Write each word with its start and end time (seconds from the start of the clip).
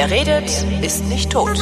Wer 0.00 0.12
redet, 0.12 0.64
ist 0.80 1.04
nicht 1.08 1.32
tot. 1.32 1.58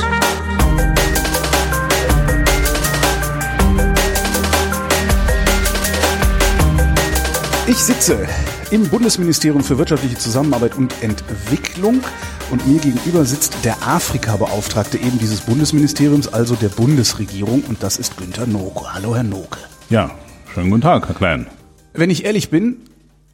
Ich 7.66 7.78
sitze 7.78 8.28
im 8.70 8.86
Bundesministerium 8.90 9.62
für 9.64 9.78
wirtschaftliche 9.78 10.18
Zusammenarbeit 10.18 10.76
und 10.76 11.02
Entwicklung 11.02 12.02
und 12.50 12.66
mir 12.66 12.78
gegenüber 12.78 13.24
sitzt 13.24 13.64
der 13.64 13.76
Afrika-Beauftragte 13.80 14.98
eben 14.98 15.18
dieses 15.18 15.40
Bundesministeriums, 15.40 16.28
also 16.28 16.56
der 16.56 16.68
Bundesregierung 16.68 17.64
und 17.66 17.82
das 17.82 17.96
ist 17.96 18.18
Günter 18.18 18.46
Noke. 18.46 18.92
Hallo, 18.92 19.14
Herr 19.14 19.22
Noke. 19.24 19.60
Ja, 19.88 20.10
schönen 20.52 20.68
guten 20.68 20.82
Tag, 20.82 21.08
Herr 21.08 21.14
Klein. 21.14 21.46
Wenn 21.94 22.10
ich 22.10 22.26
ehrlich 22.26 22.50
bin, 22.50 22.82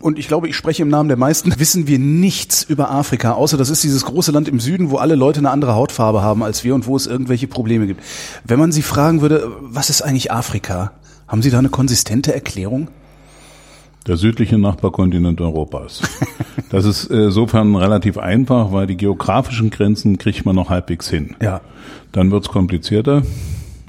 und 0.03 0.19
ich 0.19 0.29
glaube, 0.29 0.49
ich 0.49 0.57
spreche 0.57 0.83
im 0.83 0.89
Namen 0.89 1.09
der 1.09 1.17
meisten, 1.17 1.55
wissen 1.59 1.87
wir 1.87 1.99
nichts 1.99 2.63
über 2.63 2.91
Afrika, 2.91 3.33
außer 3.33 3.57
das 3.57 3.71
ist 3.71 3.83
dieses 3.85 4.05
große 4.05 4.33
Land 4.33 4.49
im 4.49 4.61
Süden, 4.61 4.91
wo 4.91 4.97
alle 4.97 5.15
Leute 5.15 5.39
eine 5.39 5.51
andere 5.51 5.75
Hautfarbe 5.75 6.23
haben 6.23 6.43
als 6.43 6.65
wir 6.65 6.75
und 6.75 6.87
wo 6.87 6.97
es 6.97 7.07
irgendwelche 7.07 7.47
Probleme 7.47 7.87
gibt. 7.87 8.03
Wenn 8.45 8.59
man 8.59 8.73
Sie 8.73 8.83
fragen 8.83 9.21
würde, 9.21 9.51
was 9.61 9.91
ist 9.91 10.03
eigentlich 10.03 10.33
Afrika? 10.33 10.93
Haben 11.29 11.41
Sie 11.41 11.51
da 11.51 11.59
eine 11.59 11.71
konsistente 11.71 12.35
Erklärung? 12.35 12.89
Der 14.07 14.17
südliche 14.17 14.59
Nachbarkontinent 14.59 15.41
Europas. 15.41 16.03
Das 16.69 16.87
ist 16.87 17.11
äh, 17.11 17.25
insofern 17.25 17.77
relativ 17.77 18.17
einfach, 18.17 18.73
weil 18.73 18.87
die 18.87 18.97
geografischen 18.97 19.69
Grenzen 19.69 20.17
kriegt 20.17 20.47
man 20.47 20.57
noch 20.57 20.71
halbwegs 20.71 21.09
hin. 21.09 21.37
Ja. 21.43 21.61
Dann 22.13 22.31
wird's 22.31 22.49
komplizierter. 22.49 23.23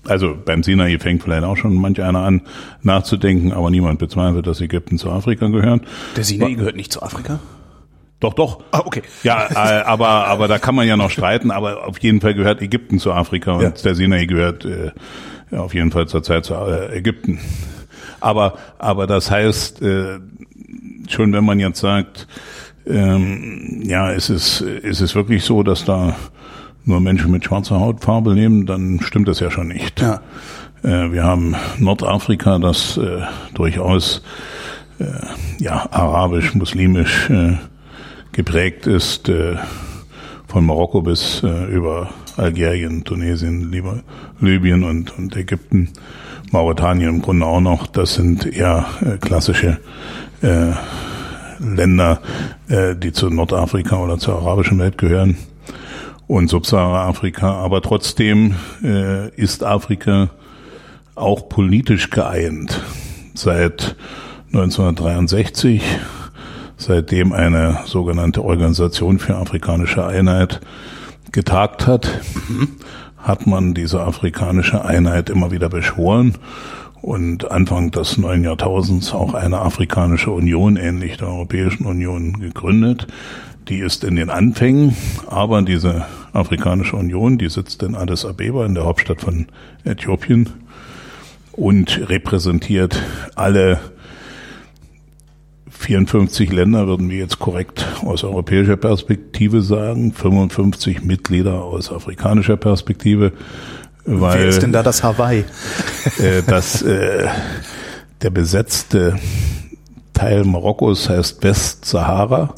Also 0.07 0.35
beim 0.43 0.63
Sinai 0.63 0.97
fängt 0.99 1.23
vielleicht 1.23 1.43
auch 1.43 1.55
schon 1.57 1.75
manch 1.75 2.01
einer 2.01 2.19
an 2.19 2.41
nachzudenken, 2.81 3.53
aber 3.53 3.69
niemand 3.69 3.99
bezweifelt, 3.99 4.45
dass 4.47 4.59
Ägypten 4.61 4.97
zu 4.97 5.09
Afrika 5.09 5.47
gehört. 5.47 5.83
Der 6.17 6.23
Sinai 6.23 6.53
gehört 6.53 6.75
nicht 6.75 6.91
zu 6.91 7.01
Afrika? 7.01 7.39
Doch, 8.19 8.33
doch. 8.33 8.63
Ah, 8.71 8.81
okay. 8.85 9.01
Ja, 9.23 9.47
äh, 9.51 9.83
aber 9.83 10.27
aber 10.27 10.47
da 10.47 10.57
kann 10.57 10.75
man 10.75 10.87
ja 10.87 10.95
noch 10.97 11.09
streiten. 11.09 11.51
Aber 11.51 11.87
auf 11.87 11.99
jeden 11.99 12.21
Fall 12.21 12.33
gehört 12.33 12.61
Ägypten 12.61 12.99
zu 12.99 13.11
Afrika 13.11 13.53
und 13.53 13.61
Ja. 13.61 13.69
der 13.71 13.95
Sinai 13.95 14.25
gehört 14.25 14.65
äh, 14.65 14.91
ja, 15.51 15.59
auf 15.59 15.73
jeden 15.73 15.91
Fall 15.91 16.07
zurzeit 16.07 16.45
zu 16.45 16.53
äh, 16.53 16.97
Ägypten. 16.97 17.39
Aber 18.21 18.57
aber 18.79 19.07
das 19.07 19.29
heißt 19.29 19.81
äh, 19.81 20.19
schon, 21.09 21.33
wenn 21.33 21.43
man 21.43 21.59
jetzt 21.59 21.79
sagt, 21.81 22.27
ähm, 22.87 23.81
ja, 23.85 24.11
es 24.11 24.29
ist 24.29 24.61
ist 24.61 25.01
es 25.01 25.15
wirklich 25.15 25.43
so, 25.43 25.63
dass 25.63 25.83
da 25.85 26.15
nur 26.85 26.99
Menschen 26.99 27.31
mit 27.31 27.45
schwarzer 27.45 27.79
Hautfarbe 27.79 28.33
leben, 28.33 28.65
dann 28.65 28.99
stimmt 29.01 29.27
das 29.27 29.39
ja 29.39 29.49
schon 29.49 29.69
nicht. 29.69 30.01
Ja. 30.01 30.21
Äh, 30.83 31.11
wir 31.11 31.23
haben 31.23 31.55
Nordafrika, 31.79 32.59
das 32.59 32.97
äh, 32.97 33.21
durchaus 33.53 34.21
äh, 34.99 35.05
ja, 35.59 35.87
arabisch, 35.91 36.53
muslimisch 36.55 37.31
geprägt 38.31 38.87
ist, 38.87 39.31
von 40.47 40.65
Marokko 40.65 41.03
bis 41.03 41.43
über 41.43 42.09
Algerien, 42.35 43.03
Tunesien, 43.03 43.71
Libyen 44.39 44.83
und, 44.83 45.15
und 45.17 45.35
Ägypten, 45.35 45.89
Mauretanien 46.51 47.09
im 47.09 47.21
Grunde 47.21 47.45
auch 47.45 47.61
noch. 47.61 47.85
Das 47.85 48.15
sind 48.15 48.45
eher 48.47 48.85
klassische 49.21 49.77
Länder, 51.59 52.21
die 52.69 53.11
zu 53.11 53.29
Nordafrika 53.29 53.97
oder 53.97 54.17
zur 54.17 54.39
arabischen 54.39 54.79
Welt 54.79 54.97
gehören 54.97 55.37
und 56.27 56.49
Subsahara-Afrika. 56.49 57.53
Aber 57.53 57.81
trotzdem 57.81 58.55
äh, 58.83 59.29
ist 59.35 59.63
Afrika 59.63 60.29
auch 61.15 61.49
politisch 61.49 62.09
geeint. 62.09 62.81
Seit 63.33 63.95
1963, 64.53 65.81
seitdem 66.77 67.33
eine 67.33 67.79
sogenannte 67.85 68.43
Organisation 68.43 69.19
für 69.19 69.35
afrikanische 69.35 70.05
Einheit 70.05 70.61
getagt 71.31 71.87
hat, 71.87 72.21
hat 73.17 73.47
man 73.47 73.73
diese 73.73 74.01
afrikanische 74.01 74.83
Einheit 74.83 75.29
immer 75.29 75.51
wieder 75.51 75.69
beschworen 75.69 76.35
und 77.01 77.51
Anfang 77.51 77.91
des 77.91 78.17
neuen 78.17 78.43
Jahrtausends 78.43 79.13
auch 79.13 79.33
eine 79.33 79.59
afrikanische 79.59 80.31
Union, 80.31 80.77
ähnlich 80.77 81.17
der 81.17 81.27
Europäischen 81.27 81.85
Union, 81.85 82.39
gegründet. 82.39 83.07
Die 83.69 83.79
ist 83.79 84.03
in 84.03 84.15
den 84.15 84.29
Anfängen, 84.29 84.95
aber 85.27 85.61
diese 85.61 86.05
Afrikanische 86.33 86.97
Union, 86.97 87.37
die 87.37 87.49
sitzt 87.49 87.81
in 87.83 87.95
Addis 87.95 88.25
Abeba, 88.25 88.65
in 88.65 88.75
der 88.75 88.83
Hauptstadt 88.83 89.21
von 89.21 89.47
Äthiopien 89.85 90.49
und 91.53 92.09
repräsentiert 92.09 93.01
alle 93.35 93.79
54 95.69 96.51
Länder, 96.51 96.87
würden 96.87 97.09
wir 97.09 97.17
jetzt 97.17 97.39
korrekt 97.39 97.85
aus 98.03 98.23
europäischer 98.23 98.77
Perspektive 98.77 99.61
sagen, 99.61 100.11
55 100.13 101.03
Mitglieder 101.03 101.61
aus 101.61 101.91
afrikanischer 101.91 102.57
Perspektive, 102.57 103.31
weil 104.05 104.39
Wer 104.39 104.47
ist 104.47 104.61
denn 104.61 104.73
da 104.73 104.83
das 104.83 105.03
Hawaii? 105.03 105.45
äh, 106.19 106.41
dass 106.45 106.81
äh, 106.81 107.27
der 108.21 108.29
besetzte 108.29 109.17
Teil 110.13 110.43
Marokkos 110.43 111.09
heißt 111.09 111.43
Westsahara 111.43 112.53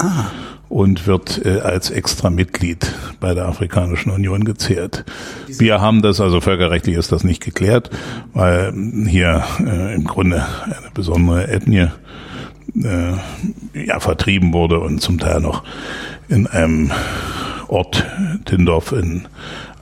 und 0.68 1.06
wird 1.06 1.44
äh, 1.44 1.60
als 1.60 1.90
extra 1.90 2.30
Mitglied 2.30 2.92
bei 3.20 3.34
der 3.34 3.46
Afrikanischen 3.46 4.10
Union 4.10 4.44
gezählt. 4.44 5.04
Wir 5.46 5.80
haben 5.80 6.02
das, 6.02 6.20
also 6.20 6.40
völkerrechtlich 6.40 6.96
ist 6.96 7.12
das 7.12 7.24
nicht 7.24 7.42
geklärt, 7.42 7.90
weil 8.32 8.72
hier 9.06 9.44
äh, 9.60 9.94
im 9.94 10.04
Grunde 10.04 10.44
eine 10.64 10.90
besondere 10.92 11.48
Ethnie 11.48 11.88
äh, 12.74 13.86
ja, 13.86 14.00
vertrieben 14.00 14.52
wurde 14.52 14.80
und 14.80 15.00
zum 15.00 15.18
Teil 15.18 15.40
noch 15.40 15.62
in 16.28 16.46
einem 16.46 16.90
Ort, 17.68 18.04
Tindorf 18.44 18.92
in 18.92 19.26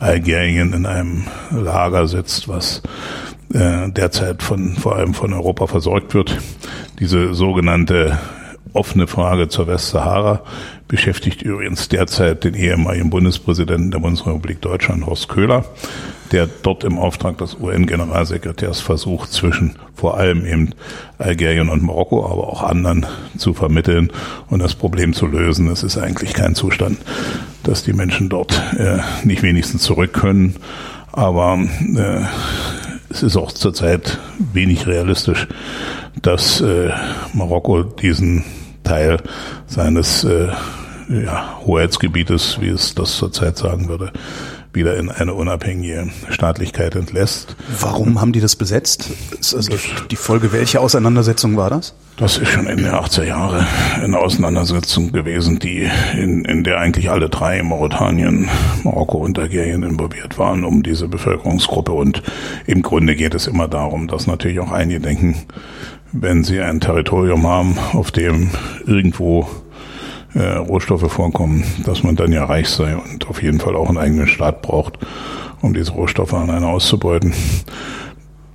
Algerien, 0.01 0.73
in 0.73 0.87
einem 0.87 1.25
Lager 1.51 2.09
sitzt, 2.09 2.49
was 2.49 2.83
derzeit 3.51 4.43
von, 4.43 4.75
vor 4.75 4.97
allem 4.97 5.15
von 5.15 5.33
Europa 5.33 5.67
versorgt 5.67 6.15
wird. 6.15 6.39
Diese 6.99 7.35
sogenannte 7.35 8.19
offene 8.75 9.07
Frage 9.07 9.49
zur 9.49 9.67
Westsahara 9.67 10.43
beschäftigt 10.89 11.43
übrigens 11.43 11.89
derzeit 11.89 12.45
den 12.45 12.55
ehemaligen 12.55 13.09
Bundespräsidenten 13.09 13.91
der 13.91 14.01
Bundesrepublik 14.01 14.61
Deutschland, 14.61 15.07
Horst 15.07 15.29
Köhler, 15.29 15.65
der 16.33 16.49
dort 16.63 16.85
im 16.85 16.99
Auftrag 16.99 17.39
des 17.39 17.57
UN-Generalsekretärs 17.59 18.81
versucht, 18.81 19.33
zwischen 19.33 19.77
vor 19.95 20.19
allem 20.19 20.45
eben 20.45 20.71
Algerien 21.19 21.69
und 21.69 21.83
Marokko, 21.83 22.27
aber 22.27 22.49
auch 22.49 22.63
anderen 22.63 23.07
zu 23.39 23.55
vermitteln 23.55 24.11
und 24.51 24.59
das 24.59 24.75
Problem 24.75 25.15
zu 25.15 25.27
lösen. 25.27 25.69
Es 25.69 25.83
ist 25.83 25.97
eigentlich 25.97 26.35
kein 26.35 26.55
Zustand, 26.55 26.99
dass 27.63 27.85
die 27.85 27.93
Menschen 27.93 28.29
dort 28.29 28.61
äh, 28.77 28.99
nicht 29.25 29.43
wenigstens 29.43 29.83
zurück 29.83 30.13
können, 30.13 30.57
aber 31.13 31.59
äh, 31.97 32.21
es 33.09 33.23
ist 33.23 33.37
auch 33.37 33.53
zurzeit 33.53 34.19
wenig 34.53 34.89
realistisch, 34.89 35.47
dass 36.21 36.61
äh, 36.61 36.91
Marokko 37.33 37.85
diesen 37.85 38.45
Teil 38.85 39.19
seines 39.67 40.25
äh, 40.25 40.49
ja, 41.09 41.59
Hoheitsgebietes, 41.65 42.61
wie 42.61 42.69
es 42.69 42.95
das 42.95 43.17
zurzeit 43.17 43.57
sagen 43.57 43.89
würde, 43.89 44.13
wieder 44.75 44.97
in 44.97 45.11
eine 45.11 45.35
unabhängige 45.35 46.11
Staatlichkeit 46.31 46.97
entlässt. 46.97 47.57
Warum 47.81 48.21
haben 48.21 48.33
die 48.33 48.41
das 48.41 48.57
besetzt? 48.57 49.09
Ist 49.39 49.55
also 49.55 49.73
die 50.11 50.17
Folge 50.17 50.53
welcher 50.53 50.81
Auseinandersetzung 50.81 51.57
war 51.57 51.71
das? 51.71 51.95
Das 52.17 52.39
ist 52.39 52.49
schon 52.49 52.67
Ende 52.67 52.85
der 52.85 53.03
80er 53.03 53.25
Jahre 53.25 53.67
eine 54.01 54.19
Auseinandersetzung 54.19 55.11
gewesen, 55.11 55.59
die 55.59 55.89
in, 56.17 56.45
in 56.45 56.63
der 56.63 56.79
eigentlich 56.79 57.11
alle 57.11 57.29
drei, 57.29 57.63
Mauretanien, 57.63 58.49
Marokko 58.85 59.19
und 59.19 59.39
Algerien 59.39 59.83
involviert 59.83 60.39
waren, 60.39 60.65
um 60.65 60.83
diese 60.83 61.09
Bevölkerungsgruppe. 61.09 61.93
Und 61.93 62.23
im 62.67 62.83
Grunde 62.83 63.17
geht 63.17 63.35
es 63.35 63.47
immer 63.47 63.67
darum, 63.67 64.07
dass 64.07 64.27
natürlich 64.27 64.61
auch 64.61 64.71
einige 64.71 65.01
denken, 65.01 65.37
wenn 66.15 66.45
sie 66.45 66.61
ein 66.61 66.81
Territorium 66.81 67.47
haben, 67.47 67.77
auf 67.93 68.13
dem 68.13 68.51
irgendwo 68.87 69.49
äh, 70.35 70.43
Rohstoffe 70.43 71.11
vorkommen, 71.13 71.65
dass 71.85 72.03
man 72.03 72.17
dann 72.17 72.33
ja 72.33 72.45
reich 72.45 72.69
sei 72.69 72.97
und 72.97 73.29
auf 73.29 73.43
jeden 73.43 73.61
Fall 73.61 73.75
auch 73.75 73.89
einen 73.89 73.99
eigenen 73.99 74.29
Staat 74.29 74.63
braucht, 74.63 74.99
um 75.61 75.75
diese 75.75 75.93
Rohstoffe 75.93 76.33
alleine 76.33 76.69
auszubeuten. 76.69 77.35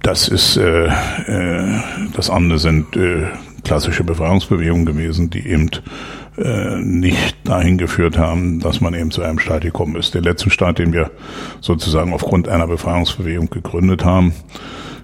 Das 0.01 0.29
ist 0.29 0.55
äh, 0.55 0.85
äh, 0.87 1.81
das 2.15 2.29
andere 2.29 2.59
sind 2.59 2.95
äh, 2.95 3.27
klassische 3.65 4.05
Befreiungsbewegungen 4.05 4.85
gewesen, 4.85 5.29
die 5.29 5.45
eben 5.45 5.69
äh, 6.37 6.77
nicht 6.77 7.35
dahin 7.43 7.77
geführt 7.77 8.17
haben, 8.17 8.61
dass 8.61 8.79
man 8.79 8.93
eben 8.93 9.11
zu 9.11 9.21
einem 9.21 9.39
Staat 9.39 9.61
gekommen 9.61 9.97
ist. 9.97 10.13
Der 10.13 10.21
letzte 10.21 10.49
Staat, 10.49 10.79
den 10.79 10.93
wir 10.93 11.11
sozusagen 11.59 12.13
aufgrund 12.13 12.47
einer 12.47 12.67
Befreiungsbewegung 12.67 13.49
gegründet 13.49 14.05
haben, 14.05 14.33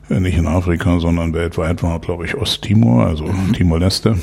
nicht 0.09 0.37
in 0.37 0.47
Afrika, 0.47 0.99
sondern 0.99 1.33
weltweit 1.33 1.83
war, 1.83 1.99
glaube 1.99 2.25
ich, 2.25 2.35
Osttimor, 2.35 3.05
also 3.05 3.25
Timor-Leste. 3.53 4.17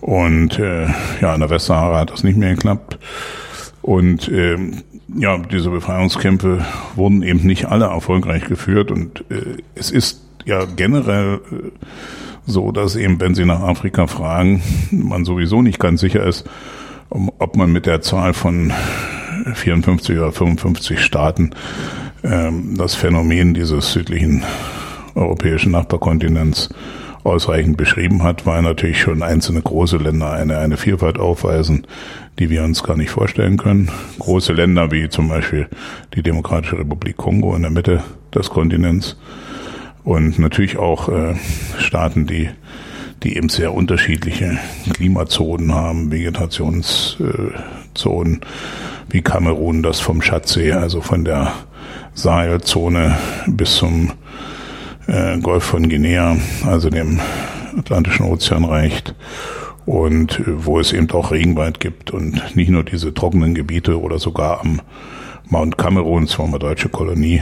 Und 0.00 0.58
äh, 0.58 0.86
ja, 1.20 1.34
in 1.34 1.40
der 1.40 1.50
Westsahara 1.50 2.00
hat 2.00 2.10
das 2.10 2.22
nicht 2.22 2.38
mehr 2.38 2.54
geklappt. 2.54 2.98
Und 3.82 4.28
ähm, 4.28 4.82
ja, 5.16 5.38
diese 5.38 5.70
Befreiungskämpfe 5.70 6.64
wurden 6.94 7.22
eben 7.22 7.46
nicht 7.46 7.66
alle 7.66 7.86
erfolgreich 7.86 8.44
geführt. 8.44 8.90
Und 8.90 9.24
äh, 9.30 9.56
es 9.74 9.90
ist 9.90 10.22
ja 10.44 10.64
generell 10.64 11.40
äh, 11.50 11.70
so, 12.46 12.72
dass 12.72 12.96
eben, 12.96 13.20
wenn 13.20 13.34
Sie 13.34 13.44
nach 13.44 13.60
Afrika 13.60 14.06
fragen, 14.06 14.62
man 14.90 15.24
sowieso 15.24 15.62
nicht 15.62 15.80
ganz 15.80 16.00
sicher 16.00 16.24
ist, 16.24 16.48
ob 17.10 17.56
man 17.56 17.72
mit 17.72 17.86
der 17.86 18.02
Zahl 18.02 18.34
von 18.34 18.72
54 19.54 20.18
oder 20.18 20.32
55 20.32 21.00
Staaten 21.00 21.50
das 22.22 22.94
Phänomen 22.94 23.54
dieses 23.54 23.92
südlichen 23.92 24.42
europäischen 25.14 25.72
Nachbarkontinents 25.72 26.68
ausreichend 27.24 27.76
beschrieben 27.76 28.22
hat, 28.22 28.46
weil 28.46 28.62
natürlich 28.62 29.00
schon 29.00 29.22
einzelne 29.22 29.60
große 29.60 29.98
Länder 29.98 30.32
eine, 30.32 30.58
eine 30.58 30.76
Vielfalt 30.76 31.18
aufweisen, 31.18 31.86
die 32.38 32.50
wir 32.50 32.64
uns 32.64 32.82
gar 32.82 32.96
nicht 32.96 33.10
vorstellen 33.10 33.56
können. 33.56 33.90
Große 34.18 34.52
Länder 34.52 34.90
wie 34.90 35.08
zum 35.08 35.28
Beispiel 35.28 35.68
die 36.14 36.22
Demokratische 36.22 36.78
Republik 36.78 37.16
Kongo 37.16 37.54
in 37.54 37.62
der 37.62 37.70
Mitte 37.70 38.02
des 38.34 38.50
Kontinents 38.50 39.16
und 40.04 40.38
natürlich 40.38 40.78
auch 40.78 41.08
äh, 41.08 41.34
Staaten, 41.78 42.26
die 42.26 42.50
die 43.22 43.36
eben 43.36 43.48
sehr 43.48 43.74
unterschiedliche 43.74 44.58
Klimazonen 44.94 45.74
haben, 45.74 46.12
Vegetationszonen, 46.12 48.40
wie 49.10 49.22
Kamerun, 49.22 49.82
das 49.82 50.00
vom 50.00 50.22
Schatzsee, 50.22 50.72
also 50.72 51.00
von 51.00 51.24
der 51.24 51.52
Sahelzone 52.18 53.16
bis 53.46 53.76
zum 53.76 54.12
äh, 55.06 55.38
Golf 55.38 55.62
von 55.62 55.88
Guinea, 55.88 56.36
also 56.66 56.90
dem 56.90 57.20
Atlantischen 57.78 58.26
Ozean 58.26 58.64
reicht 58.64 59.14
und 59.86 60.40
äh, 60.40 60.64
wo 60.64 60.80
es 60.80 60.92
eben 60.92 61.08
auch 61.12 61.30
Regenwald 61.30 61.78
gibt 61.78 62.10
und 62.10 62.56
nicht 62.56 62.70
nur 62.70 62.82
diese 62.82 63.14
trockenen 63.14 63.54
Gebiete 63.54 64.00
oder 64.00 64.18
sogar 64.18 64.60
am 64.60 64.80
Mount 65.48 65.78
Cameroon, 65.78 66.26
zwar 66.26 66.46
eine 66.46 66.58
deutsche 66.58 66.88
Kolonie, 66.88 67.40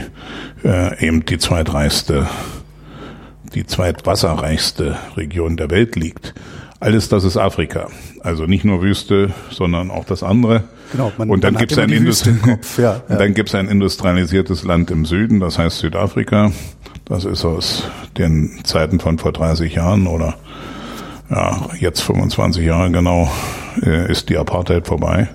äh, 0.63 1.05
eben 1.05 1.25
die 1.25 1.39
zweitreichste, 1.39 2.29
die 3.55 3.65
zweitwasserreichste 3.65 4.97
Region 5.17 5.57
der 5.57 5.71
Welt 5.71 5.95
liegt. 5.95 6.35
Alles 6.79 7.09
das 7.09 7.23
ist 7.23 7.37
Afrika. 7.37 7.87
Also 8.21 8.45
nicht 8.45 8.63
nur 8.63 8.81
Wüste, 8.81 9.33
sondern 9.49 9.89
auch 9.89 10.05
das 10.05 10.21
andere. 10.21 10.63
Genau, 10.91 11.11
man, 11.17 11.29
und 11.29 11.43
dann 11.43 11.55
gibt 11.55 11.71
es 11.71 11.77
ein, 11.77 11.89
Industri 11.89 12.35
ja, 12.77 13.01
ja. 13.09 13.15
Dann 13.15 13.33
gibt's 13.33 13.55
ein 13.55 13.67
industrialisiertes 13.67 14.63
Land 14.63 14.91
im 14.91 15.05
Süden, 15.05 15.39
das 15.39 15.57
heißt 15.57 15.79
Südafrika. 15.79 16.51
Das 17.05 17.25
ist 17.25 17.45
aus 17.45 17.83
den 18.17 18.59
Zeiten 18.63 18.99
von 18.99 19.17
vor 19.17 19.31
30 19.31 19.73
Jahren 19.73 20.07
oder 20.07 20.35
ja, 21.29 21.67
jetzt 21.79 22.01
25 22.01 22.65
Jahre 22.65 22.91
genau, 22.91 23.29
äh, 23.81 24.11
ist 24.11 24.29
die 24.29 24.37
Apartheid 24.37 24.87
vorbei 24.87 25.29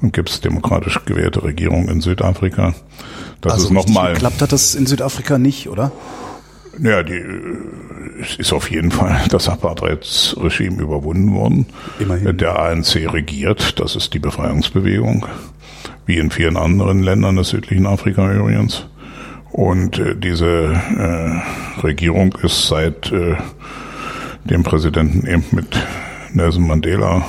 und 0.00 0.12
gibt 0.12 0.30
es 0.30 0.40
demokratisch 0.40 1.04
gewählte 1.04 1.42
Regierung 1.44 1.88
in 1.88 2.00
Südafrika. 2.00 2.74
Das 3.40 3.54
also 3.54 3.66
ist 3.66 3.72
nochmal. 3.72 4.14
Klappt 4.14 4.42
hat 4.42 4.52
das 4.52 4.74
in 4.74 4.86
Südafrika 4.86 5.38
nicht, 5.38 5.68
oder? 5.68 5.92
Ja, 6.78 7.02
die, 7.02 7.20
es 8.20 8.36
ist 8.36 8.52
auf 8.52 8.70
jeden 8.70 8.90
Fall 8.90 9.20
das 9.30 9.48
Apartheidsregime 9.48 10.82
überwunden 10.82 11.34
worden. 11.34 11.66
Immerhin. 11.98 12.36
Der 12.36 12.58
ANC 12.58 12.96
regiert, 13.12 13.80
das 13.80 13.96
ist 13.96 14.14
die 14.14 14.18
Befreiungsbewegung, 14.18 15.26
wie 16.06 16.18
in 16.18 16.30
vielen 16.30 16.56
anderen 16.56 17.02
Ländern 17.02 17.36
des 17.36 17.48
südlichen 17.48 17.86
Afrika 17.86 18.32
übrigens. 18.32 18.86
Und 19.50 19.98
äh, 19.98 20.14
diese 20.16 20.46
äh, 20.46 21.82
Regierung 21.82 22.36
ist 22.42 22.68
seit 22.68 23.10
äh, 23.10 23.36
dem 24.44 24.62
Präsidenten 24.62 25.26
eben 25.26 25.44
mit 25.50 25.76
Nelson 26.32 26.66
Mandela, 26.66 27.26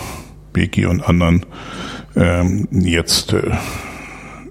Beki 0.54 0.86
und 0.86 1.02
anderen 1.08 1.46
ähm, 2.16 2.68
jetzt 2.72 3.34
äh, 3.34 3.38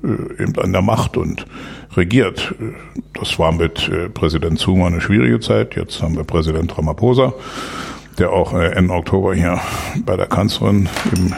äh, 0.03 0.43
eben 0.43 0.59
an 0.59 0.73
der 0.73 0.83
Macht 0.83 1.17
und 1.17 1.47
regiert. 1.97 2.55
Das 3.15 3.39
war 3.39 3.53
mit 3.53 3.89
äh, 3.89 4.09
Präsident 4.09 4.59
Zuma 4.59 4.87
eine 4.87 5.01
schwierige 5.01 5.41
Zeit. 5.41 5.77
Jetzt 5.77 6.03
haben 6.03 6.17
wir 6.17 6.25
Präsident 6.25 6.77
Ramaphosa, 6.77 7.35
der 8.19 8.31
auch 8.31 8.53
äh, 8.55 8.73
Ende 8.73 8.95
Oktober 8.95 9.35
hier 9.35 9.61
bei 10.05 10.17
der 10.17 10.27
Kanzlerin 10.27 10.89
im, 11.17 11.35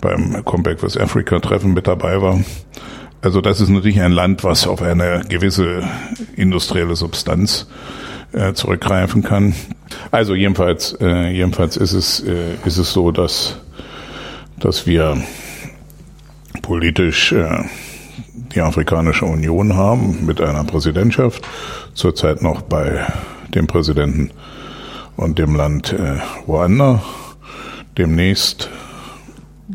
beim 0.00 0.44
Comeback 0.44 0.82
with 0.82 0.96
Africa 0.96 1.38
Treffen 1.40 1.74
mit 1.74 1.86
dabei 1.86 2.22
war. 2.22 2.40
Also 3.22 3.42
das 3.42 3.60
ist 3.60 3.68
natürlich 3.68 4.00
ein 4.00 4.12
Land, 4.12 4.44
was 4.44 4.66
auf 4.66 4.80
eine 4.80 5.22
gewisse 5.28 5.82
industrielle 6.36 6.96
Substanz 6.96 7.68
äh, 8.32 8.54
zurückgreifen 8.54 9.22
kann. 9.22 9.54
Also 10.10 10.34
jedenfalls, 10.34 10.96
äh, 11.00 11.28
jedenfalls 11.28 11.76
ist 11.76 11.92
es, 11.92 12.20
äh, 12.20 12.54
ist 12.64 12.78
es 12.78 12.92
so, 12.92 13.10
dass, 13.10 13.56
dass 14.58 14.86
wir 14.86 15.22
politisch 16.62 17.32
äh, 17.32 17.64
die 18.54 18.60
Afrikanische 18.60 19.26
Union 19.26 19.76
haben 19.76 20.26
mit 20.26 20.40
einer 20.40 20.64
Präsidentschaft, 20.64 21.46
zurzeit 21.94 22.42
noch 22.42 22.62
bei 22.62 23.06
dem 23.54 23.66
Präsidenten 23.66 24.30
und 25.16 25.38
dem 25.38 25.54
Land 25.54 25.92
äh, 25.92 26.18
Ruanda, 26.46 27.02
demnächst 27.98 28.70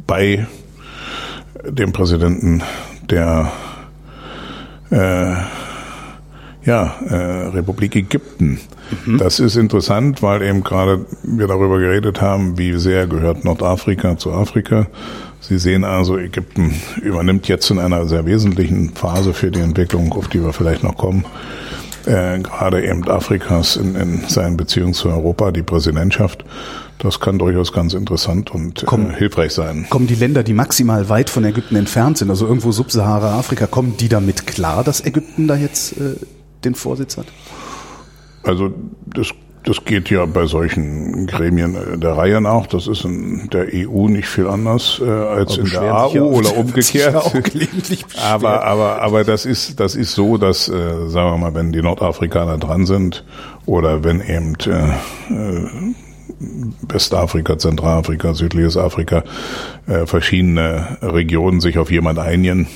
bei 0.07 0.47
dem 1.63 1.93
Präsidenten 1.93 2.63
der 3.09 3.51
äh, 4.91 5.35
ja, 6.65 6.95
äh, 7.07 7.47
Republik 7.49 7.95
Ägypten. 7.95 8.59
Mhm. 9.05 9.17
Das 9.19 9.39
ist 9.39 9.55
interessant, 9.55 10.23
weil 10.23 10.41
eben 10.41 10.63
gerade 10.63 11.05
wir 11.23 11.47
darüber 11.47 11.77
geredet 11.79 12.21
haben, 12.21 12.57
wie 12.57 12.73
sehr 12.73 13.07
gehört 13.07 13.45
Nordafrika 13.45 14.17
zu 14.17 14.31
Afrika. 14.31 14.87
Sie 15.47 15.59
sehen 15.59 15.83
also, 15.83 16.17
Ägypten 16.17 16.73
übernimmt 17.03 17.47
jetzt 17.47 17.69
in 17.69 17.77
einer 17.77 18.07
sehr 18.07 18.25
wesentlichen 18.25 18.95
Phase 18.95 19.31
für 19.31 19.51
die 19.51 19.59
Entwicklung, 19.59 20.11
auf 20.13 20.27
die 20.27 20.43
wir 20.43 20.53
vielleicht 20.53 20.83
noch 20.83 20.97
kommen, 20.97 21.23
äh, 22.07 22.39
gerade 22.39 22.83
eben 22.83 23.07
Afrikas 23.07 23.75
in, 23.75 23.95
in 23.95 24.27
seinen 24.27 24.57
Beziehungen 24.57 24.95
zu 24.95 25.09
Europa, 25.09 25.51
die 25.51 25.61
Präsidentschaft. 25.61 26.43
Das 26.97 27.19
kann 27.19 27.37
durchaus 27.37 27.73
ganz 27.73 27.93
interessant 27.93 28.49
und 28.49 28.81
äh, 28.81 28.85
kommen, 28.87 29.11
äh, 29.11 29.17
hilfreich 29.17 29.51
sein. 29.51 29.85
Kommen 29.91 30.07
die 30.07 30.15
Länder, 30.15 30.41
die 30.41 30.53
maximal 30.53 31.09
weit 31.09 31.29
von 31.29 31.43
Ägypten 31.43 31.75
entfernt 31.75 32.17
sind, 32.17 32.31
also 32.31 32.47
irgendwo 32.47 32.71
Subsahara-Afrika, 32.71 33.67
kommen 33.67 33.97
die 33.97 34.09
damit 34.09 34.47
klar, 34.47 34.83
dass 34.83 35.05
Ägypten 35.05 35.47
da 35.47 35.55
jetzt 35.55 35.93
äh, 35.97 36.15
den 36.63 36.73
Vorsitz 36.73 37.17
hat? 37.17 37.27
Also 38.41 38.73
das 39.05 39.27
das 39.65 39.83
geht 39.83 40.09
ja 40.09 40.25
bei 40.25 40.45
solchen 40.45 41.27
Gremien 41.27 41.75
äh, 41.75 41.97
der 41.97 42.13
Reihe 42.13 42.39
nach. 42.39 42.67
Das 42.67 42.87
ist 42.87 43.03
in 43.03 43.49
der 43.51 43.67
EU 43.73 44.07
nicht 44.07 44.27
viel 44.27 44.47
anders 44.47 45.01
äh, 45.03 45.09
als 45.09 45.57
in 45.57 45.65
der 45.65 45.95
AU 45.95 46.37
oder 46.37 46.55
umgekehrt. 46.55 47.15
aber 48.23 48.63
aber 48.63 49.01
aber 49.01 49.23
das 49.23 49.45
ist 49.45 49.79
das 49.79 49.95
ist 49.95 50.13
so, 50.13 50.37
dass 50.37 50.69
äh, 50.69 51.07
sagen 51.07 51.31
wir 51.31 51.37
mal, 51.37 51.53
wenn 51.55 51.71
die 51.71 51.81
Nordafrikaner 51.81 52.57
dran 52.57 52.85
sind 52.85 53.25
oder 53.65 54.03
wenn 54.03 54.21
eben 54.21 54.55
äh, 54.67 54.89
äh, 55.33 55.93
Westafrika, 56.87 57.57
Zentralafrika, 57.57 58.33
südliches 58.33 58.77
Afrika, 58.77 59.23
äh, 59.87 60.05
verschiedene 60.05 60.97
Regionen 61.01 61.61
sich 61.61 61.77
auf 61.77 61.91
jemand 61.91 62.19
einigen, 62.19 62.67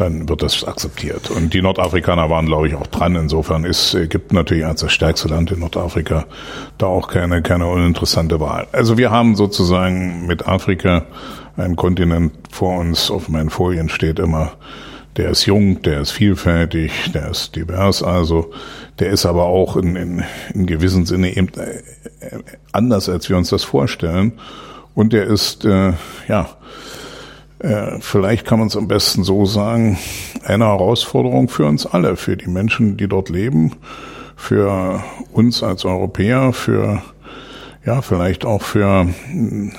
dann 0.00 0.28
wird 0.28 0.42
das 0.42 0.64
akzeptiert. 0.64 1.30
Und 1.30 1.52
die 1.54 1.62
Nordafrikaner 1.62 2.30
waren, 2.30 2.46
glaube 2.46 2.68
ich, 2.68 2.74
auch 2.74 2.86
dran. 2.86 3.16
Insofern 3.16 3.64
ist 3.64 3.94
Ägypten 3.94 4.36
natürlich 4.36 4.64
als 4.64 4.80
das 4.80 4.92
stärkste 4.92 5.28
Land 5.28 5.50
in 5.50 5.60
Nordafrika 5.60 6.26
da 6.78 6.86
auch 6.86 7.08
keine, 7.08 7.42
keine 7.42 7.66
uninteressante 7.66 8.40
Wahl. 8.40 8.68
Also 8.72 8.96
wir 8.96 9.10
haben 9.10 9.34
sozusagen 9.34 10.26
mit 10.26 10.46
Afrika 10.46 11.06
einen 11.56 11.76
Kontinent 11.76 12.32
vor 12.50 12.78
uns. 12.78 13.10
Auf 13.10 13.28
meinen 13.28 13.50
Folien 13.50 13.88
steht 13.88 14.18
immer, 14.18 14.52
der 15.16 15.30
ist 15.30 15.46
jung, 15.46 15.82
der 15.82 16.00
ist 16.00 16.12
vielfältig, 16.12 17.10
der 17.12 17.30
ist 17.30 17.56
divers, 17.56 18.04
also 18.04 18.52
der 19.00 19.10
ist 19.10 19.26
aber 19.26 19.46
auch 19.46 19.76
in, 19.76 19.96
in, 19.96 20.24
in 20.54 20.66
gewissem 20.66 21.06
Sinne 21.06 21.36
eben 21.36 21.48
äh, 21.56 21.82
anders, 22.70 23.08
als 23.08 23.28
wir 23.28 23.36
uns 23.36 23.50
das 23.50 23.64
vorstellen. 23.64 24.34
Und 24.94 25.12
der 25.12 25.26
ist, 25.26 25.64
äh, 25.64 25.92
ja, 26.28 26.42
äh, 26.42 26.46
vielleicht 28.00 28.46
kann 28.46 28.60
man 28.60 28.68
es 28.68 28.76
am 28.76 28.86
besten 28.86 29.24
so 29.24 29.44
sagen, 29.44 29.98
eine 30.44 30.66
Herausforderung 30.66 31.48
für 31.48 31.66
uns 31.66 31.86
alle, 31.86 32.16
für 32.16 32.36
die 32.36 32.48
Menschen, 32.48 32.96
die 32.96 33.08
dort 33.08 33.28
leben, 33.30 33.72
für 34.36 35.02
uns 35.32 35.62
als 35.62 35.84
Europäer, 35.84 36.52
für 36.52 37.02
ja, 37.84 38.02
vielleicht 38.02 38.44
auch 38.44 38.62
für 38.62 39.08
hm, 39.30 39.72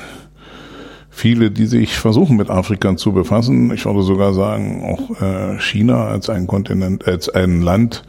viele, 1.09 1.51
die 1.51 1.65
sich 1.67 1.97
versuchen 1.97 2.37
mit 2.37 2.49
Afrika 2.49 2.95
zu 2.97 3.11
befassen. 3.11 3.71
Ich 3.73 3.85
würde 3.85 4.01
sogar 4.01 4.33
sagen, 4.33 4.83
auch 4.83 5.21
äh, 5.21 5.59
China 5.59 6.07
als 6.07 6.29
ein 6.29 6.47
Kontinent, 6.47 7.07
als 7.07 7.29
ein 7.29 7.61
Land, 7.61 8.03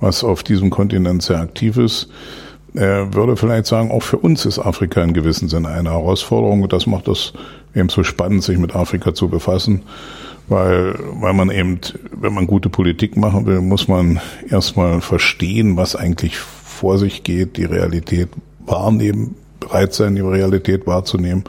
was 0.00 0.24
auf 0.24 0.42
diesem 0.42 0.70
Kontinent 0.70 1.22
sehr 1.22 1.40
aktiv 1.40 1.76
ist, 1.76 2.08
äh, 2.74 3.12
würde 3.12 3.36
vielleicht 3.36 3.66
sagen, 3.66 3.90
auch 3.90 4.02
für 4.02 4.16
uns 4.16 4.44
ist 4.44 4.58
Afrika 4.58 5.02
in 5.02 5.12
gewissem 5.12 5.48
Sinne 5.48 5.68
eine 5.68 5.90
Herausforderung. 5.90 6.62
Und 6.62 6.72
das 6.72 6.86
macht 6.86 7.06
das 7.06 7.32
eben 7.74 7.88
so 7.88 8.02
spannend, 8.02 8.42
sich 8.42 8.58
mit 8.58 8.74
Afrika 8.74 9.14
zu 9.14 9.28
befassen, 9.28 9.82
weil, 10.48 10.98
weil 11.14 11.32
man 11.32 11.50
eben, 11.50 11.80
wenn 12.12 12.34
man 12.34 12.46
gute 12.46 12.68
Politik 12.68 13.16
machen 13.16 13.46
will, 13.46 13.60
muss 13.60 13.88
man 13.88 14.20
erstmal 14.48 15.00
verstehen, 15.00 15.76
was 15.76 15.96
eigentlich 15.96 16.36
vor 16.36 16.98
sich 16.98 17.24
geht, 17.24 17.56
die 17.56 17.64
Realität 17.64 18.28
wahrnehmen, 18.60 19.36
bereit 19.60 19.94
sein, 19.94 20.14
die 20.14 20.20
Realität 20.20 20.86
wahrzunehmen 20.86 21.44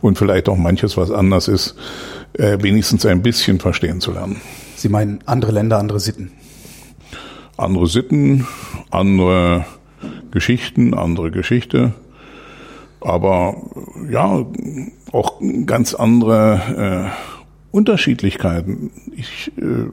und 0.00 0.18
vielleicht 0.18 0.48
auch 0.48 0.56
manches, 0.56 0.96
was 0.96 1.10
anders 1.10 1.48
ist, 1.48 1.74
äh, 2.34 2.58
wenigstens 2.60 3.04
ein 3.06 3.22
bisschen 3.22 3.58
verstehen 3.58 4.00
zu 4.00 4.12
lernen. 4.12 4.40
Sie 4.76 4.88
meinen 4.88 5.20
andere 5.26 5.52
Länder, 5.52 5.78
andere 5.78 6.00
Sitten? 6.00 6.32
Andere 7.56 7.86
Sitten, 7.86 8.46
andere 8.90 9.64
Geschichten, 10.30 10.94
andere 10.94 11.30
Geschichte 11.30 11.94
aber 13.06 13.56
ja, 14.10 14.44
auch 15.12 15.40
ganz 15.64 15.94
andere 15.94 17.12
äh, 17.14 17.36
Unterschiedlichkeiten. 17.70 18.90
Ich 19.14 19.52
äh, 19.56 19.90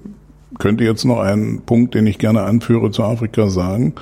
könnte 0.58 0.84
jetzt 0.84 1.05
noch 1.05 1.20
einen 1.20 1.62
Punkt, 1.62 1.93
den 1.93 2.08
ich 2.08 2.17
gerne 2.17 2.41
anführe 2.41 2.89
zu 2.89 3.03
Afrika 3.03 3.50
sagen. 3.50 3.93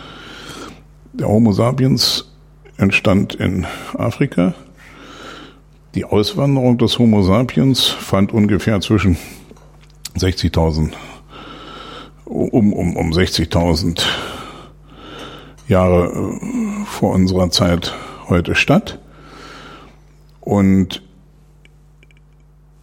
Der 1.11 1.27
Homo 1.27 1.51
sapiens 1.51 2.31
entstand 2.77 3.35
in 3.35 3.65
Afrika. 3.97 4.53
Die 5.93 6.05
Auswanderung 6.05 6.77
des 6.77 6.97
Homo 6.97 7.21
sapiens 7.21 7.87
fand 7.87 8.31
ungefähr 8.31 8.79
zwischen 8.79 9.17
60.000 10.17 10.91
um, 12.23 12.71
um, 12.71 12.95
um 12.95 13.11
60.000 13.11 14.05
Jahre 15.67 16.05
äh, 16.13 16.85
vor 16.85 17.11
unserer 17.11 17.49
Zeit 17.49 17.93
heute 18.29 18.55
statt. 18.55 19.00
Und 20.41 21.01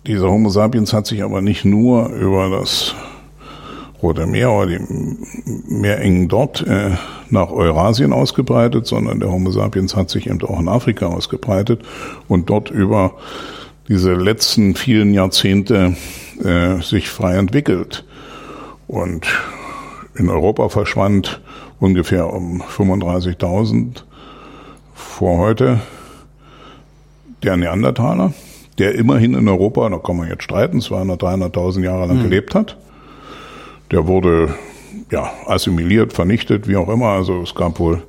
dieser 0.07 0.31
Homo 0.31 0.49
sapiens 0.49 0.93
hat 0.93 1.07
sich 1.07 1.23
aber 1.23 1.43
nicht 1.43 1.65
nur 1.65 2.09
über 2.09 2.49
das 2.49 2.95
Rote 4.03 4.27
Meer 4.27 4.53
oder 4.53 4.67
die 4.67 4.81
Meerengen 5.69 6.29
dort 6.29 6.67
äh, 6.67 6.93
nach 7.31 7.51
Eurasien 7.51 8.13
ausgebreitet, 8.13 8.87
sondern 8.87 9.21
der 9.21 9.31
Homo 9.31 9.51
sapiens 9.51 9.97
hat 9.97 10.09
sich 10.09 10.29
eben 10.29 10.41
auch 10.43 10.61
in 10.61 10.69
Afrika 10.69 11.07
ausgebreitet 11.07 11.83
und 12.29 12.49
dort 12.49 12.71
über 12.71 13.15
diese 13.89 14.15
letzten 14.15 14.77
vielen 14.77 15.13
Jahrzehnte 15.13 15.97
äh, 16.43 16.81
sich 16.81 17.09
frei 17.09 17.37
entwickelt. 17.37 18.05
Und 18.87 19.27
in 20.15 20.31
Europa 20.31 20.69
verschwand 20.69 21.41
ungefähr 21.81 22.33
um 22.33 22.63
35.000 22.63 24.05
vor 24.95 25.39
heute 25.39 25.81
der 27.43 27.57
Neandertaler, 27.57 28.33
der 28.79 28.95
immerhin 28.95 29.35
in 29.35 29.49
Europa, 29.49 29.89
da 29.89 29.99
kann 29.99 30.17
man 30.17 30.29
jetzt 30.29 30.45
streiten, 30.45 30.81
200.000, 30.81 31.53
300.000 31.53 31.85
Jahre 31.85 32.07
lang 32.07 32.19
mhm. 32.19 32.23
gelebt 32.25 32.55
hat. 32.55 32.77
Der 33.91 34.07
wurde 34.07 34.55
ja 35.11 35.31
assimiliert, 35.47 36.13
vernichtet, 36.13 36.69
wie 36.69 36.77
auch 36.77 36.89
immer. 36.89 37.09
Also 37.09 37.41
es 37.43 37.55
gab 37.55 37.79
wohl 37.79 38.03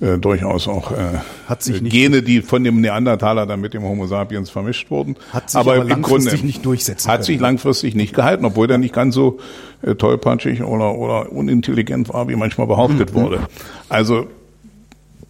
äh, 0.00 0.18
durchaus 0.18 0.68
auch 0.68 0.92
äh, 0.92 1.78
Gene, 1.82 2.22
die 2.22 2.42
von 2.42 2.62
dem 2.62 2.80
Neandertaler 2.80 3.46
dann 3.46 3.60
mit 3.60 3.72
dem 3.72 3.82
Homo 3.82 4.06
sapiens 4.06 4.50
vermischt 4.50 4.90
wurden. 4.90 5.16
Hat 5.32 5.50
sich 5.50 5.58
aber, 5.58 5.76
aber 5.76 5.90
im 5.90 6.02
Grunde 6.02 6.36
nicht 6.44 6.64
durchsetzen 6.64 7.08
Hat 7.10 7.16
können. 7.16 7.24
sich 7.24 7.40
langfristig 7.40 7.94
nicht 7.94 8.14
gehalten, 8.14 8.44
obwohl 8.44 8.66
der 8.66 8.78
nicht 8.78 8.94
ganz 8.94 9.14
so 9.14 9.38
äh, 9.82 9.94
tollpatschig 9.94 10.62
oder, 10.62 10.94
oder 10.94 11.32
unintelligent 11.32 12.12
war, 12.12 12.28
wie 12.28 12.36
manchmal 12.36 12.66
behauptet 12.66 13.14
mhm. 13.14 13.20
wurde. 13.20 13.40
Also 13.88 14.26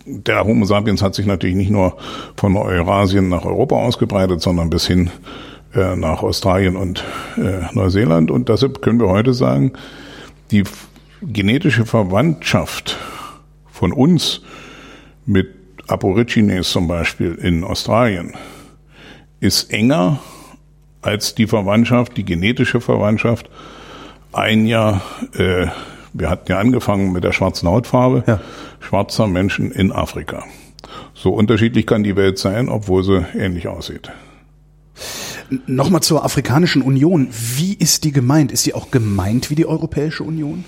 der 0.07 0.45
Homo 0.45 0.65
sapiens 0.65 1.03
hat 1.03 1.15
sich 1.15 1.27
natürlich 1.27 1.57
nicht 1.57 1.71
nur 1.71 1.97
von 2.37 2.57
Eurasien 2.57 3.29
nach 3.29 3.45
Europa 3.45 3.77
ausgebreitet, 3.77 4.41
sondern 4.41 4.71
bis 4.71 4.87
hin 4.87 5.11
äh, 5.75 5.97
nach 5.97 6.23
Australien 6.23 6.77
und 6.77 7.05
äh, 7.37 7.73
Neuseeland. 7.75 8.31
Und 8.31 8.49
deshalb 8.49 8.83
können 8.83 9.01
wir 9.01 9.09
heute 9.09 9.35
sagen, 9.35 9.73
die 10.51 10.65
genetische 11.23 11.85
Verwandtschaft 11.85 12.97
von 13.71 13.93
uns 13.93 14.43
mit 15.25 15.49
Aborigines 15.89 16.71
zum 16.71 16.89
Beispiel 16.89 17.35
in 17.35 17.65
Australien 17.65 18.35
ist 19.41 19.73
enger 19.73 20.21
als 21.03 21.35
die 21.35 21.47
Verwandtschaft, 21.47 22.17
die 22.17 22.25
genetische 22.25 22.81
Verwandtschaft 22.81 23.49
ein 24.33 24.67
Jahr, 24.67 25.03
äh, 25.35 25.67
wir 26.19 26.31
hatten 26.31 26.51
ja 26.51 26.59
angefangen 26.59 27.13
mit 27.13 27.25
der 27.25 27.33
schwarzen 27.33 27.69
Hautfarbe, 27.69 28.25
ja. 28.27 28.41
schwarzer 28.81 29.27
Menschen 29.27 29.71
in 29.71 29.93
Afrika. 29.93 30.45
So 31.15 31.31
unterschiedlich 31.31 31.87
kann 31.87 32.03
die 32.03 32.17
Welt 32.17 32.39
sein, 32.39 32.69
obwohl 32.69 33.03
sie 33.03 33.25
ähnlich 33.35 33.69
aussieht. 33.69 34.11
Nochmal 35.67 36.03
zur 36.03 36.25
Afrikanischen 36.25 36.83
Union. 36.83 37.29
Wie 37.31 37.75
ist 37.75 38.05
die 38.05 38.13
gemeint? 38.13 38.51
Ist 38.51 38.65
sie 38.65 38.75
auch 38.75 38.91
gemeint 38.91 39.51
wie 39.51 39.55
die 39.55 39.67
Europäische 39.67 40.25
Union? 40.25 40.65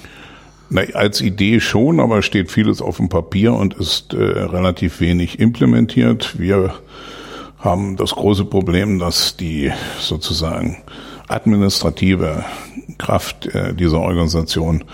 Na, 0.71 0.83
als 0.93 1.21
Idee 1.21 1.61
schon, 1.61 1.99
aber 1.99 2.23
steht 2.23 2.51
vieles 2.51 2.83
auf 2.83 2.99
dem 2.99 3.09
Papier 3.09 3.55
und 3.55 3.75
ist 3.75 4.13
äh, 4.13 4.17
relativ 4.17 5.01
wenig 5.01 5.41
implementiert. 5.41 6.39
Wir 6.39 6.75
haben 7.59 7.97
das 7.97 8.13
große 8.13 8.45
Problem, 8.45 8.99
dass 8.99 9.37
die 9.37 9.73
sozusagen 9.99 10.77
administrative 11.27 12.45
Kraft 12.99 13.47
äh, 13.47 13.75
dieser 13.75 14.01
Organisation 14.01 14.85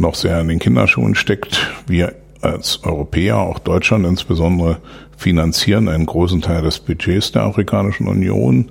noch 0.00 0.14
sehr 0.14 0.40
in 0.40 0.48
den 0.48 0.58
Kinderschuhen 0.58 1.14
steckt. 1.14 1.70
Wir 1.86 2.14
als 2.40 2.82
Europäer, 2.84 3.38
auch 3.38 3.58
Deutschland 3.58 4.06
insbesondere, 4.06 4.78
finanzieren 5.16 5.88
einen 5.88 6.06
großen 6.06 6.40
Teil 6.40 6.62
des 6.62 6.80
Budgets 6.80 7.32
der 7.32 7.42
Afrikanischen 7.42 8.08
Union 8.08 8.70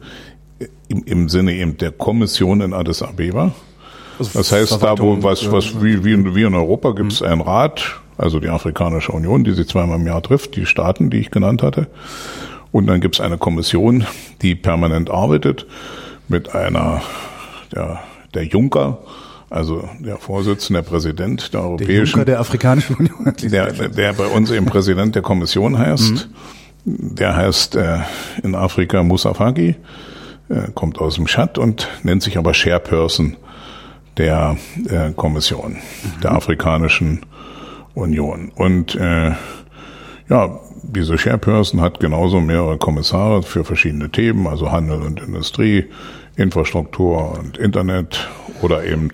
im, 0.87 1.03
im 1.05 1.29
Sinne 1.29 1.53
eben 1.53 1.77
der 1.77 1.91
Kommission 1.91 2.61
in 2.61 2.73
Addis 2.73 3.03
Abeba. 3.03 3.51
Also 4.17 4.39
das 4.39 4.51
heißt, 4.51 4.83
da 4.83 4.97
wo 4.97 5.21
was, 5.23 5.49
was 5.51 5.81
wie, 5.81 6.03
wie, 6.03 6.35
wie 6.35 6.43
in 6.43 6.55
Europa 6.55 6.91
gibt 6.91 7.13
es 7.13 7.21
mhm. 7.21 7.27
einen 7.27 7.41
Rat, 7.41 7.99
also 8.17 8.39
die 8.39 8.49
Afrikanische 8.49 9.11
Union, 9.11 9.43
die 9.43 9.51
sich 9.51 9.67
zweimal 9.67 9.99
im 9.99 10.07
Jahr 10.07 10.21
trifft, 10.21 10.55
die 10.55 10.65
Staaten, 10.65 11.09
die 11.09 11.19
ich 11.19 11.31
genannt 11.31 11.63
hatte. 11.63 11.87
Und 12.71 12.87
dann 12.87 13.01
gibt 13.01 13.15
es 13.15 13.21
eine 13.21 13.37
Kommission, 13.37 14.05
die 14.41 14.55
permanent 14.55 15.09
arbeitet 15.09 15.65
mit 16.27 16.53
einer, 16.53 17.01
der, 17.73 17.99
der 18.33 18.43
Juncker, 18.43 18.99
also 19.49 19.89
der 19.99 20.17
Vorsitzende, 20.17 20.81
der 20.81 20.89
Präsident 20.89 21.53
der 21.53 21.61
Europäischen. 21.61 21.95
Der 21.95 22.05
Juncker 22.05 22.25
der 22.25 22.39
Afrikanischen 22.39 22.95
Union. 22.95 23.33
Der, 23.41 23.71
der 23.71 24.13
bei 24.13 24.27
uns 24.27 24.51
eben 24.51 24.65
Präsident 24.65 25.15
der 25.15 25.21
Kommission 25.21 25.77
heißt. 25.77 26.29
Mhm. 26.85 27.15
Der 27.15 27.35
heißt 27.35 27.75
äh, 27.75 27.99
in 28.43 28.55
Afrika 28.55 29.03
Moussa 29.03 29.33
Faki, 29.33 29.75
äh, 30.49 30.71
kommt 30.73 30.99
aus 30.99 31.15
dem 31.15 31.25
Tschad 31.25 31.57
und 31.57 31.89
nennt 32.03 32.23
sich 32.23 32.37
aber 32.37 32.53
Chairperson 32.53 33.35
der 34.17 34.57
äh, 34.89 35.11
Kommission, 35.11 35.73
mhm. 35.73 36.21
der 36.21 36.31
Afrikanischen 36.33 37.21
Union. 37.95 38.51
Und 38.55 38.95
äh, 38.95 39.31
ja, 40.29 40.59
diese 40.83 41.17
Chairperson 41.17 41.81
hat 41.81 41.99
genauso 41.99 42.39
mehrere 42.39 42.77
Kommissare 42.77 43.43
für 43.43 43.63
verschiedene 43.63 44.09
Themen, 44.09 44.47
also 44.47 44.71
Handel 44.71 45.01
und 45.01 45.21
Industrie, 45.21 45.85
Infrastruktur 46.39 47.37
und 47.37 47.57
Internet 47.57 48.29
oder 48.61 48.83
eben 48.85 49.09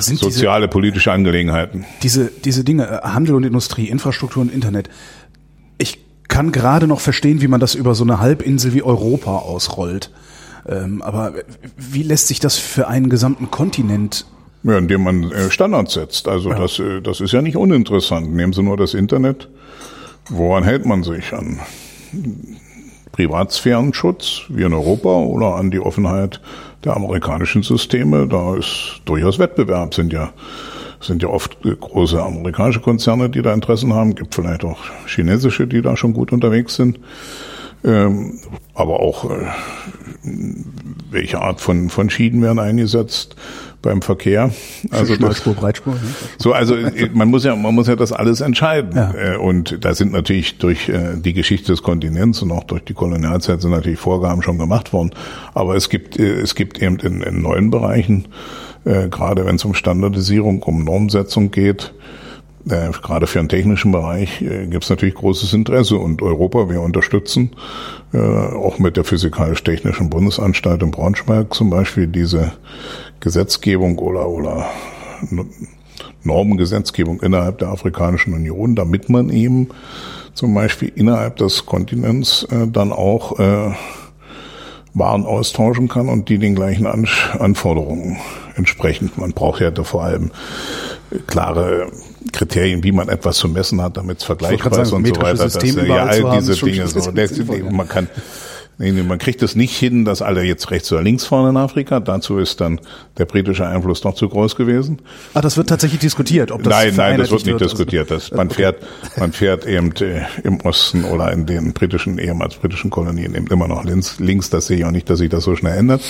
soziale, 0.00 0.66
diese, 0.66 0.72
politische 0.72 1.12
Angelegenheiten. 1.12 1.84
Diese, 2.02 2.30
diese 2.44 2.64
Dinge, 2.64 2.86
äh, 2.86 3.08
Handel 3.08 3.34
und 3.34 3.44
Industrie, 3.44 3.88
Infrastruktur 3.88 4.42
und 4.42 4.52
Internet. 4.52 4.90
Ich 5.78 5.98
kann 6.28 6.52
gerade 6.52 6.86
noch 6.86 7.00
verstehen, 7.00 7.40
wie 7.40 7.48
man 7.48 7.60
das 7.60 7.74
über 7.74 7.94
so 7.94 8.04
eine 8.04 8.20
Halbinsel 8.20 8.74
wie 8.74 8.82
Europa 8.82 9.38
ausrollt. 9.38 10.10
Ähm, 10.68 11.02
aber 11.02 11.34
wie 11.76 12.02
lässt 12.02 12.26
sich 12.26 12.40
das 12.40 12.56
für 12.56 12.88
einen 12.88 13.08
gesamten 13.08 13.50
Kontinent 13.50 14.26
ja, 14.62 14.78
indem 14.78 15.04
man 15.04 15.30
äh, 15.30 15.48
Standards 15.50 15.94
setzt. 15.94 16.26
Also 16.26 16.50
ja. 16.50 16.58
das, 16.58 16.80
äh, 16.80 17.00
das 17.00 17.20
ist 17.20 17.32
ja 17.32 17.40
nicht 17.40 17.56
uninteressant. 17.56 18.34
Nehmen 18.34 18.52
Sie 18.52 18.64
nur 18.64 18.76
das 18.76 18.94
Internet. 18.94 19.48
Woran 20.28 20.64
hält 20.64 20.86
man 20.86 21.04
sich 21.04 21.32
an? 21.32 21.60
Privatsphärenschutz 23.16 24.42
wie 24.50 24.62
in 24.62 24.74
Europa 24.74 25.08
oder 25.08 25.56
an 25.56 25.70
die 25.70 25.80
Offenheit 25.80 26.40
der 26.84 26.94
amerikanischen 26.96 27.62
Systeme? 27.62 28.26
Da 28.26 28.56
ist 28.56 29.00
durchaus 29.06 29.38
Wettbewerb, 29.38 29.94
sind 29.94 30.12
ja 30.12 30.32
sind 31.00 31.22
ja 31.22 31.28
oft 31.28 31.58
große 31.62 32.20
amerikanische 32.22 32.80
Konzerne, 32.80 33.28
die 33.28 33.42
da 33.42 33.52
Interessen 33.52 33.92
haben, 33.92 34.14
gibt 34.14 34.34
vielleicht 34.34 34.64
auch 34.64 34.78
chinesische, 35.06 35.66
die 35.66 35.82
da 35.82 35.96
schon 35.96 36.14
gut 36.14 36.32
unterwegs 36.32 36.74
sind. 36.74 36.98
Ähm, 37.84 38.40
aber 38.74 39.00
auch 39.00 39.30
äh, 39.30 39.46
welche 41.10 41.40
Art 41.40 41.60
von, 41.60 41.90
von 41.90 42.10
Schienen 42.10 42.42
werden 42.42 42.58
eingesetzt 42.58 43.36
beim 43.86 44.02
Verkehr. 44.02 44.50
Also 44.90 45.14
Schmalspur, 45.14 45.54
Breitspur. 45.54 45.94
Ne? 45.94 46.00
So, 46.38 46.52
also 46.52 46.74
äh, 46.74 47.08
man 47.14 47.28
muss 47.28 47.44
ja, 47.44 47.54
man 47.54 47.74
muss 47.74 47.86
ja 47.86 47.94
das 47.94 48.12
alles 48.12 48.40
entscheiden. 48.40 48.96
Ja. 48.96 49.14
Äh, 49.14 49.36
und 49.36 49.84
da 49.84 49.94
sind 49.94 50.12
natürlich 50.12 50.58
durch 50.58 50.88
äh, 50.88 51.16
die 51.16 51.32
Geschichte 51.32 51.72
des 51.72 51.82
Kontinents 51.82 52.42
und 52.42 52.50
auch 52.50 52.64
durch 52.64 52.82
die 52.84 52.94
Kolonialzeit 52.94 53.62
sind 53.62 53.70
natürlich 53.70 54.00
Vorgaben 54.00 54.42
schon 54.42 54.58
gemacht 54.58 54.92
worden. 54.92 55.12
Aber 55.54 55.76
es 55.76 55.88
gibt, 55.88 56.18
es 56.18 56.54
gibt 56.54 56.82
eben 56.82 56.98
in, 56.98 57.22
in 57.22 57.42
neuen 57.42 57.70
Bereichen, 57.70 58.26
gerade 58.84 59.44
wenn 59.46 59.56
es 59.56 59.64
um 59.64 59.74
Standardisierung, 59.74 60.62
um 60.62 60.84
Normsetzung 60.84 61.50
geht, 61.50 61.92
gerade 62.64 63.26
für 63.26 63.38
den 63.38 63.48
technischen 63.48 63.90
Bereich 63.90 64.38
gibt 64.38 64.84
es 64.84 64.90
natürlich 64.90 65.16
großes 65.16 65.52
Interesse 65.54 65.96
und 65.96 66.22
Europa, 66.22 66.68
wir 66.70 66.80
unterstützen 66.80 67.50
auch 68.12 68.78
mit 68.78 68.96
der 68.96 69.04
Physikalisch-Technischen 69.04 70.08
Bundesanstalt 70.10 70.82
in 70.82 70.92
Braunschweig 70.92 71.52
zum 71.52 71.70
Beispiel 71.70 72.06
diese 72.06 72.52
Gesetzgebung 73.20 73.98
oder, 73.98 74.28
oder 74.28 74.66
Normengesetzgebung 76.22 77.20
innerhalb 77.20 77.58
der 77.58 77.68
Afrikanischen 77.68 78.34
Union, 78.34 78.74
damit 78.74 79.08
man 79.08 79.30
eben 79.30 79.68
zum 80.34 80.54
Beispiel 80.54 80.92
innerhalb 80.94 81.36
des 81.36 81.66
Kontinents 81.66 82.46
äh, 82.50 82.66
dann 82.66 82.92
auch 82.92 83.38
äh, 83.38 83.72
Waren 84.92 85.26
austauschen 85.26 85.88
kann 85.88 86.08
und 86.08 86.30
die 86.30 86.38
den 86.38 86.54
gleichen 86.54 86.86
An 86.86 87.06
Anforderungen 87.38 88.16
entsprechend. 88.56 89.18
Man 89.18 89.32
braucht 89.32 89.60
ja 89.60 89.70
da 89.70 89.84
vor 89.84 90.04
allem 90.04 90.30
klare 91.26 91.88
Kriterien, 92.32 92.82
wie 92.82 92.92
man 92.92 93.10
etwas 93.10 93.36
zu 93.36 93.48
messen 93.48 93.82
hat, 93.82 93.98
damit 93.98 94.18
es 94.18 94.24
vergleichbar 94.24 94.80
ist 94.80 94.92
und 94.92 95.06
so 95.06 95.16
weiter. 95.16 95.44
Das, 95.44 95.58
ja, 95.62 96.04
all 96.04 96.38
diese 96.38 96.54
Dinge 96.54 96.86
so. 96.88 97.12
Man 97.70 97.88
kann 97.88 98.08
Nee, 98.78 98.92
nee, 98.92 99.02
man 99.02 99.18
kriegt 99.18 99.42
es 99.42 99.56
nicht 99.56 99.74
hin, 99.74 100.04
dass 100.04 100.20
alle 100.20 100.42
jetzt 100.42 100.70
rechts 100.70 100.92
oder 100.92 101.02
links 101.02 101.24
fahren 101.24 101.48
in 101.50 101.56
Afrika. 101.56 101.98
Dazu 101.98 102.36
ist 102.36 102.60
dann 102.60 102.78
der 103.16 103.24
britische 103.24 103.66
Einfluss 103.66 104.02
doch 104.02 104.14
zu 104.14 104.28
groß 104.28 104.54
gewesen. 104.54 104.98
Ah, 105.32 105.40
das 105.40 105.56
wird 105.56 105.70
tatsächlich 105.70 106.00
diskutiert, 106.00 106.52
ob 106.52 106.62
das 106.62 106.74
Nein, 106.74 106.94
nein, 106.94 107.18
das 107.18 107.30
wird 107.30 107.46
nicht 107.46 107.52
wird, 107.54 107.62
also- 107.62 107.74
diskutiert. 107.76 108.10
Das, 108.10 108.30
man 108.32 108.50
fährt, 108.50 108.82
man 109.16 109.32
fährt 109.32 109.64
eben 109.66 109.92
äh, 109.96 110.24
im 110.44 110.60
Osten 110.60 111.04
oder 111.04 111.32
in 111.32 111.46
den 111.46 111.72
britischen, 111.72 112.18
ehemals 112.18 112.56
britischen 112.56 112.90
Kolonien 112.90 113.34
eben 113.34 113.46
immer 113.46 113.66
noch 113.66 113.82
links. 113.84 114.18
links. 114.20 114.50
Das 114.50 114.66
sehe 114.66 114.76
ich 114.76 114.84
auch 114.84 114.90
nicht, 114.90 115.08
dass 115.08 115.20
sich 115.20 115.30
das 115.30 115.44
so 115.44 115.56
schnell 115.56 115.78
ändert. 115.78 116.02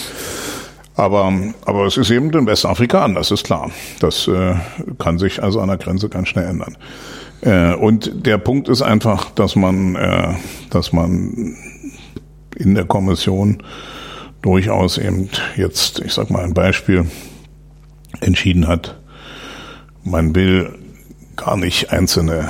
Aber, 0.97 1.33
aber 1.67 1.87
es 1.87 1.97
ist 1.99 2.11
eben 2.11 2.31
in 2.31 2.47
Westafrika 2.47 3.05
anders, 3.05 3.31
ist 3.31 3.45
klar. 3.45 3.71
Das 4.01 4.27
äh, 4.27 4.55
kann 4.99 5.19
sich 5.19 5.43
also 5.43 5.61
an 5.61 5.69
der 5.69 5.77
Grenze 5.77 6.09
ganz 6.09 6.29
schnell 6.29 6.47
ändern. 6.47 6.77
Äh, 7.43 7.75
und 7.75 8.27
der 8.27 8.39
Punkt 8.39 8.69
ist 8.69 8.83
einfach, 8.83 9.31
dass 9.33 9.55
man, 9.57 9.95
äh, 9.95 10.35
dass 10.71 10.93
man 10.93 11.55
in 12.57 12.75
der 12.75 12.85
Kommission 12.85 13.63
durchaus 14.43 14.99
eben 14.99 15.29
jetzt, 15.57 16.01
ich 16.01 16.13
sag 16.13 16.31
mal 16.31 16.45
ein 16.45 16.55
Beispiel, 16.55 17.07
entschieden 18.21 18.67
hat, 18.67 18.97
man 20.05 20.35
will 20.35 20.75
gar 21.37 21.57
nicht 21.57 21.93
einzelne 21.93 22.49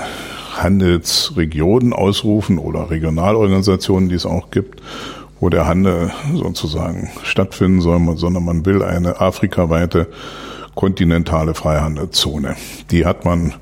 Handelsregionen 0.54 1.92
ausrufen 1.92 2.58
oder 2.58 2.90
Regionalorganisationen, 2.90 4.08
die 4.08 4.14
es 4.14 4.26
auch 4.26 4.50
gibt, 4.50 4.82
wo 5.40 5.48
der 5.48 5.66
Handel 5.66 6.12
sozusagen 6.34 7.10
stattfinden 7.22 7.80
soll, 7.80 8.00
sondern 8.16 8.44
man 8.44 8.64
will 8.64 8.82
eine 8.82 9.20
afrikaweite 9.20 10.06
kontinentale 10.74 11.54
Freihandelszone. 11.54 12.56
Die 12.90 13.04
hat 13.04 13.24
man 13.24 13.54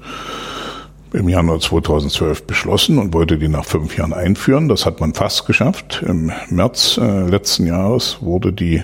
im 1.14 1.28
Januar 1.28 1.60
2012 1.60 2.46
beschlossen 2.46 2.98
und 2.98 3.14
wollte 3.14 3.38
die 3.38 3.48
nach 3.48 3.64
fünf 3.64 3.96
Jahren 3.96 4.12
einführen. 4.12 4.68
Das 4.68 4.84
hat 4.84 5.00
man 5.00 5.14
fast 5.14 5.46
geschafft. 5.46 6.02
Im 6.06 6.32
März 6.48 6.98
äh, 7.00 7.28
letzten 7.28 7.66
Jahres 7.66 8.18
wurde 8.20 8.52
die 8.52 8.82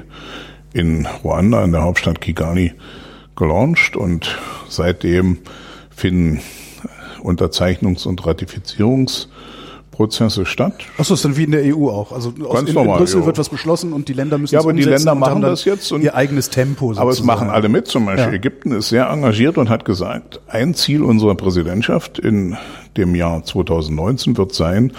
in 0.72 1.06
Ruanda, 1.24 1.64
in 1.64 1.72
der 1.72 1.82
Hauptstadt 1.82 2.20
Kigali, 2.20 2.72
gelauncht 3.34 3.96
und 3.96 4.38
seitdem 4.68 5.38
finden 5.90 6.40
Unterzeichnungs- 7.20 8.06
und 8.06 8.24
Ratifizierungsprozesse 10.00 10.46
statt. 10.46 10.74
Achso, 10.98 11.14
ist 11.14 11.24
dann 11.24 11.36
wie 11.36 11.44
in 11.44 11.50
der 11.52 11.76
EU 11.76 11.88
auch. 11.88 12.12
Also 12.12 12.32
aus, 12.44 12.54
Ganz 12.54 12.68
in, 12.70 12.74
normal, 12.74 12.94
in 12.94 12.98
Brüssel 12.98 13.20
ja. 13.20 13.26
wird 13.26 13.38
was 13.38 13.48
beschlossen 13.48 13.92
und 13.92 14.08
die 14.08 14.12
Länder 14.12 14.38
müssen 14.38 14.54
Ja, 14.54 14.60
aber 14.60 14.72
die 14.72 14.82
Länder 14.82 15.14
machen 15.14 15.42
das 15.42 15.64
jetzt 15.64 15.92
und- 15.92 16.02
ihr 16.02 16.14
eigenes 16.14 16.50
Tempo 16.50 16.86
Aber 16.96 17.10
es 17.10 17.18
sozusagen. 17.18 17.26
machen 17.26 17.50
alle 17.50 17.68
mit. 17.68 17.86
Zum 17.88 18.06
Beispiel 18.06 18.26
Ja. 18.28 18.32
Ägypten 18.32 18.72
ist 18.72 18.88
sehr 18.88 19.08
engagiert 19.08 19.58
und 19.58 19.68
hat 19.68 19.84
gesagt, 19.84 20.40
ein 20.48 20.74
Ziel 20.74 21.02
unserer 21.02 21.34
Präsidentschaft 21.34 22.18
in 22.18 22.56
dem 22.96 23.14
Jahr 23.14 23.44
2019 23.44 24.36
wird 24.36 24.54
sein, 24.54 24.92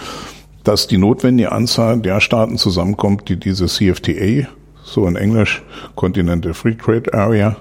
dass 0.63 0.87
die 0.87 0.97
notwendige 0.97 1.51
Anzahl 1.51 1.99
der 1.99 2.19
Staaten 2.21 2.57
zusammenkommt, 2.57 3.27
die 3.29 3.37
diese 3.37 3.65
CFTA, 3.65 4.47
so 4.83 5.07
in 5.07 5.15
Englisch 5.15 5.61
Continental 5.95 6.53
Free 6.53 6.75
Trade 6.75 7.13
Area, 7.13 7.55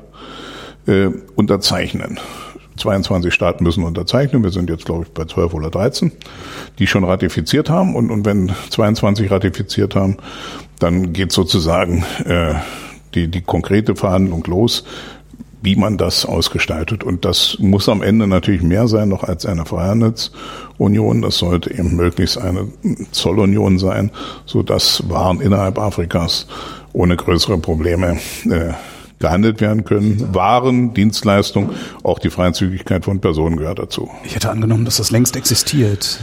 äh, 0.86 1.08
unterzeichnen. 1.36 2.18
22 2.80 3.32
Staaten 3.32 3.64
müssen 3.64 3.84
unterzeichnen. 3.84 4.42
Wir 4.42 4.50
sind 4.50 4.70
jetzt, 4.70 4.84
glaube 4.84 5.04
ich, 5.04 5.10
bei 5.12 5.24
12 5.24 5.54
oder 5.54 5.70
13, 5.70 6.12
die 6.78 6.86
schon 6.86 7.04
ratifiziert 7.04 7.70
haben. 7.70 7.94
Und, 7.94 8.10
und 8.10 8.24
wenn 8.24 8.52
22 8.70 9.30
ratifiziert 9.30 9.94
haben, 9.94 10.16
dann 10.78 11.12
geht 11.12 11.32
sozusagen 11.32 12.04
äh, 12.24 12.54
die, 13.14 13.28
die 13.28 13.42
konkrete 13.42 13.96
Verhandlung 13.96 14.44
los, 14.46 14.84
wie 15.62 15.76
man 15.76 15.98
das 15.98 16.24
ausgestaltet. 16.24 17.04
Und 17.04 17.24
das 17.24 17.58
muss 17.60 17.88
am 17.88 18.02
Ende 18.02 18.26
natürlich 18.26 18.62
mehr 18.62 18.88
sein 18.88 19.08
noch 19.08 19.24
als 19.24 19.44
eine 19.46 19.66
Freihandelsunion. 19.66 21.22
Das 21.22 21.38
sollte 21.38 21.70
eben 21.72 21.96
möglichst 21.96 22.38
eine 22.38 22.68
Zollunion 23.10 23.78
sein, 23.78 24.10
so 24.46 24.62
dass 24.62 25.08
Waren 25.08 25.40
innerhalb 25.40 25.78
Afrikas 25.78 26.46
ohne 26.92 27.16
größere 27.16 27.58
Probleme 27.58 28.18
äh, 28.48 28.72
gehandelt 29.20 29.60
werden 29.60 29.84
können. 29.84 30.34
Waren, 30.34 30.94
Dienstleistungen, 30.94 31.70
auch 32.02 32.18
die 32.18 32.30
Freizügigkeit 32.30 33.04
von 33.04 33.20
Personen 33.20 33.56
gehört 33.56 33.78
dazu. 33.78 34.10
Ich 34.24 34.34
hätte 34.34 34.50
angenommen, 34.50 34.84
dass 34.84 34.96
das 34.96 35.10
längst 35.12 35.36
existiert. 35.36 36.20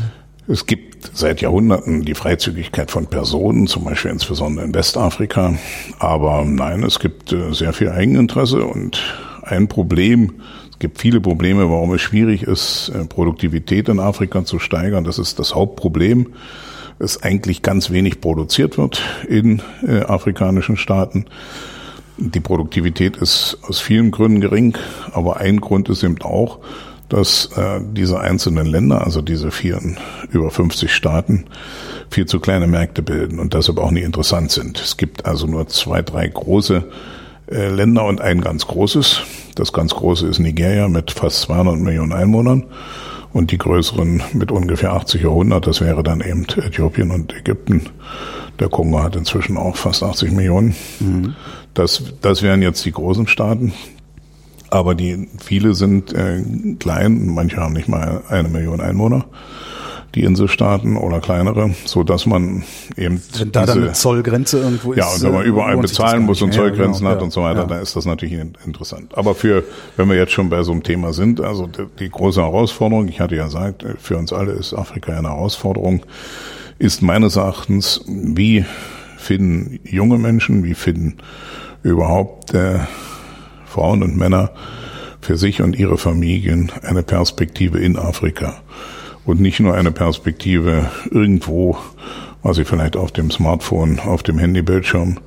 Es 0.50 0.66
gibt 0.66 1.12
seit 1.14 1.42
Jahrhunderten 1.42 2.04
die 2.04 2.16
Freizügigkeit 2.16 2.90
von 2.90 3.08
Personen, 3.08 3.68
zum 3.68 3.84
Beispiel 3.84 4.12
insbesondere 4.12 4.66
in 4.66 4.74
Westafrika. 4.74 5.56
Aber 6.00 6.44
nein, 6.46 6.84
es 6.84 7.00
gibt 7.00 7.32
äh, 7.34 7.54
sehr 7.54 7.74
viel 7.74 7.90
Eigeninteresse 7.90 8.64
und 8.64 9.02
ein 9.44 9.68
Problem, 9.68 10.42
es 10.72 10.80
gibt 10.80 11.00
viele 11.00 11.22
Probleme, 11.22 11.70
warum 11.70 11.94
es 11.94 12.02
schwierig 12.02 12.44
ist, 12.44 12.90
äh, 12.96 13.06
Produktivität 13.06 13.90
in 13.90 14.00
Afrika 14.00 14.44
zu 14.46 14.58
steigern. 14.58 15.04
Das 15.04 15.20
ist 15.20 15.38
das 15.38 15.54
Hauptproblem, 15.54 16.34
dass 16.98 17.22
eigentlich 17.22 17.62
ganz 17.62 17.92
wenig 17.92 18.22
produziert 18.22 18.78
wird 18.78 19.02
in 19.28 19.62
äh, 19.86 20.00
afrikanischen 20.00 20.78
Staaten. 20.78 21.26
Die 22.18 22.40
Produktivität 22.40 23.18
ist 23.18 23.58
aus 23.68 23.80
vielen 23.80 24.12
Gründen 24.12 24.42
gering, 24.42 24.76
aber 25.14 25.38
ein 25.38 25.62
Grund 25.62 25.88
ist 25.90 26.04
eben 26.04 26.20
auch, 26.22 26.60
dass 27.10 27.52
äh, 27.56 27.80
diese 27.94 28.20
einzelnen 28.20 28.66
Länder, 28.66 29.04
also 29.04 29.22
diese 29.22 29.52
vier 29.52 29.80
über 30.32 30.50
50 30.50 30.92
Staaten, 30.92 31.46
viel 32.10 32.26
zu 32.26 32.40
kleine 32.40 32.68
Märkte 32.68 33.02
bilden 33.02 33.40
und 33.40 33.54
deshalb 33.54 33.78
auch 33.78 33.92
nie 33.92 34.02
interessant 34.02 34.52
sind. 34.52 34.80
Es 34.80 34.98
gibt 34.98 35.26
also 35.26 35.46
nur 35.48 35.68
zwei, 35.68 36.02
drei 36.02 36.28
große 36.28 36.86
äh, 37.52 37.70
Länder 37.70 38.06
und 38.06 38.20
ein 38.20 38.42
ganz 38.42 38.68
großes. 38.68 39.22
Das 39.56 39.72
ganz 39.72 39.94
große 39.94 40.28
ist 40.28 40.40
Nigeria 40.40 40.88
mit 40.88 41.12
fast 41.12 41.42
200 41.42 41.78
Millionen 41.78 42.14
Einwohnern 42.14 42.66
und 43.32 43.52
die 43.52 43.58
größeren 43.58 44.24
mit 44.34 44.52
ungefähr 44.52 44.94
80 44.94 45.26
oder 45.26 45.34
100. 45.34 45.68
Das 45.68 45.82
wäre 45.82 46.04
dann 46.04 46.22
eben 46.22 46.46
Äthiopien 46.46 47.12
und 47.12 47.34
Ägypten. 47.34 47.90
Der 48.60 48.70
Kongo 48.70 49.04
hat 49.04 49.16
inzwischen 49.16 49.58
auch 49.58 49.76
fast 49.76 50.04
80 50.04 50.32
Millionen. 50.32 50.76
Das, 51.78 52.02
das 52.24 52.42
wären 52.42 52.64
jetzt 52.64 52.84
die 52.86 52.92
großen 52.92 53.28
Staaten. 53.28 53.72
Aber 54.72 54.96
die 54.96 55.30
viele 55.40 55.76
sind 55.76 56.12
äh, 56.12 56.42
klein, 56.80 57.28
manche 57.28 57.58
haben 57.58 57.74
nicht 57.74 57.88
mal 57.88 58.24
eine 58.30 58.50
Million 58.50 58.82
Einwohner, 58.82 59.26
die 60.16 60.24
Inselstaaten 60.24 60.98
oder 60.98 61.20
kleinere, 61.20 61.76
so 61.86 62.04
dass 62.04 62.26
man 62.26 62.64
eben 62.98 63.22
Wenn 63.38 63.52
da 63.52 63.68
dann 63.68 63.84
eine 63.84 63.94
Zollgrenze 63.94 64.58
irgendwo 64.60 64.94
ist. 64.94 64.98
ja, 64.98 65.08
und 65.08 65.22
wenn 65.22 65.32
man 65.34 65.44
äh, 65.44 65.48
überall 65.48 65.78
bezahlen 65.78 66.24
muss 66.24 66.42
und 66.42 66.52
Zollgrenzen 66.54 67.02
genau, 67.02 67.12
hat 67.12 67.20
ja, 67.20 67.24
und 67.26 67.32
so 67.32 67.44
weiter, 67.44 67.62
ja. 67.62 67.66
dann 67.68 67.82
ist 67.82 67.96
das 67.96 68.06
natürlich 68.06 68.34
in- 68.34 68.58
interessant. 68.66 69.16
Aber 69.16 69.36
für, 69.36 69.64
wenn 69.98 70.10
wir 70.10 70.16
jetzt 70.16 70.32
schon 70.32 70.50
bei 70.50 70.64
so 70.64 70.72
einem 70.72 70.82
Thema 70.82 71.14
sind, 71.14 71.40
also 71.42 71.68
die, 71.68 71.86
die 72.00 72.10
große 72.10 72.42
Herausforderung, 72.42 73.08
ich 73.08 73.20
hatte 73.22 73.36
ja 73.36 73.46
gesagt, 73.46 73.84
äh, 73.84 73.94
für 74.00 74.18
uns 74.18 74.34
alle 74.34 74.54
ist 74.54 74.74
Afrika 74.74 75.16
eine 75.16 75.30
Herausforderung, 75.30 76.02
ist 76.80 77.04
meines 77.04 77.36
Erachtens, 77.36 78.02
wie 78.08 78.66
finden 79.18 79.80
junge 79.84 80.18
Menschen, 80.18 80.64
wie 80.64 80.74
finden 80.74 81.18
überhaupt 81.84 82.54
äh, 82.54 82.80
Frauen 83.66 84.04
und 84.04 84.18
Männer 84.18 84.52
für 85.22 85.38
sich 85.38 85.62
und 85.62 85.78
ihre 85.78 85.98
Familien 85.98 86.72
eine 86.84 87.04
Perspektive 87.04 87.80
in 87.80 87.98
Afrika. 87.98 88.56
Und 89.26 89.42
nicht 89.42 89.60
nur 89.60 89.74
eine 89.74 89.92
Perspektive 89.92 90.90
irgendwo, 91.12 91.78
was 92.44 92.56
sie 92.56 92.66
vielleicht 92.66 92.96
auf 92.96 93.12
dem 93.12 93.30
Smartphone, 93.30 94.00
auf 94.00 94.24
dem 94.24 94.40
Handybildschirm 94.40 95.20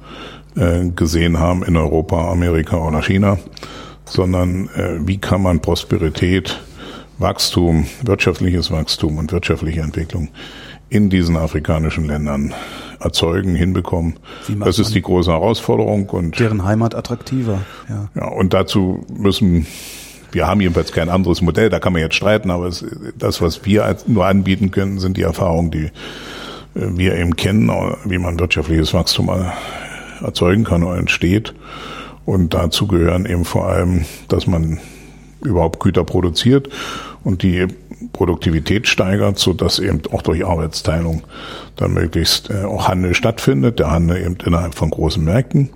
äh, 0.57 0.89
gesehen 0.97 1.39
haben 1.39 1.63
in 1.63 1.77
Europa, 1.77 2.31
Amerika 2.31 2.79
oder 2.79 3.03
China, 3.03 3.39
sondern 4.07 4.69
äh, 4.71 5.07
wie 5.07 5.19
kann 5.19 5.43
man 5.43 5.61
Prosperität, 5.61 6.61
Wachstum, 7.19 7.87
wirtschaftliches 8.03 8.71
Wachstum 8.71 9.19
und 9.19 9.33
wirtschaftliche 9.33 9.83
Entwicklung 9.83 10.29
in 10.89 11.11
diesen 11.11 11.37
afrikanischen 11.37 12.07
Ländern 12.07 12.55
erzeugen, 13.01 13.55
hinbekommen. 13.55 14.15
Das 14.59 14.79
ist 14.79 14.95
die 14.95 15.03
große 15.03 15.31
Herausforderung 15.31 16.09
und 16.11 16.39
Deren 16.39 16.65
Heimat 16.65 16.95
attraktiver. 16.95 17.63
Ja. 17.89 18.09
ja, 18.15 18.29
und 18.29 18.53
dazu 18.53 19.05
müssen, 19.13 19.67
wir 20.33 20.47
haben 20.47 20.61
jedenfalls 20.61 20.93
kein 20.93 21.09
anderes 21.09 21.41
Modell, 21.41 21.71
da 21.71 21.81
kann 21.81 21.93
man 21.93 22.03
jetzt 22.03 22.15
streiten, 22.15 22.51
aber 22.51 22.67
es, 22.67 22.85
das, 23.19 23.41
was 23.41 23.65
wir 23.65 23.97
nur 24.07 24.27
anbieten 24.27 24.71
können, 24.71 24.99
sind 24.99 25.17
die 25.17 25.23
Erfahrungen, 25.23 25.71
die 25.71 25.85
äh, 25.85 25.91
wir 26.75 27.17
eben 27.17 27.37
kennen, 27.37 27.71
wie 28.05 28.19
man 28.19 28.39
wirtschaftliches 28.39 28.93
Wachstum 28.95 29.31
äh, 29.31 30.25
erzeugen 30.25 30.65
kann 30.65 30.83
oder 30.83 30.99
entsteht. 30.99 31.55
Und 32.27 32.55
dazu 32.55 32.87
gehören 32.87 33.27
eben 33.27 33.45
vor 33.45 33.67
allem, 33.67 34.05
dass 34.29 34.47
man 34.47 34.79
überhaupt 35.43 35.81
Güter 35.81 36.05
produziert 36.05 36.69
und 37.25 37.43
die 37.43 37.67
Produktivität 38.13 38.89
steigert, 38.89 39.39
so 39.39 39.53
dass 39.53 39.79
eben 39.79 40.03
auch 40.13 40.23
durch 40.23 40.45
Arbeitsteilung 40.45 41.23
dann 41.77 41.93
möglichst 41.93 42.51
äh, 42.51 42.65
auch 42.65 42.89
Handel 42.89 43.15
stattfindet. 43.15 43.79
Der 43.79 43.91
Handel 43.91 44.17
eben 44.25 44.37
innerhalb 44.45 44.75
von 44.75 44.91
großen 44.91 45.23
Märkten. 45.23 45.71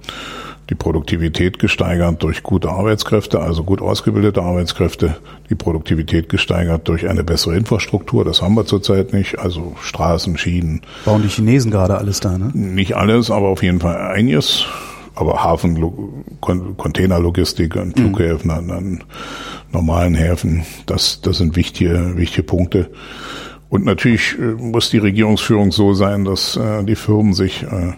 Die 0.71 0.75
Produktivität 0.75 1.59
gesteigert 1.59 2.23
durch 2.23 2.43
gute 2.43 2.71
Arbeitskräfte, 2.71 3.41
also 3.41 3.65
gut 3.65 3.83
ausgebildete 3.83 4.43
Arbeitskräfte. 4.43 5.17
Die 5.51 5.55
Produktivität 5.55 6.31
gesteigert 6.31 6.89
durch 6.89 7.07
eine 7.07 7.23
bessere 7.23 7.55
Infrastruktur. 7.55 8.25
Das 8.25 8.41
haben 8.41 8.55
wir 8.55 8.65
zurzeit 8.65 9.13
nicht. 9.13 9.39
Also 9.39 9.77
Straßen, 9.83 10.39
Schienen, 10.39 10.81
Bauen 11.05 11.23
die 11.23 11.29
Chinesen 11.29 11.71
gerade 11.71 11.99
alles 11.99 12.21
da, 12.21 12.39
ne? 12.39 12.51
nicht 12.55 12.97
alles, 12.97 13.31
aber 13.31 13.49
auf 13.49 13.63
jeden 13.63 13.81
Fall 13.81 13.97
einiges. 13.97 14.65
Aber 15.15 15.45
Hafen, 15.45 16.25
Containerlogistik 16.41 17.77
an 17.77 17.93
Flughäfen, 17.95 18.51
an, 18.51 18.71
an 18.71 19.05
normalen 19.73 20.15
Häfen, 20.15 20.65
das, 20.87 21.21
das 21.21 21.39
sind 21.39 21.57
wichtige, 21.57 22.17
wichtige 22.17 22.43
Punkte. 22.43 22.91
Und 23.69 23.85
natürlich 23.85 24.39
äh, 24.39 24.43
muss 24.43 24.91
die 24.91 24.99
Regierungsführung 24.99 25.73
so 25.73 25.95
sein, 25.95 26.25
dass 26.25 26.57
äh, 26.57 26.85
die 26.85 26.97
Firmen 26.97 27.35
sich 27.35 27.63
äh, 27.65 27.93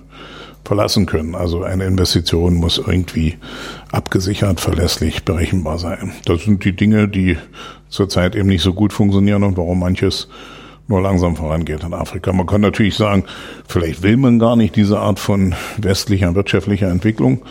verlassen 0.64 1.06
können. 1.06 1.34
Also 1.34 1.62
eine 1.62 1.84
Investition 1.84 2.54
muss 2.54 2.78
irgendwie 2.78 3.36
abgesichert, 3.92 4.60
verlässlich, 4.60 5.24
berechenbar 5.24 5.78
sein. 5.78 6.12
Das 6.24 6.42
sind 6.44 6.64
die 6.64 6.74
Dinge, 6.74 7.08
die 7.08 7.36
zurzeit 7.88 8.34
eben 8.34 8.48
nicht 8.48 8.62
so 8.62 8.74
gut 8.74 8.92
funktionieren 8.92 9.42
und 9.42 9.56
warum 9.56 9.80
manches 9.80 10.28
nur 10.88 11.00
langsam 11.00 11.36
vorangeht 11.36 11.82
in 11.82 11.94
Afrika. 11.94 12.32
Man 12.32 12.46
kann 12.46 12.60
natürlich 12.60 12.94
sagen, 12.94 13.24
vielleicht 13.66 14.02
will 14.02 14.16
man 14.16 14.38
gar 14.38 14.56
nicht 14.56 14.76
diese 14.76 14.98
Art 15.00 15.18
von 15.18 15.54
westlicher 15.78 16.34
wirtschaftlicher 16.34 16.88
Entwicklung, 16.88 17.42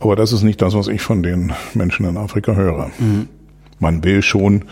aber 0.00 0.16
das 0.16 0.32
ist 0.32 0.42
nicht 0.42 0.62
das, 0.62 0.74
was 0.74 0.88
ich 0.88 1.02
von 1.02 1.22
den 1.22 1.52
Menschen 1.74 2.06
in 2.06 2.16
Afrika 2.16 2.54
höre. 2.54 2.90
Mhm. 2.98 3.28
Man 3.78 4.02
will 4.04 4.22
schon 4.22 4.64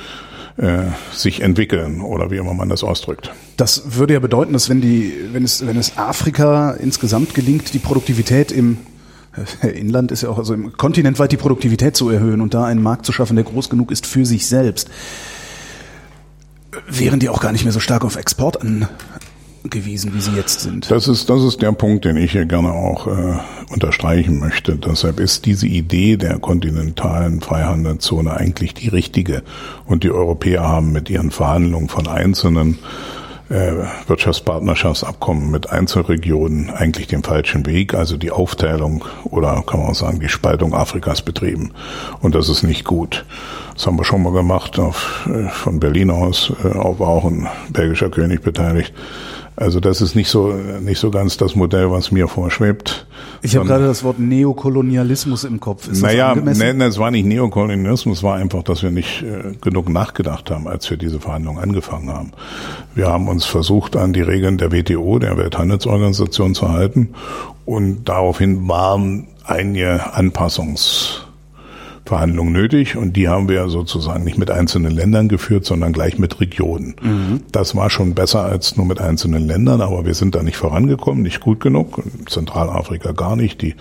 äh, 0.57 0.85
sich 1.13 1.43
entwickeln 1.43 2.01
oder 2.01 2.31
wie 2.31 2.37
immer 2.37 2.55
man 2.55 2.69
das 2.69 2.83
ausdrückt. 2.83 3.33
Das 3.57 3.97
würde 3.97 4.15
ja 4.15 4.21
bedeuten, 4.21 4.53
dass 4.53 4.69
wenn 4.69 4.81
die, 4.81 5.13
wenn 5.33 5.45
es, 5.45 5.67
wenn 5.67 5.77
es 5.77 5.99
Afrika 5.99 6.73
insgesamt 6.73 7.35
gelingt, 7.35 7.75
die 7.75 7.79
Produktivität 7.79 8.53
im 8.53 8.79
äh, 9.63 9.69
Inland 9.69 10.13
ist 10.13 10.23
ja 10.23 10.31
auch, 10.31 10.39
also 10.39 10.55
im 10.55 10.73
Kontinent 10.73 11.19
weit 11.19 11.33
die 11.33 11.37
Produktivität 11.37 11.97
zu 11.97 12.09
erhöhen 12.09 12.41
und 12.41 12.55
da 12.55 12.65
einen 12.65 12.83
Markt 12.83 13.05
zu 13.07 13.13
schaffen, 13.13 13.37
der 13.37 13.45
groß 13.45 13.69
genug 13.69 13.91
ist 13.91 14.07
für 14.07 14.25
sich 14.25 14.47
selbst, 14.47 14.89
wären 16.89 17.21
die 17.21 17.29
auch 17.29 17.41
gar 17.41 17.53
nicht 17.53 17.65
mehr 17.65 17.73
so 17.73 17.81
stark 17.81 18.05
auf 18.05 18.17
Export 18.17 18.59
angewiesen, 18.61 20.15
wie 20.15 20.21
sie 20.21 20.33
jetzt 20.33 20.61
sind. 20.61 20.91
Das 20.91 21.09
ist, 21.09 21.29
das 21.29 21.43
ist 21.43 21.63
der 21.63 21.73
Punkt, 21.73 22.05
den 22.05 22.17
ich 22.17 22.33
hier 22.33 22.47
gerne 22.47 22.73
auch 22.73 23.07
äh, 23.07 23.39
unterstreichen 23.71 24.39
möchte. 24.39 24.77
Deshalb 24.77 25.21
ist 25.21 25.47
diese 25.47 25.67
Idee 25.67 26.17
der 26.17 26.39
kontinentalen 26.39 27.41
Freihandelszone 27.41 28.33
eigentlich 28.33 28.75
die 28.75 28.89
richtige. 28.89 29.43
Und 29.85 30.05
die 30.05 30.11
Europäer 30.11 30.63
haben 30.63 30.93
mit 30.93 31.11
ihren 31.11 31.31
Verhandlungen 31.31 31.89
von 31.89 32.07
einzelnen 32.07 32.79
äh, 33.49 33.73
Wirtschaftspartnerschaftsabkommen 34.07 35.51
mit 35.51 35.71
Einzelregionen 35.71 36.71
eigentlich 36.71 37.07
den 37.07 37.23
falschen 37.23 37.67
Weg, 37.67 37.95
also 37.95 38.17
die 38.17 38.31
Aufteilung 38.31 39.05
oder 39.25 39.63
kann 39.67 39.81
man 39.81 39.91
auch 39.91 39.95
sagen 39.95 40.21
die 40.21 40.29
Spaltung 40.29 40.75
Afrikas 40.75 41.23
betrieben. 41.23 41.73
Und 42.21 42.35
das 42.35 42.49
ist 42.49 42.63
nicht 42.63 42.85
gut. 42.85 43.25
Das 43.77 43.87
haben 43.87 43.99
wir 43.99 44.05
schon 44.05 44.23
mal 44.23 44.33
gemacht, 44.33 44.79
auf, 44.79 45.29
äh, 45.31 45.49
von 45.51 45.79
Berlin 45.81 46.11
aus, 46.11 46.51
äh, 46.65 46.75
war 46.75 47.09
auch 47.09 47.27
ein 47.27 47.47
belgischer 47.71 48.09
König 48.09 48.43
beteiligt. 48.43 48.95
Also 49.55 49.81
das 49.81 50.03
ist 50.03 50.15
nicht 50.15 50.29
so 50.29 50.53
nicht 50.83 50.99
so 50.99 51.11
ganz 51.11 51.39
das 51.39 51.57
Modell, 51.57 51.91
was 51.91 52.11
mir 52.11 52.29
vorschwebt. 52.29 53.07
Ich 53.41 53.57
habe 53.57 53.67
gerade 53.67 53.87
das 53.87 54.05
Wort 54.05 54.19
Neokolonialismus 54.19 55.45
im 55.45 55.61
Kopf. 55.61 55.89
Ist 55.89 56.03
naja, 56.03 56.35
nein, 56.35 56.81
es 56.83 56.99
war 56.99 57.11
nicht 57.11 57.25
Neokolonialismus, 57.25 58.19
es 58.19 58.23
war 58.23 58.37
einfach, 58.37 58.63
dass 58.63 58.83
wir 58.83 58.91
nicht 58.91 59.23
äh, 59.23 59.55
genug 59.63 59.89
nachgedacht 59.89 60.51
haben, 60.51 60.69
als 60.69 60.91
wir 60.91 60.99
diese 60.99 61.21
Verhandlungen 61.21 61.59
angefangen 61.59 62.11
haben. 62.11 62.33
Wir 62.95 63.09
haben 63.09 63.29
uns 63.29 63.47
versucht, 63.47 63.97
an 63.97 64.13
die 64.13 64.21
Regeln 64.21 64.59
der 64.59 64.73
WTO, 64.73 65.19
der 65.19 65.39
Welthandelsorganisation, 65.39 66.55
zu 66.55 66.71
halten 66.71 67.11
und 67.65 68.05
daraufhin 68.05 68.69
waren 68.69 69.27
einige 69.45 70.15
Anpassungs 70.15 71.26
Verhandlungen 72.09 72.53
nötig 72.53 72.97
und 72.97 73.17
die 73.17 73.29
haben 73.29 73.49
wir 73.49 73.69
sozusagen 73.69 74.25
nicht 74.25 74.39
mit 74.39 74.51
einzelnen 74.51 74.93
Ländern 74.93 75.29
geführt, 75.29 75.65
sondern 75.65 75.93
gleich 75.93 76.19
mit 76.19 76.41
Regionen. 76.41 76.97
Mhm. 77.03 77.41
Das 77.53 77.75
war 77.75 77.91
schon 77.91 78.15
besser 78.15 78.45
als 78.45 78.77
nur 78.77 78.87
mit 78.87 79.01
einzelnen 79.01 79.47
Ländern, 79.47 79.81
aber 79.81 80.07
wir 80.07 80.15
sind 80.15 80.35
da 80.35 80.43
nicht 80.43 80.57
vorangekommen, 80.57 81.23
nicht 81.23 81.41
gut 81.41 81.61
genug. 81.61 81.99
In 81.99 82.27
Zentralafrika 82.27 83.13
gar 83.13 83.37
nicht. 83.37 83.63
Die 83.63 83.75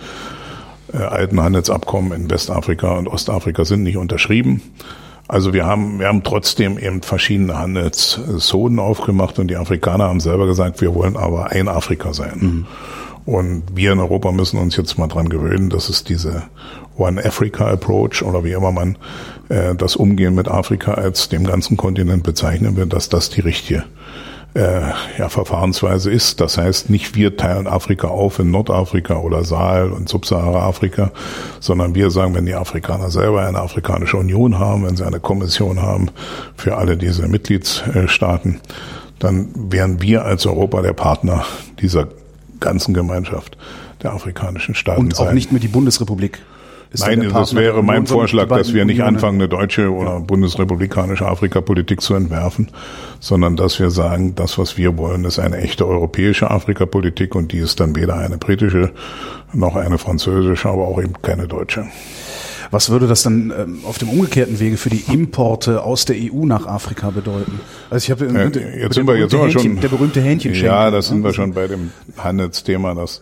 äh, 0.92 0.98
alten 0.98 1.40
Handelsabkommen 1.40 2.12
in 2.12 2.30
Westafrika 2.30 2.96
und 2.96 3.08
Ostafrika 3.08 3.64
sind 3.64 3.82
nicht 3.82 3.96
unterschrieben. 3.96 4.62
Also 5.28 5.52
wir 5.52 5.66
haben, 5.66 5.98
wir 5.98 6.06
haben 6.06 6.22
trotzdem 6.22 6.78
eben 6.78 7.02
verschiedene 7.02 7.58
Handelszonen 7.58 8.78
aufgemacht 8.78 9.38
und 9.38 9.48
die 9.48 9.56
Afrikaner 9.56 10.04
haben 10.04 10.20
selber 10.20 10.46
gesagt, 10.46 10.80
wir 10.80 10.94
wollen 10.94 11.16
aber 11.16 11.50
ein 11.50 11.68
Afrika 11.68 12.12
sein. 12.12 12.38
Mhm. 12.38 12.66
Und 13.24 13.64
wir 13.74 13.90
in 13.92 13.98
Europa 13.98 14.30
müssen 14.30 14.58
uns 14.58 14.76
jetzt 14.76 14.98
mal 14.98 15.08
dran 15.08 15.28
gewöhnen, 15.28 15.68
dass 15.68 15.88
es 15.88 16.04
diese 16.04 16.44
One 16.96 17.22
Africa 17.24 17.66
Approach 17.68 18.22
oder 18.22 18.44
wie 18.44 18.52
immer 18.52 18.72
man 18.72 18.96
äh, 19.48 19.74
das 19.74 19.96
Umgehen 19.96 20.34
mit 20.34 20.48
Afrika 20.48 20.94
als 20.94 21.28
dem 21.28 21.44
ganzen 21.44 21.76
Kontinent 21.76 22.22
bezeichnen 22.22 22.76
will, 22.76 22.86
dass 22.86 23.08
das 23.08 23.30
die 23.30 23.40
richtige 23.40 23.84
äh, 24.54 24.80
ja, 25.18 25.28
Verfahrensweise 25.28 26.10
ist. 26.10 26.40
Das 26.40 26.56
heißt, 26.56 26.88
nicht 26.88 27.14
wir 27.14 27.36
teilen 27.36 27.66
Afrika 27.66 28.08
auf 28.08 28.38
in 28.38 28.50
Nordafrika 28.50 29.18
oder 29.18 29.44
Sahel 29.44 29.90
und 29.92 30.08
Subsahara-Afrika, 30.08 31.10
sondern 31.60 31.94
wir 31.94 32.10
sagen, 32.10 32.34
wenn 32.34 32.46
die 32.46 32.54
Afrikaner 32.54 33.10
selber 33.10 33.46
eine 33.46 33.58
afrikanische 33.58 34.16
Union 34.16 34.58
haben, 34.58 34.86
wenn 34.86 34.96
sie 34.96 35.06
eine 35.06 35.20
Kommission 35.20 35.82
haben 35.82 36.08
für 36.56 36.76
alle 36.76 36.96
diese 36.96 37.28
Mitgliedsstaaten, 37.28 38.60
dann 39.18 39.48
wären 39.54 40.00
wir 40.00 40.24
als 40.24 40.46
Europa 40.46 40.80
der 40.80 40.94
Partner 40.94 41.44
dieser 41.80 42.08
ganzen 42.60 42.94
Gemeinschaft 42.94 43.58
der 44.02 44.12
afrikanischen 44.12 44.74
Staaten 44.74 45.00
Und 45.00 45.14
auch 45.18 45.26
sein. 45.26 45.34
nicht 45.34 45.52
mehr 45.52 45.60
die 45.60 45.68
Bundesrepublik. 45.68 46.40
Nein, 46.98 47.28
das 47.32 47.54
wäre 47.54 47.82
mein 47.82 48.06
Vorschlag, 48.06 48.48
dass 48.48 48.72
wir 48.72 48.84
nicht 48.84 49.02
anfangen, 49.02 49.40
eine 49.40 49.48
deutsche 49.48 49.92
oder 49.92 50.20
bundesrepublikanische 50.20 51.26
Afrikapolitik 51.26 52.00
zu 52.00 52.14
entwerfen, 52.14 52.68
sondern 53.20 53.56
dass 53.56 53.78
wir 53.80 53.90
sagen, 53.90 54.34
das, 54.34 54.56
was 54.58 54.78
wir 54.78 54.96
wollen, 54.96 55.24
ist 55.24 55.38
eine 55.38 55.58
echte 55.58 55.86
europäische 55.86 56.50
Afrikapolitik 56.50 57.34
und 57.34 57.52
die 57.52 57.58
ist 57.58 57.80
dann 57.80 57.96
weder 57.96 58.16
eine 58.16 58.38
britische 58.38 58.92
noch 59.52 59.76
eine 59.76 59.98
französische, 59.98 60.68
aber 60.68 60.86
auch 60.86 61.00
eben 61.02 61.14
keine 61.22 61.46
deutsche. 61.48 61.86
Was 62.70 62.90
würde 62.90 63.06
das 63.06 63.22
dann 63.22 63.52
ähm, 63.56 63.78
auf 63.84 63.98
dem 63.98 64.08
umgekehrten 64.08 64.58
Wege 64.58 64.76
für 64.76 64.90
die 64.90 65.04
Importe 65.12 65.82
aus 65.82 66.04
der 66.04 66.16
EU 66.16 66.44
nach 66.46 66.66
Afrika 66.66 67.10
bedeuten? 67.10 67.60
Also 67.90 68.04
ich 68.04 68.10
habe 68.10 68.26
äh, 68.26 68.80
jetzt 68.80 68.94
sind 68.94 69.06
wir 69.06 69.16
jetzt 69.16 69.30
sind 69.30 69.40
wir 69.40 69.50
schon 69.50 69.80
der 69.80 69.88
berühmte 69.88 70.20
Hähnchen. 70.20 70.52
Ja, 70.54 70.90
das 70.90 71.08
sind 71.08 71.22
wir 71.22 71.32
schon 71.32 71.52
bei 71.52 71.68
dem 71.68 71.92
Handelsthema, 72.18 72.94
das 72.94 73.20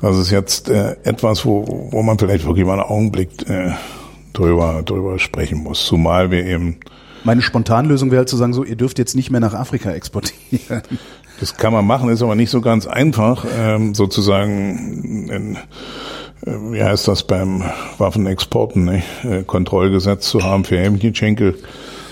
das 0.00 0.18
ist 0.18 0.30
jetzt 0.30 0.68
äh, 0.68 0.96
etwas, 1.04 1.44
wo, 1.44 1.88
wo 1.90 2.02
man 2.02 2.18
vielleicht 2.18 2.46
wirklich 2.46 2.66
mal 2.66 2.74
einen 2.74 2.82
Augenblick 2.82 3.48
äh, 3.48 3.72
drüber, 4.32 4.82
drüber 4.84 5.18
sprechen 5.18 5.58
muss. 5.58 5.84
Zumal 5.86 6.30
wir 6.30 6.44
eben. 6.44 6.76
Meine 7.24 7.42
Spontanlösung 7.42 8.10
wäre 8.10 8.20
halt 8.20 8.28
zu 8.28 8.36
sagen, 8.36 8.52
so, 8.52 8.64
ihr 8.64 8.76
dürft 8.76 8.98
jetzt 8.98 9.16
nicht 9.16 9.30
mehr 9.30 9.40
nach 9.40 9.54
Afrika 9.54 9.90
exportieren. 9.90 10.82
Das 11.38 11.54
kann 11.54 11.70
man 11.70 11.86
machen, 11.86 12.08
ist 12.08 12.22
aber 12.22 12.34
nicht 12.34 12.48
so 12.48 12.62
ganz 12.62 12.86
einfach, 12.86 13.44
ähm, 13.58 13.94
sozusagen 13.94 15.28
in, 15.28 15.56
äh, 15.56 15.56
wie 16.72 16.82
heißt 16.82 17.06
das 17.08 17.24
beim 17.24 17.62
Waffenexporten, 17.98 18.86
ne? 18.86 19.02
Äh, 19.22 19.42
Kontrollgesetz 19.42 20.28
zu 20.30 20.42
haben 20.42 20.64
für 20.64 20.78
Hähnchenschenkel. 20.78 21.58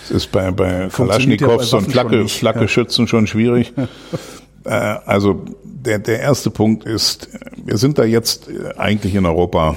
Das 0.03 0.11
ist 0.11 0.31
bei, 0.31 0.51
bei 0.51 0.88
Kalaschnikows 0.94 1.73
und 1.73 1.90
Flagge, 1.90 2.29
Flaggeschützen 2.29 3.07
ja. 3.07 3.09
schon 3.09 3.27
schwierig. 3.27 3.73
äh, 4.64 4.70
also 4.70 5.44
der, 5.62 5.98
der 5.98 6.20
erste 6.20 6.50
Punkt 6.50 6.85
ist, 6.85 7.29
wir 7.57 7.77
sind 7.77 7.98
da 7.98 8.05
jetzt 8.05 8.48
eigentlich 8.77 9.14
in 9.14 9.27
Europa 9.27 9.77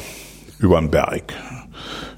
über 0.59 0.79
den 0.79 0.89
Berg. 0.89 1.33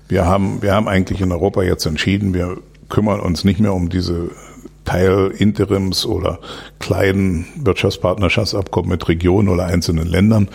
Wir 0.08 0.25
haben, 0.25 0.62
wir 0.62 0.73
haben 0.73 0.88
eigentlich 0.88 1.21
in 1.21 1.32
Europa 1.32 1.62
jetzt 1.63 1.86
entschieden, 1.86 2.34
wir 2.34 2.58
kümmern 2.89 3.19
uns 3.19 3.43
nicht 3.43 3.60
mehr 3.60 3.73
um 3.73 3.89
diese 3.89 4.32
Teil-Interims- 4.86 6.05
oder 6.05 6.39
kleinen 6.79 7.45
Wirtschaftspartnerschaftsabkommen 7.58 8.89
mit 8.89 9.08
Regionen 9.08 9.49
oder 9.49 9.65
einzelnen 9.65 10.08
Ländern, 10.08 10.49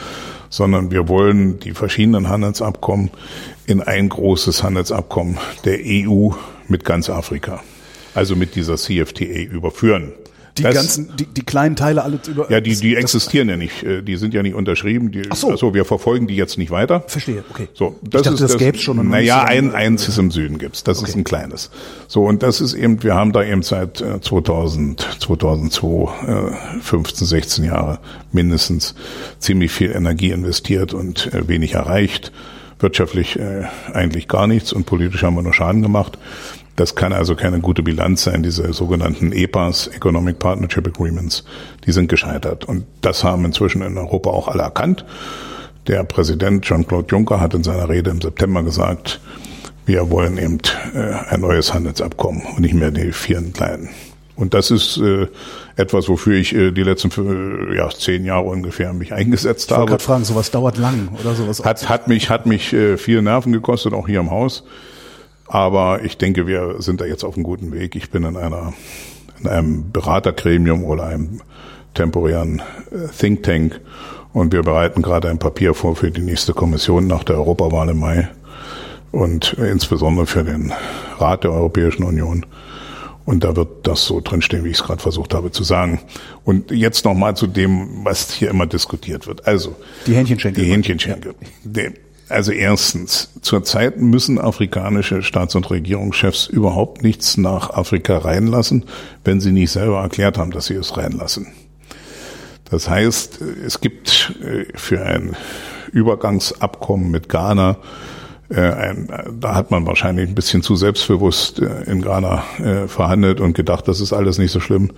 sondern 0.50 0.90
wir 0.90 1.08
wollen 1.08 1.60
die 1.60 1.72
verschiedenen 1.72 2.28
Handelsabkommen 2.28 3.10
in 3.66 3.80
ein 3.80 4.08
großes 4.08 4.62
Handelsabkommen 4.64 5.38
der 5.64 5.78
EU 5.84 6.30
mit 6.66 6.84
ganz 6.84 7.10
Afrika, 7.10 7.62
also 8.14 8.34
mit 8.34 8.56
dieser 8.56 8.76
CFTA 8.76 9.24
überführen. 9.24 10.12
Die 10.58 10.62
das, 10.62 10.74
ganzen, 10.74 11.16
die, 11.16 11.26
die 11.26 11.42
kleinen 11.42 11.74
Teile 11.74 12.04
alle 12.04 12.20
über. 12.28 12.50
Ja, 12.50 12.60
die, 12.60 12.76
die 12.76 12.94
existieren 12.94 13.48
ja 13.48 13.56
nicht. 13.56 13.82
Äh, 13.82 14.02
die 14.02 14.16
sind 14.16 14.34
ja 14.34 14.42
nicht 14.42 14.54
unterschrieben. 14.54 15.10
Die, 15.10 15.22
Ach 15.28 15.36
so. 15.36 15.50
Also 15.50 15.74
wir 15.74 15.84
verfolgen 15.84 16.28
die 16.28 16.36
jetzt 16.36 16.58
nicht 16.58 16.70
weiter. 16.70 17.02
Verstehe, 17.08 17.44
okay. 17.50 17.68
So, 17.74 17.98
das 18.02 18.20
ich 18.20 18.24
dachte, 18.28 18.34
ist, 18.34 18.40
das, 18.40 18.52
das 18.52 18.58
gäbe 18.58 18.78
schon. 18.78 19.08
Naja, 19.08 19.42
ein, 19.42 19.74
eins 19.74 20.06
ist 20.06 20.18
im 20.18 20.30
Süden 20.30 20.58
gibt's. 20.58 20.84
Das 20.84 21.00
okay. 21.00 21.08
ist 21.08 21.16
ein 21.16 21.24
kleines. 21.24 21.70
So, 22.06 22.24
und 22.24 22.42
das 22.44 22.60
ist 22.60 22.74
eben, 22.74 23.02
wir 23.02 23.14
haben 23.14 23.32
da 23.32 23.42
eben 23.42 23.62
seit 23.62 23.96
2000, 23.98 25.00
2002, 25.20 26.52
15, 26.80 27.26
16 27.26 27.64
Jahre 27.64 27.98
mindestens 28.30 28.94
ziemlich 29.40 29.72
viel 29.72 29.90
Energie 29.90 30.30
investiert 30.30 30.94
und 30.94 31.32
äh, 31.34 31.48
wenig 31.48 31.74
erreicht 31.74 32.32
wirtschaftlich 32.80 33.38
äh, 33.38 33.64
eigentlich 33.92 34.28
gar 34.28 34.46
nichts 34.46 34.72
und 34.72 34.84
politisch 34.84 35.22
haben 35.22 35.36
wir 35.36 35.42
nur 35.42 35.54
Schaden 35.54 35.82
gemacht. 35.82 36.18
Das 36.76 36.96
kann 36.96 37.12
also 37.12 37.36
keine 37.36 37.60
gute 37.60 37.82
Bilanz 37.82 38.24
sein, 38.24 38.42
diese 38.42 38.72
sogenannten 38.72 39.32
EPAs, 39.32 39.86
Economic 39.86 40.38
Partnership 40.40 40.86
Agreements, 40.86 41.44
die 41.86 41.92
sind 41.92 42.08
gescheitert. 42.08 42.64
Und 42.64 42.84
das 43.00 43.22
haben 43.22 43.44
inzwischen 43.44 43.82
in 43.82 43.96
Europa 43.96 44.30
auch 44.30 44.48
alle 44.48 44.62
erkannt. 44.62 45.04
Der 45.86 46.02
Präsident 46.02 46.64
Jean-Claude 46.64 47.06
Juncker 47.10 47.40
hat 47.40 47.54
in 47.54 47.62
seiner 47.62 47.88
Rede 47.88 48.10
im 48.10 48.20
September 48.20 48.62
gesagt, 48.62 49.20
wir 49.86 50.10
wollen 50.10 50.38
eben 50.38 50.58
äh, 50.94 51.12
ein 51.28 51.42
neues 51.42 51.74
Handelsabkommen 51.74 52.42
und 52.56 52.60
nicht 52.60 52.74
mehr 52.74 52.90
die 52.90 53.12
vielen 53.12 53.52
kleinen. 53.52 53.90
Und 54.36 54.54
das 54.54 54.70
ist 54.70 54.96
äh, 54.96 55.28
etwas, 55.76 56.08
wofür 56.08 56.34
ich 56.34 56.54
äh, 56.54 56.72
die 56.72 56.82
letzten 56.82 57.10
äh, 57.70 57.76
ja, 57.76 57.88
zehn 57.90 58.24
Jahre 58.24 58.46
ungefähr 58.46 58.92
mich 58.92 59.12
eingesetzt 59.12 59.70
ich 59.70 59.76
habe. 59.76 59.84
Ich 59.84 59.90
wollte 59.90 59.90
gerade 59.90 60.04
fragen, 60.04 60.24
sowas 60.24 60.50
dauert 60.50 60.78
lang 60.78 61.10
oder 61.20 61.34
sowas? 61.34 61.64
Hat, 61.64 61.88
hat 61.88 62.08
mich, 62.08 62.30
hat 62.30 62.46
mich 62.46 62.72
äh, 62.72 62.96
viel 62.96 63.22
Nerven 63.22 63.52
gekostet, 63.52 63.92
auch 63.92 64.08
hier 64.08 64.20
im 64.20 64.30
Haus. 64.30 64.64
Aber 65.46 66.02
ich 66.04 66.16
denke, 66.16 66.46
wir 66.46 66.76
sind 66.78 67.00
da 67.00 67.04
jetzt 67.04 67.24
auf 67.24 67.34
einem 67.34 67.44
guten 67.44 67.72
Weg. 67.72 67.96
Ich 67.96 68.10
bin 68.10 68.24
in 68.24 68.36
einer 68.36 68.72
in 69.40 69.48
einem 69.48 69.90
Beratergremium 69.92 70.84
oder 70.84 71.06
einem 71.06 71.40
temporären 71.94 72.62
äh, 72.90 73.08
Think 73.16 73.42
Tank. 73.42 73.80
Und 74.32 74.52
wir 74.52 74.62
bereiten 74.62 75.02
gerade 75.02 75.28
ein 75.28 75.38
Papier 75.38 75.74
vor 75.74 75.94
für 75.94 76.10
die 76.10 76.20
nächste 76.20 76.54
Kommission 76.54 77.06
nach 77.06 77.22
der 77.22 77.36
Europawahl 77.36 77.88
im 77.90 78.00
Mai 78.00 78.28
und 79.12 79.52
insbesondere 79.52 80.26
für 80.26 80.42
den 80.42 80.72
Rat 81.18 81.44
der 81.44 81.52
Europäischen 81.52 82.02
Union. 82.02 82.44
Und 83.24 83.44
da 83.44 83.54
wird 83.54 83.86
das 83.86 84.04
so 84.04 84.20
drinstehen, 84.20 84.64
wie 84.64 84.70
ich 84.70 84.78
es 84.78 84.82
gerade 84.82 85.00
versucht 85.00 85.34
habe 85.34 85.52
zu 85.52 85.62
sagen. 85.62 86.00
Und 86.44 86.72
jetzt 86.72 87.04
nochmal 87.04 87.36
zu 87.36 87.46
dem, 87.46 88.04
was 88.04 88.32
hier 88.32 88.50
immer 88.50 88.66
diskutiert 88.66 89.26
wird. 89.28 89.46
Also 89.46 89.76
die 90.06 90.14
Hähnchenschenkel. 90.14 90.64
Die 90.64 90.70
Hähnchenschenkel. 90.70 91.34
Ja. 91.76 91.90
Also 92.28 92.52
erstens, 92.52 93.30
zurzeit 93.42 94.00
müssen 94.00 94.38
afrikanische 94.38 95.22
Staats- 95.22 95.54
und 95.54 95.70
Regierungschefs 95.70 96.46
überhaupt 96.46 97.02
nichts 97.02 97.36
nach 97.36 97.70
Afrika 97.70 98.18
reinlassen, 98.18 98.84
wenn 99.24 99.40
sie 99.40 99.52
nicht 99.52 99.70
selber 99.70 100.00
erklärt 100.00 100.38
haben, 100.38 100.50
dass 100.50 100.66
sie 100.66 100.74
es 100.74 100.96
reinlassen. 100.96 101.48
Das 102.70 102.88
heißt, 102.88 103.40
es 103.40 103.80
gibt 103.80 104.34
äh, 104.42 104.64
für 104.74 105.04
ein 105.04 105.36
Übergangsabkommen 105.92 107.10
mit 107.10 107.28
Ghana 107.28 107.76
äh, 108.48 108.60
ein, 108.60 109.08
da 109.38 109.54
hat 109.54 109.70
man 109.70 109.86
wahrscheinlich 109.86 110.28
ein 110.28 110.34
bisschen 110.34 110.62
zu 110.62 110.76
selbstbewusst 110.76 111.60
äh, 111.60 111.82
in 111.84 112.02
Ghana 112.02 112.42
verhandelt 112.86 113.40
und 113.40 113.54
gedacht, 113.54 113.86
das 113.86 114.00
ist 114.00 114.12
alles 114.12 114.38
nicht 114.38 114.50
so 114.50 114.60
schlimm. 114.60 114.92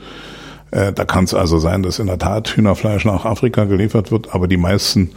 Da 0.71 1.05
kann 1.05 1.25
es 1.25 1.33
also 1.33 1.59
sein, 1.59 1.85
dass 1.85 2.01
in 2.01 2.09
der 2.09 2.19
Tat 2.19 2.49
Hühnerfleisch 2.49 3.05
nach 3.05 3.25
Afrika 3.25 3.65
geliefert 3.65 4.11
wird, 4.11 4.35
aber 4.35 4.49
die 4.49 4.57
meisten 4.57 5.13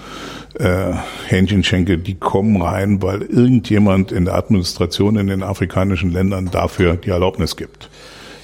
äh, 0.60 0.94
Hähnchenschenkel, 1.28 1.98
die 1.98 2.16
kommen 2.16 2.62
rein, 2.62 3.02
weil 3.02 3.24
irgendjemand 3.24 4.12
in 4.12 4.26
der 4.26 4.36
Administration 4.36 5.18
in 5.18 5.28
den 5.28 5.44
afrikanischen 5.44 6.12
Ländern 6.12 6.50
dafür 6.52 6.96
die 6.96 7.10
Erlaubnis 7.10 7.56
gibt. 7.56 7.90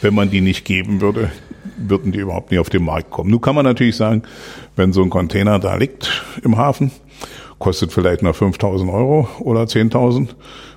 Wenn 0.01 0.15
man 0.15 0.29
die 0.29 0.41
nicht 0.41 0.65
geben 0.65 1.01
würde, 1.01 1.31
würden 1.77 2.11
die 2.11 2.19
überhaupt 2.19 2.51
nicht 2.51 2.59
auf 2.59 2.69
den 2.69 2.83
Markt 2.83 3.11
kommen. 3.11 3.29
Nun 3.29 3.41
kann 3.41 3.55
man 3.55 3.65
natürlich 3.65 3.95
sagen, 3.95 4.23
wenn 4.75 4.93
so 4.93 5.03
ein 5.03 5.09
Container 5.09 5.59
da 5.59 5.75
liegt 5.75 6.23
im 6.43 6.57
Hafen, 6.57 6.91
kostet 7.59 7.91
vielleicht 7.91 8.23
nur 8.23 8.33
5.000 8.33 8.91
Euro 8.91 9.27
oder 9.39 9.63
10.000 9.63 10.29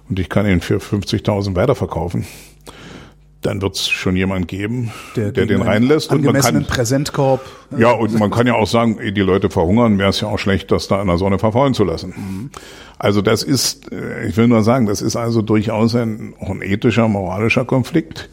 und 0.09 0.19
ich 0.19 0.29
kann 0.29 0.47
ihn 0.47 0.61
für 0.61 0.79
50.000 0.79 1.57
weiterverkaufen 1.57 2.27
dann 3.43 3.63
wird 3.63 3.77
es 3.77 3.89
schon 3.89 4.17
jemand 4.17 4.49
geben, 4.49 4.91
der, 5.15 5.31
der 5.31 5.47
den 5.47 5.63
reinlässt. 5.63 6.11
Und 6.11 6.25
man 6.25 6.41
kann 6.41 6.65
Präsentkorb. 6.65 7.41
Ja, 7.77 7.93
und 7.93 8.19
man 8.19 8.31
kann 8.31 8.47
ja 8.47 8.55
auch 8.55 8.67
sagen, 8.67 8.99
die 9.15 9.21
Leute 9.21 9.49
verhungern, 9.49 9.99
wäre 9.99 10.11
es 10.11 10.21
ja 10.21 10.29
auch 10.29 10.39
schlecht, 10.39 10.73
das 10.73 10.89
da 10.89 11.01
in 11.01 11.07
der 11.07 11.19
Sonne 11.19 11.39
verfaulen 11.39 11.75
zu 11.75 11.85
lassen. 11.85 12.15
Mhm. 12.17 12.51
Also 12.99 13.23
das 13.23 13.45
ist, 13.45 13.93
äh, 13.93 14.27
ich 14.27 14.37
will 14.37 14.49
nur 14.49 14.63
sagen, 14.63 14.87
das 14.87 15.03
ist 15.03 15.15
also 15.15 15.43
durchaus 15.43 15.95
ein, 15.95 16.35
ein 16.41 16.63
ethischer, 16.63 17.07
moralischer 17.07 17.65
Konflikt. 17.65 18.29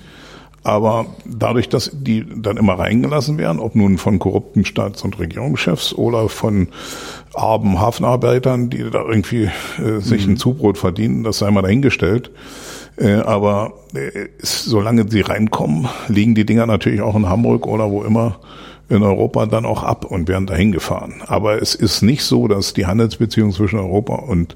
Aber 0.64 1.06
dadurch, 1.26 1.70
dass 1.70 1.92
die 1.94 2.26
dann 2.36 2.58
immer 2.58 2.74
reingelassen 2.80 3.38
werden, 3.38 3.60
ob 3.60 3.76
nun 3.76 4.00
von 4.00 4.18
korrupten 4.18 4.66
Staats- 4.66 5.04
und 5.04 5.20
Regierungschefs 5.20 5.94
oder 5.94 6.28
von 6.28 6.70
armen 7.36 7.80
Hafenarbeitern, 7.80 8.72
die 8.72 8.90
da 8.90 9.06
irgendwie 9.08 9.52
äh, 9.78 10.00
sich 10.00 10.26
mhm. 10.26 10.34
ein 10.34 10.38
Zubrot 10.38 10.80
verdienen, 10.80 11.24
das 11.24 11.38
sei 11.38 11.52
mal 11.52 11.62
dahingestellt, 11.62 12.32
äh, 12.98 13.16
aber 13.16 13.74
äh, 13.94 14.28
solange 14.40 15.10
sie 15.10 15.22
reinkommen, 15.22 15.88
liegen 16.08 16.36
die 16.36 16.46
Dinger 16.46 16.66
natürlich 16.66 17.02
auch 17.02 17.16
in 17.16 17.28
Hamburg 17.28 17.68
oder 17.68 17.90
wo 17.90 18.04
immer 18.04 18.40
in 18.90 19.04
Europa 19.04 19.46
dann 19.48 19.66
auch 19.66 19.84
ab 19.84 20.06
und 20.06 20.28
werden 20.28 20.46
dahin 20.46 20.72
gefahren. 20.72 21.16
Aber 21.26 21.62
es 21.62 21.76
ist 21.76 22.02
nicht 22.02 22.24
so, 22.24 22.48
dass 22.48 22.74
die 22.74 22.86
Handelsbeziehungen 22.86 23.54
zwischen 23.54 23.80
Europa 23.80 24.16
und 24.16 24.56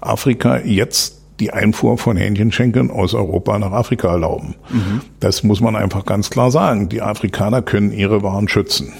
Afrika 0.00 0.58
jetzt 0.58 1.16
die 1.40 1.52
Einfuhr 1.52 1.98
von 1.98 2.16
Hähnchenschenkeln 2.16 2.90
aus 2.90 3.12
Europa 3.12 3.58
nach 3.58 3.72
Afrika 3.72 4.08
erlauben. 4.08 4.54
Mhm. 4.70 5.02
Das 5.20 5.42
muss 5.42 5.60
man 5.60 5.76
einfach 5.76 6.06
ganz 6.06 6.30
klar 6.30 6.50
sagen. 6.50 6.88
Die 6.88 7.02
Afrikaner 7.02 7.60
können 7.60 7.92
ihre 7.92 8.22
Waren 8.22 8.48
schützen. 8.48 8.94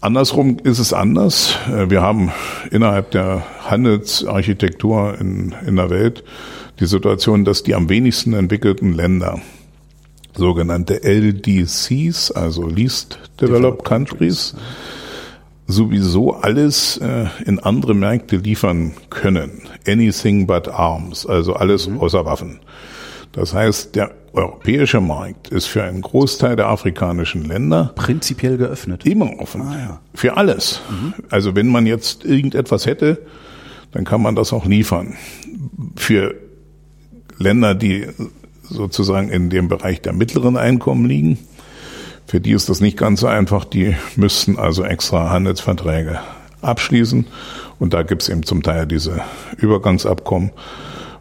Andersrum 0.00 0.58
ist 0.62 0.78
es 0.78 0.92
anders. 0.92 1.56
Äh, 1.68 1.90
wir 1.90 2.02
haben 2.02 2.32
innerhalb 2.70 3.10
der 3.12 3.42
Handelsarchitektur 3.68 5.18
in, 5.18 5.54
in 5.66 5.76
der 5.76 5.90
Welt 5.90 6.22
die 6.82 6.88
Situation, 6.88 7.44
dass 7.44 7.62
die 7.62 7.76
am 7.76 7.88
wenigsten 7.88 8.34
entwickelten 8.34 8.92
Länder, 8.92 9.40
sogenannte 10.34 11.04
LDCs, 11.04 12.32
also 12.32 12.66
Least 12.66 13.20
Developed 13.40 13.84
Countries, 13.84 14.56
sowieso 15.68 16.34
alles 16.34 16.96
äh, 16.96 17.26
in 17.46 17.60
andere 17.60 17.94
Märkte 17.94 18.36
liefern 18.36 18.94
können. 19.10 19.62
Anything 19.86 20.48
but 20.48 20.66
arms, 20.66 21.24
also 21.24 21.54
alles 21.54 21.88
mhm. 21.88 22.00
außer 22.00 22.24
Waffen. 22.24 22.58
Das 23.30 23.54
heißt, 23.54 23.94
der 23.94 24.10
europäische 24.32 25.00
Markt 25.00 25.48
ist 25.48 25.66
für 25.66 25.84
einen 25.84 26.02
Großteil 26.02 26.56
der 26.56 26.66
afrikanischen 26.66 27.44
Länder 27.44 27.92
prinzipiell 27.94 28.56
geöffnet. 28.56 29.06
Immer 29.06 29.38
offen. 29.38 29.62
Ah, 29.62 29.78
ja. 29.78 30.00
Für 30.14 30.36
alles. 30.36 30.80
Mhm. 30.90 31.14
Also 31.30 31.54
wenn 31.54 31.68
man 31.68 31.86
jetzt 31.86 32.24
irgendetwas 32.24 32.86
hätte, 32.86 33.22
dann 33.92 34.04
kann 34.04 34.20
man 34.20 34.34
das 34.34 34.52
auch 34.52 34.66
liefern. 34.66 35.14
Für 35.96 36.34
Länder, 37.38 37.74
die 37.74 38.06
sozusagen 38.62 39.28
in 39.28 39.50
dem 39.50 39.68
Bereich 39.68 40.00
der 40.00 40.12
mittleren 40.12 40.56
Einkommen 40.56 41.06
liegen. 41.06 41.38
Für 42.26 42.40
die 42.40 42.52
ist 42.52 42.68
das 42.68 42.80
nicht 42.80 42.96
ganz 42.96 43.20
so 43.20 43.26
einfach. 43.26 43.64
Die 43.64 43.96
müssten 44.16 44.58
also 44.58 44.84
extra 44.84 45.30
Handelsverträge 45.30 46.20
abschließen. 46.60 47.26
Und 47.78 47.94
da 47.94 48.02
gibt 48.02 48.22
es 48.22 48.28
eben 48.28 48.44
zum 48.44 48.62
Teil 48.62 48.86
diese 48.86 49.20
Übergangsabkommen. 49.58 50.50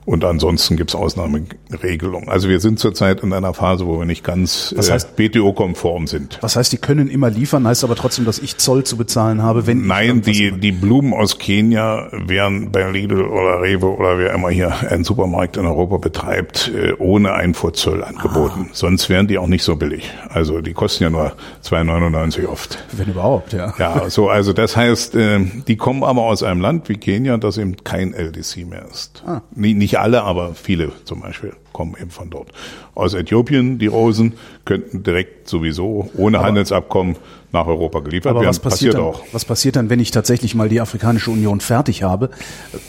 Und 0.05 0.25
ansonsten 0.25 0.77
gibt 0.77 0.89
es 0.89 0.95
Ausnahmeregelungen. 0.95 2.27
Also 2.27 2.49
wir 2.49 2.59
sind 2.59 2.79
zurzeit 2.79 3.21
in 3.21 3.33
einer 3.33 3.53
Phase, 3.53 3.85
wo 3.85 3.99
wir 3.99 4.05
nicht 4.05 4.23
ganz 4.23 4.73
was 4.75 4.89
heißt, 4.89 5.09
äh, 5.17 5.27
BTO-konform 5.29 6.07
sind. 6.07 6.39
Was 6.41 6.55
heißt, 6.55 6.71
die 6.71 6.77
können 6.77 7.07
immer 7.07 7.29
liefern, 7.29 7.67
heißt 7.67 7.83
aber 7.83 7.95
trotzdem, 7.95 8.25
dass 8.25 8.39
ich 8.39 8.57
Zoll 8.57 8.83
zu 8.83 8.97
bezahlen 8.97 9.43
habe, 9.43 9.67
wenn 9.67 9.85
Nein, 9.85 10.21
die, 10.21 10.51
die 10.51 10.71
Blumen 10.71 11.13
aus 11.13 11.37
Kenia 11.37 12.07
wären 12.11 12.71
bei 12.71 12.89
Lidl 12.89 13.21
oder 13.21 13.61
Rewe 13.61 13.95
oder 13.95 14.17
wer 14.17 14.33
immer 14.33 14.49
hier 14.49 14.75
einen 14.89 15.03
Supermarkt 15.03 15.57
in 15.57 15.65
Europa 15.65 15.97
betreibt, 15.97 16.71
äh, 16.73 16.93
ohne 16.97 17.33
Einfuhrzoll 17.33 18.03
angeboten. 18.03 18.67
Ah. 18.69 18.73
Sonst 18.73 19.07
wären 19.09 19.27
die 19.27 19.37
auch 19.37 19.47
nicht 19.47 19.63
so 19.63 19.75
billig. 19.75 20.11
Also 20.29 20.61
die 20.61 20.73
kosten 20.73 21.03
ja 21.03 21.09
nur 21.11 21.33
2,99 21.63 22.47
oft. 22.47 22.83
Wenn 22.91 23.09
überhaupt, 23.09 23.53
ja. 23.53 23.73
Ja, 23.77 24.09
so, 24.09 24.29
also 24.29 24.51
das 24.53 24.75
heißt, 24.75 25.15
äh, 25.15 25.39
die 25.67 25.77
kommen 25.77 26.03
aber 26.03 26.23
aus 26.23 26.41
einem 26.41 26.61
Land 26.61 26.89
wie 26.89 26.97
Kenia, 26.97 27.37
das 27.37 27.57
eben 27.57 27.75
kein 27.83 28.13
LDC 28.13 28.67
mehr 28.67 28.85
ist. 28.89 29.23
Ah. 29.27 29.41
Nicht 29.55 29.90
nicht 29.91 29.99
alle, 29.99 30.23
aber 30.23 30.55
viele 30.55 30.91
zum 31.03 31.21
Beispiel 31.21 31.53
kommen 31.73 31.95
eben 31.99 32.11
von 32.11 32.29
dort. 32.29 32.49
Aus 32.95 33.13
Äthiopien, 33.13 33.77
die 33.77 33.87
Rosen, 33.87 34.33
könnten 34.65 35.03
direkt 35.03 35.49
sowieso 35.49 36.09
ohne 36.15 36.37
aber, 36.37 36.47
Handelsabkommen 36.47 37.17
nach 37.51 37.67
Europa 37.67 37.99
geliefert 37.99 38.31
aber 38.31 38.41
werden. 38.41 38.49
Was 38.49 38.59
passiert, 38.59 38.93
passiert 38.95 39.15
dann, 39.15 39.21
auch. 39.21 39.33
Was 39.33 39.45
passiert 39.45 39.75
dann, 39.75 39.89
wenn 39.89 39.99
ich 39.99 40.11
tatsächlich 40.11 40.55
mal 40.55 40.69
die 40.69 40.79
Afrikanische 40.79 41.31
Union 41.31 41.59
fertig 41.59 42.03
habe? 42.03 42.29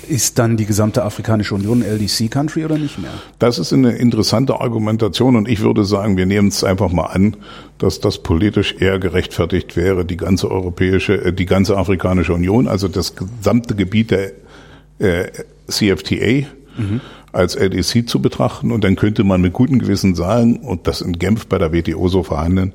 Ist 0.09 0.38
dann 0.38 0.57
die 0.57 0.67
gesamte 0.67 1.05
Afrikanische 1.05 1.55
Union 1.55 1.83
LDC-Country 1.83 2.65
oder 2.65 2.79
nicht 2.79 2.99
mehr? 2.99 3.11
Das 3.38 3.59
ist 3.59 3.73
eine 3.73 3.93
interessante 3.93 4.61
Argumentation 4.61 5.37
und 5.37 5.49
ich 5.49 5.61
würde 5.61 5.85
sagen, 5.85 6.17
wir 6.17 6.27
nehmen 6.27 6.49
es 6.49 6.62
einfach 6.62 6.93
mal 6.93 7.07
an, 7.07 7.37
dass 7.79 7.99
das 7.99 8.19
politisch 8.19 8.77
eher 8.79 8.99
gerechtfertigt 9.01 9.77
wäre, 9.77 10.05
die 10.05 10.17
ganze 10.17 10.51
europäische, 10.51 11.25
äh, 11.25 11.33
die 11.33 11.47
ganze 11.47 11.77
Afrikanische 11.77 12.33
Union, 12.33 12.69
also 12.69 12.87
das 12.87 13.15
gesamte 13.17 13.75
Gebiet 13.75 14.12
der 14.12 14.33
äh, 14.99 15.31
CFTA, 15.69 16.47
mhm. 16.77 17.01
als 17.33 17.55
LDC 17.55 18.09
zu 18.09 18.21
betrachten. 18.21 18.73
Und 18.73 18.85
dann 18.85 18.97
könnte 18.97 19.25
man 19.25 19.41
mit 19.41 19.53
gutem 19.53 19.79
Gewissen 19.79 20.15
sagen, 20.15 20.57
und 20.57 20.87
das 20.87 21.01
in 21.01 21.19
Genf 21.19 21.47
bei 21.47 21.59
der 21.59 21.73
WTO 21.73 22.09
so 22.09 22.23
verhandeln, 22.23 22.73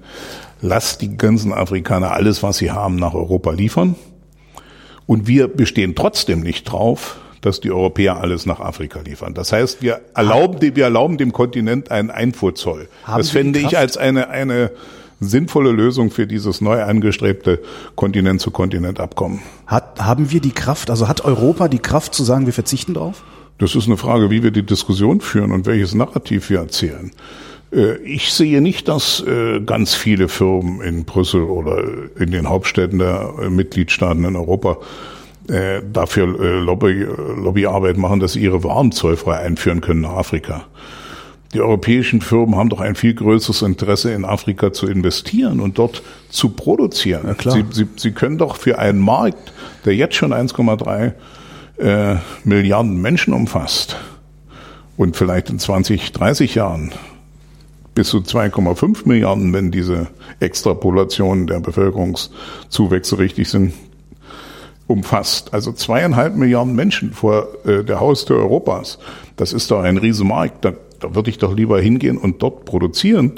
lasst 0.61 1.01
die 1.01 1.17
ganzen 1.17 1.53
Afrikaner 1.53 2.11
alles, 2.11 2.43
was 2.43 2.57
sie 2.57 2.71
haben, 2.71 2.95
nach 2.95 3.13
Europa 3.13 3.51
liefern. 3.51 3.95
Und 5.05 5.27
wir 5.27 5.47
bestehen 5.47 5.95
trotzdem 5.95 6.41
nicht 6.41 6.65
drauf, 6.65 7.17
dass 7.41 7.61
die 7.61 7.71
Europäer 7.71 8.17
alles 8.17 8.45
nach 8.45 8.59
Afrika 8.59 8.99
liefern. 8.99 9.33
Das 9.33 9.51
heißt, 9.51 9.81
wir 9.81 10.01
erlauben, 10.13 10.59
wir 10.61 10.83
erlauben 10.83 11.17
dem 11.17 11.31
Kontinent 11.31 11.91
einen 11.91 12.11
Einfuhrzoll. 12.11 12.89
Haben 13.03 13.19
das 13.19 13.29
fände 13.29 13.59
ich 13.59 13.77
als 13.77 13.95
eine, 13.95 14.29
eine 14.29 14.71
sinnvolle 15.19 15.71
Lösung 15.71 16.11
für 16.11 16.27
dieses 16.27 16.61
neu 16.61 16.83
angestrebte 16.83 17.61
Kontinent-zu-Kontinent-Abkommen. 17.95 19.41
Hat, 19.65 19.99
haben 19.99 20.31
wir 20.31 20.41
die 20.41 20.51
Kraft, 20.51 20.89
also 20.89 21.07
hat 21.07 21.21
Europa 21.21 21.67
die 21.67 21.79
Kraft 21.79 22.13
zu 22.13 22.23
sagen, 22.23 22.45
wir 22.45 22.53
verzichten 22.53 22.93
drauf? 22.93 23.23
Das 23.57 23.75
ist 23.75 23.87
eine 23.87 23.97
Frage, 23.97 24.29
wie 24.29 24.43
wir 24.43 24.51
die 24.51 24.63
Diskussion 24.63 25.21
führen 25.21 25.51
und 25.51 25.65
welches 25.65 25.95
Narrativ 25.95 26.49
wir 26.49 26.59
erzählen. 26.59 27.11
Äh, 27.71 27.97
ich 27.97 28.33
sehe 28.33 28.61
nicht, 28.61 28.87
dass 28.87 29.21
äh, 29.21 29.59
ganz 29.61 29.95
viele 29.95 30.27
Firmen 30.27 30.81
in 30.81 31.05
Brüssel 31.05 31.43
oder 31.43 31.83
in 32.17 32.31
den 32.31 32.49
Hauptstädten 32.49 32.99
der 32.99 33.33
äh, 33.41 33.49
Mitgliedstaaten 33.49 34.23
in 34.23 34.35
Europa 34.35 34.77
dafür 35.93 36.27
Lobby, 36.27 37.05
Lobbyarbeit 37.37 37.95
machen, 37.95 38.19
dass 38.19 38.33
sie 38.33 38.41
ihre 38.41 38.65
Waren 38.65 38.91
zollfrei 38.91 39.37
einführen 39.37 39.79
können 39.79 40.01
nach 40.01 40.17
Afrika. 40.17 40.65
Die 41.53 41.61
europäischen 41.61 42.19
Firmen 42.19 42.57
haben 42.57 42.67
doch 42.67 42.81
ein 42.81 42.95
viel 42.95 43.13
größeres 43.13 43.61
Interesse, 43.61 44.11
in 44.11 44.25
Afrika 44.25 44.73
zu 44.73 44.87
investieren 44.87 45.61
und 45.61 45.77
dort 45.77 46.03
zu 46.29 46.49
produzieren. 46.49 47.21
Ja, 47.25 47.33
klar. 47.33 47.55
Sie, 47.55 47.63
sie, 47.71 47.87
sie 47.95 48.11
können 48.11 48.37
doch 48.37 48.57
für 48.57 48.77
einen 48.77 48.99
Markt, 48.99 49.53
der 49.85 49.95
jetzt 49.95 50.15
schon 50.15 50.33
1,3 50.33 51.13
äh, 51.77 52.15
Milliarden 52.43 53.01
Menschen 53.01 53.33
umfasst 53.33 53.97
und 54.97 55.15
vielleicht 55.15 55.49
in 55.49 55.59
20, 55.59 56.11
30 56.11 56.55
Jahren 56.55 56.91
bis 57.93 58.09
zu 58.09 58.17
2,5 58.19 59.07
Milliarden, 59.07 59.53
wenn 59.53 59.71
diese 59.71 60.07
Extrapolationen 60.39 61.47
der 61.47 61.59
Bevölkerungszuwächse 61.59 63.17
richtig 63.17 63.49
sind, 63.49 63.73
umfasst. 64.85 65.53
Also 65.53 65.71
zweieinhalb 65.71 66.35
Milliarden 66.35 66.75
Menschen 66.75 67.11
vor 67.13 67.47
äh, 67.65 67.83
der 67.83 67.99
Haustür 67.99 68.37
Europas. 68.37 68.99
Das 69.35 69.51
ist 69.51 69.71
doch 69.71 69.81
ein 69.81 69.97
Riesenmarkt. 69.97 70.63
Da, 70.63 70.73
da 70.99 71.15
würde 71.15 71.29
ich 71.29 71.39
doch 71.39 71.55
lieber 71.55 71.81
hingehen 71.81 72.17
und 72.17 72.41
dort 72.43 72.65
produzieren, 72.65 73.33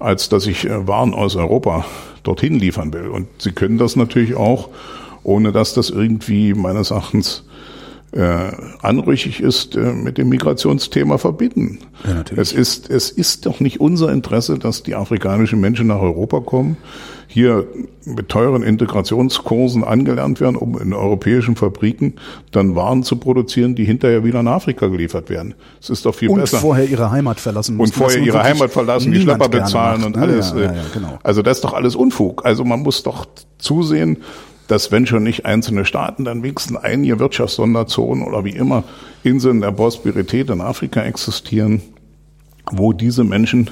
als 0.00 0.28
dass 0.28 0.46
ich 0.46 0.66
äh, 0.66 0.88
Waren 0.88 1.14
aus 1.14 1.36
Europa 1.36 1.84
dorthin 2.24 2.58
liefern 2.58 2.92
will. 2.92 3.08
Und 3.08 3.28
sie 3.38 3.52
können 3.52 3.78
das 3.78 3.94
natürlich 3.94 4.34
auch, 4.34 4.70
ohne 5.22 5.52
dass 5.52 5.72
das 5.74 5.90
irgendwie 5.90 6.54
meines 6.54 6.90
Erachtens 6.90 7.44
äh, 8.12 8.50
anrüchig 8.82 9.40
ist, 9.40 9.76
äh, 9.76 9.92
mit 9.92 10.18
dem 10.18 10.28
Migrationsthema 10.28 11.18
verbinden. 11.18 11.78
Ja, 12.04 12.14
natürlich. 12.14 12.40
Es 12.40 12.52
ist, 12.52 12.90
es 12.90 13.10
ist 13.10 13.46
doch 13.46 13.60
nicht 13.60 13.80
unser 13.80 14.10
Interesse, 14.12 14.58
dass 14.58 14.82
die 14.82 14.94
afrikanischen 14.94 15.60
Menschen 15.60 15.86
nach 15.86 16.00
Europa 16.00 16.40
kommen, 16.40 16.76
hier 17.28 17.68
mit 18.04 18.28
teuren 18.28 18.64
Integrationskursen 18.64 19.84
angelernt 19.84 20.40
werden, 20.40 20.56
um 20.56 20.80
in 20.80 20.92
europäischen 20.92 21.54
Fabriken 21.54 22.14
dann 22.50 22.74
Waren 22.74 23.04
zu 23.04 23.16
produzieren, 23.16 23.76
die 23.76 23.84
hinterher 23.84 24.24
wieder 24.24 24.42
nach 24.42 24.54
Afrika 24.54 24.88
geliefert 24.88 25.30
werden. 25.30 25.54
Es 25.80 25.90
ist 25.90 26.04
doch 26.04 26.14
viel 26.14 26.30
und 26.30 26.40
besser. 26.40 26.56
Und 26.56 26.62
vorher 26.62 26.88
ihre 26.88 27.12
Heimat 27.12 27.38
verlassen 27.38 27.76
müssen. 27.76 27.92
Und 27.92 27.96
vorher 27.96 28.20
ihre 28.20 28.42
Heimat 28.42 28.72
verlassen, 28.72 29.12
die 29.12 29.20
Schlepper 29.20 29.48
bezahlen 29.48 30.02
und 30.02 30.16
alles. 30.18 30.50
Ja, 30.50 30.62
ja, 30.62 30.72
ja, 30.72 30.82
genau. 30.92 31.18
Also 31.22 31.42
das 31.42 31.58
ist 31.58 31.64
doch 31.64 31.74
alles 31.74 31.94
Unfug. 31.94 32.44
Also 32.44 32.64
man 32.64 32.80
muss 32.80 33.04
doch 33.04 33.26
zusehen, 33.58 34.16
dass 34.70 34.92
wenn 34.92 35.04
schon 35.04 35.24
nicht 35.24 35.46
einzelne 35.46 35.84
Staaten, 35.84 36.24
dann 36.24 36.44
wenigstens 36.44 36.76
einige 36.76 37.18
Wirtschaftssonderzonen 37.18 38.22
oder 38.22 38.44
wie 38.44 38.50
immer 38.50 38.84
Inseln 39.24 39.60
der 39.60 39.72
Prosperität 39.72 40.48
in 40.48 40.60
Afrika 40.60 41.02
existieren, 41.02 41.82
wo 42.70 42.92
diese 42.92 43.24
Menschen 43.24 43.68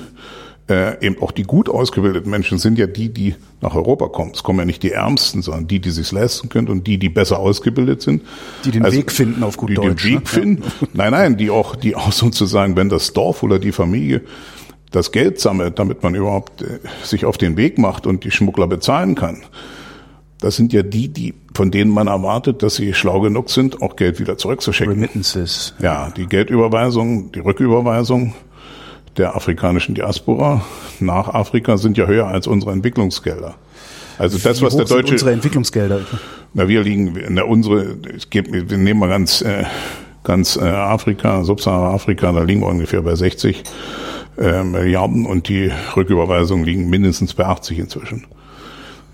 äh, 0.68 1.04
eben 1.06 1.22
auch 1.22 1.30
die 1.30 1.44
gut 1.44 1.68
ausgebildeten 1.68 2.30
Menschen 2.30 2.58
sind 2.58 2.78
ja 2.78 2.86
die, 2.86 3.10
die 3.10 3.36
nach 3.60 3.76
Europa 3.76 4.08
kommen. 4.08 4.32
Es 4.34 4.42
kommen 4.42 4.58
ja 4.58 4.64
nicht 4.64 4.82
die 4.82 4.90
Ärmsten, 4.90 5.40
sondern 5.40 5.68
die, 5.68 5.78
die 5.78 5.90
sich 5.90 6.10
leisten 6.10 6.48
können 6.48 6.66
und 6.66 6.86
die, 6.88 6.98
die 6.98 7.08
besser 7.08 7.38
ausgebildet 7.38 8.02
sind. 8.02 8.22
Die 8.64 8.72
den 8.72 8.84
also, 8.84 8.98
Weg 8.98 9.12
finden 9.12 9.44
auf 9.44 9.56
gut 9.56 9.70
die 9.70 9.74
Deutsch. 9.74 10.02
Die 10.02 10.10
den 10.10 10.16
Weg 10.16 10.24
ne? 10.24 10.28
finden. 10.28 10.62
Nein, 10.94 11.12
nein, 11.12 11.36
die 11.36 11.50
auch, 11.50 11.76
die 11.76 11.94
auch 11.94 12.10
sozusagen, 12.12 12.74
wenn 12.74 12.88
das 12.88 13.12
Dorf 13.12 13.44
oder 13.44 13.60
die 13.60 13.72
Familie 13.72 14.22
das 14.90 15.12
Geld 15.12 15.38
sammelt, 15.38 15.78
damit 15.78 16.02
man 16.02 16.16
überhaupt 16.16 16.62
äh, 16.62 16.80
sich 17.04 17.24
auf 17.24 17.38
den 17.38 17.56
Weg 17.56 17.78
macht 17.78 18.04
und 18.06 18.24
die 18.24 18.32
Schmuggler 18.32 18.66
bezahlen 18.66 19.14
kann, 19.14 19.44
das 20.40 20.56
sind 20.56 20.72
ja 20.72 20.82
die, 20.82 21.08
die, 21.08 21.34
von 21.54 21.70
denen 21.70 21.90
man 21.90 22.06
erwartet, 22.06 22.62
dass 22.62 22.76
sie 22.76 22.94
schlau 22.94 23.20
genug 23.20 23.50
sind, 23.50 23.82
auch 23.82 23.96
Geld 23.96 24.20
wieder 24.20 24.38
zurückzuschicken. 24.38 24.94
Remittances. 24.94 25.74
Ja, 25.80 26.10
die 26.16 26.26
Geldüberweisung, 26.26 27.32
die 27.32 27.40
Rücküberweisung 27.40 28.34
der 29.16 29.34
afrikanischen 29.34 29.94
Diaspora 29.94 30.64
nach 31.00 31.28
Afrika 31.28 31.76
sind 31.76 31.98
ja 31.98 32.06
höher 32.06 32.28
als 32.28 32.46
unsere 32.46 32.72
Entwicklungsgelder. 32.72 33.56
Also 34.18 34.38
das, 34.38 34.62
was 34.62 34.76
der 34.76 34.84
deutsche 34.84 35.12
unsere 35.12 35.32
Entwicklungsgelder. 35.32 36.00
Na, 36.54 36.68
wir 36.68 36.82
liegen, 36.82 37.16
na, 37.28 37.42
unsere, 37.42 37.96
ich 38.16 38.30
gebe, 38.30 38.70
wir 38.70 38.78
nehmen 38.78 39.00
mal 39.00 39.08
ganz, 39.08 39.42
äh, 39.42 39.64
ganz 40.24 40.56
äh, 40.56 40.60
Afrika, 40.60 41.44
Subsahara-Afrika, 41.44 42.32
da 42.32 42.42
liegen 42.42 42.60
wir 42.60 42.68
ungefähr 42.68 43.02
bei 43.02 43.14
60 43.14 43.62
äh, 44.38 44.62
Milliarden 44.62 45.26
und 45.26 45.48
die 45.48 45.70
Rücküberweisungen 45.96 46.64
liegen 46.64 46.88
mindestens 46.88 47.34
bei 47.34 47.44
80 47.44 47.78
inzwischen. 47.78 48.26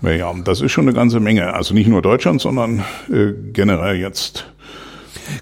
Milliarden. 0.05 0.43
Das 0.43 0.61
ist 0.61 0.71
schon 0.71 0.85
eine 0.85 0.93
ganze 0.93 1.19
Menge. 1.19 1.53
Also 1.53 1.73
nicht 1.73 1.87
nur 1.87 2.01
Deutschland, 2.01 2.39
sondern 2.39 2.85
äh, 3.11 3.33
generell 3.51 3.97
jetzt. 3.97 4.45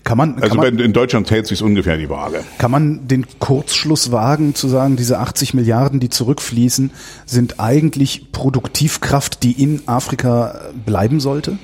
Kann 0.04 0.18
man, 0.18 0.36
also 0.36 0.56
kann 0.56 0.58
man, 0.58 0.80
in 0.80 0.94
Deutschland 0.94 1.30
hält 1.30 1.46
sich 1.46 1.62
ungefähr 1.62 1.98
die 1.98 2.10
Waage. 2.10 2.44
Kann 2.58 2.72
man 2.72 3.08
den 3.08 3.26
Kurzschluss 3.40 4.12
wagen, 4.12 4.56
zu 4.56 4.70
sagen, 4.70 4.96
diese 4.96 5.20
80 5.20 5.54
Milliarden, 5.54 6.00
die 6.00 6.10
zurückfließen, 6.10 6.92
sind 7.26 7.60
eigentlich 7.60 8.32
Produktivkraft, 8.32 9.44
die 9.44 9.62
in 9.62 9.82
Afrika 9.86 10.72
bleiben 10.86 11.20
sollte? 11.20 11.58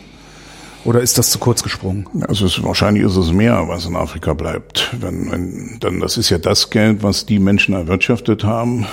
Oder 0.86 1.02
ist 1.02 1.18
das 1.18 1.30
zu 1.30 1.40
kurz 1.40 1.64
gesprungen? 1.64 2.08
Also 2.28 2.46
es, 2.46 2.62
wahrscheinlich 2.64 3.04
ist 3.04 3.16
es 3.16 3.32
mehr, 3.32 3.68
was 3.68 3.86
in 3.86 3.96
Afrika 3.96 4.34
bleibt. 4.34 4.94
Wenn, 5.00 5.32
wenn, 5.32 5.78
dann 5.80 6.00
das 6.00 6.18
ist 6.18 6.30
ja 6.30 6.38
das 6.38 6.70
Geld, 6.70 7.04
was 7.04 7.26
die 7.26 7.40
Menschen 7.40 7.74
erwirtschaftet 7.74 8.44
haben 8.44 8.86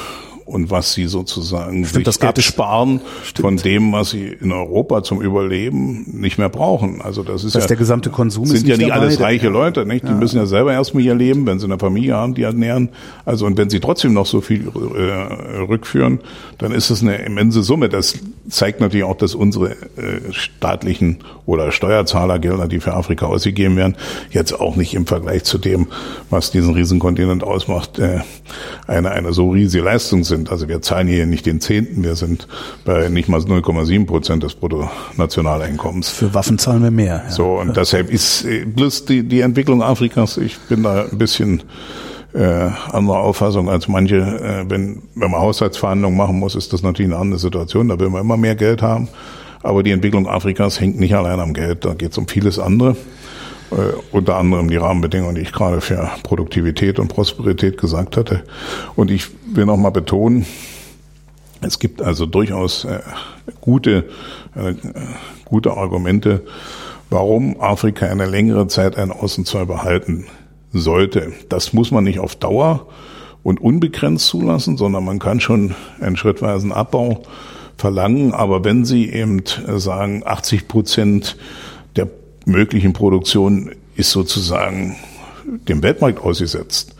und 0.46 0.70
was 0.70 0.92
sie 0.92 1.06
sozusagen 1.06 1.84
Stimmt, 1.84 2.06
sich 2.06 2.22
absparen 2.22 3.00
von 3.34 3.56
dem, 3.56 3.92
was 3.92 4.10
sie 4.10 4.28
in 4.28 4.52
Europa 4.52 5.02
zum 5.02 5.20
Überleben 5.20 6.06
nicht 6.12 6.38
mehr 6.38 6.48
brauchen. 6.48 7.02
Also 7.02 7.24
das 7.24 7.42
ist 7.42 7.56
das 7.56 7.64
ja 7.64 7.68
der 7.68 7.76
gesamte 7.76 8.10
Konsum 8.10 8.46
sind 8.46 8.58
ist 8.58 8.66
ja 8.68 8.76
nicht 8.76 8.90
dabei, 8.90 9.00
alles 9.00 9.20
reiche 9.20 9.48
Leute, 9.48 9.84
nicht? 9.84 10.04
Die 10.04 10.12
ja. 10.12 10.14
müssen 10.14 10.36
ja 10.36 10.46
selber 10.46 10.72
erstmal 10.72 11.02
ihr 11.02 11.16
Leben, 11.16 11.46
wenn 11.46 11.58
sie 11.58 11.66
eine 11.66 11.80
Familie 11.80 12.14
haben, 12.14 12.34
die 12.34 12.42
ernähren. 12.42 12.90
Also 13.24 13.44
und 13.44 13.58
wenn 13.58 13.70
sie 13.70 13.80
trotzdem 13.80 14.12
noch 14.12 14.26
so 14.26 14.40
viel 14.40 14.68
äh, 14.68 15.58
rückführen, 15.62 16.20
dann 16.58 16.70
ist 16.70 16.90
es 16.90 17.02
eine 17.02 17.16
immense 17.16 17.64
Summe. 17.64 17.88
Das 17.88 18.16
zeigt 18.48 18.80
natürlich 18.80 19.04
auch, 19.04 19.16
dass 19.16 19.34
unsere 19.34 19.72
äh, 19.72 20.30
staatlichen 20.30 21.18
oder 21.44 21.72
Steuerzahlergelder, 21.72 22.68
die 22.68 22.78
für 22.78 22.94
Afrika 22.94 23.26
ausgegeben 23.26 23.76
werden, 23.76 23.96
jetzt 24.30 24.52
auch 24.52 24.76
nicht 24.76 24.94
im 24.94 25.06
Vergleich 25.06 25.42
zu 25.42 25.58
dem, 25.58 25.88
was 26.30 26.52
diesen 26.52 26.74
Riesenkontinent 26.74 27.42
ausmacht, 27.42 27.98
äh, 27.98 28.20
eine 28.86 29.10
eine 29.10 29.32
so 29.32 29.50
riesige 29.50 29.82
Leistung 29.82 30.22
sind 30.22 30.35
sind. 30.36 30.50
Also 30.50 30.68
wir 30.68 30.82
zahlen 30.82 31.08
hier 31.08 31.26
nicht 31.26 31.46
den 31.46 31.60
Zehnten, 31.60 32.04
wir 32.04 32.14
sind 32.14 32.46
bei 32.84 33.08
nicht 33.08 33.28
mal 33.28 33.40
0,7 33.40 34.06
Prozent 34.06 34.42
des 34.42 34.54
Bruttonationaleinkommens. 34.54 36.10
Für 36.10 36.34
Waffen 36.34 36.58
zahlen 36.58 36.82
wir 36.82 36.90
mehr. 36.90 37.22
Ja. 37.24 37.30
So, 37.30 37.58
und 37.58 37.76
deshalb 37.76 38.10
ist 38.10 38.44
äh, 38.44 38.64
bloß 38.64 39.06
die, 39.06 39.22
die 39.22 39.40
Entwicklung 39.40 39.82
Afrikas, 39.82 40.36
ich 40.36 40.58
bin 40.58 40.82
da 40.82 41.04
ein 41.04 41.18
bisschen 41.18 41.62
äh, 42.34 42.70
andere 42.92 43.18
Auffassung 43.18 43.70
als 43.70 43.88
manche. 43.88 44.16
Äh, 44.16 44.70
wenn, 44.70 45.02
wenn 45.14 45.30
man 45.30 45.40
Haushaltsverhandlungen 45.40 46.16
machen 46.16 46.38
muss, 46.38 46.54
ist 46.54 46.72
das 46.72 46.82
natürlich 46.82 47.12
eine 47.12 47.20
andere 47.20 47.38
Situation. 47.38 47.88
Da 47.88 47.98
will 47.98 48.10
man 48.10 48.20
immer 48.20 48.36
mehr 48.36 48.56
Geld 48.56 48.82
haben. 48.82 49.08
Aber 49.62 49.82
die 49.82 49.90
Entwicklung 49.90 50.28
Afrikas 50.28 50.80
hängt 50.80 51.00
nicht 51.00 51.14
allein 51.14 51.40
am 51.40 51.54
Geld. 51.54 51.84
Da 51.84 51.94
geht 51.94 52.12
es 52.12 52.18
um 52.18 52.28
vieles 52.28 52.58
andere. 52.58 52.96
Äh, 53.70 53.96
unter 54.12 54.36
anderem 54.36 54.70
die 54.70 54.76
Rahmenbedingungen, 54.76 55.34
die 55.34 55.40
ich 55.40 55.52
gerade 55.52 55.80
für 55.80 56.08
Produktivität 56.22 57.00
und 57.00 57.08
Prosperität 57.08 57.78
gesagt 57.78 58.16
hatte. 58.16 58.44
Und 58.94 59.10
ich 59.10 59.26
will 59.56 59.66
noch 59.66 59.76
mal 59.76 59.90
betonen, 59.90 60.46
es 61.60 61.78
gibt 61.78 62.02
also 62.02 62.26
durchaus 62.26 62.84
äh, 62.84 63.00
gute, 63.60 64.08
äh, 64.54 64.74
gute 65.44 65.72
Argumente, 65.76 66.42
warum 67.10 67.60
Afrika 67.60 68.06
eine 68.06 68.26
längere 68.26 68.68
Zeit 68.68 68.96
einen 68.96 69.12
Außenzoll 69.12 69.66
behalten 69.66 70.26
sollte. 70.72 71.32
Das 71.48 71.72
muss 71.72 71.90
man 71.90 72.04
nicht 72.04 72.18
auf 72.18 72.36
Dauer 72.36 72.86
und 73.42 73.60
unbegrenzt 73.60 74.26
zulassen, 74.26 74.76
sondern 74.76 75.04
man 75.04 75.18
kann 75.18 75.40
schon 75.40 75.74
einen 76.00 76.16
schrittweisen 76.16 76.72
Abbau 76.72 77.22
verlangen. 77.78 78.32
Aber 78.32 78.64
wenn 78.64 78.84
Sie 78.84 79.10
eben 79.10 79.42
sagen, 79.76 80.22
80 80.26 80.68
Prozent 80.68 81.36
der 81.94 82.08
möglichen 82.44 82.92
Produktion 82.92 83.70
ist 83.94 84.10
sozusagen 84.10 84.96
dem 85.68 85.82
Weltmarkt 85.82 86.20
ausgesetzt, 86.20 86.96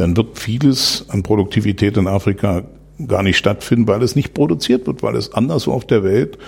dann 0.00 0.16
wird 0.16 0.38
vieles 0.38 1.04
an 1.08 1.22
Produktivität 1.22 1.96
in 1.96 2.06
Afrika 2.06 2.62
gar 3.06 3.22
nicht 3.22 3.36
stattfinden, 3.36 3.86
weil 3.86 4.02
es 4.02 4.16
nicht 4.16 4.34
produziert 4.34 4.86
wird, 4.86 5.02
weil 5.02 5.14
es 5.14 5.32
anderswo 5.32 5.72
auf 5.72 5.86
der 5.86 6.04
Welt 6.04 6.38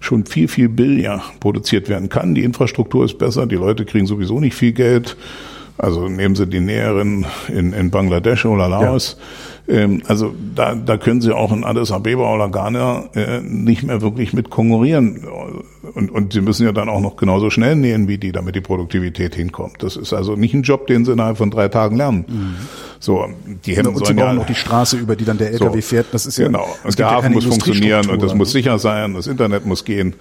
schon 0.00 0.26
viel, 0.26 0.48
viel 0.48 0.68
billiger 0.68 1.22
produziert 1.40 1.88
werden 1.88 2.08
kann. 2.08 2.34
Die 2.34 2.44
Infrastruktur 2.44 3.04
ist 3.04 3.18
besser, 3.18 3.46
die 3.46 3.56
Leute 3.56 3.84
kriegen 3.84 4.06
sowieso 4.06 4.40
nicht 4.40 4.54
viel 4.54 4.72
Geld. 4.72 5.16
Also 5.76 6.08
nehmen 6.08 6.34
Sie 6.34 6.46
die 6.46 6.60
Näheren 6.60 7.26
in, 7.48 7.72
in 7.72 7.90
Bangladesch 7.90 8.44
oder 8.44 8.68
Laos. 8.68 9.16
Ja. 9.18 9.24
Ähm, 9.66 10.02
also 10.06 10.34
da, 10.54 10.74
da 10.74 10.98
können 10.98 11.20
Sie 11.20 11.34
auch 11.34 11.50
in 11.50 11.64
Addis 11.64 11.90
Abeba 11.90 12.34
oder 12.34 12.48
Ghana 12.48 13.04
äh, 13.14 13.40
nicht 13.40 13.82
mehr 13.82 14.02
wirklich 14.02 14.34
mit 14.34 14.50
konkurrieren. 14.50 15.24
Und, 15.94 16.10
und 16.10 16.32
Sie 16.34 16.42
müssen 16.42 16.66
ja 16.66 16.72
dann 16.72 16.88
auch 16.88 17.00
noch 17.00 17.16
genauso 17.16 17.48
schnell 17.48 17.74
nähen 17.74 18.06
wie 18.06 18.18
die, 18.18 18.32
damit 18.32 18.54
die 18.56 18.60
Produktivität 18.60 19.34
hinkommt. 19.34 19.82
Das 19.82 19.96
ist 19.96 20.12
also 20.12 20.36
nicht 20.36 20.52
ein 20.54 20.62
Job, 20.62 20.86
den 20.86 21.04
Sie 21.04 21.12
innerhalb 21.12 21.38
von 21.38 21.50
drei 21.50 21.68
Tagen 21.68 21.96
lernen. 21.96 22.24
Mhm. 22.28 22.54
So, 23.00 23.26
die 23.64 23.76
Hemden 23.76 23.94
und 23.94 24.06
Sie 24.06 24.12
bauen 24.12 24.26
ja, 24.26 24.32
noch 24.34 24.46
die 24.46 24.54
Straße, 24.54 24.98
über 24.98 25.16
die 25.16 25.24
dann 25.24 25.38
der 25.38 25.52
LKW 25.52 25.80
so, 25.80 25.86
fährt. 25.88 26.06
Das 26.12 26.26
ist 26.26 26.36
ja 26.36 26.46
genau. 26.46 26.66
Und 26.84 26.98
der 26.98 27.10
Hafen 27.10 27.30
ja 27.30 27.34
muss 27.34 27.44
funktionieren 27.46 28.10
und 28.10 28.22
das 28.22 28.34
muss 28.34 28.52
sicher 28.52 28.78
sein. 28.78 29.14
Das 29.14 29.26
Internet 29.26 29.64
muss 29.64 29.84
gehen. 29.84 30.14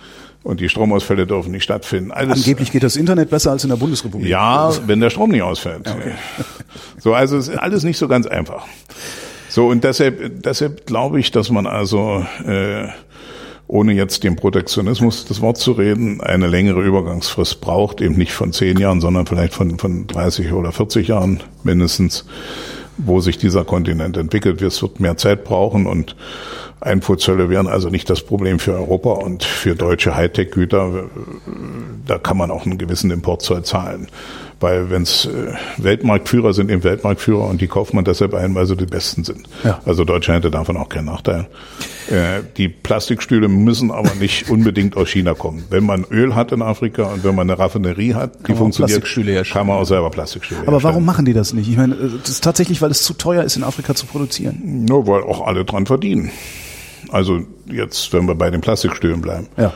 Und 0.44 0.60
die 0.60 0.68
Stromausfälle 0.68 1.26
dürfen 1.26 1.52
nicht 1.52 1.64
stattfinden. 1.64 2.12
Alles 2.12 2.40
Angeblich 2.40 2.72
geht 2.72 2.84
das 2.84 2.98
Internet 2.98 3.30
besser 3.30 3.52
als 3.52 3.64
in 3.64 3.70
der 3.70 3.78
Bundesrepublik. 3.78 4.30
Ja, 4.30 4.72
wenn 4.88 5.00
der 5.00 5.10
Strom 5.10 5.32
nicht 5.32 5.42
ausfällt. 5.42 5.88
Okay. 5.88 6.12
So, 7.00 7.14
also 7.14 7.38
es 7.38 7.48
ist 7.48 7.58
alles 7.58 7.84
nicht 7.84 7.98
so 7.98 8.10
ganz 8.10 8.28
einfach. 8.28 8.66
So, 9.54 9.68
und 9.68 9.84
deshalb, 9.84 10.42
deshalb 10.42 10.88
glaube 10.88 11.20
ich, 11.20 11.30
dass 11.30 11.52
man 11.52 11.68
also, 11.68 12.26
äh, 12.44 12.88
ohne 13.68 13.94
jetzt 13.94 14.24
dem 14.24 14.36
Protektionismus 14.36 15.26
das 15.26 15.42
Wort 15.42 15.60
zu 15.60 15.74
reden, 15.74 16.22
eine 16.22 16.48
längere 16.48 16.82
Übergangsfrist 16.82 17.62
braucht, 17.62 18.02
eben 18.02 18.16
nicht 18.16 18.32
von 18.32 18.52
zehn 18.52 18.80
Jahren, 18.80 19.00
sondern 19.00 19.28
vielleicht 19.28 19.54
von, 19.54 19.78
von 19.78 20.08
30 20.08 20.54
oder 20.54 20.72
40 20.72 21.10
Jahren 21.10 21.44
mindestens, 21.64 22.26
wo 22.98 23.20
sich 23.20 23.38
dieser 23.38 23.64
Kontinent 23.64 24.18
entwickelt. 24.18 24.60
Es 24.64 24.82
wird 24.82 25.00
mehr 25.00 25.18
Zeit 25.18 25.44
brauchen 25.44 25.86
und 25.86 26.16
Einfuhrzölle 26.82 27.48
wären 27.48 27.68
also 27.68 27.90
nicht 27.90 28.10
das 28.10 28.24
Problem 28.24 28.58
für 28.58 28.74
Europa 28.74 29.12
und 29.12 29.44
für 29.44 29.76
deutsche 29.76 30.16
Hightech-Güter. 30.16 31.12
Da 32.06 32.18
kann 32.18 32.38
man 32.38 32.52
auch 32.52 32.66
einen 32.66 32.78
gewissen 32.78 33.12
Importzoll 33.12 33.64
zahlen. 33.64 34.08
Weil 34.60 34.90
wenn's 34.90 35.26
äh, 35.26 35.54
Weltmarktführer 35.78 36.54
sind, 36.54 36.72
eben 36.72 36.84
Weltmarktführer 36.86 37.50
und 37.50 37.60
die 37.60 37.68
kauft 37.68 37.94
man 37.94 38.06
deshalb 38.06 38.34
ein, 38.34 38.56
weil 38.56 38.66
sie 38.66 38.78
die 38.78 38.86
Besten 38.86 39.26
sind. 39.26 39.50
Ja. 39.64 39.82
Also 39.86 40.06
Deutschland 40.06 40.38
hätte 40.38 40.52
davon 40.52 40.78
auch 40.78 40.88
keinen 40.88 41.06
Nachteil. 41.06 41.48
Äh, 42.10 42.44
die 42.56 42.70
Plastikstühle 42.70 43.50
müssen 43.50 43.92
aber 43.92 44.16
nicht 44.16 44.50
unbedingt 44.50 44.96
aus 44.96 45.10
China 45.10 45.34
kommen. 45.34 45.66
Wenn 45.70 45.86
man 45.86 46.06
Öl 46.10 46.34
hat 46.34 46.54
in 46.54 46.62
Afrika 46.62 47.04
und 47.04 47.26
wenn 47.26 47.36
man 47.36 47.50
eine 47.50 47.60
Raffinerie 47.60 48.14
hat, 48.14 48.48
die 48.48 48.54
funktioniert, 48.54 49.04
herstellen. 49.04 49.46
kann 49.52 49.68
man 49.68 49.78
auch 49.80 49.86
selber 49.86 50.10
Plastikstühle 50.10 50.62
Aber 50.66 50.82
warum 50.82 51.04
machen 51.04 51.26
die 51.26 51.34
das 51.34 51.52
nicht? 51.54 51.68
Ich 51.68 51.76
meine, 51.76 51.96
das 51.96 52.30
ist 52.30 52.44
tatsächlich, 52.44 52.82
weil 52.82 52.92
es 52.92 53.04
zu 53.04 53.16
teuer 53.16 53.44
ist, 53.44 53.58
in 53.58 53.64
Afrika 53.64 53.96
zu 53.96 54.06
produzieren. 54.06 54.86
Nur 54.88 55.08
weil 55.08 55.24
auch 55.24 55.46
alle 55.46 55.66
dran 55.66 55.86
verdienen. 55.86 56.32
Also 57.10 57.42
jetzt, 57.66 58.14
wenn 58.14 58.28
wir 58.28 58.36
bei 58.36 58.50
den 58.50 58.62
Plastikstühlen 58.62 59.20
bleiben, 59.22 59.48
Ja. 59.58 59.74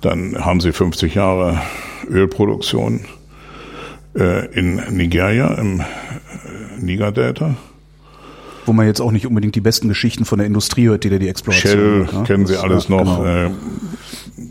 Dann 0.00 0.44
haben 0.44 0.60
sie 0.60 0.72
50 0.72 1.14
Jahre 1.14 1.60
Ölproduktion 2.08 3.00
äh, 4.16 4.46
in 4.54 4.76
Nigeria, 4.96 5.54
im 5.54 5.80
äh, 5.80 5.84
Niger-Delta. 6.80 7.54
Wo 8.66 8.72
man 8.72 8.86
jetzt 8.86 9.00
auch 9.00 9.12
nicht 9.12 9.26
unbedingt 9.26 9.54
die 9.54 9.60
besten 9.60 9.88
Geschichten 9.88 10.24
von 10.24 10.38
der 10.38 10.46
Industrie 10.46 10.88
hört, 10.88 11.04
die 11.04 11.10
da 11.10 11.18
die 11.18 11.28
Exploration 11.28 11.72
Shell 11.72 11.98
macht, 12.00 12.12
ne? 12.14 12.22
kennen 12.24 12.46
Sie 12.46 12.54
Das- 12.54 12.62
alles 12.64 12.88
ja, 12.88 12.96
noch. 12.96 13.18
genau. 13.22 13.46
Äh, 13.46 13.50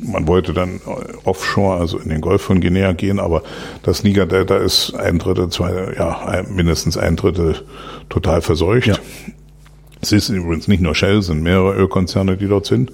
man 0.08 0.28
wollte 0.28 0.54
dann 0.54 0.76
äh, 0.76 0.80
offshore, 1.26 1.80
also 1.80 1.98
in 2.00 2.10
den 2.10 2.22
Golf 2.22 2.42
von 2.42 2.62
Guinea 2.62 2.94
gehen, 2.94 3.20
aber 3.20 3.44
das 3.84 4.04
Niger-Delta 4.04 4.58
ist 4.58 4.94
ein 4.96 5.20
Drittel, 5.20 5.50
zwei, 5.50 5.94
ja, 5.98 6.44
mindestens 6.50 6.98
ein 6.98 7.16
Drittel 7.16 7.56
total 8.10 8.42
verseucht. 8.42 8.88
Ja. 8.88 8.96
Es 10.02 10.12
ist 10.12 10.30
übrigens 10.30 10.68
nicht 10.68 10.82
nur 10.82 10.96
Shell, 10.96 11.18
es 11.18 11.26
sind 11.28 11.42
mehrere 11.44 11.74
Ölkonzerne, 11.76 12.38
die 12.38 12.48
dort 12.48 12.66
sind. 12.68 12.92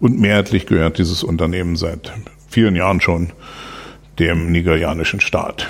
Und 0.00 0.18
mehrheitlich 0.20 0.66
gehört 0.66 0.98
dieses 0.98 1.24
Unternehmen 1.24 1.76
seit 1.76 2.12
vielen 2.48 2.76
Jahren 2.76 3.00
schon 3.00 3.30
dem 4.18 4.52
nigerianischen 4.52 5.20
Staat. 5.20 5.68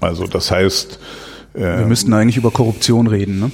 Also 0.00 0.26
das 0.26 0.50
heißt, 0.50 0.98
äh, 1.54 1.60
Wir 1.60 1.86
müssten 1.86 2.12
eigentlich 2.12 2.36
über 2.36 2.50
Korruption 2.50 3.06
reden, 3.06 3.40
ne? 3.40 3.50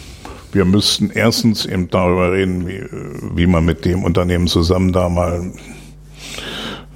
wir 0.53 0.65
müssten 0.65 1.11
erstens 1.11 1.65
eben 1.65 1.89
darüber 1.89 2.33
reden, 2.33 2.67
wie, 2.69 2.85
wie 3.35 3.47
man 3.47 3.65
mit 3.65 3.85
dem 3.85 4.05
Unternehmen 4.05 4.47
zusammen 4.47 4.93
da 4.93 5.09
mal 5.09 5.51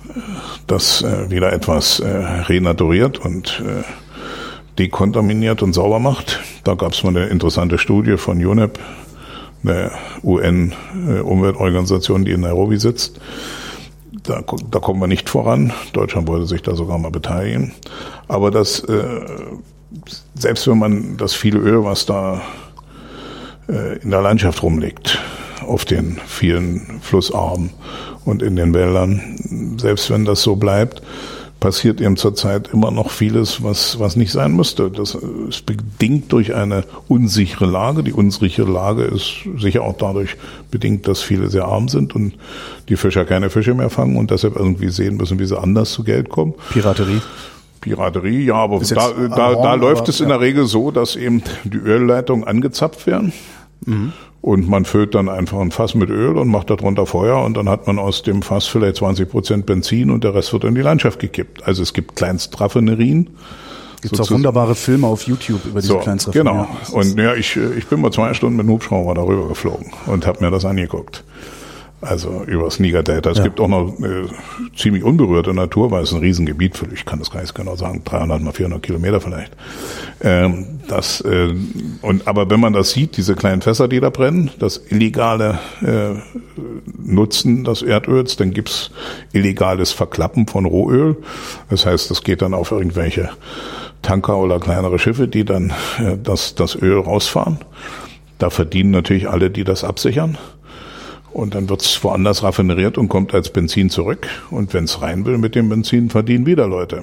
äh, 0.09 0.20
das 0.66 1.03
äh, 1.03 1.31
wieder 1.31 1.53
etwas 1.53 2.01
äh, 2.01 2.07
renaturiert 2.09 3.18
und 3.18 3.62
äh, 3.64 3.83
dekontaminiert 4.79 5.62
und 5.62 5.72
sauber 5.72 5.99
macht. 5.99 6.41
Da 6.64 6.74
gab 6.74 6.93
es 6.93 7.03
mal 7.03 7.16
eine 7.16 7.27
interessante 7.27 7.79
Studie 7.79 8.16
von 8.16 8.45
UNEP, 8.45 8.79
eine 9.63 9.91
UN-Umweltorganisation, 10.23 12.25
die 12.25 12.33
in 12.33 12.41
Nairobi 12.41 12.79
sitzt. 12.79 13.21
Da, 14.23 14.43
da 14.71 14.79
kommen 14.81 15.01
wir 15.01 15.07
nicht 15.07 15.29
voran. 15.29 15.73
Deutschland 15.93 16.29
wollte 16.29 16.47
sich 16.47 16.63
da 16.63 16.75
sogar 16.75 16.99
mal 16.99 17.11
beteiligen. 17.11 17.73
Aber 18.29 18.51
das, 18.51 18.81
äh, 18.81 19.21
selbst 20.35 20.67
wenn 20.67 20.79
man 20.79 21.17
das 21.17 21.35
viele 21.35 21.59
Öl, 21.59 21.85
was 21.85 22.07
da 22.07 22.43
äh, 23.69 23.99
in 23.99 24.11
der 24.11 24.23
Landschaft 24.23 24.63
rumliegt, 24.63 25.19
auf 25.67 25.85
den 25.85 26.19
vielen 26.27 27.01
Flussarmen 27.01 27.71
und 28.25 28.43
in 28.43 28.57
den 28.57 28.75
Wäldern, 28.75 29.77
selbst 29.79 30.11
wenn 30.11 30.25
das 30.25 30.43
so 30.43 30.57
bleibt, 30.57 31.03
passiert 31.61 32.01
eben 32.01 32.17
zurzeit 32.17 32.69
immer 32.73 32.91
noch 32.91 33.11
vieles, 33.11 33.63
was, 33.63 33.99
was 33.99 34.17
nicht 34.17 34.33
sein 34.33 34.55
müsste. 34.55 34.91
Das 34.91 35.15
ist 35.15 35.67
bedingt 35.67 36.33
durch 36.33 36.55
eine 36.55 36.85
unsichere 37.09 37.67
Lage. 37.67 38.03
Die 38.03 38.13
unsichere 38.13 38.71
Lage 38.71 39.05
ist 39.05 39.49
sicher 39.59 39.83
auch 39.83 39.97
dadurch 39.97 40.37
bedingt, 40.71 41.09
dass 41.09 41.23
viele 41.23 41.49
sehr 41.49 41.65
arm 41.65 41.89
sind 41.89 42.15
und 42.15 42.35
die 42.89 42.97
Fischer 42.97 43.25
keine 43.25 43.51
Fische 43.51 43.75
mehr 43.75 43.91
fangen 43.91 44.17
und 44.17 44.31
deshalb 44.31 44.57
irgendwie 44.57 44.91
sehen 44.91 45.17
müssen, 45.17 45.39
wie 45.39 45.47
sie 45.47 45.59
anders 45.59 45.93
zu 45.93 46.05
Geld 46.05 46.29
kommen. 46.29 46.55
Piraterie. 46.71 47.21
Piraterie, 47.81 48.45
ja, 48.45 48.55
aber 48.55 48.81
da, 48.81 49.13
da, 49.29 49.55
da 49.55 49.75
läuft 49.75 50.09
es 50.09 50.21
in 50.21 50.29
der 50.29 50.41
Regel 50.41 50.67
so, 50.67 50.91
dass 50.91 51.15
eben 51.15 51.43
die 51.65 51.79
Ölleitungen 51.79 52.47
angezapft 52.47 53.07
werden. 53.07 53.33
Mhm. 53.85 54.12
Und 54.41 54.68
man 54.68 54.85
füllt 54.85 55.14
dann 55.14 55.29
einfach 55.29 55.59
ein 55.59 55.72
Fass 55.72 55.95
mit 55.95 56.09
Öl 56.09 56.37
und 56.37 56.49
macht 56.49 56.70
darunter 56.70 57.05
Feuer 57.07 57.43
und 57.45 57.57
dann 57.57 57.68
hat 57.68 57.87
man 57.87 57.99
aus 57.99 58.22
dem 58.22 58.43
Fass 58.43 58.66
vielleicht 58.66 58.97
20 58.97 59.29
Prozent 59.29 59.66
Benzin 59.66 60.11
und 60.11 60.22
der 60.24 60.35
Rest 60.35 60.53
wird 60.53 60.64
in 60.64 60.74
die 60.74 60.83
Landschaft 60.83 61.18
gekippt. 61.18 61.64
Also 61.64 61.83
es 61.83 61.93
gibt 61.93 62.14
Kleinstraffinerien. 62.16 63.31
Gibt 64.03 64.20
auch 64.20 64.31
wunderbare 64.31 64.74
Filme 64.74 65.07
auf 65.07 65.22
YouTube 65.22 65.64
über 65.64 65.81
diese 65.81 65.95
So, 65.95 65.99
Kleinstraffinerie. 65.99 66.66
genau. 66.66 66.68
Und 66.93 67.18
ja, 67.18 67.35
ich, 67.35 67.57
äh, 67.57 67.74
ich 67.77 67.87
bin 67.87 68.01
mal 68.01 68.12
zwei 68.12 68.35
Stunden 68.35 68.57
mit 68.57 68.66
dem 68.66 68.70
Hubschrauber 68.70 69.14
darüber 69.14 69.49
geflogen 69.49 69.93
und 70.07 70.27
habe 70.27 70.45
mir 70.45 70.51
das 70.51 70.64
angeguckt. 70.64 71.24
Also 72.03 72.42
übers 72.47 72.78
Niger-Delta. 72.78 73.30
Es 73.30 73.38
Ja. 73.38 73.44
gibt 73.44 73.59
auch 73.59 73.68
noch 73.68 73.99
äh, 74.01 74.26
ziemlich 74.76 75.03
unberührte 75.03 75.55
Natur, 75.55 75.90
weil 75.90 76.03
es 76.03 76.12
ein 76.12 76.20
Riesengebiet, 76.20 76.76
für, 76.76 76.86
ich 76.92 77.07
kann 77.07 77.18
das 77.18 77.30
gar 77.30 77.40
nicht 77.40 77.55
genau 77.55 77.74
sagen, 77.74 78.03
300 78.05 78.42
mal 78.42 78.53
400 78.53 78.82
Kilometer 78.82 79.20
vielleicht. 79.20 79.53
Ähm, 80.20 80.80
das, 80.88 81.22
äh, 81.22 81.55
und, 82.03 82.28
aber 82.28 82.51
wenn 82.51 82.61
man 82.61 82.74
das 82.74 82.90
sieht, 82.90 83.16
diese 83.16 83.34
kleinen 83.34 83.62
Fässer, 83.62 83.88
die 83.88 83.99
da 84.01 84.11
brennen, 84.11 84.51
das 84.59 84.80
illegale 84.90 85.59
äh, 85.82 86.20
Nutzen 87.03 87.64
des 87.64 87.80
Erdöls, 87.82 88.36
dann 88.36 88.53
gibt's 88.53 88.90
illegales 89.32 89.92
Verklappen 89.92 90.47
von 90.47 90.66
Rohöl. 90.66 91.16
Das 91.70 91.86
heißt, 91.86 92.11
das 92.11 92.22
geht 92.22 92.42
dann 92.42 92.53
auf 92.55 92.72
irgendwelche 92.72 93.30
Tanker 94.03 94.36
oder 94.36 94.61
kleinere 94.61 94.99
Schiffe, 94.99 95.28
die 95.28 95.44
dann 95.47 95.70
äh, 95.99 96.16
das, 96.22 96.55
das 96.55 96.76
Öl 96.76 96.99
rausfahren. 97.01 97.59
Da 98.38 98.51
verdienen 98.51 98.90
natürlich 98.90 99.30
alle, 99.30 99.51
die 99.51 99.64
das 99.64 99.82
absichern. 99.82 100.36
Und 101.37 101.55
dann 101.55 101.68
wird's 101.68 102.03
woanders 102.03 102.43
raffineriert 102.43 102.97
und 102.97 103.11
kommt 103.11 103.34
als 103.34 103.51
Benzin 103.51 103.91
zurück. 103.91 104.26
Und 104.51 104.72
wenn's 104.72 105.03
rein 105.03 105.26
will 105.26 105.37
mit 105.37 105.55
dem 105.55 105.68
Benzin, 105.68 106.09
verdienen 106.09 106.47
wieder 106.47 106.66
Leute. 106.66 107.03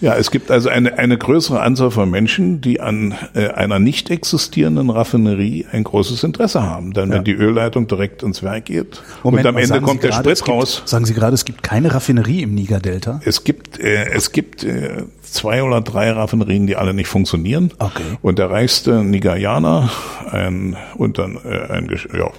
Ja, 0.00 0.16
es 0.16 0.30
gibt 0.30 0.50
also 0.50 0.70
eine, 0.70 0.98
eine 0.98 1.18
größere 1.18 1.60
Anzahl 1.60 1.90
von 1.90 2.10
Menschen, 2.10 2.62
die 2.62 2.80
an 2.80 3.14
äh, 3.34 3.48
einer 3.48 3.78
nicht 3.78 4.08
existierenden 4.08 4.88
Raffinerie 4.88 5.66
ein 5.70 5.84
großes 5.84 6.24
Interesse 6.24 6.62
haben. 6.62 6.94
Denn 6.94 7.10
wenn 7.10 7.24
die 7.24 7.34
Ölleitung 7.34 7.88
direkt 7.88 8.22
ins 8.22 8.42
Werk 8.42 8.64
geht 8.64 9.02
und 9.22 9.44
am 9.46 9.58
Ende 9.58 9.82
kommt 9.82 10.00
Sie 10.00 10.08
der 10.08 10.10
gerade, 10.10 10.22
Sprit 10.22 10.32
es 10.32 10.44
gibt, 10.44 10.56
raus. 10.56 10.82
Sagen 10.86 11.04
Sie 11.04 11.12
gerade, 11.12 11.34
es 11.34 11.44
gibt 11.44 11.62
keine 11.62 11.92
Raffinerie 11.92 12.42
im 12.42 12.54
Niger-Delta? 12.54 13.20
Es 13.26 13.44
gibt, 13.44 13.78
äh, 13.78 14.06
es 14.12 14.32
gibt 14.32 14.64
äh, 14.64 15.04
zwei 15.20 15.62
oder 15.62 15.82
drei 15.82 16.10
Raffinerien, 16.10 16.66
die 16.66 16.76
alle 16.76 16.94
nicht 16.94 17.08
funktionieren. 17.08 17.70
Okay. 17.78 18.02
Und 18.22 18.38
der 18.38 18.50
reichste 18.50 19.04
Nigerianer, 19.04 19.90
ein, 20.30 20.74
Unter, 20.96 21.28
äh, 21.44 21.70
ein 21.70 21.88
ja, 22.16 22.30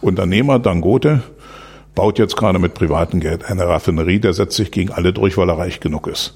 Unternehmer, 0.00 0.58
Dangote, 0.58 1.22
baut 1.94 2.18
jetzt 2.18 2.36
gerade 2.36 2.58
mit 2.58 2.74
privatem 2.74 3.20
Geld 3.20 3.44
eine 3.44 3.66
Raffinerie, 3.66 4.20
der 4.20 4.32
setzt 4.32 4.56
sich 4.56 4.70
gegen 4.70 4.92
alle 4.92 5.12
durch, 5.12 5.36
weil 5.36 5.48
er 5.48 5.58
reich 5.58 5.80
genug 5.80 6.06
ist. 6.06 6.34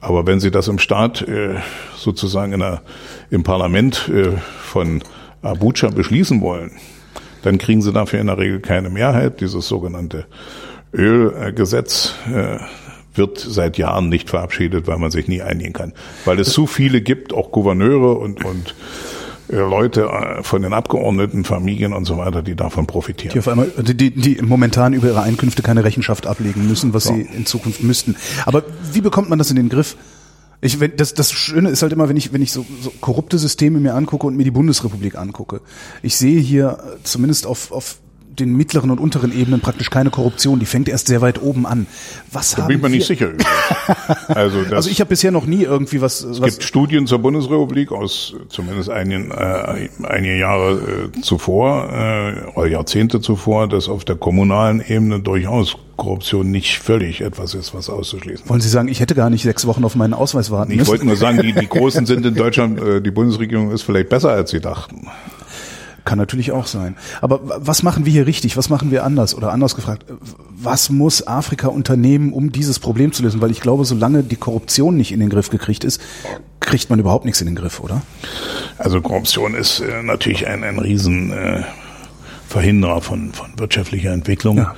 Aber 0.00 0.26
wenn 0.26 0.40
Sie 0.40 0.50
das 0.50 0.68
im 0.68 0.78
Staat 0.78 1.22
äh, 1.22 1.56
sozusagen 1.96 2.52
in 2.52 2.60
der, 2.60 2.82
im 3.30 3.42
Parlament 3.42 4.08
äh, 4.08 4.32
von 4.60 5.02
Abuja 5.42 5.90
beschließen 5.90 6.40
wollen, 6.40 6.72
dann 7.42 7.58
kriegen 7.58 7.82
Sie 7.82 7.92
dafür 7.92 8.20
in 8.20 8.26
der 8.26 8.38
Regel 8.38 8.60
keine 8.60 8.90
Mehrheit. 8.90 9.40
Dieses 9.40 9.68
sogenannte 9.68 10.26
Ölgesetz 10.92 12.14
äh, 12.32 12.58
wird 13.14 13.38
seit 13.38 13.78
Jahren 13.78 14.08
nicht 14.08 14.28
verabschiedet, 14.28 14.86
weil 14.86 14.98
man 14.98 15.10
sich 15.10 15.28
nie 15.28 15.42
einigen 15.42 15.72
kann. 15.72 15.92
Weil 16.24 16.40
es 16.40 16.50
zu 16.50 16.66
viele 16.66 17.00
gibt, 17.00 17.32
auch 17.32 17.52
Gouverneure 17.52 18.18
und, 18.18 18.44
und 18.44 18.74
Leute 19.48 20.02
äh, 20.04 20.42
von 20.42 20.62
den 20.62 20.72
Abgeordneten, 20.72 21.44
Familien 21.44 21.92
und 21.92 22.04
so 22.04 22.18
weiter, 22.18 22.42
die 22.42 22.56
davon 22.56 22.86
profitieren. 22.86 23.32
Die 23.32 23.38
auf 23.38 23.48
einmal, 23.48 23.70
die, 23.78 24.10
die, 24.10 24.42
momentan 24.42 24.92
über 24.92 25.08
ihre 25.08 25.22
Einkünfte 25.22 25.62
keine 25.62 25.84
Rechenschaft 25.84 26.26
ablegen 26.26 26.66
müssen, 26.66 26.94
was 26.94 27.04
sie 27.04 27.22
in 27.22 27.46
Zukunft 27.46 27.82
müssten. 27.82 28.16
Aber 28.44 28.64
wie 28.92 29.00
bekommt 29.00 29.28
man 29.28 29.38
das 29.38 29.50
in 29.50 29.56
den 29.56 29.68
Griff? 29.68 29.96
Ich, 30.60 30.80
wenn, 30.80 30.96
das, 30.96 31.14
das 31.14 31.32
Schöne 31.32 31.68
ist 31.68 31.82
halt 31.82 31.92
immer, 31.92 32.08
wenn 32.08 32.16
ich, 32.16 32.32
wenn 32.32 32.42
ich 32.42 32.50
so, 32.50 32.64
so 32.80 32.90
korrupte 33.00 33.38
Systeme 33.38 33.78
mir 33.78 33.94
angucke 33.94 34.26
und 34.26 34.36
mir 34.36 34.44
die 34.44 34.50
Bundesrepublik 34.50 35.16
angucke. 35.16 35.60
Ich 36.02 36.16
sehe 36.16 36.40
hier 36.40 36.78
äh, 36.80 37.02
zumindest 37.04 37.46
auf, 37.46 37.70
auf 37.72 37.98
den 38.38 38.56
mittleren 38.56 38.90
und 38.90 39.00
unteren 39.00 39.32
Ebenen 39.36 39.60
praktisch 39.60 39.90
keine 39.90 40.10
Korruption. 40.10 40.58
Die 40.60 40.66
fängt 40.66 40.88
erst 40.88 41.06
sehr 41.08 41.20
weit 41.20 41.42
oben 41.42 41.66
an. 41.66 41.86
Was 42.32 42.52
Da 42.54 42.62
haben 42.62 42.68
bin 42.68 42.76
ich 42.78 42.82
mir 42.82 42.88
nicht 42.90 43.06
sicher. 43.06 43.30
Also, 44.28 44.62
das, 44.62 44.72
Also 44.72 44.90
ich 44.90 45.00
habe 45.00 45.08
bisher 45.08 45.30
noch 45.30 45.46
nie 45.46 45.62
irgendwie 45.62 46.00
was. 46.00 46.22
es 46.22 46.40
was 46.40 46.50
gibt 46.52 46.62
Studien 46.64 47.06
zur 47.06 47.18
Bundesrepublik 47.20 47.92
aus 47.92 48.34
zumindest 48.48 48.90
einigen, 48.90 49.30
äh, 49.30 49.88
einige 50.02 50.38
Jahre 50.38 51.10
äh, 51.14 51.20
zuvor 51.20 51.88
äh, 51.92 52.50
oder 52.54 52.66
Jahrzehnte 52.66 53.20
zuvor, 53.20 53.68
dass 53.68 53.88
auf 53.88 54.04
der 54.04 54.16
kommunalen 54.16 54.82
Ebene 54.86 55.20
durchaus 55.20 55.76
Korruption 55.96 56.50
nicht 56.50 56.78
völlig 56.78 57.22
etwas 57.22 57.54
ist, 57.54 57.72
was 57.74 57.88
auszuschließen. 57.88 58.48
wollen 58.48 58.60
Sie 58.60 58.68
sagen, 58.68 58.88
ich 58.88 59.00
hätte 59.00 59.14
gar 59.14 59.30
nicht 59.30 59.42
sechs 59.42 59.66
Wochen 59.66 59.84
auf 59.84 59.94
meinen 59.94 60.12
Ausweis 60.12 60.50
warten 60.50 60.72
Ich 60.72 60.78
müssen? 60.78 60.90
wollte 60.90 61.06
nur 61.06 61.16
sagen, 61.16 61.40
die, 61.40 61.52
die 61.52 61.66
Großen 61.68 62.04
sind 62.04 62.26
in 62.26 62.34
Deutschland, 62.34 62.78
äh, 62.80 63.00
die 63.00 63.10
Bundesregierung 63.10 63.70
ist 63.70 63.82
vielleicht 63.82 64.10
besser, 64.10 64.30
als 64.30 64.50
sie 64.50 64.60
dachten. 64.60 65.06
Kann 66.06 66.16
natürlich 66.16 66.52
auch 66.52 66.66
sein. 66.66 66.96
Aber 67.20 67.40
was 67.42 67.82
machen 67.82 68.06
wir 68.06 68.12
hier 68.12 68.26
richtig? 68.26 68.56
Was 68.56 68.70
machen 68.70 68.90
wir 68.90 69.04
anders? 69.04 69.34
Oder 69.34 69.52
anders 69.52 69.76
gefragt, 69.76 70.06
was 70.56 70.88
muss 70.88 71.26
Afrika 71.26 71.68
unternehmen, 71.68 72.32
um 72.32 72.50
dieses 72.50 72.78
Problem 72.78 73.12
zu 73.12 73.22
lösen? 73.22 73.42
Weil 73.42 73.50
ich 73.50 73.60
glaube, 73.60 73.84
solange 73.84 74.22
die 74.22 74.36
Korruption 74.36 74.96
nicht 74.96 75.12
in 75.12 75.20
den 75.20 75.28
Griff 75.28 75.50
gekriegt 75.50 75.84
ist, 75.84 76.00
kriegt 76.60 76.88
man 76.88 76.98
überhaupt 76.98 77.26
nichts 77.26 77.42
in 77.42 77.46
den 77.46 77.56
Griff, 77.56 77.80
oder? 77.80 78.00
Also 78.78 79.02
Korruption 79.02 79.54
ist 79.54 79.80
äh, 79.80 80.02
natürlich 80.02 80.46
ein, 80.46 80.64
ein 80.64 80.78
riesen 80.78 81.30
äh, 81.30 81.64
Verhinderer 82.48 83.02
von, 83.02 83.32
von 83.34 83.50
wirtschaftlicher 83.58 84.12
Entwicklung. 84.12 84.56
Ja. 84.56 84.74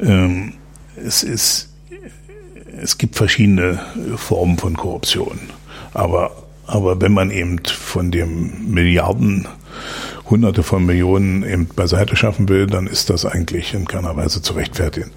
Ähm, 0.00 0.54
es 0.96 1.22
ist 1.22 1.68
es 2.82 2.98
gibt 2.98 3.16
verschiedene 3.16 3.78
Formen 4.16 4.58
von 4.58 4.76
Korruption. 4.76 5.38
Aber, 5.94 6.32
aber 6.66 7.00
wenn 7.00 7.12
man 7.12 7.30
eben 7.30 7.60
von 7.64 8.10
dem 8.10 8.72
Milliarden, 8.72 9.46
Hunderte 10.32 10.62
von 10.62 10.86
Millionen 10.86 11.44
eben 11.44 11.66
beiseite 11.66 12.16
schaffen 12.16 12.48
will, 12.48 12.66
dann 12.66 12.86
ist 12.86 13.10
das 13.10 13.26
eigentlich 13.26 13.74
in 13.74 13.86
keiner 13.86 14.16
Weise 14.16 14.40
zu 14.40 14.54
rechtfertigen. 14.54 15.10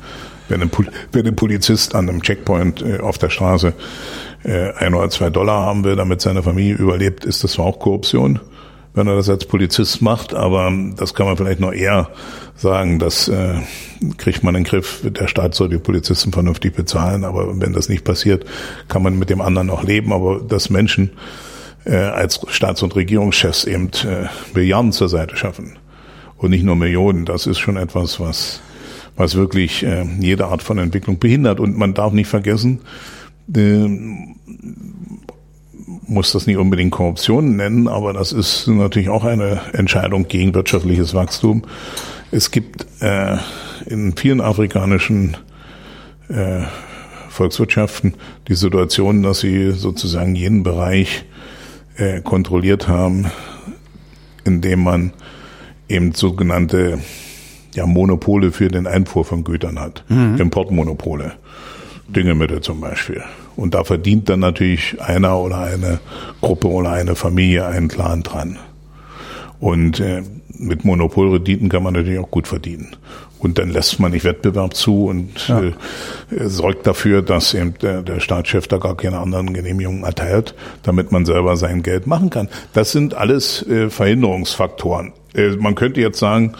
Wenn 0.49 0.61
ein, 0.61 0.69
wenn 1.13 1.25
ein 1.25 1.35
Polizist 1.35 1.95
an 1.95 2.09
einem 2.09 2.21
Checkpoint 2.21 2.81
äh, 2.81 2.99
auf 2.99 3.17
der 3.17 3.29
Straße 3.29 3.73
äh, 4.43 4.73
ein 4.73 4.93
oder 4.93 5.09
zwei 5.09 5.29
Dollar 5.29 5.61
haben 5.61 5.85
will, 5.85 5.95
damit 5.95 6.19
seine 6.19 6.43
Familie 6.43 6.75
überlebt, 6.75 7.23
ist 7.23 7.43
das 7.45 7.53
zwar 7.53 7.65
auch 7.65 7.79
Korruption 7.79 8.41
wenn 8.95 9.07
er 9.07 9.17
das 9.17 9.29
als 9.29 9.45
Polizist 9.45 10.01
macht, 10.01 10.33
aber 10.33 10.71
das 10.95 11.13
kann 11.13 11.27
man 11.27 11.35
vielleicht 11.35 11.59
noch 11.59 11.73
eher 11.73 12.09
sagen, 12.55 12.97
das 12.97 13.27
äh, 13.27 13.55
kriegt 14.17 14.41
man 14.41 14.55
in 14.55 14.63
den 14.63 14.69
Griff. 14.69 15.01
Der 15.03 15.27
Staat 15.27 15.53
soll 15.53 15.69
die 15.69 15.77
Polizisten 15.77 16.31
vernünftig 16.31 16.73
bezahlen, 16.73 17.25
aber 17.25 17.59
wenn 17.59 17.73
das 17.73 17.89
nicht 17.89 18.05
passiert, 18.05 18.45
kann 18.87 19.03
man 19.03 19.19
mit 19.19 19.29
dem 19.29 19.41
anderen 19.41 19.67
noch 19.67 19.83
leben. 19.83 20.13
Aber 20.13 20.39
dass 20.39 20.69
Menschen 20.69 21.11
äh, 21.85 21.95
als 21.95 22.41
Staats- 22.49 22.83
und 22.83 22.95
Regierungschefs 22.95 23.65
eben 23.65 23.89
äh, 24.03 24.27
Milliarden 24.53 24.91
zur 24.91 25.09
Seite 25.09 25.37
schaffen 25.37 25.77
und 26.37 26.49
nicht 26.49 26.63
nur 26.63 26.75
Millionen, 26.75 27.25
das 27.25 27.47
ist 27.47 27.59
schon 27.59 27.77
etwas, 27.77 28.19
was 28.19 28.61
was 29.15 29.35
wirklich 29.35 29.83
äh, 29.83 30.05
jede 30.19 30.47
Art 30.47 30.61
von 30.61 30.77
Entwicklung 30.77 31.19
behindert. 31.19 31.59
Und 31.59 31.77
man 31.77 31.93
darf 31.93 32.13
nicht 32.13 32.27
vergessen, 32.27 32.81
äh, 33.53 33.87
muss 36.07 36.31
das 36.31 36.47
nicht 36.47 36.57
unbedingt 36.57 36.91
Korruption 36.91 37.55
nennen, 37.55 37.87
aber 37.87 38.13
das 38.13 38.31
ist 38.31 38.67
natürlich 38.67 39.09
auch 39.09 39.23
eine 39.23 39.61
Entscheidung 39.73 40.27
gegen 40.27 40.53
wirtschaftliches 40.53 41.13
Wachstum. 41.13 41.63
Es 42.31 42.51
gibt 42.51 42.85
äh, 43.01 43.37
in 43.85 44.15
vielen 44.15 44.41
afrikanischen 44.41 45.37
äh, 46.27 46.61
Volkswirtschaften 47.29 48.15
die 48.47 48.55
Situation, 48.55 49.23
dass 49.23 49.39
sie 49.39 49.71
sozusagen 49.71 50.35
jeden 50.35 50.63
Bereich 50.63 51.25
äh, 51.97 52.21
kontrolliert 52.21 52.87
haben, 52.87 53.25
indem 54.43 54.83
man 54.83 55.13
eben 55.87 56.13
sogenannte 56.13 56.99
ja, 57.73 57.85
Monopole 57.85 58.51
für 58.51 58.69
den 58.69 58.87
Einfuhr 58.87 59.25
von 59.25 59.43
Gütern 59.43 59.79
hat, 59.79 60.03
mhm. 60.09 60.37
Importmonopole. 60.37 61.33
Düngemittel 62.07 62.61
zum 62.61 62.81
Beispiel. 62.81 63.23
Und 63.55 63.73
da 63.73 63.83
verdient 63.83 64.29
dann 64.29 64.39
natürlich 64.39 65.01
einer 65.01 65.39
oder 65.39 65.59
eine 65.61 65.99
Gruppe 66.41 66.69
oder 66.69 66.91
eine 66.91 67.15
Familie 67.15 67.65
einen 67.65 67.87
Clan 67.87 68.21
dran. 68.21 68.59
Und 69.59 69.99
äh, 69.99 70.21
mit 70.49 70.85
Monopolrediten 70.85 71.69
kann 71.69 71.83
man 71.83 71.93
natürlich 71.93 72.19
auch 72.19 72.29
gut 72.29 72.47
verdienen. 72.47 72.95
Und 73.45 73.59
dann 73.59 73.69
lässt 73.69 73.99
man 73.99 74.11
nicht 74.11 74.25
Wettbewerb 74.25 74.73
zu 74.73 75.05
und 75.05 75.47
ja. 75.47 75.61
äh, 75.61 75.73
sorgt 76.47 76.87
dafür, 76.87 77.21
dass 77.21 77.53
eben 77.53 77.75
der, 77.79 78.01
der 78.01 78.19
Staatschef 78.19 78.67
da 78.67 78.77
gar 78.77 78.97
keine 78.97 79.19
anderen 79.19 79.53
Genehmigungen 79.53 80.03
erteilt, 80.03 80.55
damit 80.81 81.11
man 81.11 81.25
selber 81.25 81.55
sein 81.55 81.83
Geld 81.83 82.07
machen 82.07 82.31
kann. 82.31 82.49
Das 82.73 82.91
sind 82.91 83.13
alles 83.13 83.61
äh, 83.67 83.91
Verhinderungsfaktoren. 83.91 85.13
Äh, 85.35 85.49
man 85.57 85.75
könnte 85.75 86.01
jetzt 86.01 86.17
sagen, 86.17 86.53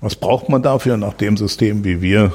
was 0.00 0.14
braucht 0.14 0.48
man 0.48 0.62
dafür 0.62 0.96
nach 0.96 1.14
dem 1.14 1.36
System, 1.36 1.82
wie 1.82 2.00
wir 2.02 2.34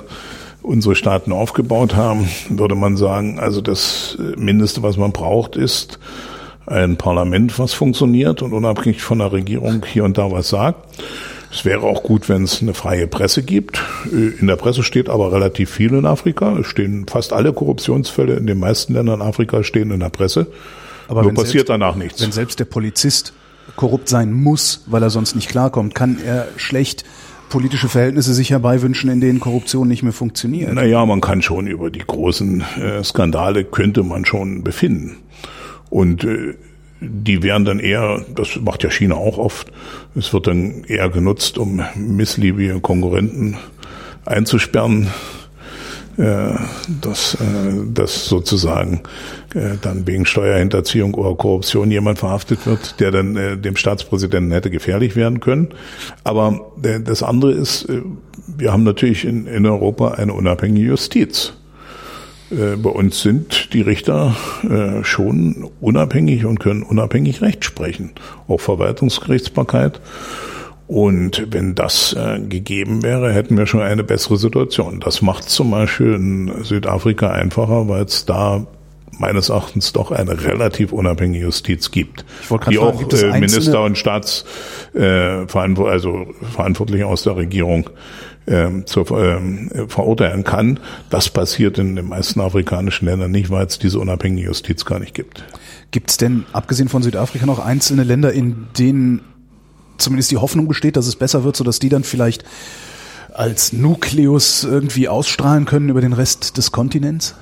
unsere 0.62 0.96
Staaten 0.96 1.32
aufgebaut 1.32 1.96
haben, 1.96 2.28
würde 2.50 2.76
man 2.76 2.98
sagen, 2.98 3.40
also 3.40 3.62
das 3.62 4.18
Mindeste, 4.36 4.84
was 4.84 4.98
man 4.98 5.14
braucht, 5.14 5.56
ist 5.56 5.98
ein 6.66 6.98
Parlament, 6.98 7.58
was 7.58 7.72
funktioniert 7.72 8.42
und 8.42 8.52
unabhängig 8.52 9.02
von 9.02 9.20
der 9.20 9.32
Regierung 9.32 9.86
hier 9.86 10.04
und 10.04 10.18
da 10.18 10.30
was 10.30 10.50
sagt. 10.50 10.90
Es 11.54 11.66
wäre 11.66 11.84
auch 11.84 12.02
gut, 12.02 12.30
wenn 12.30 12.44
es 12.44 12.64
eine 12.64 12.74
freie 12.74 13.06
Presse 13.06 13.44
gibt. 13.44 13.80
In 14.12 14.48
der 14.48 14.56
Presse 14.56 14.82
steht 14.82 15.08
aber 15.08 15.32
relativ 15.32 15.70
viel 15.70 15.94
in 15.94 16.08
Afrika. 16.08 16.58
Es 16.58 16.66
stehen 16.66 17.06
fast 17.08 17.32
alle 17.32 17.54
Korruptionsfälle 17.54 18.34
in 18.34 18.48
den 18.48 18.58
meisten 18.58 18.94
Ländern 18.94 19.22
Afrika 19.22 19.64
stehen 19.64 19.92
in 19.92 20.00
der 20.00 20.10
Presse. 20.10 20.48
Aber 21.08 21.22
Nur 21.22 21.34
passiert 21.34 21.52
selbst, 21.52 21.70
danach 21.70 21.96
nichts. 21.96 22.22
Wenn 22.24 22.32
selbst 22.32 22.60
der 22.60 22.66
Polizist 22.66 23.34
korrupt 23.76 24.10
sein 24.10 24.34
muss, 24.34 24.84
weil 24.88 25.04
er 25.04 25.12
sonst 25.12 25.36
nicht 25.36 25.48
klarkommt, 25.48 25.94
kann 25.94 26.18
er 26.26 26.48
schlecht 26.58 27.06
politische 27.50 27.88
Verhältnisse 27.88 28.34
sich 28.34 28.50
herbeiwünschen, 28.50 29.12
in 29.12 29.22
denen 29.22 29.40
Korruption 29.40 29.88
nicht 29.88 30.02
mehr 30.02 30.12
funktioniert. 30.12 30.74
Naja, 30.74 31.06
man 31.06 31.22
kann 31.22 31.44
schon 31.44 31.68
über 31.68 31.92
die 31.92 32.00
großen 32.00 32.64
äh, 32.82 33.04
Skandale 33.04 33.64
könnte 33.64 34.02
man 34.02 34.26
schon 34.26 34.64
befinden. 34.64 35.18
Und 35.92 36.24
äh, 36.24 36.56
die 37.04 37.44
wären 37.44 37.66
dann 37.66 37.80
eher, 37.80 38.24
das 38.36 38.60
macht 38.60 38.84
ja 38.84 38.90
China 38.90 39.16
auch 39.16 39.38
oft, 39.38 39.72
es 40.16 40.34
wird 40.34 40.48
dann 40.48 40.84
eher 40.86 41.10
genutzt, 41.10 41.58
um 41.58 41.82
missliebige 41.96 42.80
Konkurrenten 42.80 43.58
einzusperren 44.26 45.10
äh, 46.16 46.54
dass, 47.02 47.34
äh, 47.36 47.38
dass 47.92 48.26
sozusagen 48.26 49.02
äh, 49.56 49.78
dann 49.82 50.06
wegen 50.06 50.28
Steuerhinterziehung 50.28 51.16
oder 51.16 51.36
Korruption 51.36 51.90
jemand 51.90 52.20
verhaftet 52.20 52.68
wird, 52.68 53.00
der 53.00 53.10
dann 53.10 53.62
dem 53.64 53.76
Staatspräsidenten 53.76 54.52
hätte 54.52 54.70
gefährlich 54.70 55.16
werden 55.16 55.40
können. 55.40 55.70
Aber 56.24 56.72
das 57.04 57.24
andere 57.24 57.54
ist, 57.54 57.88
wir 58.46 58.72
haben 58.72 58.84
natürlich 58.84 59.26
in, 59.26 59.48
in 59.48 59.66
Europa 59.66 60.12
eine 60.12 60.34
unabhängige 60.34 60.86
Justiz. 60.86 61.54
Äh, 62.54 62.76
bei 62.78 62.90
uns 62.90 63.22
sind 63.22 63.74
die 63.74 63.82
Richter 63.82 64.36
äh, 64.64 65.04
schon 65.04 65.70
unabhängig 65.82 66.46
und 66.46 66.60
können 66.60 66.84
unabhängig 66.84 67.42
Recht 67.42 67.66
sprechen. 67.66 68.12
Auch 68.48 68.60
Verwaltungsgerichtsbarkeit. 68.60 70.00
Und 70.88 71.48
wenn 71.50 71.76
das 71.76 72.14
äh, 72.14 72.40
gegeben 72.40 73.04
wäre, 73.04 73.34
hätten 73.34 73.58
wir 73.58 73.66
schon 73.66 73.82
eine 73.82 74.04
bessere 74.04 74.38
Situation. 74.38 75.00
Das 75.00 75.22
macht 75.22 75.50
zum 75.50 75.72
Beispiel 75.72 76.14
in 76.14 76.64
Südafrika 76.64 77.30
einfacher, 77.32 77.88
weil 77.88 78.04
es 78.04 78.26
da 78.26 78.68
meines 79.20 79.50
Erachtens 79.50 79.94
doch 79.94 80.12
eine 80.12 80.44
relativ 80.44 80.92
unabhängige 80.92 81.46
Justiz 81.46 81.92
gibt, 81.92 82.26
die 82.42 82.46
fragen, 82.46 82.78
auch 82.80 83.14
äh, 83.14 83.40
Minister 83.40 83.84
und 83.84 83.98
Staats 83.98 84.46
äh, 84.94 85.46
also 85.54 86.28
Verantwortliche 86.52 87.06
aus 87.06 87.24
der 87.24 87.36
Regierung 87.36 87.90
ähm, 88.48 88.86
zu, 88.86 89.06
ähm, 89.16 89.70
verurteilen 89.88 90.44
kann. 90.44 90.80
Das 91.10 91.30
passiert 91.30 91.78
in 91.78 91.96
den 91.96 92.08
meisten 92.08 92.42
afrikanischen 92.42 93.06
Ländern 93.06 93.32
nicht, 93.32 93.50
weil 93.50 93.66
es 93.66 93.80
diese 93.80 94.00
unabhängige 94.00 94.48
Justiz 94.48 94.86
gar 94.86 95.00
nicht 95.00 95.14
gibt. 95.14 95.44
Gibt 95.92 96.10
es 96.10 96.18
denn, 96.18 96.46
abgesehen 96.54 96.90
von 96.90 97.04
Südafrika, 97.04 97.46
noch 97.46 97.60
einzelne 97.60 98.04
Länder, 98.04 98.34
in 98.34 98.68
denen 98.78 99.22
zumindest 99.98 100.32
die 100.32 100.38
Hoffnung 100.38 100.68
besteht, 100.68 100.98
dass 100.98 101.08
es 101.08 101.16
besser 101.16 101.44
wird, 101.44 101.56
sodass 101.56 101.80
die 101.80 101.90
dann 101.90 102.04
vielleicht 102.04 102.44
als 103.34 103.74
Nukleus 103.74 104.64
irgendwie 104.64 105.08
ausstrahlen 105.08 105.66
können 105.66 105.90
über 105.90 106.02
den 106.02 106.14
Rest 106.14 106.58
des 106.58 106.72
Kontinents? 106.72 107.36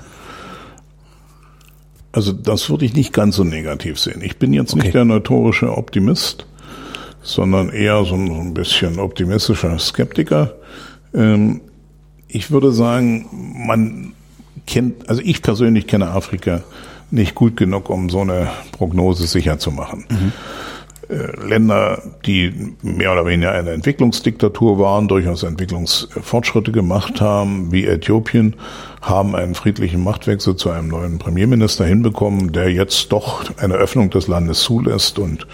Also 2.13 2.33
das 2.33 2.69
würde 2.69 2.85
ich 2.85 2.93
nicht 2.93 3.13
ganz 3.13 3.37
so 3.37 3.43
negativ 3.43 3.99
sehen. 3.99 4.21
Ich 4.21 4.37
bin 4.37 4.53
jetzt 4.53 4.73
okay. 4.73 4.83
nicht 4.83 4.95
der 4.95 5.05
notorische 5.05 5.75
Optimist, 5.77 6.45
sondern 7.21 7.69
eher 7.69 8.03
so 8.03 8.15
ein, 8.15 8.53
bisschen 8.53 8.99
optimistischer 8.99 9.77
Skeptiker. 9.79 10.55
Ähm, 11.13 11.61
ich 12.27 12.51
würde 12.51 12.71
sagen, 12.71 13.27
man 13.67 14.13
kennt, 14.65 15.09
also 15.09 15.21
ich 15.23 15.41
persönlich 15.41 15.87
kenne 15.87 16.09
Afrika 16.11 16.61
nicht 17.09 17.35
gut 17.35 17.57
genug, 17.57 17.89
um 17.89 18.09
so 18.09 18.21
eine 18.21 18.49
Prognose 18.71 19.27
sicher 19.27 19.59
zu 19.59 19.71
machen. 19.71 20.05
Mhm. 20.09 20.31
Länder, 21.45 22.01
die 22.25 22.73
mehr 22.81 23.11
oder 23.11 23.25
weniger 23.25 23.51
eine 23.51 23.71
Entwicklungsdiktatur 23.71 24.79
waren, 24.79 25.09
durchaus 25.09 25.43
Entwicklungsfortschritte 25.43 26.71
gemacht 26.71 27.19
haben, 27.19 27.71
wie 27.71 27.85
Äthiopien, 27.85 28.55
haben 29.01 29.35
einen 29.35 29.53
friedlichen 29.53 30.03
Machtwechsel 30.03 30.55
zu 30.55 30.69
einem 30.69 30.87
neuen 30.87 31.19
Premierminister 31.19 31.85
hinbekommen, 31.85 32.53
der 32.53 32.71
jetzt 32.71 33.11
doch 33.11 33.43
eine 33.57 33.73
Öffnung 33.73 34.09
des 34.09 34.29
Landes 34.29 34.61
zulässt 34.61 35.19
und 35.19 35.47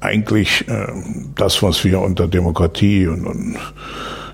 eigentlich 0.00 0.66
äh, 0.68 0.86
das, 1.34 1.62
was 1.62 1.84
wir 1.84 2.00
unter 2.00 2.26
Demokratie 2.26 3.08
und, 3.08 3.26
und 3.26 3.56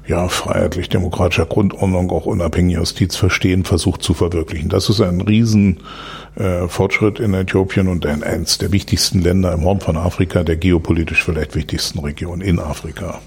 ja, 0.07 0.29
freiheitlich-demokratischer 0.29 1.47
Grundordnung 1.47 2.11
auch 2.11 2.27
unabhängige 2.27 2.79
Justiz 2.79 3.17
verstehen, 3.17 3.65
versucht 3.65 4.03
zu 4.03 4.13
verwirklichen. 4.13 4.69
Das 4.69 4.91
ist 4.91 5.01
ein 5.01 5.21
riesen 5.21 5.79
äh, 6.37 6.69
Fortschritt 6.69 7.21
in 7.21 7.33
Äthiopien 7.33 7.89
und 7.89 8.05
ein, 8.05 8.23
eins 8.23 8.59
der 8.59 8.71
wichtigsten 8.73 9.23
Länder 9.23 9.53
im 9.53 9.65
Horn 9.65 9.81
von 9.81 9.97
Afrika, 9.97 10.43
der 10.43 10.57
geopolitisch 10.57 11.25
vielleicht 11.25 11.55
wichtigsten 11.55 12.01
Region 12.01 12.43
in 12.43 12.59
Afrika. 12.59 13.21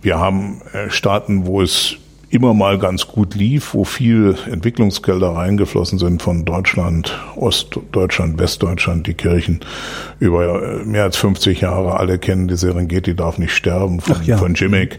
Wir 0.00 0.18
haben 0.18 0.62
äh, 0.72 0.88
Staaten, 0.88 1.46
wo 1.46 1.60
es 1.60 1.96
immer 2.28 2.54
mal 2.54 2.78
ganz 2.78 3.06
gut 3.06 3.34
lief, 3.34 3.74
wo 3.74 3.84
viel 3.84 4.36
Entwicklungsgelder 4.50 5.28
reingeflossen 5.28 5.98
sind 5.98 6.22
von 6.22 6.44
Deutschland, 6.44 7.18
Ostdeutschland, 7.36 8.38
Westdeutschland, 8.38 9.06
die 9.06 9.14
Kirchen 9.14 9.60
über 10.18 10.62
äh, 10.62 10.84
mehr 10.84 11.04
als 11.04 11.16
50 11.16 11.60
Jahre. 11.60 11.98
Alle 11.98 12.18
kennen 12.18 12.48
die 12.48 12.56
Serengeti 12.56 13.14
darf 13.14 13.38
nicht 13.38 13.54
sterben 13.54 14.00
von, 14.00 14.22
ja. 14.24 14.36
von 14.38 14.54
Jimmick. 14.54 14.98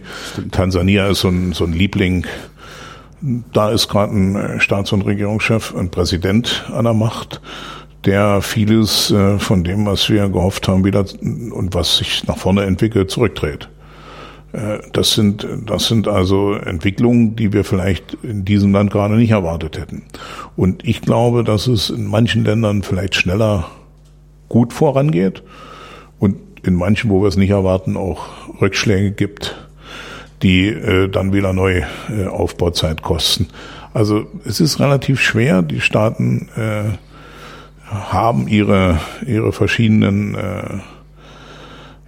Tansania 0.51 1.07
ist 1.07 1.21
so 1.21 1.29
ein, 1.29 1.53
so 1.53 1.65
ein 1.65 1.73
Liebling. 1.73 2.25
Da 3.51 3.71
ist 3.71 3.89
gerade 3.89 4.13
ein 4.13 4.35
äh, 4.35 4.59
Staats- 4.59 4.93
und 4.93 5.01
Regierungschef, 5.01 5.75
ein 5.75 5.89
Präsident 5.89 6.65
an 6.73 6.85
der 6.85 6.93
Macht 6.93 7.41
der 8.05 8.41
vieles 8.41 9.11
äh, 9.11 9.37
von 9.37 9.65
dem, 9.65 9.85
was 9.85 10.09
wir 10.09 10.29
gehofft 10.29 10.69
haben, 10.69 10.85
wieder 10.85 11.03
und 11.19 11.73
was 11.73 11.97
sich 11.97 12.25
nach 12.25 12.37
vorne 12.37 12.63
entwickelt, 12.63 13.11
zurückdreht. 13.11 13.67
Äh, 14.53 14.79
das 14.93 15.11
sind, 15.11 15.47
das 15.65 15.87
sind 15.87 16.07
also 16.07 16.53
Entwicklungen, 16.53 17.35
die 17.35 17.53
wir 17.53 17.63
vielleicht 17.63 18.17
in 18.23 18.45
diesem 18.45 18.71
Land 18.73 18.91
gerade 18.91 19.15
nicht 19.15 19.31
erwartet 19.31 19.77
hätten. 19.77 20.03
Und 20.55 20.87
ich 20.87 21.01
glaube, 21.01 21.43
dass 21.43 21.67
es 21.67 21.89
in 21.89 22.07
manchen 22.07 22.45
Ländern 22.45 22.83
vielleicht 22.83 23.15
schneller 23.15 23.69
gut 24.49 24.73
vorangeht 24.73 25.43
und 26.19 26.37
in 26.63 26.75
manchen, 26.75 27.09
wo 27.09 27.21
wir 27.21 27.27
es 27.27 27.37
nicht 27.37 27.51
erwarten, 27.51 27.97
auch 27.97 28.25
Rückschläge 28.61 29.11
gibt, 29.11 29.55
die 30.43 30.67
äh, 30.67 31.09
dann 31.09 31.33
wieder 31.33 31.53
neue 31.53 31.83
äh, 32.09 32.27
Aufbauzeit 32.27 33.01
kosten. 33.01 33.47
Also 33.93 34.27
es 34.45 34.59
ist 34.59 34.79
relativ 34.79 35.19
schwer. 35.19 35.61
Die 35.61 35.81
Staaten 35.81 36.49
äh, 36.55 36.83
haben 37.89 38.47
ihre 38.47 38.99
ihre 39.25 39.51
verschiedenen 39.53 40.35
äh, 40.35 40.79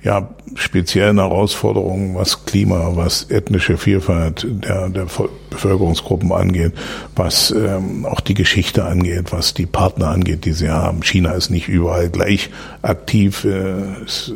ja, 0.04 0.30
speziellen 0.56 1.18
Herausforderungen, 1.18 2.16
was 2.16 2.45
Klima, 2.45 2.91
was 2.95 3.30
ethnische 3.30 3.78
Vielfalt 3.78 4.45
der, 4.50 4.89
der 4.89 5.08
Bevölkerungsgruppen 5.50 6.32
angeht, 6.32 6.74
was 7.16 7.52
ähm, 7.52 8.06
auch 8.06 8.20
die 8.20 8.34
Geschichte 8.34 8.86
angeht, 8.86 9.32
was 9.32 9.54
die 9.54 9.66
Partner 9.66 10.10
angeht, 10.10 10.45
die 10.45 10.54
sie 10.54 10.70
haben. 10.70 11.04
China 11.04 11.32
ist 11.32 11.50
nicht 11.50 11.68
überall 11.68 12.10
gleich 12.10 12.50
aktiv. 12.82 13.45
Äh, 13.45 14.04
es, 14.06 14.34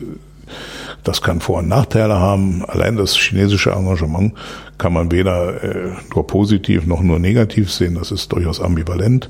das 1.04 1.22
kann 1.22 1.42
Vor- 1.42 1.60
und 1.60 1.68
Nachteile 1.68 2.20
haben. 2.20 2.64
Allein 2.66 2.96
das 2.96 3.16
chinesische 3.18 3.72
Engagement 3.72 4.34
kann 4.78 4.94
man 4.94 5.12
weder 5.12 5.64
äh, 5.64 5.92
nur 6.14 6.28
positiv 6.28 6.86
noch 6.86 7.02
nur 7.02 7.20
negativ 7.20 7.72
sehen. 7.72 7.96
Das 7.96 8.12
ist 8.12 8.32
durchaus 8.32 8.62
ambivalent. 8.62 9.30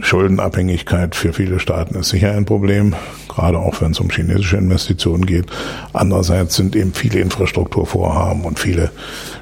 Schuldenabhängigkeit 0.00 1.14
für 1.14 1.32
viele 1.32 1.60
Staaten 1.60 1.96
ist 1.96 2.08
sicher 2.08 2.32
ein 2.32 2.46
Problem, 2.46 2.94
gerade 3.28 3.58
auch 3.58 3.80
wenn 3.80 3.92
es 3.92 4.00
um 4.00 4.10
chinesische 4.10 4.56
Investitionen 4.56 5.26
geht. 5.26 5.46
Andererseits 5.92 6.56
sind 6.56 6.74
eben 6.76 6.94
viele 6.94 7.20
Infrastrukturvorhaben 7.20 8.44
und 8.44 8.58
viele 8.58 8.90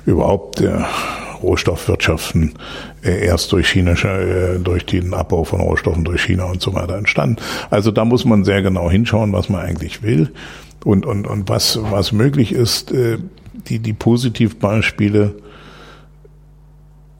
überhaupt 0.06 0.60
äh, 0.60 0.72
Rohstoffwirtschaften 1.42 2.54
äh, 3.04 3.24
erst 3.24 3.52
durch 3.52 3.68
China, 3.68 3.92
äh, 3.92 4.58
durch 4.58 4.86
den 4.86 5.14
Abbau 5.14 5.44
von 5.44 5.60
Rohstoffen 5.60 6.04
durch 6.04 6.22
China 6.22 6.44
und 6.44 6.60
so 6.60 6.74
weiter 6.74 6.96
entstanden. 6.96 7.36
Also 7.70 7.92
da 7.92 8.04
muss 8.04 8.24
man 8.24 8.44
sehr 8.44 8.62
genau 8.62 8.90
hinschauen, 8.90 9.32
was 9.32 9.48
man 9.48 9.60
eigentlich 9.60 10.02
will 10.02 10.32
und, 10.84 11.06
und, 11.06 11.26
und 11.26 11.48
was, 11.48 11.78
was 11.80 12.12
möglich 12.12 12.52
ist. 12.52 12.92
Äh, 12.92 13.18
die, 13.68 13.78
die 13.78 13.92
Positivbeispiele 13.92 15.34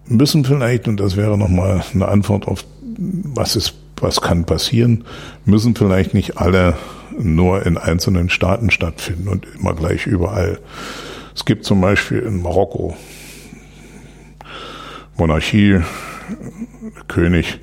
müssen 0.06 0.44
vielleicht, 0.44 0.88
und 0.88 0.98
das 0.98 1.16
wäre 1.16 1.38
nochmal 1.38 1.82
eine 1.94 2.08
Antwort 2.08 2.48
auf 2.48 2.64
was 2.98 3.56
ist, 3.56 3.74
was 3.96 4.20
kann 4.20 4.44
passieren, 4.44 5.04
müssen 5.44 5.74
vielleicht 5.74 6.14
nicht 6.14 6.38
alle 6.38 6.76
nur 7.18 7.66
in 7.66 7.76
einzelnen 7.76 8.30
Staaten 8.30 8.70
stattfinden 8.70 9.28
und 9.28 9.46
immer 9.58 9.74
gleich 9.74 10.06
überall. 10.06 10.58
Es 11.34 11.44
gibt 11.44 11.64
zum 11.64 11.80
Beispiel 11.80 12.20
in 12.20 12.42
Marokko 12.42 12.96
Monarchie, 15.16 15.80
König 17.08 17.60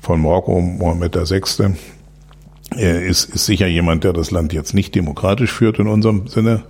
von 0.00 0.20
Marokko, 0.20 0.60
Mohammed 0.60 1.14
VI., 1.14 1.74
er 2.76 3.02
ist, 3.02 3.24
ist 3.34 3.46
sicher 3.46 3.66
jemand, 3.66 4.04
der 4.04 4.12
das 4.12 4.30
Land 4.30 4.52
jetzt 4.52 4.74
nicht 4.74 4.94
demokratisch 4.94 5.50
führt 5.50 5.78
in 5.78 5.86
unserem 5.86 6.28
Sinne, 6.28 6.64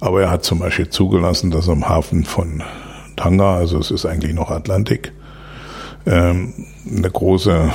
aber 0.00 0.22
er 0.22 0.30
hat 0.30 0.44
zum 0.44 0.58
Beispiel 0.58 0.90
zugelassen, 0.90 1.50
dass 1.50 1.68
am 1.68 1.88
Hafen 1.88 2.24
von 2.24 2.62
Tanga, 3.16 3.56
also 3.56 3.78
es 3.78 3.90
ist 3.90 4.04
eigentlich 4.04 4.34
noch 4.34 4.50
Atlantik, 4.50 5.12
eine 6.10 7.10
große 7.10 7.72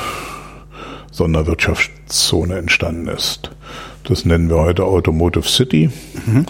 Sonderwirtschaftszone 1.11 2.57
entstanden 2.57 3.07
ist. 3.07 3.51
Das 4.03 4.25
nennen 4.25 4.49
wir 4.49 4.57
heute 4.57 4.83
Automotive 4.83 5.47
City. 5.47 5.89
Mhm. 6.25 6.45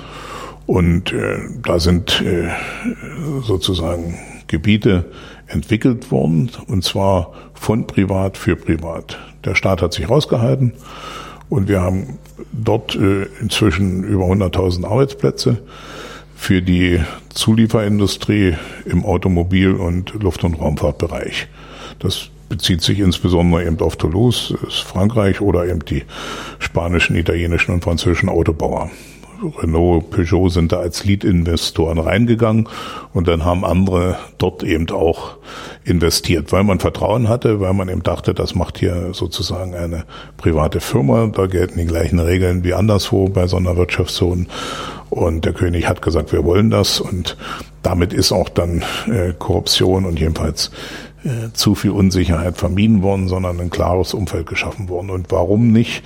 Und 0.65 1.13
äh, 1.13 1.39
da 1.63 1.79
sind 1.79 2.21
äh, 2.21 2.49
sozusagen 3.41 4.19
Gebiete 4.47 5.05
entwickelt 5.47 6.11
worden, 6.11 6.51
und 6.67 6.83
zwar 6.83 7.33
von 7.53 7.87
privat 7.87 8.37
für 8.37 8.55
privat. 8.55 9.17
Der 9.45 9.55
Staat 9.55 9.81
hat 9.81 9.93
sich 9.93 10.09
rausgehalten 10.09 10.73
und 11.49 11.67
wir 11.67 11.81
haben 11.81 12.19
dort 12.51 12.95
äh, 12.95 13.23
inzwischen 13.41 14.03
über 14.03 14.25
100.000 14.25 14.85
Arbeitsplätze 14.85 15.57
für 16.35 16.61
die 16.61 17.01
Zulieferindustrie 17.33 18.55
im 18.85 19.03
Automobil- 19.05 19.73
und 19.73 20.13
Luft- 20.21 20.43
und 20.43 20.53
Raumfahrtbereich. 20.53 21.47
Das 21.99 22.29
bezieht 22.49 22.81
sich 22.81 22.99
insbesondere 22.99 23.65
eben 23.65 23.79
auf 23.79 23.95
Toulouse, 23.95 24.55
Frankreich 24.69 25.39
oder 25.41 25.67
eben 25.67 25.85
die 25.85 26.03
spanischen, 26.57 27.15
italienischen 27.15 27.73
und 27.73 27.83
französischen 27.83 28.29
Autobauer. 28.29 28.89
Renault, 29.59 30.09
Peugeot 30.09 30.49
sind 30.49 30.73
da 30.73 30.79
als 30.79 31.05
Lead-Investoren 31.05 31.97
reingegangen 31.97 32.67
und 33.13 33.29
dann 33.29 33.45
haben 33.45 33.63
andere 33.63 34.17
dort 34.37 34.63
eben 34.63 34.89
auch 34.89 35.37
investiert, 35.85 36.51
weil 36.51 36.65
man 36.65 36.79
Vertrauen 36.79 37.29
hatte, 37.29 37.61
weil 37.61 37.73
man 37.73 37.87
eben 37.87 38.03
dachte, 38.03 38.33
das 38.33 38.53
macht 38.53 38.79
hier 38.79 39.13
sozusagen 39.13 39.75
eine 39.75 40.03
private 40.35 40.81
Firma, 40.81 41.27
da 41.27 41.45
gelten 41.45 41.79
die 41.79 41.85
gleichen 41.85 42.19
Regeln 42.19 42.65
wie 42.65 42.73
anderswo 42.73 43.29
bei 43.29 43.47
Sonderwirtschaftszonen 43.47 44.47
und 45.09 45.45
der 45.45 45.53
König 45.53 45.87
hat 45.87 46.01
gesagt, 46.01 46.31
wir 46.31 46.43
wollen 46.45 46.69
das. 46.69 46.99
Und 46.99 47.35
damit 47.81 48.13
ist 48.13 48.31
auch 48.31 48.49
dann 48.49 48.83
äh, 49.07 49.33
Korruption 49.37 50.05
und 50.05 50.19
jedenfalls 50.19 50.71
äh, 51.23 51.51
zu 51.53 51.75
viel 51.75 51.91
Unsicherheit 51.91 52.57
vermieden 52.57 53.01
worden, 53.01 53.27
sondern 53.27 53.59
ein 53.59 53.69
klares 53.69 54.13
Umfeld 54.13 54.47
geschaffen 54.47 54.89
worden. 54.89 55.09
Und 55.09 55.31
warum 55.31 55.71
nicht 55.71 56.03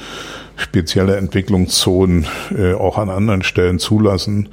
spezielle 0.56 1.18
Entwicklungszonen 1.18 2.26
äh, 2.58 2.74
auch 2.74 2.98
an 2.98 3.10
anderen 3.10 3.44
Stellen 3.44 3.80
zulassen? 3.80 4.50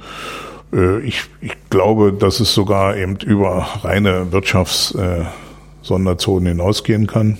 Äh, 0.73 0.99
ich, 0.99 1.23
ich 1.41 1.53
glaube, 1.69 2.13
dass 2.13 2.39
es 2.39 2.53
sogar 2.53 2.95
eben 2.95 3.17
über 3.17 3.67
reine 3.83 4.31
Wirtschaftssonderzonen 4.31 6.45
äh, 6.45 6.49
hinausgehen 6.49 7.07
kann, 7.07 7.37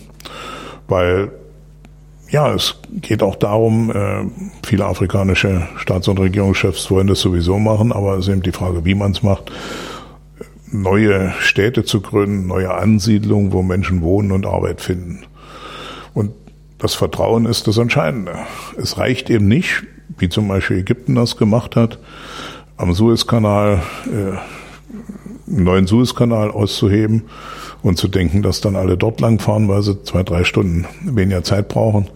weil 0.88 1.32
ja, 2.30 2.54
es 2.54 2.80
geht 3.02 3.24
auch 3.24 3.36
darum, 3.36 3.92
äh, 3.92 4.26
viele 4.66 4.86
afrikanische 4.86 5.68
Staats- 5.76 6.08
und 6.08 6.20
Regierungschefs 6.20 6.90
wollen 6.90 7.08
das 7.08 7.20
sowieso 7.20 7.60
machen, 7.60 7.92
aber 7.92 8.14
es 8.14 8.28
ist 8.28 8.32
eben 8.32 8.42
die 8.42 8.54
Frage, 8.54 8.86
wie 8.86 8.96
man 8.96 9.12
es 9.12 9.22
macht 9.22 9.52
neue 10.72 11.34
Städte 11.40 11.84
zu 11.84 12.02
gründen, 12.02 12.48
neue 12.48 12.74
Ansiedlungen, 12.74 13.52
wo 13.52 13.62
Menschen 13.62 14.02
wohnen 14.02 14.32
und 14.32 14.46
Arbeit 14.46 14.82
finden. 14.82 15.24
Und 16.14 16.32
das 16.78 16.96
Vertrauen 16.96 17.46
ist 17.46 17.68
das 17.68 17.78
Entscheidende. 17.78 18.34
Es 18.78 18.98
reicht 18.98 19.30
eben 19.30 19.48
nicht, 19.48 19.84
wie 20.18 20.30
zum 20.30 20.48
Beispiel 20.48 20.80
Ägypten 20.80 21.16
das 21.16 21.38
gemacht 21.38 21.76
hat, 21.76 22.00
am 22.78 22.94
Suezkanal 22.94 23.84
äh, 24.08 24.38
einen 25.52 25.64
neuen 25.64 25.88
Suezkanal 25.88 26.52
auszuheben 26.52 27.24
und 27.82 27.98
zu 27.98 28.08
denken, 28.08 28.42
dass 28.42 28.62
dann 28.62 28.76
alle 28.76 28.98
dort 28.98 29.20
langfahren, 29.20 29.68
weil 29.68 29.82
sie 29.82 30.02
zwei, 30.04 30.24
drei 30.24 30.44
Stunden 30.44 30.86
weniger 31.04 31.44
Zeit 31.44 31.68
brauchen. 31.68 32.08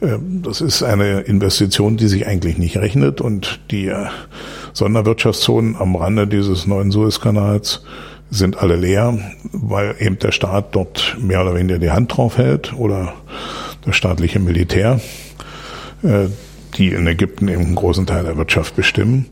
Äh, 0.00 0.18
das 0.42 0.60
ist 0.60 0.82
eine 0.82 1.20
Investition, 1.20 1.96
die 1.96 2.08
sich 2.08 2.26
eigentlich 2.26 2.58
nicht 2.58 2.76
rechnet 2.76 3.20
und 3.20 3.60
die 3.70 3.88
äh, 3.88 4.06
Sonderwirtschaftszonen 4.72 5.76
am 5.76 5.96
Rande 5.96 6.26
dieses 6.26 6.66
neuen 6.66 6.90
Suezkanals 6.90 7.84
sind 8.30 8.58
alle 8.58 8.76
leer, 8.76 9.18
weil 9.52 9.96
eben 9.98 10.18
der 10.18 10.32
Staat 10.32 10.74
dort 10.74 11.16
mehr 11.20 11.40
oder 11.42 11.54
weniger 11.54 11.78
die 11.78 11.90
Hand 11.90 12.16
drauf 12.16 12.36
hält 12.36 12.74
oder 12.74 13.14
das 13.84 13.96
staatliche 13.96 14.38
Militär, 14.38 15.00
äh, 16.02 16.26
die 16.76 16.88
in 16.88 17.06
Ägypten 17.06 17.48
eben 17.48 17.64
einen 17.64 17.74
großen 17.74 18.06
Teil 18.06 18.24
der 18.24 18.36
Wirtschaft 18.36 18.76
bestimmen. 18.76 19.26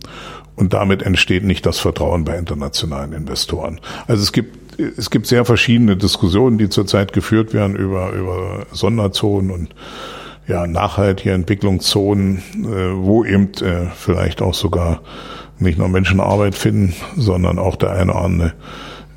Und 0.56 0.72
damit 0.72 1.02
entsteht 1.02 1.44
nicht 1.44 1.66
das 1.66 1.78
Vertrauen 1.78 2.24
bei 2.24 2.38
internationalen 2.38 3.12
Investoren. 3.12 3.78
Also 4.06 4.22
es 4.22 4.32
gibt, 4.32 4.80
es 4.80 5.10
gibt 5.10 5.26
sehr 5.26 5.44
verschiedene 5.44 5.98
Diskussionen, 5.98 6.56
die 6.56 6.70
zurzeit 6.70 7.12
geführt 7.12 7.52
werden 7.52 7.76
über, 7.76 8.12
über 8.12 8.66
Sonderzonen 8.72 9.50
und 9.50 9.74
ja, 10.47 10.66
nachhaltige 10.66 11.32
Entwicklungszonen, 11.32 12.38
äh, 12.55 12.97
wo 12.97 13.24
eben 13.24 13.53
äh, 13.62 13.88
vielleicht 13.94 14.42
auch 14.42 14.55
sogar 14.55 15.01
nicht 15.59 15.78
nur 15.78 15.88
Menschen 15.88 16.20
Arbeit 16.20 16.55
finden, 16.55 16.94
sondern 17.16 17.59
auch 17.59 17.76
der 17.76 17.92
eine 17.92 18.12
oder 18.12 18.22
andere 18.22 18.53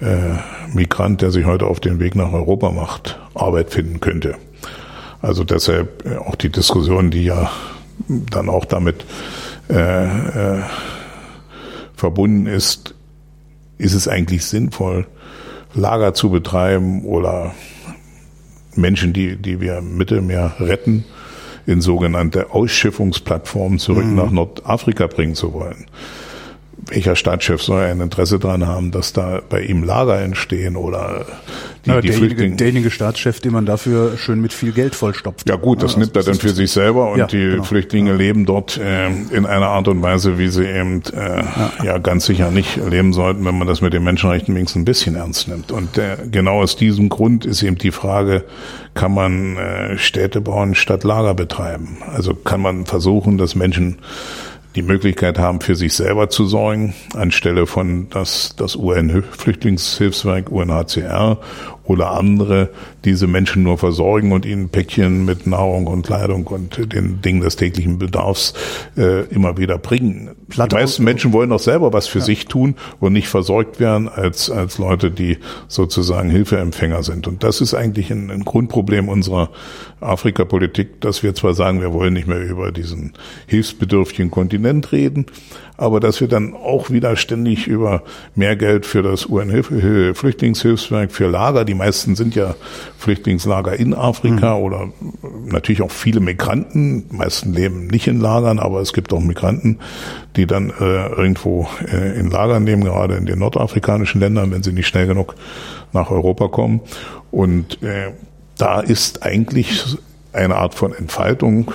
äh, 0.01 0.73
Migrant, 0.73 1.21
der 1.21 1.31
sich 1.31 1.45
heute 1.45 1.67
auf 1.67 1.79
den 1.79 1.99
Weg 1.99 2.15
nach 2.15 2.31
Europa 2.31 2.71
macht, 2.71 3.19
Arbeit 3.35 3.71
finden 3.71 3.99
könnte. 3.99 4.35
Also 5.21 5.43
deshalb 5.43 6.05
äh, 6.05 6.17
auch 6.17 6.35
die 6.35 6.49
Diskussion, 6.49 7.11
die 7.11 7.25
ja 7.25 7.51
dann 8.07 8.49
auch 8.49 8.65
damit 8.65 9.05
äh, 9.69 10.05
äh, 10.05 10.61
verbunden 11.95 12.47
ist, 12.47 12.95
ist 13.77 13.93
es 13.93 14.07
eigentlich 14.07 14.45
sinnvoll, 14.45 15.05
Lager 15.75 16.13
zu 16.15 16.31
betreiben 16.31 17.05
oder 17.05 17.53
Menschen, 18.75 19.13
die, 19.13 19.35
die 19.35 19.59
wir 19.59 19.77
im 19.79 19.97
Mittelmeer 19.97 20.55
retten, 20.59 21.05
in 21.69 21.81
sogenannte 21.81 22.51
Ausschiffungsplattformen 22.51 23.79
zurück 23.79 24.05
mhm. 24.05 24.15
nach 24.15 24.31
Nordafrika 24.31 25.07
bringen 25.07 25.35
zu 25.35 25.53
wollen. 25.53 25.85
welcher 26.87 27.15
Stadtchef 27.15 27.61
soll 27.61 27.83
ein 27.83 28.01
Interesse 28.01 28.39
daran 28.39 28.65
haben, 28.67 28.91
dass 28.91 29.13
da 29.13 29.41
bei 29.47 29.61
ihm 29.61 29.83
Lager 29.83 30.21
entstehen 30.21 30.75
oder 30.75 31.25
die, 31.85 31.89
ja, 31.89 32.01
die 32.01 32.09
derjenige, 32.09 32.51
derjenige 32.51 32.91
Staatschef, 32.91 33.39
den 33.39 33.53
man 33.53 33.65
dafür 33.65 34.17
schön 34.17 34.41
mit 34.41 34.53
viel 34.53 34.71
Geld 34.71 34.95
vollstopft. 34.95 35.47
Ja 35.49 35.55
gut, 35.55 35.81
das 35.83 35.93
ja, 35.93 35.99
nimmt 35.99 36.15
er 36.15 36.23
dann 36.23 36.35
für 36.35 36.49
sich 36.49 36.71
selber 36.71 37.11
und 37.11 37.19
ja, 37.19 37.27
die 37.27 37.37
genau. 37.37 37.63
Flüchtlinge 37.63 38.13
leben 38.13 38.45
dort 38.45 38.77
äh, 38.77 39.07
in 39.07 39.45
einer 39.45 39.67
Art 39.67 39.87
und 39.87 40.01
Weise, 40.01 40.37
wie 40.37 40.49
sie 40.49 40.65
eben 40.65 41.01
äh, 41.13 41.41
ja. 41.41 41.71
ja. 41.83 41.97
ganz 41.97 42.25
sicher 42.25 42.51
nicht 42.51 42.77
leben 42.77 43.13
sollten, 43.13 43.45
wenn 43.45 43.57
man 43.57 43.67
das 43.67 43.81
mit 43.81 43.93
den 43.93 44.03
Menschenrechten 44.03 44.55
wenigstens 44.55 44.81
ein 44.81 44.85
bisschen 44.85 45.15
ernst 45.15 45.47
nimmt. 45.47 45.71
Und 45.71 45.97
äh, 45.97 46.17
genau 46.29 46.61
aus 46.61 46.75
diesem 46.75 47.09
Grund 47.09 47.45
ist 47.45 47.63
eben 47.63 47.77
die 47.77 47.91
Frage, 47.91 48.45
kann 48.99 49.13
man 49.13 49.55
äh, 49.55 49.97
Städte 49.97 50.41
bauen 50.41 50.75
statt 50.75 51.05
Lager 51.05 51.33
betreiben? 51.33 51.99
Also 52.13 52.33
kann 52.33 52.59
man 52.59 52.85
versuchen, 52.85 53.37
dass 53.37 53.55
Menschen 53.55 53.99
die 54.75 54.81
Möglichkeit 54.81 55.39
haben, 55.39 55.61
für 55.61 55.77
sich 55.77 55.93
selber 55.93 56.29
zu 56.29 56.45
sorgen, 56.45 56.93
anstelle 57.15 57.65
von 57.65 58.09
das, 58.09 58.57
das 58.57 58.75
UN-Flüchtlingshilfswerk 58.75 60.51
UNHCR 60.51 61.37
oder 61.85 62.11
andere 62.11 62.71
diese 63.05 63.27
Menschen 63.27 63.63
nur 63.63 63.77
versorgen 63.77 64.31
und 64.31 64.45
ihnen 64.45 64.69
Päckchen 64.69 65.25
mit 65.25 65.47
Nahrung 65.47 65.87
und 65.87 66.05
Kleidung 66.05 66.47
und 66.47 66.93
den 66.93 67.21
Dingen 67.21 67.41
des 67.41 67.55
täglichen 67.55 67.97
Bedarfs 67.97 68.53
äh, 68.97 69.25
immer 69.27 69.57
wieder 69.57 69.77
bringen. 69.77 70.31
Platte 70.49 70.75
die 70.75 70.81
meisten 70.81 71.03
Menschen 71.03 71.33
wollen 71.33 71.49
doch 71.49 71.59
selber 71.59 71.93
was 71.93 72.07
für 72.07 72.19
ja. 72.19 72.25
sich 72.25 72.45
tun 72.45 72.75
und 72.99 73.13
nicht 73.13 73.27
versorgt 73.27 73.79
werden 73.79 74.09
als, 74.09 74.49
als 74.49 74.77
Leute, 74.77 75.11
die 75.11 75.37
sozusagen 75.67 76.29
Hilfeempfänger 76.29 77.03
sind. 77.03 77.27
Und 77.27 77.43
das 77.43 77.61
ist 77.61 77.73
eigentlich 77.73 78.11
ein, 78.11 78.29
ein 78.31 78.43
Grundproblem 78.43 79.09
unserer 79.09 79.49
Afrikapolitik, 80.01 81.01
dass 81.01 81.23
wir 81.23 81.35
zwar 81.35 81.53
sagen, 81.53 81.81
wir 81.81 81.93
wollen 81.93 82.13
nicht 82.13 82.27
mehr 82.27 82.41
über 82.41 82.71
diesen 82.71 83.13
hilfsbedürftigen 83.47 84.31
Kontinent 84.31 84.91
reden, 84.91 85.25
aber 85.77 85.99
dass 85.99 86.19
wir 86.19 86.27
dann 86.27 86.53
auch 86.53 86.89
wieder 86.89 87.15
ständig 87.15 87.67
über 87.67 88.03
mehr 88.35 88.55
Geld 88.55 88.85
für 88.85 89.01
das 89.01 89.27
UN-Flüchtlingshilfswerk, 89.27 91.11
für 91.11 91.27
Lager, 91.27 91.65
die 91.65 91.73
meisten 91.73 92.15
sind 92.15 92.35
ja 92.35 92.55
Flüchtlingslager 92.99 93.79
in 93.79 93.93
Afrika 93.93 94.57
mhm. 94.57 94.63
oder 94.63 94.89
natürlich 95.45 95.81
auch 95.81 95.91
viele 95.91 96.19
Migranten, 96.19 97.07
die 97.09 97.15
meisten 97.15 97.53
leben 97.53 97.87
nicht 97.87 98.07
in 98.07 98.19
Lagern, 98.19 98.59
aber 98.59 98.81
es 98.81 98.91
gibt 98.91 99.13
auch 99.13 99.21
Migranten, 99.21 99.79
die 100.35 100.45
dann 100.45 100.69
äh, 100.69 101.07
irgendwo 101.07 101.69
äh, 101.89 102.19
in 102.19 102.29
Lagern 102.29 102.65
leben, 102.65 102.83
gerade 102.83 103.15
in 103.15 103.25
den 103.25 103.39
nordafrikanischen 103.39 104.19
Ländern, 104.19 104.51
wenn 104.51 104.63
sie 104.63 104.73
nicht 104.73 104.87
schnell 104.87 105.07
genug 105.07 105.35
nach 105.93 106.11
Europa 106.11 106.49
kommen. 106.49 106.81
Und 107.31 107.81
äh, 107.81 108.11
da 108.57 108.81
ist 108.81 109.23
eigentlich 109.23 109.97
eine 110.33 110.55
Art 110.55 110.75
von 110.75 110.93
Entfaltung, 110.93 111.71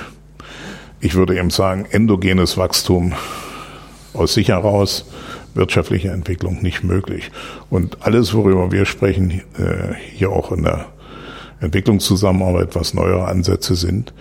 ich 1.00 1.14
würde 1.14 1.38
eben 1.38 1.50
sagen, 1.50 1.86
endogenes 1.90 2.58
Wachstum 2.58 3.14
aus 4.12 4.34
sich 4.34 4.48
heraus 4.48 5.06
wirtschaftliche 5.54 6.10
Entwicklung 6.10 6.60
nicht 6.62 6.84
möglich. 6.84 7.30
Und 7.70 7.98
alles, 8.02 8.34
worüber 8.34 8.72
wir 8.72 8.84
sprechen, 8.84 9.42
äh, 9.56 9.94
hier 10.14 10.30
auch 10.30 10.52
in 10.52 10.64
der 10.64 10.86
Entwicklungszusammenarbeit, 11.64 12.74
was 12.74 12.94
neuere 12.94 13.26
Ansätze 13.26 13.74
sind, 13.74 14.12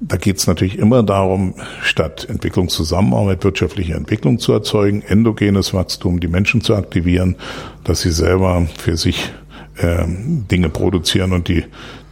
da 0.00 0.16
geht 0.16 0.38
es 0.38 0.46
natürlich 0.46 0.78
immer 0.78 1.02
darum, 1.02 1.54
statt 1.82 2.26
Entwicklungszusammenarbeit 2.28 3.44
wirtschaftliche 3.44 3.94
Entwicklung 3.94 4.38
zu 4.38 4.52
erzeugen, 4.52 5.02
endogenes 5.02 5.74
Wachstum, 5.74 6.20
die 6.20 6.28
Menschen 6.28 6.62
zu 6.62 6.74
aktivieren, 6.74 7.36
dass 7.84 8.00
sie 8.00 8.10
selber 8.10 8.66
für 8.78 8.96
sich 8.96 9.30
äh, 9.76 10.04
Dinge 10.06 10.70
produzieren 10.70 11.32
und 11.32 11.48
die 11.48 11.64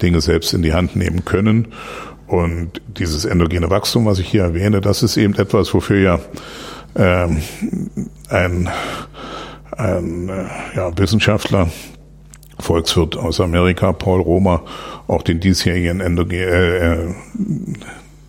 Dinge 0.02 0.20
selbst 0.20 0.52
in 0.52 0.62
die 0.62 0.74
Hand 0.74 0.96
nehmen 0.96 1.24
können. 1.24 1.68
Und 2.26 2.82
dieses 2.86 3.24
endogene 3.24 3.70
Wachstum, 3.70 4.04
was 4.04 4.18
ich 4.18 4.28
hier 4.28 4.42
erwähne, 4.42 4.82
das 4.82 5.02
ist 5.02 5.16
eben 5.16 5.34
etwas, 5.34 5.72
wofür 5.72 5.98
ja 5.98 6.20
ähm, 6.94 7.38
ein, 8.28 8.68
ein 9.74 10.28
äh, 10.28 10.46
ja, 10.76 10.98
Wissenschaftler, 10.98 11.70
Volkswirt 12.60 13.16
aus 13.16 13.40
Amerika, 13.40 13.92
Paul 13.92 14.20
Romer, 14.20 14.62
auch 15.06 15.22
den 15.22 15.40
diesjährigen 15.40 16.00
Endoge 16.00 16.44
äh, 16.44 17.04
äh, 17.04 17.14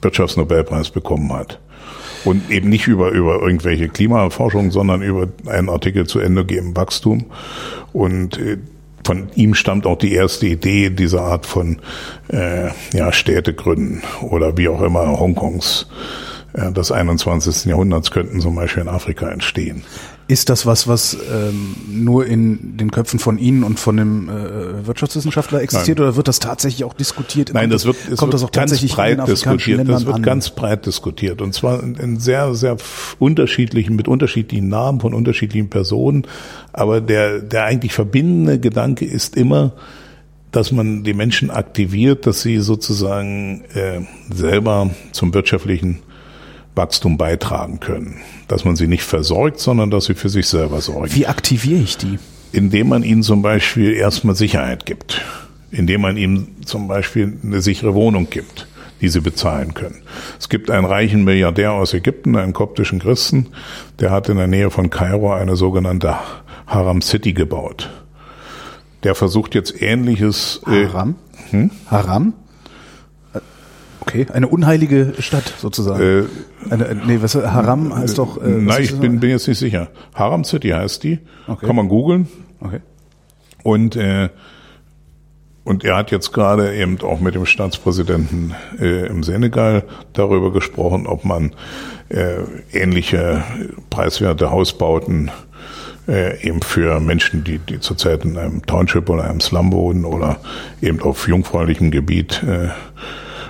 Wirtschaftsnobelpreis 0.02 0.92
bekommen 0.92 1.32
hat. 1.34 1.60
Und 2.26 2.50
eben 2.52 2.70
nicht 2.70 2.88
über, 2.88 3.12
über 3.12 3.42
irgendwelche 3.42 3.88
Klimaforschung, 3.88 4.72
sondern 4.72 5.02
über 5.02 5.28
einen 5.48 5.70
Artikel 5.70 6.06
zu 6.06 6.20
endogenem 6.20 6.76
Wachstum. 6.76 7.26
Und 7.94 8.38
äh, 8.38 8.58
von 9.06 9.30
ihm 9.36 9.56
stammt 9.56 9.86
auch 9.86 9.98
die 9.98 10.14
erste 10.14 10.48
Idee 10.48 10.90
dieser 10.90 11.22
Art 11.22 11.46
von 11.46 11.80
äh, 12.28 12.70
ja, 12.94 13.12
Städtegründen 13.12 14.04
oder 14.22 14.58
wie 14.58 14.68
auch 14.68 14.82
immer 14.82 15.20
Hongkongs 15.20 15.88
äh, 16.54 16.72
des 16.72 16.92
21. 16.92 17.66
Jahrhunderts 17.66 18.12
könnten 18.12 18.42
zum 18.42 18.56
Beispiel 18.56 18.84
in 18.84 18.90
Afrika 18.90 19.30
entstehen. 19.30 19.84
Ist 20.30 20.50
das 20.50 20.68
was, 20.68 20.88
was 20.88 21.16
ähm, 21.16 21.76
nur 21.90 22.28
in 22.28 22.78
den 22.78 22.92
Köpfen 22.92 23.18
von 23.18 23.40
Ihnen 23.40 23.64
und 23.64 23.80
von 23.80 23.98
dem 23.98 24.30
äh, 24.30 24.86
Wirtschaftswissenschaftler 24.86 25.60
existiert 25.60 25.98
Nein. 25.98 26.08
oder 26.08 26.16
wird 26.18 26.28
das 26.28 26.38
tatsächlich 26.38 26.84
auch 26.84 26.94
diskutiert? 26.94 27.50
Nein, 27.52 27.72
das 27.72 27.86
wird, 27.86 27.96
es 27.98 28.20
kommt 28.20 28.32
wird 28.32 28.34
das 28.36 28.44
auch 28.44 28.52
tatsächlich 28.52 28.94
breit 28.94 29.28
diskutiert. 29.28 29.90
Das 29.90 30.06
wird 30.06 30.18
an? 30.18 30.22
ganz 30.22 30.52
breit 30.52 30.86
diskutiert 30.86 31.42
und 31.42 31.56
zwar 31.56 31.82
in, 31.82 31.96
in 31.96 32.20
sehr, 32.20 32.54
sehr 32.54 32.78
unterschiedlichen, 33.18 33.96
mit 33.96 34.08
unterschiedlichen 34.08 34.68
Namen 34.68 35.00
von 35.00 35.16
unterschiedlichen 35.16 35.72
Personen. 35.72 36.28
Aber 36.74 37.02
der, 37.02 37.40
der 37.40 37.64
eigentlich 37.66 37.94
verbindende 37.94 38.60
Gedanke 38.60 39.06
ist 39.06 39.36
immer, 39.36 39.74
dass 40.52 40.72
man 40.72 41.04
die 41.04 41.16
Menschen 41.16 41.50
aktiviert, 41.50 42.28
dass 42.28 42.44
sie 42.44 42.60
sozusagen 42.60 43.64
äh, 43.74 44.02
selber 44.32 44.92
zum 45.12 45.34
wirtschaftlichen 45.34 46.04
Wachstum 46.76 47.18
beitragen 47.18 47.80
können. 47.80 48.18
Dass 48.48 48.66
man 48.66 48.76
sie 48.76 48.88
nicht 48.88 49.04
versorgt, 49.04 49.60
sondern 49.60 49.92
dass 49.92 50.06
sie 50.06 50.16
für 50.16 50.30
sich 50.30 50.48
selber 50.48 50.82
sorgen. 50.82 51.14
Wie 51.14 51.28
aktiviere 51.28 51.82
ich 51.82 51.98
die? 51.98 52.20
Indem 52.52 52.90
man 52.90 53.04
ihnen 53.04 53.24
zum 53.24 53.42
Beispiel 53.42 53.94
erstmal 53.94 54.36
Sicherheit 54.36 54.86
gibt. 54.86 55.22
Indem 55.72 56.02
man 56.02 56.18
ihnen 56.18 56.58
zum 56.66 56.88
Beispiel 56.88 57.38
eine 57.44 57.62
sichere 57.62 57.94
Wohnung 57.94 58.30
gibt, 58.30 58.68
die 59.02 59.10
sie 59.10 59.22
bezahlen 59.22 59.74
können. 59.74 60.02
Es 60.40 60.50
gibt 60.50 60.72
einen 60.72 60.86
reichen 60.86 61.24
Milliardär 61.24 61.74
aus 61.74 61.94
Ägypten, 61.94 62.36
einen 62.36 62.54
koptischen 62.54 63.00
Christen, 63.00 63.48
der 64.00 64.12
hat 64.12 64.30
in 64.30 64.38
der 64.38 64.48
Nähe 64.48 64.72
von 64.72 64.90
Kairo 64.90 65.34
eine 65.34 65.56
sogenannte 65.56 66.16
Haram 66.66 67.02
City 67.02 67.34
gebaut. 67.34 67.90
Der 69.04 69.16
versucht 69.16 69.56
jetzt 69.56 69.82
ähnliches. 69.82 70.62
Haram? 70.66 71.16
Äh, 71.50 71.52
hm? 71.52 71.72
Haram? 71.88 72.34
Okay, 74.02 74.28
eine 74.32 74.48
unheilige 74.48 75.14
Stadt 75.20 75.54
sozusagen. 75.58 76.02
Äh, 76.02 76.74
eine, 76.74 76.96
nee, 77.06 77.20
was 77.22 77.36
Haram 77.36 77.96
heißt 77.96 78.18
doch. 78.18 78.42
Äh, 78.42 78.50
nein, 78.50 78.82
ich 78.82 78.98
bin, 78.98 79.20
bin 79.20 79.30
jetzt 79.30 79.48
nicht 79.48 79.60
sicher. 79.60 79.90
Haram 80.14 80.44
City 80.44 80.70
heißt 80.70 81.04
die. 81.04 81.20
Okay. 81.48 81.66
Kann 81.66 81.76
man 81.76 81.90
googeln. 81.90 82.28
Okay. 82.62 82.80
Und 83.64 83.96
äh, 83.96 84.30
und 85.70 85.84
er 85.84 85.98
hat 85.98 86.10
jetzt 86.10 86.32
gerade 86.34 86.74
eben 86.76 87.00
auch 87.02 87.20
mit 87.20 87.36
dem 87.36 87.46
Staatspräsidenten 87.46 88.56
äh, 88.80 89.06
im 89.06 89.22
Senegal 89.22 89.84
darüber 90.14 90.52
gesprochen, 90.52 91.06
ob 91.06 91.26
man 91.26 91.54
äh, 92.10 92.38
ähnliche 92.74 93.44
preiswerte 93.92 94.50
Hausbauten 94.50 95.30
äh, 96.08 96.42
eben 96.42 96.64
für 96.64 97.00
Menschen, 97.00 97.44
die, 97.44 97.60
die 97.60 97.80
zurzeit 97.80 98.26
in 98.26 98.36
einem 98.36 98.66
Township 98.66 99.10
oder 99.10 99.26
einem 99.26 99.42
Slum 99.42 99.72
wohnen 99.72 100.06
oder 100.06 100.38
eben 100.82 101.02
auf 101.02 101.28
jungfräulichem 101.28 101.92
Gebiet 101.92 102.42
äh, 102.42 102.70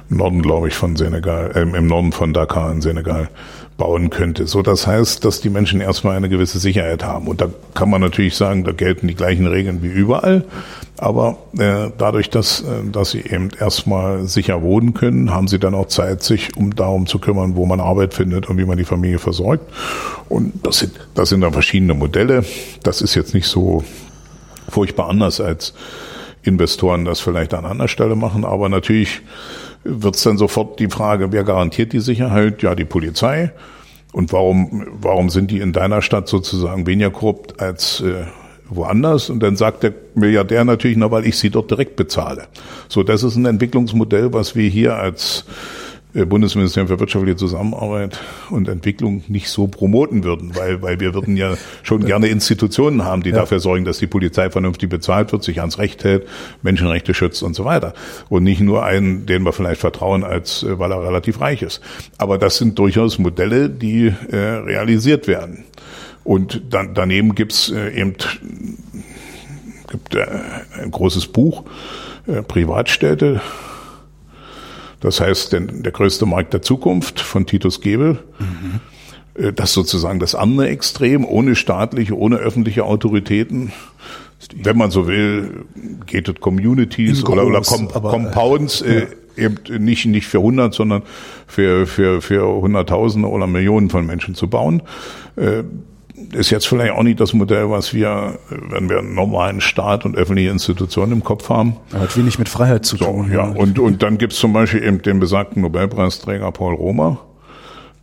Norden, 0.09 0.41
glaube 0.41 0.67
ich, 0.67 0.75
von 0.75 0.95
Senegal, 0.95 1.51
äh, 1.55 1.61
im 1.61 1.87
Norden 1.87 2.11
von 2.11 2.33
Dakar 2.33 2.71
in 2.71 2.81
Senegal 2.81 3.29
bauen 3.77 4.09
könnte. 4.09 4.45
So, 4.45 4.61
das 4.61 4.85
heißt, 4.85 5.23
dass 5.23 5.39
die 5.39 5.49
Menschen 5.49 5.79
erstmal 5.79 6.17
eine 6.17 6.29
gewisse 6.29 6.59
Sicherheit 6.59 7.03
haben. 7.03 7.27
Und 7.27 7.41
da 7.41 7.49
kann 7.73 7.89
man 7.89 8.01
natürlich 8.01 8.35
sagen, 8.35 8.63
da 8.63 8.71
gelten 8.73 9.07
die 9.07 9.15
gleichen 9.15 9.47
Regeln 9.47 9.81
wie 9.81 9.87
überall. 9.87 10.43
Aber 10.97 11.37
äh, 11.57 11.89
dadurch, 11.97 12.29
dass, 12.29 12.61
äh, 12.61 12.65
dass 12.91 13.11
sie 13.11 13.21
eben 13.21 13.49
erstmal 13.57 14.27
sicher 14.27 14.61
wohnen 14.61 14.93
können, 14.93 15.31
haben 15.33 15.47
sie 15.47 15.59
dann 15.59 15.73
auch 15.73 15.87
Zeit, 15.87 16.23
sich 16.23 16.57
um 16.57 16.75
darum 16.75 17.07
zu 17.07 17.19
kümmern, 17.19 17.55
wo 17.55 17.65
man 17.65 17.79
Arbeit 17.79 18.13
findet 18.13 18.49
und 18.49 18.57
wie 18.57 18.65
man 18.65 18.77
die 18.77 18.83
Familie 18.83 19.19
versorgt. 19.19 19.63
Und 20.27 20.53
das 20.63 20.79
sind, 20.79 20.93
das 21.15 21.29
sind 21.29 21.41
dann 21.41 21.53
verschiedene 21.53 21.93
Modelle. 21.93 22.43
Das 22.83 23.01
ist 23.01 23.15
jetzt 23.15 23.33
nicht 23.33 23.47
so 23.47 23.83
furchtbar 24.67 25.09
anders 25.09 25.39
als 25.39 25.73
Investoren 26.43 27.05
das 27.05 27.19
vielleicht 27.19 27.53
an 27.53 27.65
anderer 27.65 27.87
Stelle 27.87 28.15
machen. 28.15 28.43
Aber 28.43 28.69
natürlich 28.69 29.21
wird 29.83 30.15
es 30.15 30.23
dann 30.23 30.37
sofort 30.37 30.79
die 30.79 30.89
Frage, 30.89 31.31
wer 31.31 31.43
garantiert 31.43 31.93
die 31.93 31.99
Sicherheit? 31.99 32.61
Ja, 32.61 32.75
die 32.75 32.85
Polizei. 32.85 33.51
Und 34.11 34.33
warum, 34.33 34.87
warum 34.91 35.29
sind 35.29 35.51
die 35.51 35.59
in 35.59 35.71
deiner 35.71 36.01
Stadt 36.01 36.27
sozusagen 36.27 36.87
weniger 36.87 37.11
korrupt 37.11 37.61
als 37.61 38.01
äh, 38.01 38.25
woanders? 38.67 39.29
Und 39.29 39.41
dann 39.41 39.55
sagt 39.55 39.83
der 39.83 39.93
Milliardär 40.15 40.65
natürlich, 40.65 40.97
na, 40.97 41.11
weil 41.11 41.25
ich 41.25 41.37
sie 41.37 41.51
dort 41.51 41.69
direkt 41.69 41.95
bezahle. 41.95 42.47
So, 42.87 43.03
das 43.03 43.23
ist 43.23 43.35
ein 43.35 43.45
Entwicklungsmodell, 43.45 44.33
was 44.33 44.55
wir 44.55 44.67
hier 44.67 44.95
als 44.95 45.45
Bundesministerium 46.13 46.87
für 46.87 46.99
wirtschaftliche 46.99 47.37
Zusammenarbeit 47.37 48.19
und 48.49 48.67
Entwicklung 48.67 49.23
nicht 49.27 49.49
so 49.49 49.67
promoten 49.67 50.23
würden, 50.23 50.55
weil, 50.55 50.81
weil 50.81 50.99
wir 50.99 51.13
würden 51.13 51.37
ja 51.37 51.55
schon 51.83 52.03
gerne 52.03 52.27
Institutionen 52.27 53.05
haben, 53.05 53.21
die 53.21 53.29
ja. 53.29 53.35
dafür 53.35 53.59
sorgen, 53.59 53.85
dass 53.85 53.99
die 53.99 54.07
Polizei 54.07 54.49
vernünftig 54.49 54.89
bezahlt 54.89 55.31
wird, 55.31 55.43
sich 55.43 55.59
ans 55.59 55.77
Recht 55.77 56.03
hält, 56.03 56.27
Menschenrechte 56.63 57.13
schützt 57.13 57.43
und 57.43 57.55
so 57.55 57.63
weiter. 57.63 57.93
Und 58.27 58.43
nicht 58.43 58.59
nur 58.59 58.83
einen, 58.83 59.27
den 59.27 59.43
wir 59.43 59.53
vielleicht 59.53 59.81
vertrauen, 59.81 60.23
als 60.23 60.63
äh, 60.63 60.79
weil 60.79 60.91
er 60.91 61.03
relativ 61.03 61.41
reich 61.41 61.61
ist. 61.61 61.81
Aber 62.17 62.39
das 62.39 62.57
sind 62.57 62.79
durchaus 62.79 63.19
Modelle, 63.19 63.69
die 63.69 64.07
äh, 64.31 64.35
realisiert 64.35 65.27
werden. 65.27 65.65
Und 66.23 66.61
dann, 66.71 66.95
daneben 66.95 67.35
gibt's 67.35 67.69
äh, 67.69 67.89
eben 67.91 68.15
gibt 69.89 70.15
äh, 70.15 70.25
ein 70.81 70.91
großes 70.91 71.27
Buch, 71.27 71.65
äh, 72.27 72.41
Privatstädte. 72.41 73.41
Das 74.99 75.21
heißt, 75.21 75.53
der 75.53 75.91
größte 75.91 76.25
Markt 76.25 76.53
der 76.53 76.61
Zukunft 76.61 77.19
von 77.19 77.45
Titus 77.45 77.81
Gebel. 77.81 78.19
Mhm. 78.39 79.53
Das 79.55 79.71
sozusagen 79.71 80.19
das 80.19 80.35
andere 80.35 80.67
Extrem, 80.67 81.23
ohne 81.23 81.55
staatliche, 81.55 82.17
ohne 82.17 82.37
öffentliche 82.37 82.83
Autoritäten. 82.83 83.71
Wenn 84.55 84.77
man 84.77 84.91
so 84.91 85.07
will, 85.07 85.65
gated 86.05 86.41
Communities 86.41 87.23
oder, 87.25 87.45
oder 87.45 87.61
Com 87.61 87.89
aber, 87.93 88.09
Compounds, 88.09 88.81
äh, 88.81 89.07
ja. 89.37 89.45
eben 89.45 89.83
nicht, 89.83 90.05
nicht 90.05 90.27
für 90.27 90.39
100, 90.39 90.73
sondern 90.73 91.03
für, 91.47 91.87
für, 91.87 92.21
für 92.21 92.45
Hunderttausende 92.45 93.29
oder 93.29 93.47
Millionen 93.47 93.89
von 93.89 94.05
Menschen 94.05 94.35
zu 94.35 94.49
bauen. 94.49 94.81
Äh, 95.37 95.63
ist 96.33 96.49
jetzt 96.49 96.67
vielleicht 96.67 96.93
auch 96.93 97.03
nicht 97.03 97.19
das 97.19 97.33
Modell, 97.33 97.69
was 97.69 97.93
wir, 97.93 98.39
wenn 98.49 98.89
wir 98.89 98.99
einen 98.99 99.15
normalen 99.15 99.61
Staat 99.61 100.05
und 100.05 100.15
öffentliche 100.15 100.49
Institutionen 100.49 101.13
im 101.13 101.23
Kopf 101.23 101.49
haben. 101.49 101.77
Aber 101.91 102.01
hat 102.01 102.17
wenig 102.17 102.39
mit 102.39 102.49
Freiheit 102.49 102.85
zu 102.85 102.97
tun. 102.97 103.27
So, 103.27 103.33
ja, 103.33 103.43
und, 103.43 103.79
und 103.79 104.03
dann 104.03 104.17
gibt's 104.17 104.37
zum 104.37 104.53
Beispiel 104.53 104.83
eben 104.83 105.01
den 105.01 105.19
besagten 105.19 105.61
Nobelpreisträger 105.61 106.51
Paul 106.51 106.75
Romer, 106.75 107.19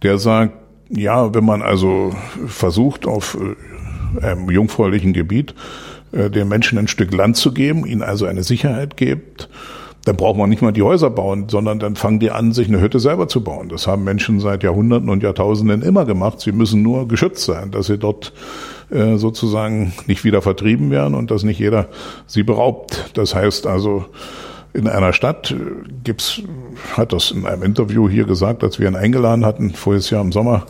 der 0.02 0.18
sagt, 0.18 0.54
ja, 0.88 1.34
wenn 1.34 1.44
man 1.44 1.62
also 1.62 2.14
versucht, 2.46 3.06
auf 3.06 3.36
äh, 4.20 4.24
einem 4.24 4.50
jungfräulichen 4.50 5.12
Gebiet 5.12 5.54
äh, 6.12 6.30
den 6.30 6.48
Menschen 6.48 6.78
ein 6.78 6.88
Stück 6.88 7.12
Land 7.12 7.36
zu 7.36 7.52
geben, 7.52 7.86
ihnen 7.86 8.02
also 8.02 8.26
eine 8.26 8.42
Sicherheit 8.42 8.96
gibt, 8.96 9.48
dann 10.06 10.14
braucht 10.16 10.38
man 10.38 10.48
nicht 10.48 10.62
mal 10.62 10.72
die 10.72 10.84
Häuser 10.84 11.10
bauen, 11.10 11.48
sondern 11.48 11.80
dann 11.80 11.96
fangen 11.96 12.20
die 12.20 12.30
an, 12.30 12.52
sich 12.52 12.68
eine 12.68 12.80
Hütte 12.80 13.00
selber 13.00 13.26
zu 13.26 13.42
bauen. 13.42 13.68
Das 13.68 13.88
haben 13.88 14.04
Menschen 14.04 14.38
seit 14.38 14.62
Jahrhunderten 14.62 15.08
und 15.08 15.24
Jahrtausenden 15.24 15.82
immer 15.82 16.04
gemacht. 16.04 16.38
Sie 16.38 16.52
müssen 16.52 16.80
nur 16.80 17.08
geschützt 17.08 17.44
sein, 17.44 17.72
dass 17.72 17.86
sie 17.86 17.98
dort 17.98 18.32
äh, 18.90 19.16
sozusagen 19.16 19.92
nicht 20.06 20.22
wieder 20.22 20.42
vertrieben 20.42 20.92
werden 20.92 21.16
und 21.16 21.32
dass 21.32 21.42
nicht 21.42 21.58
jeder 21.58 21.88
sie 22.28 22.44
beraubt. 22.44 23.10
Das 23.14 23.34
heißt 23.34 23.66
also, 23.66 24.04
in 24.72 24.86
einer 24.86 25.12
Stadt 25.12 25.50
äh, 25.50 25.56
gibt's, 26.04 26.40
hat 26.96 27.12
das 27.12 27.32
in 27.32 27.44
einem 27.44 27.64
Interview 27.64 28.08
hier 28.08 28.26
gesagt, 28.26 28.62
als 28.62 28.78
wir 28.78 28.86
ihn 28.86 28.94
eingeladen 28.94 29.44
hatten, 29.44 29.70
voriges 29.70 30.10
Jahr 30.10 30.22
im 30.22 30.30
Sommer, 30.30 30.66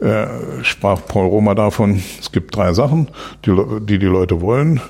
äh, 0.00 0.26
sprach 0.62 1.00
Paul 1.06 1.26
Roma 1.26 1.54
davon, 1.54 2.02
es 2.18 2.32
gibt 2.32 2.56
drei 2.56 2.72
Sachen, 2.72 3.08
die, 3.44 3.54
die 3.82 3.98
die 3.98 4.06
Leute 4.06 4.40
wollen. 4.40 4.80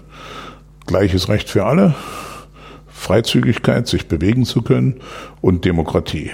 Gleiches 0.86 1.28
Recht 1.28 1.50
für 1.50 1.64
alle, 1.66 1.96
Freizügigkeit, 3.02 3.86
sich 3.88 4.06
bewegen 4.06 4.44
zu 4.44 4.62
können 4.62 5.00
und 5.40 5.64
Demokratie. 5.64 6.30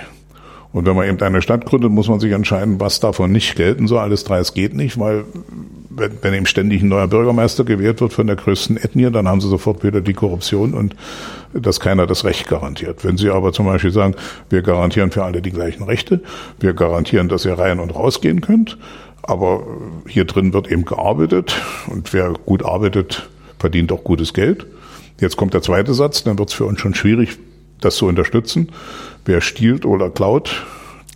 Und 0.71 0.87
wenn 0.87 0.95
man 0.95 1.09
eben 1.09 1.21
eine 1.23 1.41
Stadt 1.41 1.65
gründet, 1.65 1.91
muss 1.91 2.09
man 2.09 2.21
sich 2.21 2.33
entscheiden, 2.33 2.79
was 2.79 3.01
davon 3.01 3.33
nicht 3.33 3.57
gelten 3.57 3.89
soll. 3.89 3.99
Alles 3.99 4.25
drei, 4.25 4.39
es 4.39 4.53
geht 4.53 4.75
nicht, 4.75 4.99
weil 4.99 5.25
wenn, 5.89 6.13
wenn 6.21 6.35
eben 6.35 6.47
ständig 6.47 6.83
ein 6.83 6.89
neuer 6.89 7.09
Bürgermeister 7.09 7.65
gewählt 7.65 8.03
wird 8.03 8.13
von 8.13 8.27
der 8.27 8.37
größten 8.37 8.77
Ethnie, 8.77 9.11
dann 9.11 9.27
haben 9.27 9.41
sie 9.41 9.49
sofort 9.49 9.83
wieder 9.83 10.03
die 10.03 10.13
Korruption 10.13 10.75
und 10.75 10.95
dass 11.55 11.81
keiner 11.81 12.07
das 12.07 12.25
Recht 12.25 12.47
garantiert. 12.47 13.03
Wenn 13.03 13.17
sie 13.17 13.31
aber 13.31 13.55
zum 13.55 13.65
Beispiel 13.65 13.91
sagen, 13.91 14.15
wir 14.51 14.61
garantieren 14.61 15.11
für 15.11 15.25
alle 15.25 15.41
die 15.41 15.53
gleichen 15.53 15.85
Rechte, 15.85 16.21
wir 16.61 16.75
garantieren, 16.75 17.31
dass 17.31 17.47
ihr 17.47 17.59
rein 17.59 17.81
und 17.81 17.95
rausgehen 17.95 18.43
könnt, 18.43 18.77
aber 19.23 19.67
hier 20.07 20.27
drin 20.27 20.53
wird 20.53 20.71
eben 20.71 20.85
gearbeitet 20.85 21.61
und 21.87 22.13
wer 22.13 22.35
gut 22.45 22.63
arbeitet, 22.63 23.31
verdient 23.59 23.91
auch 23.91 24.05
gutes 24.05 24.35
Geld 24.35 24.67
Jetzt 25.21 25.37
kommt 25.37 25.55
der 25.55 25.63
zweite 25.63 25.95
Satz, 25.95 26.23
dann 26.25 26.39
wird 26.39 26.51
es 26.51 26.55
für 26.55 26.65
uns 26.65 26.81
schon 26.81 26.95
schwierig, 26.95 27.39
das 27.81 27.97
zu 27.97 28.07
unterstützen. 28.07 28.71
Wer 29.25 29.41
stiehlt 29.41 29.85
oder 29.85 30.11
klaut, 30.11 30.65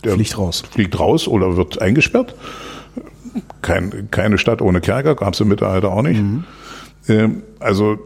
der 0.05 0.14
fliegt 0.14 0.36
raus. 0.38 0.62
Fliegt 0.70 0.98
raus 0.98 1.28
oder 1.28 1.57
wird 1.57 1.80
eingesperrt. 1.80 2.34
Kein, 3.62 4.09
keine 4.11 4.38
Stadt 4.38 4.61
ohne 4.61 4.80
Kerker, 4.80 5.14
gab 5.14 5.34
es 5.34 5.40
im 5.40 5.48
Mittelalter 5.48 5.90
auch 5.90 6.03
nicht. 6.03 6.20
Mhm. 6.20 6.44
Ähm, 7.09 7.42
also 7.59 7.98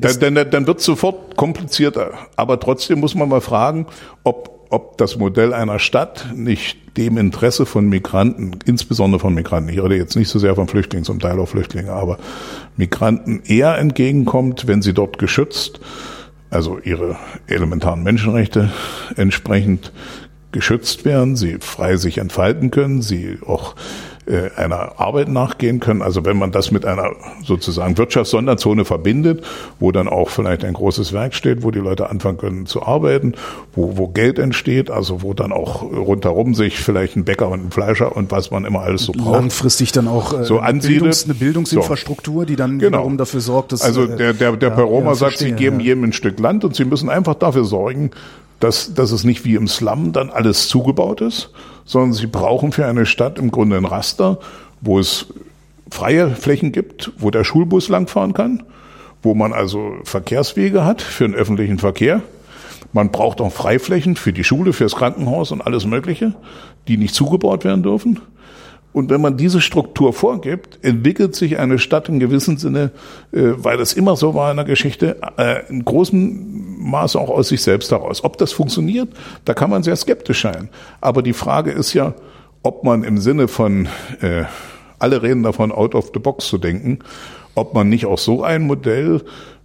dann, 0.00 0.34
dann, 0.34 0.50
dann 0.50 0.66
wird 0.66 0.80
es 0.80 0.84
sofort 0.84 1.36
komplizierter. 1.36 2.12
Aber 2.36 2.60
trotzdem 2.60 3.00
muss 3.00 3.14
man 3.14 3.28
mal 3.28 3.40
fragen, 3.40 3.86
ob, 4.24 4.59
ob 4.70 4.96
das 4.98 5.16
Modell 5.16 5.52
einer 5.52 5.78
Stadt 5.78 6.28
nicht 6.34 6.96
dem 6.96 7.18
Interesse 7.18 7.66
von 7.66 7.88
Migranten, 7.88 8.58
insbesondere 8.64 9.20
von 9.20 9.34
Migranten, 9.34 9.70
ich 9.70 9.82
rede 9.82 9.96
jetzt 9.96 10.16
nicht 10.16 10.28
so 10.28 10.38
sehr 10.38 10.54
von 10.54 10.68
Flüchtlingen, 10.68 11.04
zum 11.04 11.20
Teil 11.20 11.38
auch 11.38 11.48
Flüchtlinge, 11.48 11.92
aber 11.92 12.18
Migranten 12.76 13.42
eher 13.44 13.76
entgegenkommt, 13.78 14.66
wenn 14.66 14.82
sie 14.82 14.94
dort 14.94 15.18
geschützt, 15.18 15.80
also 16.50 16.78
ihre 16.78 17.16
elementaren 17.46 18.02
Menschenrechte 18.02 18.70
entsprechend 19.16 19.92
geschützt 20.52 21.04
werden, 21.04 21.36
sie 21.36 21.58
frei 21.60 21.96
sich 21.96 22.18
entfalten 22.18 22.70
können, 22.70 23.02
sie 23.02 23.38
auch 23.46 23.76
äh, 24.30 24.50
einer 24.56 25.00
Arbeit 25.00 25.28
nachgehen 25.28 25.80
können. 25.80 26.02
Also 26.02 26.24
wenn 26.24 26.38
man 26.38 26.52
das 26.52 26.70
mit 26.70 26.84
einer 26.84 27.10
sozusagen 27.44 27.98
Wirtschaftssonderzone 27.98 28.84
verbindet, 28.84 29.44
wo 29.78 29.90
dann 29.92 30.08
auch 30.08 30.30
vielleicht 30.30 30.64
ein 30.64 30.74
großes 30.74 31.12
Werk 31.12 31.34
steht, 31.34 31.62
wo 31.62 31.70
die 31.70 31.80
Leute 31.80 32.08
anfangen 32.08 32.38
können 32.38 32.66
zu 32.66 32.82
arbeiten, 32.82 33.34
wo, 33.74 33.96
wo 33.96 34.08
Geld 34.08 34.38
entsteht, 34.38 34.90
also 34.90 35.22
wo 35.22 35.34
dann 35.34 35.52
auch 35.52 35.82
rundherum 35.82 36.54
sich 36.54 36.78
vielleicht 36.78 37.16
ein 37.16 37.24
Bäcker 37.24 37.48
und 37.48 37.66
ein 37.66 37.70
Fleischer 37.70 38.16
und 38.16 38.30
was 38.30 38.50
man 38.50 38.64
immer 38.64 38.80
alles 38.80 39.04
so 39.04 39.12
braucht. 39.12 39.32
Langfristig 39.32 39.92
dann 39.92 40.06
auch 40.06 40.38
äh, 40.38 40.44
so 40.44 40.60
ansiedelt. 40.60 41.00
Bildungs, 41.00 41.24
eine 41.24 41.34
Bildungsinfrastruktur, 41.34 42.46
die 42.46 42.56
dann 42.56 42.78
genau. 42.78 42.98
wiederum 42.98 43.18
dafür 43.18 43.40
sorgt, 43.40 43.72
dass... 43.72 43.82
Also 43.82 44.06
der, 44.06 44.32
der, 44.32 44.52
der 44.52 44.68
ja, 44.68 44.74
Peroma 44.74 45.08
ja, 45.08 45.14
sagt, 45.14 45.32
verstehe, 45.32 45.48
sie 45.48 45.54
geben 45.54 45.80
ja. 45.80 45.86
jedem 45.86 46.04
ein 46.04 46.12
Stück 46.12 46.38
Land 46.38 46.64
und 46.64 46.76
sie 46.76 46.84
müssen 46.84 47.08
einfach 47.08 47.34
dafür 47.34 47.64
sorgen, 47.64 48.10
dass, 48.60 48.94
dass 48.94 49.10
es 49.10 49.24
nicht 49.24 49.44
wie 49.44 49.54
im 49.56 49.66
Slum 49.66 50.12
dann 50.12 50.30
alles 50.30 50.68
zugebaut 50.68 51.20
ist, 51.20 51.50
sondern 51.84 52.12
sie 52.12 52.26
brauchen 52.26 52.72
für 52.72 52.86
eine 52.86 53.06
Stadt 53.06 53.38
im 53.38 53.50
Grunde 53.50 53.76
ein 53.76 53.84
Raster, 53.84 54.38
wo 54.80 54.98
es 54.98 55.26
freie 55.90 56.30
Flächen 56.30 56.72
gibt, 56.72 57.12
wo 57.18 57.30
der 57.30 57.44
Schulbus 57.44 57.88
langfahren 57.88 58.32
kann, 58.32 58.62
wo 59.22 59.34
man 59.34 59.52
also 59.52 59.94
Verkehrswege 60.04 60.84
hat 60.84 61.02
für 61.02 61.24
den 61.24 61.34
öffentlichen 61.34 61.78
Verkehr. 61.78 62.22
Man 62.92 63.10
braucht 63.10 63.40
auch 63.40 63.52
Freiflächen 63.52 64.16
für 64.16 64.32
die 64.32 64.44
Schule, 64.44 64.72
fürs 64.72 64.96
Krankenhaus 64.96 65.52
und 65.52 65.60
alles 65.60 65.86
Mögliche, 65.86 66.34
die 66.88 66.96
nicht 66.96 67.14
zugebaut 67.14 67.64
werden 67.64 67.82
dürfen. 67.82 68.20
Und 68.92 69.08
wenn 69.08 69.20
man 69.20 69.36
diese 69.36 69.60
Struktur 69.60 70.12
vorgibt, 70.12 70.78
entwickelt 70.82 71.36
sich 71.36 71.58
eine 71.58 71.78
Stadt 71.78 72.08
in 72.08 72.18
gewissem 72.18 72.56
Sinne, 72.56 72.90
äh, 73.32 73.52
weil 73.56 73.76
das 73.76 73.92
immer 73.92 74.16
so 74.16 74.34
war 74.34 74.50
in 74.50 74.56
der 74.56 74.66
Geschichte, 74.66 75.16
äh, 75.36 75.68
in 75.68 75.84
großem 75.84 76.80
Maße 76.90 77.18
auch 77.18 77.30
aus 77.30 77.48
sich 77.48 77.62
selbst 77.62 77.92
heraus. 77.92 78.24
Ob 78.24 78.36
das 78.38 78.52
funktioniert, 78.52 79.08
da 79.44 79.54
kann 79.54 79.70
man 79.70 79.82
sehr 79.82 79.96
skeptisch 79.96 80.42
sein. 80.42 80.70
Aber 81.00 81.22
die 81.22 81.32
Frage 81.32 81.70
ist 81.70 81.94
ja, 81.94 82.14
ob 82.62 82.82
man 82.84 83.04
im 83.04 83.18
Sinne 83.18 83.46
von, 83.46 83.86
äh, 84.20 84.44
alle 84.98 85.22
reden 85.22 85.44
davon, 85.44 85.72
out 85.72 85.94
of 85.94 86.10
the 86.12 86.18
box 86.20 86.48
zu 86.48 86.58
denken, 86.58 86.98
ob 87.54 87.74
man 87.74 87.88
nicht 87.88 88.06
auch 88.06 88.18
so 88.18 88.42
ein 88.42 88.62
Modell 88.62 89.22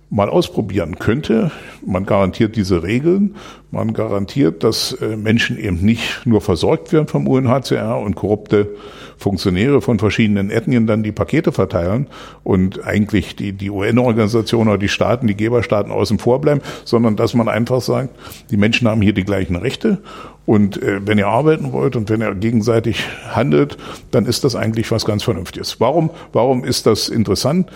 mal 0.09 0.29
ausprobieren 0.29 0.99
könnte. 0.99 1.51
Man 1.85 2.05
garantiert 2.05 2.55
diese 2.55 2.83
Regeln, 2.83 3.35
man 3.71 3.93
garantiert, 3.93 4.63
dass 4.63 4.93
äh, 4.93 5.17
Menschen 5.17 5.57
eben 5.57 5.77
nicht 5.77 6.25
nur 6.25 6.41
versorgt 6.41 6.93
werden 6.93 7.07
vom 7.07 7.27
UNHCR 7.27 7.97
und 7.99 8.15
korrupte 8.15 8.75
Funktionäre 9.17 9.81
von 9.81 9.97
verschiedenen 9.97 10.51
Ethnien 10.51 10.87
dann 10.87 11.03
die 11.03 11.11
Pakete 11.11 11.51
verteilen 11.51 12.07
und 12.43 12.83
eigentlich 12.85 13.35
die, 13.35 13.53
die 13.53 13.69
UN-Organisation 13.69 14.67
oder 14.67 14.77
die 14.77 14.89
Staaten, 14.89 15.27
die 15.27 15.35
Geberstaaten 15.35 15.91
außen 15.91 16.19
vor 16.19 16.39
bleiben, 16.39 16.61
sondern 16.83 17.15
dass 17.15 17.33
man 17.33 17.47
einfach 17.49 17.81
sagt, 17.81 18.09
die 18.51 18.57
Menschen 18.57 18.87
haben 18.87 19.01
hier 19.01 19.13
die 19.13 19.23
gleichen 19.23 19.55
Rechte 19.55 19.99
und 20.45 20.81
äh, 20.81 21.05
wenn 21.05 21.17
ihr 21.17 21.27
arbeiten 21.27 21.71
wollt 21.71 21.95
und 21.95 22.09
wenn 22.09 22.21
ihr 22.21 22.35
gegenseitig 22.35 23.05
handelt, 23.29 23.77
dann 24.11 24.25
ist 24.25 24.43
das 24.43 24.55
eigentlich 24.55 24.91
was 24.91 25.05
ganz 25.05 25.23
Vernünftiges. 25.23 25.79
Warum, 25.79 26.11
warum 26.31 26.63
ist 26.63 26.85
das 26.85 27.09
interessant? 27.09 27.69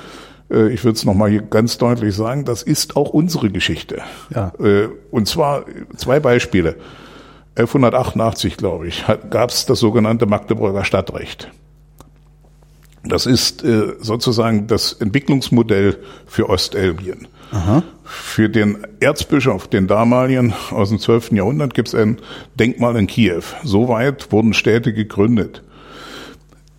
Äh, 0.50 0.70
ich 0.74 0.84
würde 0.84 0.96
es 0.96 1.06
nochmal 1.06 1.30
hier 1.30 1.42
ganz 1.42 1.78
deutlich 1.78 2.16
sagen, 2.16 2.46
das 2.46 2.64
ist 2.64 2.96
auch 2.96 3.10
unsere 3.10 3.50
Geschichte. 3.50 4.02
Ja. 4.34 4.54
Äh, 4.60 4.90
und 5.12 5.28
zwar 5.28 5.66
zwei 5.96 6.20
Beispiele. 6.20 6.76
1188, 7.56 8.58
glaube 8.58 8.88
ich, 8.88 9.06
gab 9.30 9.50
es 9.50 9.66
das 9.66 9.80
sogenannte 9.80 10.26
Magdeburger 10.26 10.86
Stadtrecht. 10.86 11.50
Das 13.04 13.26
ist 13.26 13.64
äh, 13.64 13.96
sozusagen 14.00 14.68
das 14.68 14.94
Entwicklungsmodell 14.94 15.98
für 16.26 16.50
Ostelbien. 16.50 17.28
Aha. 17.52 17.84
Für 18.04 18.50
den 18.50 18.86
Erzbischof, 19.00 19.68
den 19.68 19.88
damaligen 19.88 20.54
aus 20.72 20.90
dem 20.90 21.00
12. 21.00 21.32
Jahrhundert, 21.32 21.74
gibt 21.74 21.88
es 21.88 21.96
ein 21.96 22.18
Denkmal 22.56 22.96
in 22.98 23.08
Kiew. 23.08 23.44
Soweit 23.64 24.32
wurden 24.32 24.54
Städte 24.54 24.94
gegründet 24.94 25.64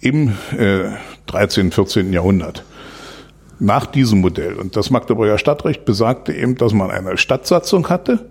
im 0.00 0.34
äh, 0.56 0.90
13., 1.26 1.72
14. 1.72 2.12
Jahrhundert 2.12 2.64
nach 3.60 3.86
diesem 3.86 4.20
Modell. 4.20 4.54
Und 4.54 4.74
das 4.76 4.90
Magdeburger 4.90 5.38
Stadtrecht 5.38 5.84
besagte 5.84 6.32
eben, 6.32 6.56
dass 6.56 6.72
man 6.72 6.90
eine 6.90 7.16
Stadtsatzung 7.16 7.88
hatte 7.88 8.30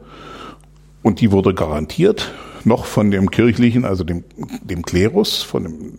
und 1.02 1.22
die 1.22 1.32
wurde 1.32 1.54
garantiert 1.54 2.32
noch 2.66 2.86
von 2.86 3.10
dem 3.10 3.32
kirchlichen, 3.32 3.86
also 3.86 4.04
dem, 4.04 4.26
dem 4.62 4.82
Klerus, 4.82 5.42
von 5.42 5.64
dem 5.64 5.94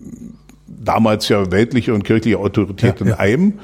damals 0.67 1.29
ja 1.29 1.51
weltliche 1.51 1.95
und 1.95 2.05
kirchliche 2.05 2.39
Autorität 2.39 3.01
ja, 3.01 3.07
in 3.07 3.09
ja. 3.09 3.19
einem. 3.19 3.55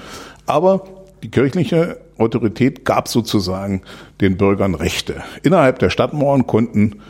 Aber 0.47 0.87
die 1.23 1.31
kirchliche 1.31 1.99
Autorität 2.19 2.85
gab 2.85 3.09
sozusagen 3.09 3.83
den 4.21 4.37
Bürgern 4.37 4.75
Rechte. 4.75 5.23
Innerhalb 5.43 5.79
der 5.79 5.91
Stadtmauern 5.91 6.47
konnten 6.47 7.01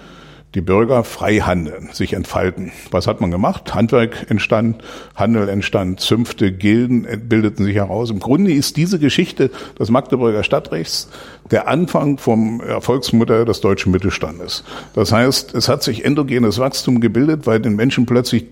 die 0.57 0.63
Bürger 0.63 1.05
frei 1.05 1.41
handeln, 1.41 1.91
sich 1.93 2.15
entfalten. 2.15 2.73
Was 2.91 3.07
hat 3.07 3.21
man 3.21 3.31
gemacht? 3.31 3.75
Handwerk 3.75 4.31
entstand, 4.31 4.83
Handel 5.15 5.51
entstand, 5.51 6.01
Zünfte, 6.01 6.51
Gilden 6.51 7.07
bildeten 7.29 7.67
sich 7.67 7.77
heraus. 7.77 8.11
Im 8.11 8.21
Grunde 8.21 8.53
ist 8.53 8.79
diese 8.79 8.99
Geschichte 8.99 9.51
des 9.79 9.91
Magdeburger 9.91 10.43
Stadtrechts 10.43 11.11
der 11.51 11.69
Anfang 11.69 12.17
vom 12.17 12.63
Erfolgsmodell 12.63 13.45
des 13.45 13.61
deutschen 13.61 13.93
Mittelstandes. 13.93 14.65
Das 14.95 15.13
heißt, 15.13 15.55
es 15.55 15.69
hat 15.69 15.83
sich 15.83 16.07
endogenes 16.07 16.59
Wachstum 16.59 17.01
gebildet, 17.01 17.47
weil 17.47 17.61
den 17.61 17.77
Menschen 17.77 18.07
plötzlich 18.07 18.47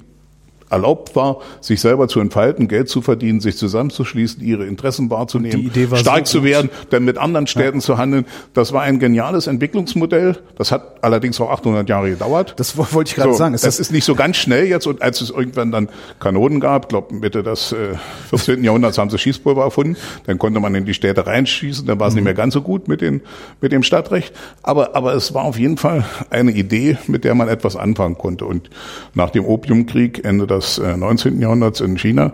erlaubt 0.75 1.17
war, 1.17 1.39
sich 1.61 1.81
selber 1.81 2.09
zu 2.09 2.21
entfalten, 2.21 2.69
Geld 2.69 2.89
zu 2.89 3.01
verdienen, 3.01 3.41
sich 3.41 3.57
zusammenzuschließen, 3.57 4.43
ihre 4.43 4.67
Interessen 4.67 5.09
wahrzunehmen, 5.11 5.71
stark 5.95 6.27
so 6.27 6.39
zu 6.39 6.45
werden, 6.45 6.71
dann 6.91 7.05
mit 7.05 7.17
anderen 7.17 7.47
Städten 7.47 7.79
ja. 7.79 7.85
zu 7.85 7.99
handeln. 7.99 8.27
Das 8.53 8.73
war 8.73 8.83
ein 8.83 8.99
geniales 8.99 9.47
Entwicklungsmodell. 9.47 10.37
Das 10.57 10.73
hat 10.73 11.03
allerdings 11.03 11.41
auch 11.41 11.51
800 11.51 11.89
Jahre 11.89 12.11
gedauert. 12.11 12.55
Das 12.57 12.77
wollte 12.77 13.11
ich 13.11 13.15
gerade 13.15 13.33
so, 13.33 13.39
sagen. 13.39 13.55
Ist 13.55 13.65
das, 13.65 13.77
das, 13.77 13.87
ist 13.87 13.93
nicht 13.93 14.05
so 14.05 14.15
ganz 14.15 14.37
schnell 14.37 14.67
jetzt. 14.67 14.87
Und 14.87 15.01
als 15.01 15.21
es 15.21 15.31
irgendwann 15.31 15.71
dann 15.71 15.89
Kanonen 16.19 16.61
gab, 16.61 16.89
glaube 16.89 17.15
Mitte 17.15 17.43
des 17.43 17.73
äh, 17.73 17.95
14. 18.31 18.65
Jahrhunderts 18.65 18.99
haben 18.99 19.11
sie 19.11 19.19
Schießpulver 19.19 19.63
erfunden. 19.63 19.97
Dann 20.27 20.39
konnte 20.39 20.61
man 20.61 20.75
in 20.75 20.85
die 20.85 20.95
Städte 20.95 21.27
reinschießen. 21.27 21.87
Dann 21.87 22.01
war 22.01 22.09
es 22.09 22.15
mhm. 22.15 22.19
nicht 22.19 22.25
mehr 22.25 22.35
ganz 22.35 22.55
so 22.55 22.63
gut 22.63 22.89
mit, 22.89 23.01
den, 23.01 23.21
mit 23.61 23.73
dem 23.73 23.83
Stadtrecht. 23.83 24.35
Aber, 24.63 24.97
aber 24.97 25.15
es 25.15 25.35
war 25.35 25.45
auf 25.45 25.59
jeden 25.59 25.77
Fall 25.77 26.05
eine 26.31 26.51
Idee, 26.51 26.99
mit 27.07 27.25
der 27.25 27.35
man 27.35 27.49
etwas 27.49 27.77
anfangen 27.77 28.19
konnte. 28.19 28.45
Und 28.45 28.71
nach 29.15 29.31
dem 29.31 29.45
Opiumkrieg 29.45 30.25
Ende 30.25 30.47
des 30.47 30.64
19. 30.79 31.39
Äh, 31.39 31.43
Jahrhunderts 31.43 31.81
in 31.81 31.97
China 31.97 32.33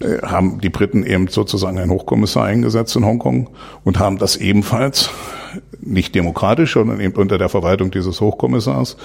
äh, 0.00 0.18
haben 0.22 0.60
die 0.60 0.70
Briten 0.70 1.04
eben 1.04 1.28
sozusagen 1.28 1.78
einen 1.78 1.90
Hochkommissar 1.90 2.44
eingesetzt 2.44 2.96
in 2.96 3.04
Hongkong 3.04 3.50
und 3.84 3.98
haben 3.98 4.18
das 4.18 4.36
ebenfalls 4.36 5.10
nicht 5.80 6.14
demokratisch, 6.14 6.72
sondern 6.72 7.00
eben 7.00 7.14
unter 7.14 7.38
der 7.38 7.48
Verwaltung 7.48 7.90
dieses 7.90 8.20
Hochkommissars 8.20 8.96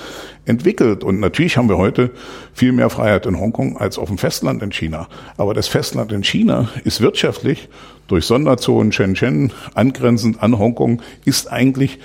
entwickelt. 0.45 1.03
Und 1.03 1.19
natürlich 1.19 1.57
haben 1.57 1.69
wir 1.69 1.77
heute 1.77 2.11
viel 2.53 2.71
mehr 2.71 2.89
Freiheit 2.89 3.25
in 3.25 3.39
Hongkong 3.39 3.77
als 3.77 3.97
auf 3.97 4.07
dem 4.07 4.17
Festland 4.17 4.61
in 4.63 4.71
China. 4.71 5.07
Aber 5.37 5.53
das 5.53 5.67
Festland 5.67 6.11
in 6.11 6.23
China 6.23 6.69
ist 6.83 7.01
wirtschaftlich 7.01 7.69
durch 8.07 8.25
Sonderzonen 8.25 8.91
Shenzhen 8.91 9.51
angrenzend 9.73 10.41
an 10.41 10.57
Hongkong 10.57 11.01
ist 11.25 11.51
eigentlich 11.51 11.99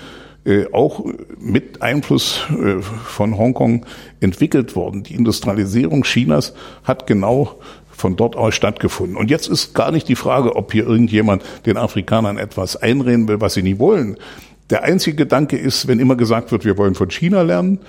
auch 0.73 1.05
mit 1.39 1.81
Einfluss 1.81 2.41
äh, 2.49 2.81
von 2.81 3.37
Hongkong 3.37 3.85
entwickelt 4.19 4.75
worden. 4.75 5.03
Die 5.03 5.15
Industrialisierung 5.15 6.03
Chinas 6.03 6.53
hat 6.83 7.07
genau 7.07 7.59
von 7.89 8.15
dort 8.15 8.35
aus 8.35 8.55
stattgefunden. 8.55 9.15
Und 9.15 9.29
jetzt 9.29 9.47
ist 9.47 9.73
gar 9.73 9.91
nicht 9.91 10.09
die 10.09 10.15
Frage, 10.15 10.55
ob 10.55 10.71
hier 10.71 10.85
irgendjemand 10.85 11.43
den 11.65 11.77
Afrikanern 11.77 12.37
etwas 12.37 12.75
einreden 12.75 13.27
will, 13.27 13.39
was 13.39 13.53
sie 13.53 13.63
nie 13.63 13.79
wollen. 13.79 14.17
Der 14.69 14.83
einzige 14.83 15.15
Gedanke 15.15 15.57
ist, 15.57 15.87
wenn 15.87 15.99
immer 15.99 16.15
gesagt 16.15 16.51
wird, 16.51 16.65
wir 16.65 16.77
wollen 16.77 16.95
von 16.95 17.09
China 17.09 17.41
lernen, 17.41 17.79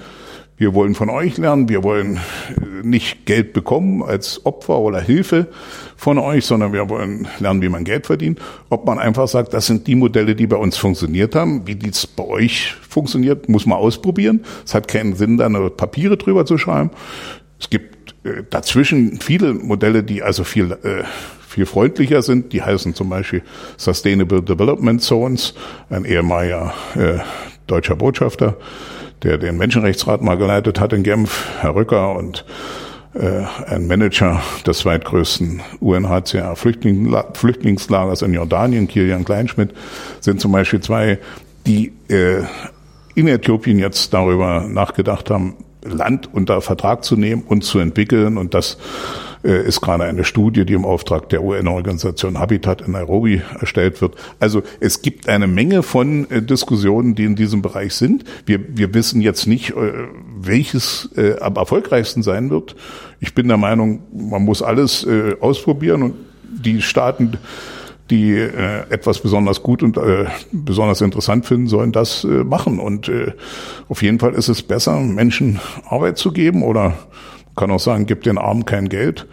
wir 0.57 0.75
wollen 0.75 0.95
von 0.95 1.11
euch 1.11 1.37
lernen, 1.37 1.69
wir 1.69 1.83
wollen 1.83 2.17
äh, 2.17 2.87
nicht 2.87 3.27
Geld 3.27 3.53
bekommen 3.53 4.03
als 4.03 4.47
Opfer 4.47 4.79
oder 4.79 5.01
Hilfe 5.01 5.49
von 5.97 6.19
euch, 6.19 6.47
sondern 6.47 6.73
wir 6.73 6.89
wollen 6.89 7.27
lernen, 7.41 7.61
wie 7.63 7.69
man 7.69 7.85
Geld 7.85 8.07
verdient. 8.07 8.41
Ob 8.71 8.87
man 8.87 8.99
einfach 8.99 9.27
sagt, 9.27 9.53
das 9.53 9.67
sind 9.67 9.87
die 9.87 9.97
Modelle, 9.97 10.37
die 10.37 10.47
bei 10.47 10.57
uns 10.57 10.77
funktioniert 10.77 11.35
haben, 11.35 11.67
wie 11.67 11.75
dies 11.75 12.07
bei 12.07 12.25
euch 12.25 12.75
funktioniert, 12.89 13.49
muss 13.49 13.67
man 13.67 13.79
ausprobieren. 13.79 14.45
Es 14.65 14.75
hat 14.75 14.87
keinen 14.87 15.17
Sinn, 15.17 15.39
da 15.39 15.49
nur 15.49 15.77
Papiere 15.77 16.17
drüber 16.17 16.47
zu 16.47 16.57
schreiben. 16.57 16.91
Es 17.59 17.69
gibt 17.69 18.15
äh, 18.25 18.45
dazwischen 18.49 19.21
viele 19.21 19.55
Modelle, 19.55 20.05
die 20.05 20.23
also 20.23 20.45
viel 20.45 20.73
äh, 20.73 21.05
viel 21.49 21.67
freundlicher 21.67 22.21
sind. 22.23 22.53
Die 22.53 22.63
heißen 22.63 22.95
zum 22.95 23.09
Beispiel 23.09 23.43
Sustainable 23.77 24.43
Development 24.43 25.01
Zones, 25.01 25.55
ein 25.89 26.05
ehemaliger 26.05 26.75
äh, 26.97 27.19
deutscher 27.69 27.95
Botschafter 27.95 28.57
der 29.25 29.39
den 29.39 29.57
Menschenrechtsrat 29.57 30.23
mal 30.23 30.37
geleitet 30.37 30.79
hat 30.79 30.93
in 30.93 31.03
Genf, 31.03 31.49
Herr 31.61 31.75
Rücker 31.75 32.15
und 32.15 32.45
äh, 33.15 33.43
ein 33.67 33.87
Manager 33.87 34.43
des 34.67 34.79
zweitgrößten 34.79 35.63
UNHCR 35.81 36.57
Flüchtlingslagers 36.57 38.23
in 38.23 38.35
Jordanien, 38.35 38.87
Kilian 38.87 39.25
Kleinschmidt, 39.25 39.73
sind 40.21 40.41
zum 40.41 40.53
Beispiel 40.53 40.81
zwei, 40.81 41.19
die 41.67 41.93
äh, 42.09 42.43
in 43.15 43.29
Äthiopien 43.29 43.79
jetzt 43.79 44.13
darüber 44.13 44.67
nachgedacht 44.69 45.31
haben, 45.31 45.55
Land 45.85 46.29
unter 46.33 46.61
Vertrag 46.61 47.05
zu 47.05 47.17
nehmen 47.17 47.43
und 47.43 47.65
zu 47.65 47.79
entwickeln 47.79 48.37
und 48.39 48.55
das 48.55 48.79
ist 49.45 49.81
gerade 49.81 50.05
eine 50.05 50.25
Studie, 50.25 50.65
die 50.65 50.73
im 50.73 50.85
Auftrag 50.85 51.29
der 51.29 51.43
UN-Organisation 51.43 52.39
Habitat 52.39 52.81
in 52.81 52.93
Nairobi 52.93 53.43
erstellt 53.61 54.01
wird. 54.01 54.15
Also 54.41 54.63
es 54.81 55.03
gibt 55.03 55.29
eine 55.29 55.47
Menge 55.47 55.83
von 55.83 56.31
äh, 56.31 56.43
Diskussionen, 56.43 57.15
die 57.15 57.25
in 57.25 57.37
diesem 57.37 57.61
Bereich 57.63 57.95
sind. 57.95 58.25
Wir, 58.47 58.61
wir 58.77 58.95
wissen 58.95 59.21
jetzt 59.21 59.47
nicht, 59.47 59.71
äh, 59.71 59.93
welches 60.37 61.11
am 61.41 61.57
erfolgreichsten 61.57 62.23
sein 62.23 62.51
wird. 62.51 62.77
Ich 63.21 63.35
bin 63.35 63.49
der 63.49 63.57
Meinung, 63.57 64.03
man 64.13 64.43
muss 64.43 64.63
alles 64.63 65.07
ausprobieren 65.41 66.03
und 66.03 66.15
die 66.43 66.83
Staaten, 66.83 67.39
die 68.11 68.33
äh, 68.33 68.89
etwas 68.91 69.21
besonders 69.21 69.63
gut 69.63 69.83
und 69.83 69.97
äh, 69.97 70.27
besonders 70.53 71.01
interessant 71.01 71.47
finden, 71.47 71.69
sollen 71.69 71.93
das 71.93 72.25
äh, 72.25 72.45
machen. 72.45 72.79
Und 72.79 73.09
äh, 73.09 73.33
auf 73.89 74.03
jeden 74.03 74.19
Fall 74.19 74.35
ist 74.35 74.49
es 74.49 74.63
besser, 74.63 75.01
Menschen 75.01 75.61
Arbeit 75.89 76.19
zu 76.19 76.33
geben 76.33 76.63
oder 76.63 76.95
kann 77.57 77.71
auch 77.71 77.81
sagen, 77.81 78.07
gibt 78.07 78.27
den 78.27 78.39
Armen 78.39 78.65
kein 78.65 78.89
Geld, 78.89 79.27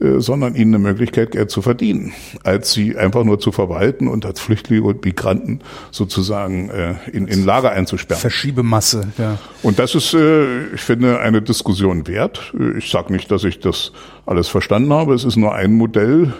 äh, 0.00 0.20
sondern 0.20 0.54
ihnen 0.54 0.74
eine 0.74 0.82
Möglichkeit, 0.82 1.32
Geld 1.32 1.50
zu 1.50 1.60
verdienen, 1.60 2.12
als 2.42 2.72
sie 2.72 2.96
einfach 2.96 3.22
nur 3.24 3.38
zu 3.38 3.52
verwalten 3.52 4.08
und 4.08 4.24
als 4.24 4.40
Flüchtlinge 4.40 4.82
und 4.84 5.04
Migranten 5.04 5.60
sozusagen 5.90 6.70
äh, 6.70 6.94
in, 7.12 7.28
in 7.28 7.44
Lager 7.44 7.72
einzusperren. 7.72 8.20
Verschiebemasse, 8.20 9.08
ja. 9.18 9.38
Und 9.62 9.78
das 9.78 9.94
ist, 9.94 10.14
äh, 10.14 10.68
ich 10.74 10.80
finde, 10.80 11.20
eine 11.20 11.42
Diskussion 11.42 12.06
wert. 12.06 12.54
Ich 12.78 12.90
sage 12.90 13.12
nicht, 13.12 13.30
dass 13.30 13.44
ich 13.44 13.60
das 13.60 13.92
alles 14.24 14.48
verstanden 14.48 14.92
habe. 14.92 15.14
Es 15.14 15.24
ist 15.24 15.36
nur 15.36 15.54
ein 15.54 15.74
Modell, 15.74 16.32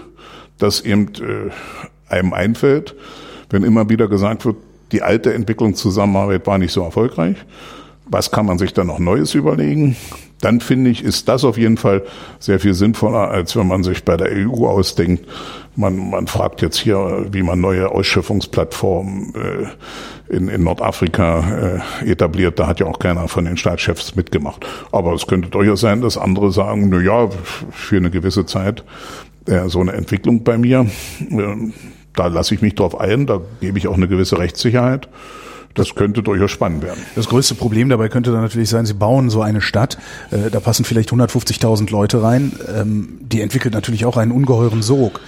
das 0.59 0.81
eben 0.81 1.09
einem 2.09 2.33
einfällt, 2.35 2.95
wenn 3.49 3.63
immer 3.63 3.89
wieder 3.89 4.09
gesagt 4.09 4.45
wird, 4.45 4.57
die 4.93 5.03
alte 5.03 5.33
Entwicklungszusammenarbeit 5.33 6.47
war 6.47 6.59
nicht 6.59 6.73
so 6.73 6.83
erfolgreich. 6.83 7.37
Was 8.07 8.31
kann 8.31 8.47
man 8.47 8.59
sich 8.59 8.75
da 8.75 8.85
noch 8.85 8.99
Neues 8.99 9.35
überlegen? 9.35 9.97
Dann 10.41 10.61
finde 10.61 10.91
ich, 10.91 11.05
ist 11.05 11.29
das 11.29 11.45
auf 11.45 11.59
jeden 11.59 11.77
Fall 11.77 12.03
sehr 12.39 12.61
viel 12.61 12.75
sinnvoller, 12.75 13.29
als 13.31 13.57
wenn 13.57 13.67
man 13.67 13.83
sich 13.83 14.05
bei 14.05 14.17
der 14.17 14.31
EU 14.33 14.67
ausdenkt. 14.67 15.27
Man, 15.77 16.11
man 16.11 16.27
fragt 16.27 16.63
jetzt 16.63 16.79
hier, 16.79 17.27
wie 17.31 17.43
man 17.43 17.61
neue 17.61 17.91
Ausschiffungsplattformen 17.91 19.35
äh, 19.35 20.35
in, 20.35 20.49
in 20.49 20.65
Nordafrika 20.65 21.83
äh, 22.03 22.11
etabliert. 22.11 22.59
Da 22.59 22.67
hat 22.67 22.81
ja 22.81 22.87
auch 22.87 22.99
keiner 22.99 23.29
von 23.29 23.45
den 23.45 23.57
Staatschefs 23.57 24.17
mitgemacht. 24.17 24.67
Aber 24.93 25.13
es 25.13 25.27
könnte 25.27 25.49
durchaus 25.49 25.81
sein, 25.81 26.01
dass 26.01 26.17
andere 26.17 26.53
sagen, 26.53 26.89
na 26.91 27.01
ja, 27.01 27.29
für 27.71 27.97
eine 27.97 28.11
gewisse 28.11 28.47
Zeit 28.47 28.85
äh, 29.47 29.69
so 29.69 29.81
eine 29.81 29.93
Entwicklung 29.93 30.43
bei 30.43 30.57
mir, 30.57 30.87
äh, 31.21 31.73
da 32.15 32.27
lasse 32.27 32.55
ich 32.55 32.63
mich 32.63 32.75
drauf 32.75 32.99
ein, 32.99 33.27
da 33.27 33.41
gebe 33.61 33.79
ich 33.79 33.89
auch 33.89 33.97
eine 33.97 34.09
gewisse 34.09 34.39
Rechtssicherheit. 34.39 35.09
Das 35.75 35.95
könnte 35.95 36.23
durchaus 36.23 36.51
spannend 36.51 36.83
werden. 36.83 37.01
Das 37.15 37.29
größte 37.29 37.55
Problem 37.55 37.89
dabei 37.89 38.09
könnte 38.09 38.33
dann 38.33 38.43
natürlich 38.43 38.69
sein, 38.69 38.87
Sie 38.87 38.95
bauen 38.95 39.31
so 39.31 39.41
eine 39.41 39.61
Stadt, 39.61 39.99
äh, 40.31 40.51
da 40.51 40.61
passen 40.61 40.85
vielleicht 40.85 41.11
150.000 41.11 41.91
Leute 41.91 42.23
rein, 42.23 42.53
ähm, 42.75 43.19
die 43.23 43.41
entwickelt 43.41 43.75
natürlich 43.75 44.05
auch 44.05 44.17
einen 44.17 44.33
ungeheuren 44.33 44.83
Sog. 44.83 45.21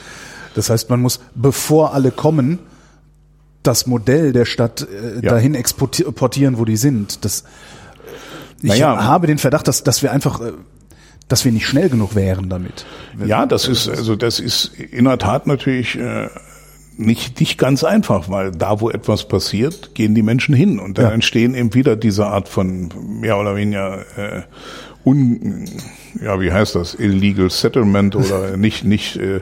Das 0.54 0.68
heißt, 0.68 0.90
man 0.90 1.00
muss, 1.00 1.20
bevor 1.34 1.94
alle 1.94 2.10
kommen, 2.10 2.58
das 3.62 3.86
Modell 3.86 4.32
der 4.32 4.44
Stadt 4.44 4.82
äh, 4.82 5.24
ja. 5.24 5.30
dahin 5.30 5.54
exportieren, 5.54 6.58
wo 6.58 6.64
die 6.64 6.76
sind. 6.76 7.24
Das, 7.24 7.44
ich 8.60 8.68
naja, 8.68 9.04
habe 9.04 9.28
den 9.28 9.38
Verdacht, 9.38 9.68
dass, 9.68 9.84
dass 9.84 10.02
wir 10.02 10.10
einfach 10.10 10.40
äh, 10.40 10.52
dass 11.28 11.46
wir 11.46 11.52
nicht 11.52 11.66
schnell 11.66 11.88
genug 11.88 12.14
wären 12.14 12.50
damit. 12.50 12.84
Ja, 13.24 13.46
das 13.46 13.66
ist 13.66 13.88
also 13.88 14.16
das 14.16 14.38
ist 14.38 14.74
in 14.74 15.06
der 15.06 15.16
Tat 15.16 15.46
natürlich 15.46 15.98
äh, 15.98 16.28
nicht, 16.96 17.40
nicht 17.40 17.58
ganz 17.58 17.84
einfach, 17.84 18.28
weil 18.28 18.50
da, 18.50 18.80
wo 18.80 18.90
etwas 18.90 19.26
passiert, 19.26 19.94
gehen 19.94 20.14
die 20.14 20.22
Menschen 20.22 20.54
hin 20.54 20.78
und 20.78 20.98
dann 20.98 21.06
ja. 21.06 21.10
entstehen 21.12 21.54
eben 21.54 21.74
wieder 21.74 21.96
diese 21.96 22.26
Art 22.26 22.48
von 22.48 22.90
mehr 23.20 23.38
oder 23.38 23.56
weniger 23.56 24.00
äh, 24.16 24.42
un, 25.04 25.66
ja, 26.20 26.40
wie 26.40 26.52
heißt 26.52 26.74
das, 26.74 26.94
illegal 26.94 27.50
settlement 27.50 28.16
oder 28.16 28.56
nicht, 28.56 28.84
nicht 28.84 29.16
äh, 29.16 29.40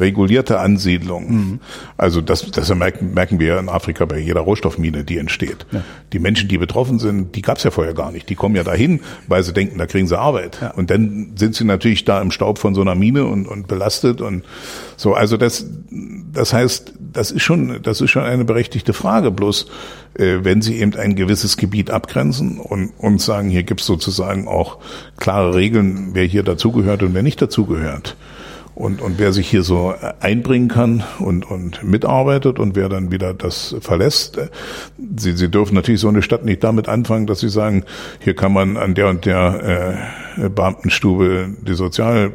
regulierte 0.00 0.60
Ansiedlung. 0.60 1.30
Mhm. 1.30 1.60
Also 1.96 2.20
das, 2.20 2.50
das 2.50 2.72
merken, 2.74 3.14
merken 3.14 3.38
wir 3.38 3.58
in 3.58 3.68
Afrika 3.68 4.04
bei 4.04 4.18
jeder 4.18 4.40
Rohstoffmine, 4.40 5.04
die 5.04 5.18
entsteht. 5.18 5.66
Ja. 5.70 5.82
Die 6.12 6.18
Menschen, 6.18 6.48
die 6.48 6.58
betroffen 6.58 6.98
sind, 6.98 7.34
die 7.34 7.42
gab's 7.42 7.64
ja 7.64 7.70
vorher 7.70 7.94
gar 7.94 8.12
nicht. 8.12 8.28
Die 8.28 8.34
kommen 8.34 8.56
ja 8.56 8.64
dahin, 8.64 9.00
weil 9.26 9.42
sie 9.42 9.52
denken, 9.52 9.78
da 9.78 9.86
kriegen 9.86 10.06
sie 10.06 10.18
Arbeit. 10.18 10.58
Ja. 10.60 10.70
Und 10.72 10.90
dann 10.90 11.32
sind 11.36 11.54
sie 11.54 11.64
natürlich 11.64 12.04
da 12.04 12.20
im 12.20 12.30
Staub 12.30 12.58
von 12.58 12.74
so 12.74 12.80
einer 12.80 12.94
Mine 12.94 13.26
und, 13.26 13.46
und 13.46 13.68
belastet 13.68 14.20
und 14.20 14.44
so. 14.96 15.14
Also 15.14 15.36
das, 15.36 15.66
das 16.32 16.52
heißt, 16.52 16.94
das 17.12 17.30
ist 17.30 17.42
schon, 17.42 17.80
das 17.82 18.00
ist 18.00 18.10
schon 18.10 18.22
eine 18.22 18.44
berechtigte 18.44 18.92
Frage. 18.92 19.30
Bloß, 19.30 19.66
äh, 20.14 20.38
wenn 20.42 20.62
Sie 20.62 20.78
eben 20.78 20.94
ein 20.94 21.14
gewisses 21.14 21.56
Gebiet 21.56 21.90
abgrenzen 21.90 22.58
und, 22.58 22.90
und 22.98 23.20
sagen, 23.20 23.48
hier 23.48 23.62
gibt's 23.62 23.86
sozusagen 23.86 24.48
auch 24.48 24.78
klare 25.18 25.54
Regeln, 25.54 26.07
wer 26.14 26.24
hier 26.24 26.42
dazugehört 26.42 27.02
und 27.02 27.14
wer 27.14 27.22
nicht 27.22 27.40
dazugehört. 27.40 28.16
Und, 28.74 29.02
und 29.02 29.18
wer 29.18 29.32
sich 29.32 29.50
hier 29.50 29.64
so 29.64 29.92
einbringen 30.20 30.68
kann 30.68 31.02
und, 31.18 31.50
und 31.50 31.82
mitarbeitet 31.82 32.60
und 32.60 32.76
wer 32.76 32.88
dann 32.88 33.10
wieder 33.10 33.34
das 33.34 33.74
verlässt, 33.80 34.38
äh, 34.38 34.50
Sie, 35.16 35.32
Sie 35.32 35.50
dürfen 35.50 35.74
natürlich 35.74 36.00
so 36.00 36.08
eine 36.08 36.22
Stadt 36.22 36.44
nicht 36.44 36.62
damit 36.62 36.88
anfangen, 36.88 37.26
dass 37.26 37.40
Sie 37.40 37.48
sagen, 37.48 37.82
hier 38.20 38.36
kann 38.36 38.52
man 38.52 38.76
an 38.76 38.94
der 38.94 39.08
und 39.08 39.24
der 39.24 39.98
äh, 40.36 40.48
Beamtenstube 40.48 41.48
die 41.60 41.74
Sozial 41.74 42.34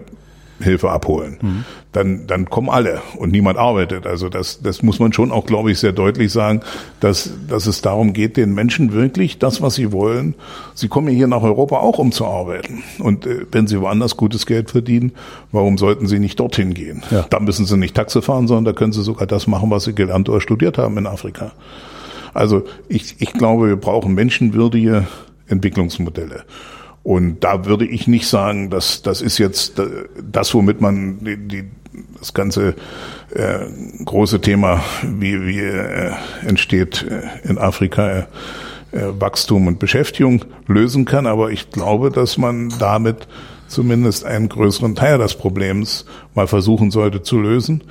Hilfe 0.63 0.89
abholen. 0.89 1.37
Mhm. 1.41 1.65
Dann, 1.91 2.25
dann 2.25 2.49
kommen 2.49 2.69
alle 2.69 3.01
und 3.17 3.31
niemand 3.31 3.59
arbeitet. 3.59 4.07
Also 4.07 4.29
das, 4.29 4.61
das 4.61 4.81
muss 4.81 4.99
man 4.99 5.13
schon 5.13 5.31
auch, 5.31 5.45
glaube 5.45 5.71
ich, 5.71 5.79
sehr 5.79 5.91
deutlich 5.91 6.31
sagen, 6.31 6.61
dass, 6.99 7.31
dass 7.47 7.67
es 7.67 7.81
darum 7.81 8.13
geht, 8.13 8.35
den 8.35 8.53
Menschen 8.53 8.93
wirklich 8.93 9.37
das, 9.37 9.61
was 9.61 9.75
sie 9.75 9.91
wollen. 9.91 10.33
Sie 10.73 10.87
kommen 10.87 11.09
hier 11.09 11.27
nach 11.27 11.43
Europa 11.43 11.77
auch, 11.77 11.99
um 11.99 12.11
zu 12.11 12.25
arbeiten. 12.25 12.83
Und 12.97 13.27
äh, 13.27 13.45
wenn 13.51 13.67
sie 13.67 13.79
woanders 13.79 14.17
gutes 14.17 14.45
Geld 14.45 14.71
verdienen, 14.71 15.11
warum 15.51 15.77
sollten 15.77 16.07
sie 16.07 16.17
nicht 16.17 16.39
dorthin 16.39 16.73
gehen? 16.73 17.03
Ja. 17.11 17.25
Da 17.29 17.39
müssen 17.39 17.65
sie 17.65 17.77
nicht 17.77 17.95
Taxe 17.95 18.23
fahren, 18.23 18.47
sondern 18.47 18.65
da 18.65 18.73
können 18.73 18.93
sie 18.93 19.03
sogar 19.03 19.27
das 19.27 19.45
machen, 19.45 19.69
was 19.69 19.83
sie 19.83 19.93
gelernt 19.93 20.29
oder 20.29 20.41
studiert 20.41 20.79
haben 20.79 20.97
in 20.97 21.05
Afrika. 21.05 21.51
Also 22.33 22.63
ich, 22.87 23.15
ich 23.19 23.33
glaube, 23.33 23.67
wir 23.67 23.75
brauchen 23.75 24.15
menschenwürdige 24.15 25.05
Entwicklungsmodelle. 25.47 26.43
Und 27.03 27.43
da 27.43 27.65
würde 27.65 27.85
ich 27.85 28.07
nicht 28.07 28.27
sagen, 28.27 28.69
dass 28.69 29.01
das 29.01 29.21
ist 29.21 29.37
jetzt 29.37 29.81
das, 30.31 30.53
womit 30.53 30.79
man 30.79 31.19
die, 31.19 31.37
die, 31.37 31.63
das 32.17 32.33
ganze 32.33 32.75
äh, 33.33 33.65
große 34.05 34.39
Thema, 34.39 34.81
wie, 35.03 35.45
wie 35.45 35.59
äh, 35.59 36.11
entsteht 36.45 37.03
äh, 37.03 37.47
in 37.47 37.57
Afrika 37.57 38.09
äh, 38.09 38.25
Wachstum 39.19 39.67
und 39.67 39.79
Beschäftigung 39.79 40.45
lösen 40.65 41.03
kann. 41.03 41.27
Aber 41.27 41.51
ich 41.51 41.71
glaube, 41.71 42.09
dass 42.09 42.37
man 42.37 42.73
damit 42.79 43.27
zumindest 43.67 44.23
einen 44.23 44.47
größeren 44.47 44.95
Teil 44.95 45.17
des 45.17 45.35
Problems 45.35 46.05
mal 46.35 46.47
versuchen 46.47 46.89
sollte 46.89 47.21
zu 47.21 47.37
lösen. 47.37 47.83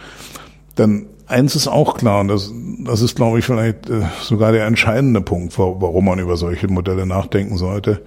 Denn 0.79 1.07
eins 1.27 1.55
ist 1.55 1.69
auch 1.69 1.99
klar, 1.99 2.21
und 2.21 2.29
das, 2.29 2.51
das 2.79 3.03
ist, 3.03 3.17
glaube 3.17 3.41
ich, 3.41 3.45
vielleicht 3.45 3.91
äh, 3.91 4.05
sogar 4.23 4.53
der 4.53 4.65
entscheidende 4.65 5.21
Punkt, 5.21 5.59
warum 5.59 6.07
man 6.07 6.19
über 6.19 6.39
solche 6.39 6.69
Modelle 6.69 7.05
nachdenken 7.05 7.59
sollte 7.59 8.01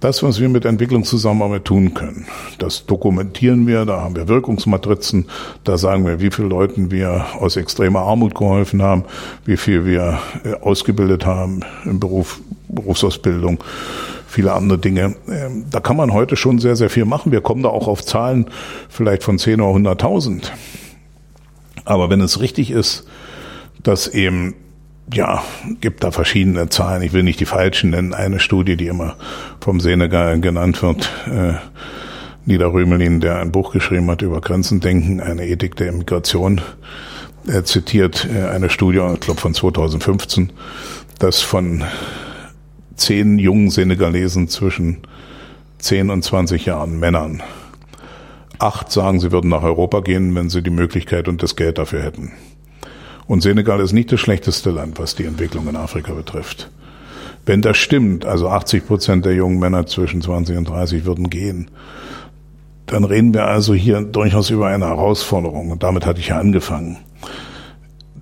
das, 0.00 0.22
was 0.22 0.40
wir 0.40 0.48
mit 0.48 0.64
Entwicklungszusammenarbeit 0.64 1.64
tun 1.64 1.94
können, 1.94 2.26
das 2.58 2.86
dokumentieren 2.86 3.66
wir, 3.66 3.84
da 3.84 4.00
haben 4.00 4.14
wir 4.14 4.28
Wirkungsmatrizen, 4.28 5.26
da 5.64 5.76
sagen 5.76 6.06
wir, 6.06 6.20
wie 6.20 6.30
viele 6.30 6.48
Leuten 6.48 6.90
wir 6.90 7.26
aus 7.38 7.56
extremer 7.56 8.00
Armut 8.00 8.34
geholfen 8.34 8.82
haben, 8.82 9.04
wie 9.44 9.56
viel 9.56 9.84
wir 9.84 10.20
äh, 10.44 10.54
ausgebildet 10.54 11.26
haben 11.26 11.60
im 11.84 11.98
Beruf, 11.98 12.40
Berufsausbildung, 12.68 13.62
viele 14.28 14.52
andere 14.52 14.78
Dinge. 14.78 15.16
Ähm, 15.28 15.64
da 15.70 15.80
kann 15.80 15.96
man 15.96 16.12
heute 16.12 16.36
schon 16.36 16.60
sehr, 16.60 16.76
sehr 16.76 16.90
viel 16.90 17.04
machen. 17.04 17.32
Wir 17.32 17.40
kommen 17.40 17.62
da 17.62 17.70
auch 17.70 17.88
auf 17.88 18.04
Zahlen 18.04 18.46
vielleicht 18.88 19.24
von 19.24 19.38
10 19.38 19.60
oder 19.60 19.92
100.000. 19.92 20.50
Aber 21.84 22.10
wenn 22.10 22.20
es 22.20 22.40
richtig 22.40 22.70
ist, 22.70 23.06
dass 23.82 24.06
eben 24.06 24.54
ja, 25.12 25.42
gibt 25.80 26.04
da 26.04 26.10
verschiedene 26.10 26.68
Zahlen. 26.68 27.02
Ich 27.02 27.12
will 27.12 27.22
nicht 27.22 27.40
die 27.40 27.46
falschen 27.46 27.90
nennen. 27.90 28.14
Eine 28.14 28.40
Studie, 28.40 28.76
die 28.76 28.86
immer 28.86 29.16
vom 29.60 29.80
Senegal 29.80 30.40
genannt 30.40 30.82
wird, 30.82 31.10
äh, 31.26 31.54
Nida 32.44 32.66
Rümelin, 32.66 33.20
der 33.20 33.40
ein 33.40 33.52
Buch 33.52 33.72
geschrieben 33.72 34.10
hat 34.10 34.22
über 34.22 34.40
Grenzendenken, 34.40 35.20
eine 35.20 35.46
Ethik 35.46 35.76
der 35.76 35.88
Immigration, 35.88 36.60
er 37.46 37.64
zitiert 37.64 38.26
äh, 38.32 38.48
eine 38.48 38.70
Studie, 38.70 39.00
ich 39.14 39.20
glaube 39.20 39.40
von 39.40 39.54
2015, 39.54 40.52
dass 41.18 41.40
von 41.40 41.84
zehn 42.96 43.38
jungen 43.38 43.70
Senegalesen 43.70 44.48
zwischen 44.48 44.98
10 45.78 46.10
und 46.10 46.22
20 46.22 46.66
Jahren 46.66 46.98
Männern 46.98 47.42
acht 48.58 48.90
sagen, 48.90 49.20
sie 49.20 49.30
würden 49.32 49.50
nach 49.50 49.62
Europa 49.62 50.00
gehen, 50.00 50.34
wenn 50.34 50.50
sie 50.50 50.62
die 50.62 50.70
Möglichkeit 50.70 51.28
und 51.28 51.42
das 51.42 51.56
Geld 51.56 51.78
dafür 51.78 52.02
hätten. 52.02 52.32
Und 53.28 53.42
Senegal 53.42 53.80
ist 53.80 53.92
nicht 53.92 54.10
das 54.10 54.20
schlechteste 54.20 54.70
Land, 54.70 54.98
was 54.98 55.14
die 55.14 55.24
Entwicklung 55.24 55.68
in 55.68 55.76
Afrika 55.76 56.14
betrifft. 56.14 56.70
Wenn 57.44 57.60
das 57.60 57.76
stimmt, 57.76 58.24
also 58.24 58.48
80 58.48 58.86
Prozent 58.86 59.24
der 59.26 59.34
jungen 59.34 59.58
Männer 59.58 59.86
zwischen 59.86 60.22
20 60.22 60.56
und 60.56 60.68
30 60.68 61.04
würden 61.04 61.28
gehen, 61.28 61.70
dann 62.86 63.04
reden 63.04 63.34
wir 63.34 63.44
also 63.44 63.74
hier 63.74 64.00
durchaus 64.00 64.48
über 64.48 64.68
eine 64.68 64.86
Herausforderung. 64.86 65.70
Und 65.70 65.82
damit 65.82 66.06
hatte 66.06 66.20
ich 66.20 66.28
ja 66.28 66.38
angefangen. 66.38 66.96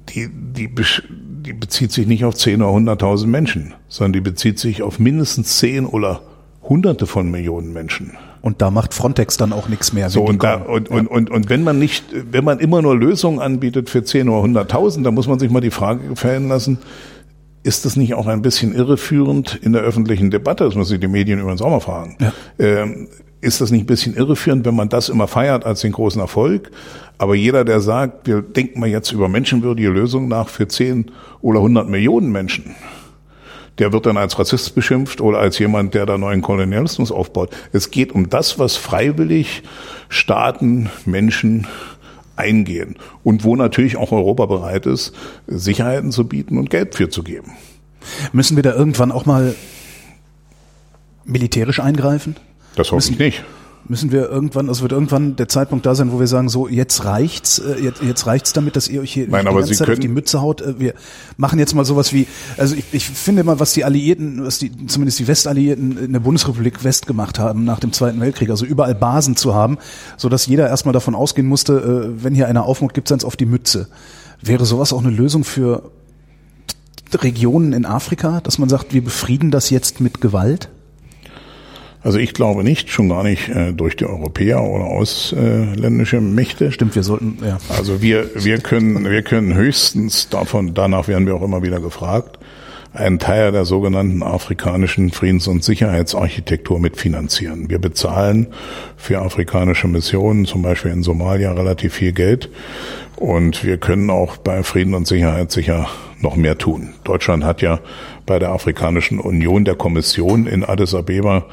Die, 0.09 0.29
die, 0.29 0.69
die 0.75 1.53
bezieht 1.53 1.93
sich 1.93 2.09
nicht 2.09 2.25
auf 2.25 2.35
10 2.35 2.61
oder 2.61 2.93
100.000 2.93 3.27
Menschen, 3.27 3.75
sondern 3.89 4.13
die 4.13 4.21
bezieht 4.21 4.59
sich 4.59 4.83
auf 4.83 4.99
mindestens 4.99 5.59
10 5.59 5.87
oder 5.87 6.21
Hunderte 6.69 7.07
von 7.07 7.31
Millionen 7.31 7.73
Menschen. 7.73 8.13
Und 8.43 8.63
da 8.63 8.71
macht 8.71 8.95
Frontex 8.95 9.37
dann 9.37 9.53
auch 9.53 9.69
nichts 9.69 9.93
mehr. 9.93 10.11
So, 10.11 10.25
und, 10.25 10.43
da, 10.43 10.57
und, 10.57 10.89
und, 10.89 11.07
und, 11.07 11.31
und 11.31 11.49
wenn 11.49 11.65
man 11.65 11.79
nicht, 11.79 12.05
wenn 12.31 12.45
man 12.45 12.59
immer 12.59 12.83
nur 12.83 12.97
Lösungen 12.97 13.41
anbietet 13.41 13.91
für 13.91 14.05
10 14.05 14.29
oder 14.29 14.63
100.000, 14.63 15.03
dann 15.03 15.15
muss 15.15 15.27
man 15.27 15.39
sich 15.39 15.51
mal 15.51 15.61
die 15.61 15.71
Frage 15.71 16.09
gefallen 16.09 16.49
lassen, 16.49 16.79
ist 17.63 17.85
das 17.85 17.97
nicht 17.97 18.15
auch 18.15 18.29
ein 18.29 18.43
bisschen 18.43 18.73
irreführend 18.75 19.59
in 19.61 19.73
der 19.73 19.83
öffentlichen 19.83 20.31
Debatte? 20.31 20.65
Das 20.65 20.77
muss 20.77 20.89
sich 20.89 21.01
die 21.01 21.09
Medien 21.09 21.41
übrigens 21.41 21.63
auch 21.63 21.71
mal 21.71 21.81
fragen. 21.81 22.17
Ja. 22.21 22.33
Ähm, 22.59 23.09
ist 23.41 23.61
das 23.61 23.71
nicht 23.71 23.83
ein 23.83 23.87
bisschen 23.87 24.15
irreführend, 24.15 24.65
wenn 24.65 24.77
man 24.77 24.89
das 24.89 25.09
immer 25.09 25.27
feiert 25.29 25.65
als 25.67 25.81
den 25.81 25.93
großen 25.93 26.21
Erfolg? 26.21 26.71
Aber 27.19 27.35
jeder, 27.35 27.65
der 27.65 27.81
sagt, 27.81 28.27
wir 28.27 28.43
denken 28.43 28.81
mal 28.81 28.89
jetzt 28.89 29.13
über 29.13 29.29
menschenwürdige 29.29 29.89
Lösungen 29.89 30.29
nach 30.29 30.49
für 30.49 30.69
10 30.69 31.11
oder 31.41 31.59
100 31.59 31.89
Millionen 31.89 32.31
Menschen, 32.31 32.75
der 33.79 33.93
wird 33.93 34.07
dann 34.07 34.17
als 34.17 34.39
Rassist 34.39 34.75
beschimpft 34.75 35.21
oder 35.21 35.39
als 35.39 35.59
jemand, 35.59 35.95
der 35.95 36.07
da 36.07 36.19
neuen 36.19 36.43
Kolonialismus 36.43 37.13
aufbaut. 37.13 37.51
Es 37.73 37.91
geht 37.91 38.13
um 38.13 38.31
das, 38.31 38.59
was 38.59 38.77
freiwillig 38.77 39.63
Staaten, 40.09 40.91
Menschen 41.05 41.67
eingehen 42.37 42.97
und 43.23 43.45
wo 43.45 43.57
natürlich 43.57 43.97
auch 43.97 44.13
Europa 44.13 44.47
bereit 44.47 44.87
ist, 44.87 45.15
Sicherheiten 45.47 46.13
zu 46.13 46.27
bieten 46.27 46.59
und 46.59 46.71
Geld 46.71 46.95
für 46.95 47.09
zu 47.09 47.23
geben. 47.23 47.53
Müssen 48.33 48.57
wir 48.57 48.63
da 48.63 48.75
irgendwann 48.75 49.11
auch 49.11 49.27
mal 49.27 49.55
militärisch 51.25 51.81
eingreifen? 51.81 52.37
Das 52.77 52.93
hoffe 52.93 53.11
ich 53.11 53.19
nicht 53.19 53.43
müssen 53.89 54.13
wir 54.13 54.29
irgendwann, 54.29 54.69
also 54.69 54.83
wird 54.83 54.93
irgendwann 54.93 55.37
der 55.37 55.49
Zeitpunkt 55.49 55.87
da 55.87 55.95
sein, 55.95 56.13
wo 56.13 56.21
wir 56.21 56.27
sagen, 56.27 56.49
so 56.49 56.69
jetzt 56.69 57.05
reicht's, 57.05 57.59
äh, 57.59 57.81
jetzt, 57.81 58.03
jetzt 58.03 58.27
reicht's 58.27 58.53
damit, 58.53 58.77
dass 58.77 58.89
ihr 58.89 59.01
euch 59.01 59.13
hier 59.13 59.29
Nein, 59.29 59.47
die 59.47 59.55
ganze 59.55 59.75
Zeit 59.75 59.91
auf 59.91 59.99
die 59.99 60.09
Mütze 60.09 60.41
haut. 60.41 60.61
Äh, 60.61 60.79
wir 60.79 60.95
machen 61.37 61.59
jetzt 61.59 61.75
mal 61.75 61.85
sowas 61.85 62.13
wie, 62.13 62.27
also 62.57 62.75
ich, 62.75 62.85
ich 62.93 63.07
finde 63.09 63.45
mal, 63.45 63.61
was 63.61 63.73
die 63.73 63.85
Alliierten, 63.85 64.45
was 64.45 64.59
die 64.59 64.87
zumindest 64.87 65.19
die 65.19 65.29
Westalliierten 65.29 66.05
in 66.05 66.13
der 66.13 66.21
Bundesrepublik 66.21 66.85
West 66.85 67.07
gemacht 67.07 67.39
haben 67.39 67.65
nach 67.65 67.81
dem 67.81 67.93
Zweiten 67.93 68.21
Weltkrieg, 68.21 68.51
also 68.51 68.65
überall 68.65 68.95
Basen 68.95 69.37
zu 69.37 69.55
haben, 69.55 69.79
so 70.17 70.29
dass 70.29 70.47
jeder 70.47 70.69
erstmal 70.69 70.93
davon 70.93 71.15
ausgehen 71.15 71.47
musste, 71.47 71.75
äh, 71.75 72.25
wenn 72.25 72.35
hier 72.35 72.49
einer 72.49 72.65
Aufmut 72.65 72.95
gibt, 72.95 73.09
sind's 73.09 73.25
auf 73.25 73.37
die 73.37 73.47
Mütze. 73.47 73.89
Wäre 74.43 74.67
sowas 74.67 74.93
auch 74.93 75.03
eine 75.03 75.11
Lösung 75.11 75.45
für 75.45 75.91
Regionen 77.15 77.73
in 77.73 77.87
Afrika, 77.87 78.41
dass 78.41 78.59
man 78.59 78.69
sagt, 78.69 78.93
wir 78.93 79.03
befrieden 79.03 79.51
das 79.51 79.71
jetzt 79.71 80.01
mit 80.01 80.21
Gewalt? 80.21 80.69
Also 82.07 82.21
ich 82.21 82.35
glaube 82.35 82.63
nicht, 82.63 82.89
schon 82.89 83.09
gar 83.09 83.25
nicht 83.25 83.49
äh, 83.49 83.73
durch 83.73 83.97
die 83.97 84.05
Europäer 84.05 84.63
oder 84.63 84.85
ausländische 84.85 86.21
Mächte. 86.21 86.71
Stimmt, 86.71 86.95
wir 86.95 87.03
sollten, 87.03 87.39
ja. 87.45 87.59
Also 87.69 88.01
wir, 88.01 88.31
wir 88.37 88.59
können, 88.59 89.11
wir 89.11 89.23
können 89.23 89.55
höchstens 89.55 90.29
davon, 90.29 90.73
danach 90.73 91.09
werden 91.09 91.27
wir 91.27 91.35
auch 91.35 91.43
immer 91.43 91.65
wieder 91.65 91.81
gefragt, 91.81 92.39
einen 92.93 93.19
Teil 93.19 93.51
der 93.51 93.65
sogenannten 93.65 94.23
afrikanischen 94.23 95.11
Friedens- 95.11 95.49
und 95.49 95.65
Sicherheitsarchitektur 95.65 96.79
mitfinanzieren. 96.79 97.69
Wir 97.71 97.81
bezahlen 97.81 98.47
für 98.97 99.19
afrikanische 99.19 99.89
Missionen, 99.89 100.45
zum 100.45 100.63
Beispiel 100.63 100.93
in 100.93 101.03
Somalia, 101.03 101.55
relativ 101.55 101.95
viel 101.95 102.13
Geld. 102.13 102.51
Und 103.17 103.65
wir 103.65 103.79
können 103.79 104.11
auch 104.11 104.37
bei 104.37 104.63
Frieden 104.63 104.95
und 104.95 105.09
Sicherheit 105.09 105.51
sicher 105.51 105.89
noch 106.21 106.37
mehr 106.37 106.57
tun. 106.57 106.91
Deutschland 107.03 107.43
hat 107.43 107.63
ja 107.63 107.81
bei 108.27 108.39
der 108.39 108.51
Afrikanischen 108.51 109.19
Union 109.19 109.65
der 109.65 109.75
Kommission 109.75 110.47
in 110.47 110.63
Addis 110.63 110.95
Abeba 110.95 111.47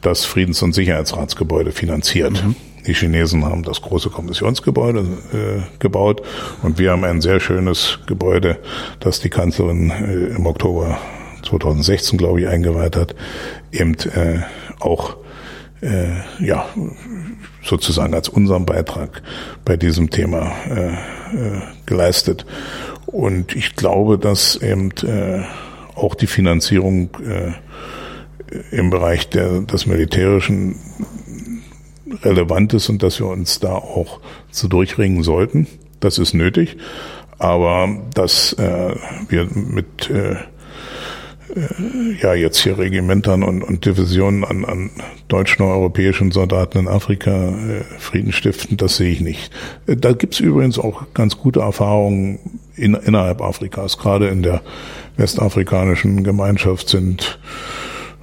das 0.00 0.24
Friedens- 0.24 0.62
und 0.62 0.74
Sicherheitsratsgebäude 0.74 1.72
finanziert. 1.72 2.44
Mhm. 2.44 2.54
Die 2.86 2.94
Chinesen 2.94 3.44
haben 3.44 3.64
das 3.64 3.82
große 3.82 4.08
Kommissionsgebäude 4.08 5.00
äh, 5.32 5.78
gebaut 5.78 6.22
und 6.62 6.78
wir 6.78 6.92
haben 6.92 7.04
ein 7.04 7.20
sehr 7.20 7.38
schönes 7.38 7.98
Gebäude, 8.06 8.58
das 9.00 9.20
die 9.20 9.28
Kanzlerin 9.28 9.90
äh, 9.90 10.36
im 10.36 10.46
Oktober 10.46 10.98
2016, 11.46 12.18
glaube 12.18 12.40
ich, 12.40 12.48
eingeweiht 12.48 12.96
hat, 12.96 13.14
eben 13.72 13.94
äh, 14.14 14.40
auch 14.80 15.16
äh, 15.80 16.08
ja 16.40 16.66
sozusagen 17.62 18.14
als 18.14 18.28
unseren 18.28 18.64
Beitrag 18.64 19.22
bei 19.64 19.76
diesem 19.76 20.10
Thema 20.10 20.52
äh, 20.68 20.92
äh, 20.92 21.60
geleistet. 21.86 22.46
Und 23.06 23.54
ich 23.54 23.76
glaube, 23.76 24.18
dass 24.18 24.56
eben 24.56 24.90
äh, 25.02 25.42
auch 25.94 26.14
die 26.14 26.26
Finanzierung 26.26 27.10
äh, 27.26 27.52
im 28.70 28.90
Bereich 28.90 29.28
der, 29.28 29.60
des 29.60 29.86
Militärischen 29.86 30.76
relevant 32.22 32.74
ist 32.74 32.88
und 32.88 33.02
dass 33.02 33.18
wir 33.18 33.26
uns 33.26 33.60
da 33.60 33.72
auch 33.72 34.20
zu 34.50 34.68
durchringen 34.68 35.22
sollten. 35.22 35.66
Das 36.00 36.18
ist 36.18 36.34
nötig. 36.34 36.76
Aber 37.38 37.88
dass 38.14 38.52
äh, 38.54 38.94
wir 39.28 39.48
mit 39.54 40.10
äh, 40.10 40.36
äh, 41.54 42.14
ja 42.20 42.34
jetzt 42.34 42.58
hier 42.58 42.78
Regimentern 42.78 43.42
und, 43.42 43.62
und 43.62 43.84
Divisionen 43.84 44.44
an, 44.44 44.64
an 44.64 44.90
deutschen 45.28 45.62
oder 45.62 45.74
europäischen 45.74 46.30
Soldaten 46.30 46.78
in 46.78 46.88
Afrika 46.88 47.50
äh, 47.50 47.84
Frieden 47.98 48.32
stiften, 48.32 48.76
das 48.76 48.96
sehe 48.96 49.12
ich 49.12 49.20
nicht. 49.20 49.50
Äh, 49.86 49.96
da 49.96 50.12
gibt's 50.12 50.40
übrigens 50.40 50.78
auch 50.78 51.06
ganz 51.14 51.38
gute 51.38 51.60
Erfahrungen 51.60 52.60
in, 52.76 52.94
innerhalb 52.94 53.40
Afrikas. 53.40 53.98
Gerade 53.98 54.28
in 54.28 54.42
der 54.42 54.62
westafrikanischen 55.16 56.24
Gemeinschaft 56.24 56.88
sind 56.88 57.38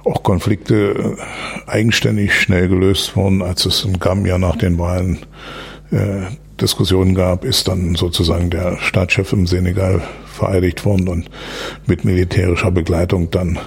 auch 0.06 0.22
Konflikte 0.22 1.16
eigenständig 1.66 2.34
schnell 2.34 2.68
gelöst 2.68 3.16
worden, 3.16 3.42
als 3.42 3.66
es 3.66 3.84
in 3.84 3.98
Gambia 3.98 4.38
nach 4.38 4.56
den 4.56 4.78
Wahlen 4.78 5.18
äh, 5.90 6.26
Diskussionen 6.60 7.14
gab, 7.14 7.44
ist 7.44 7.68
dann 7.68 7.94
sozusagen 7.96 8.50
der 8.50 8.78
Staatschef 8.78 9.32
im 9.32 9.46
Senegal 9.46 10.02
vereidigt 10.36 10.84
worden 10.84 11.08
und 11.08 11.30
mit 11.86 12.04
militärischer 12.04 12.70
Begleitung 12.70 13.30
dann 13.30 13.58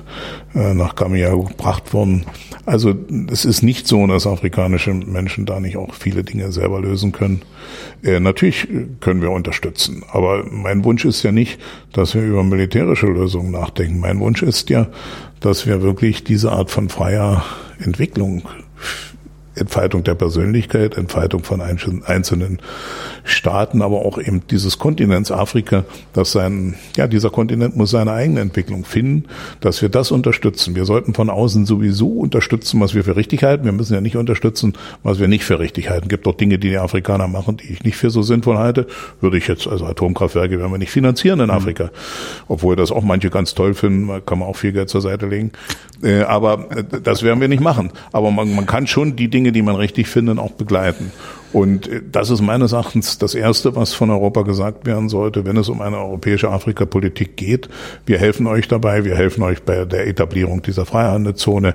äh, 0.56 0.74
nach 0.74 0.96
Gambia 0.96 1.30
gebracht 1.36 1.94
worden. 1.94 2.26
Also 2.66 2.96
es 3.32 3.46
ist 3.46 3.62
nicht 3.62 3.88
so, 3.88 4.06
dass 4.08 4.28
afrikanische 4.28 4.94
Menschen 4.94 5.46
da 5.46 5.60
nicht 5.60 5.78
auch 5.78 5.94
viele 5.94 6.24
Dinge 6.24 6.52
selber 6.52 6.80
lösen 6.80 7.12
können. 7.12 7.42
Äh, 8.04 8.20
natürlich 8.20 8.68
können 9.00 9.22
wir 9.22 9.32
unterstützen, 9.32 10.04
aber 10.12 10.46
mein 10.50 10.84
Wunsch 10.84 11.06
ist 11.06 11.24
ja 11.24 11.32
nicht, 11.32 11.60
dass 11.94 12.16
wir 12.16 12.22
über 12.24 12.44
militärische 12.44 13.08
Lösungen 13.08 13.52
nachdenken. 13.52 14.00
Mein 14.00 14.20
Wunsch 14.20 14.44
ist 14.44 14.70
ja, 14.70 14.88
dass 15.40 15.66
wir 15.66 15.82
wirklich 15.82 16.24
diese 16.24 16.52
Art 16.52 16.72
von 16.72 16.90
freier 16.90 17.44
Entwicklung 17.80 18.44
Entfaltung 19.60 20.04
der 20.04 20.16
Persönlichkeit, 20.16 20.98
Entfaltung 20.98 21.44
von 21.44 21.62
einzelnen 21.62 22.60
Staaten, 23.24 23.82
aber 23.82 24.06
auch 24.06 24.18
eben 24.18 24.42
dieses 24.50 24.80
Kontinents 24.80 25.32
Afrika, 25.32 25.84
dass 26.14 26.32
sein, 26.32 26.76
ja, 26.96 27.08
dieser 27.08 27.30
Kontinent 27.30 27.76
muss 27.76 27.92
seine 27.92 28.12
eigene 28.12 28.40
Entwicklung 28.42 28.86
finden, 28.86 29.26
dass 29.62 29.82
wir 29.82 29.90
das 29.90 30.12
unterstützen. 30.12 30.76
Wir 30.76 30.86
sollten 30.86 31.14
von 31.14 31.30
außen 31.30 31.66
sowieso 31.66 32.10
unterstützen, 32.10 32.80
was 32.80 32.94
wir 32.96 33.04
für 33.04 33.16
richtig 33.16 33.44
halten. 33.44 33.66
Wir 33.66 33.72
müssen 33.72 33.94
ja 33.94 34.02
nicht 34.02 34.16
unterstützen, 34.16 34.74
was 35.04 35.20
wir 35.20 35.28
nicht 35.28 35.44
für 35.44 35.60
richtig 35.60 35.90
halten. 35.90 36.06
Es 36.06 36.10
gibt 36.10 36.28
auch 36.28 36.36
Dinge, 36.36 36.58
die 36.58 36.70
die 36.70 36.78
Afrikaner 36.78 37.28
machen, 37.28 37.58
die 37.58 37.74
ich 37.74 37.84
nicht 37.84 37.98
für 37.98 38.10
so 38.10 38.22
sinnvoll 38.22 38.58
halte. 38.58 38.88
Würde 39.22 39.38
ich 39.38 39.48
jetzt, 39.48 39.68
also 39.68 39.86
Atomkraftwerke 39.86 40.60
werden 40.60 40.72
wir 40.72 40.78
nicht 40.78 40.92
finanzieren 40.92 41.40
in 41.40 41.48
mhm. 41.48 41.52
Afrika. 41.52 41.92
Obwohl 42.48 42.76
das 42.76 42.92
auch 42.92 43.04
manche 43.04 43.30
ganz 43.30 43.54
toll 43.54 43.74
finden, 43.74 44.26
kann 44.26 44.40
man 44.40 44.48
auch 44.48 44.56
viel 44.56 44.72
Geld 44.72 44.90
zur 44.90 45.02
Seite 45.02 45.28
legen. 45.28 45.52
Äh, 46.02 46.22
aber 46.22 46.68
äh, 46.72 46.84
das 47.04 47.24
werden 47.24 47.42
wir 47.42 47.48
nicht 47.48 47.62
machen. 47.62 47.92
Aber 48.12 48.32
man, 48.32 48.54
man 48.56 48.66
kann 48.66 48.88
schon 48.88 49.16
die 49.16 49.30
Dinge, 49.30 49.49
die 49.52 49.62
man 49.62 49.76
richtig 49.76 50.08
findet, 50.08 50.40
auch 50.40 50.52
begleiten. 50.52 51.12
Und 51.52 51.88
äh, 51.88 52.02
das 52.12 52.30
ist 52.30 52.42
meines 52.42 52.74
Erachtens 52.74 53.18
das 53.18 53.36
Erste, 53.36 53.76
was 53.76 53.94
von 53.94 54.10
Europa 54.10 54.44
gesagt 54.44 54.86
werden 54.86 55.10
sollte, 55.10 55.46
wenn 55.46 55.58
es 55.58 55.70
um 55.70 55.82
eine 55.82 55.98
europäische 55.98 56.50
Afrikapolitik 56.50 57.38
geht. 57.38 57.70
Wir 58.06 58.20
helfen 58.20 58.48
euch 58.48 58.68
dabei, 58.68 59.06
wir 59.06 59.16
helfen 59.16 59.44
euch 59.44 59.64
bei 59.64 59.86
der 59.86 60.08
Etablierung 60.08 60.62
dieser 60.62 60.86
Freihandelszone. 60.86 61.74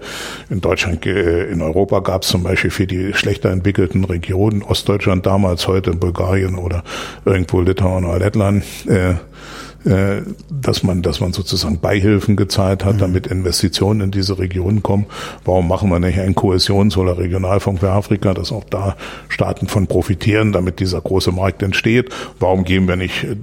In 0.51 0.61
Deutschland, 0.61 1.05
äh, 1.07 1.51
in 1.51 1.63
Europa 1.63 2.01
gab 2.01 2.23
es 2.23 2.29
zum 2.29 2.43
Beispiel 2.43 2.71
für 2.71 2.87
die 2.87 3.13
schlechter 3.15 3.51
entwickelten 3.51 4.05
Regionen, 4.05 4.63
Ostdeutschland 4.63 5.27
damals, 5.27 5.67
heute 5.67 5.91
in 5.91 5.99
Bulgarien 5.99 6.57
oder 6.57 6.85
irgendwo 7.25 7.61
Litauen 7.61 8.05
oder 8.05 8.19
Lettland, 8.19 8.65
äh, 8.87 9.15
dass 9.85 10.83
man, 10.83 11.03
dass 11.03 11.21
man 11.21 11.33
sozusagen 11.33 11.79
Beihilfen 11.79 12.37
gezahlt 12.37 12.85
hat, 12.85 12.95
mhm. 12.95 13.01
damit 13.01 13.27
Investitionen 13.27 14.01
in 14.01 14.11
diese 14.11 14.39
Regionen 14.39 14.83
kommen. 14.83 15.07
Warum 15.45 15.69
machen 15.69 15.91
wir 15.91 16.01
nicht 16.01 16.19
einen 16.19 16.35
Kohäsions- 16.35 16.97
oder 16.97 17.19
Regionalfonds 17.19 17.81
für 17.81 17.91
Afrika, 17.91 18.33
dass 18.33 18.51
auch 18.51 18.65
da 18.65 18.97
Staaten 19.29 19.69
von 19.69 19.87
profitieren, 19.87 20.53
damit 20.53 20.81
dieser 20.81 21.01
große 21.01 21.33
Markt 21.33 21.63
entsteht? 21.63 22.11
Warum 22.41 22.65
geben 22.65 22.89
wir 22.89 22.97
nicht 22.97 23.25
äh, 23.25 23.37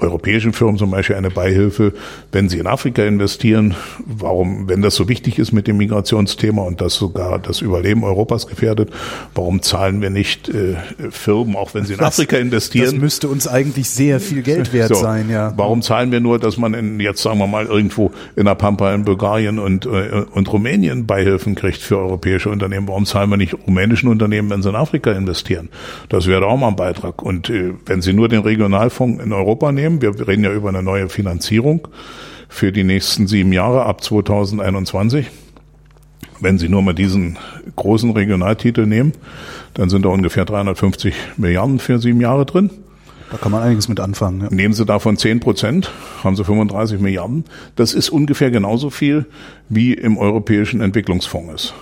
europäischen 0.00 0.52
Firmen 0.52 0.78
zum 0.78 0.90
Beispiel 0.90 1.16
eine 1.16 1.30
Beihilfe, 1.30 1.92
wenn 2.32 2.48
sie 2.48 2.58
in 2.58 2.66
Afrika 2.66 3.02
investieren. 3.02 3.74
Warum, 4.04 4.68
wenn 4.68 4.82
das 4.82 4.94
so 4.94 5.08
wichtig 5.08 5.38
ist 5.38 5.52
mit 5.52 5.66
dem 5.66 5.78
Migrationsthema 5.78 6.62
und 6.62 6.80
das 6.80 6.94
sogar 6.94 7.38
das 7.38 7.60
Überleben 7.60 8.04
Europas 8.04 8.46
gefährdet, 8.46 8.90
warum 9.34 9.62
zahlen 9.62 10.02
wir 10.02 10.10
nicht 10.10 10.48
äh, 10.48 10.76
Firmen, 11.10 11.56
auch 11.56 11.74
wenn 11.74 11.84
sie 11.84 11.94
in 11.94 11.98
das, 11.98 12.18
Afrika 12.18 12.36
investieren? 12.36 12.92
Das 12.92 12.94
müsste 12.94 13.28
uns 13.28 13.48
eigentlich 13.48 13.88
sehr 13.88 14.20
viel 14.20 14.42
Geld 14.42 14.72
wert 14.72 14.88
so, 14.88 14.94
sein, 14.94 15.30
ja. 15.30 15.52
Warum 15.56 15.82
zahlen 15.82 16.12
wir 16.12 16.20
nur, 16.20 16.38
dass 16.38 16.56
man 16.56 16.74
in, 16.74 17.00
jetzt 17.00 17.22
sagen 17.22 17.38
wir 17.38 17.46
mal 17.46 17.66
irgendwo 17.66 18.12
in 18.36 18.44
der 18.44 18.54
Pampa 18.54 18.94
in 18.94 19.04
Bulgarien 19.04 19.58
und, 19.58 19.86
äh, 19.86 20.24
und 20.30 20.52
Rumänien 20.52 21.06
Beihilfen 21.06 21.54
kriegt 21.54 21.78
für 21.78 21.98
europäische 21.98 22.50
Unternehmen? 22.50 22.88
Warum 22.88 23.06
zahlen 23.06 23.30
wir 23.30 23.36
nicht 23.36 23.54
rumänischen 23.66 24.08
Unternehmen, 24.08 24.50
wenn 24.50 24.62
sie 24.62 24.68
in 24.68 24.76
Afrika 24.76 25.12
investieren? 25.12 25.70
Das 26.08 26.26
wäre 26.26 26.46
auch 26.46 26.56
mal 26.56 26.68
ein 26.68 26.76
Beitrag. 26.76 27.22
Und 27.22 27.50
äh, 27.50 27.72
wenn 27.86 28.02
Sie 28.02 28.12
nur 28.12 28.28
den 28.28 28.40
Regionalfonds 28.40 29.22
in 29.22 29.32
Europa 29.32 29.72
nehmen, 29.72 29.85
nehmen. 29.86 30.02
Wir 30.02 30.26
reden 30.26 30.44
ja 30.44 30.52
über 30.52 30.68
eine 30.68 30.82
neue 30.82 31.08
Finanzierung 31.08 31.88
für 32.48 32.72
die 32.72 32.84
nächsten 32.84 33.26
sieben 33.26 33.52
Jahre 33.52 33.84
ab 33.84 34.02
2021. 34.02 35.26
Wenn 36.40 36.58
Sie 36.58 36.68
nur 36.68 36.82
mal 36.82 36.94
diesen 36.94 37.38
großen 37.76 38.10
Regionaltitel 38.10 38.86
nehmen, 38.86 39.12
dann 39.74 39.88
sind 39.88 40.04
da 40.04 40.10
ungefähr 40.10 40.44
350 40.44 41.14
Milliarden 41.36 41.78
für 41.78 41.98
sieben 41.98 42.20
Jahre 42.20 42.44
drin. 42.44 42.70
Da 43.30 43.38
kann 43.38 43.50
man 43.50 43.62
einiges 43.62 43.88
mit 43.88 43.98
anfangen. 44.00 44.42
Ja. 44.42 44.48
Nehmen 44.50 44.74
Sie 44.74 44.84
davon 44.84 45.16
10 45.16 45.40
Prozent, 45.40 45.90
haben 46.22 46.36
Sie 46.36 46.44
35 46.44 47.00
Milliarden. 47.00 47.44
Das 47.74 47.94
ist 47.94 48.10
ungefähr 48.10 48.50
genauso 48.50 48.90
viel, 48.90 49.26
wie 49.68 49.94
im 49.94 50.18
Europäischen 50.18 50.80
Entwicklungsfonds 50.80 51.54
ist. 51.54 51.74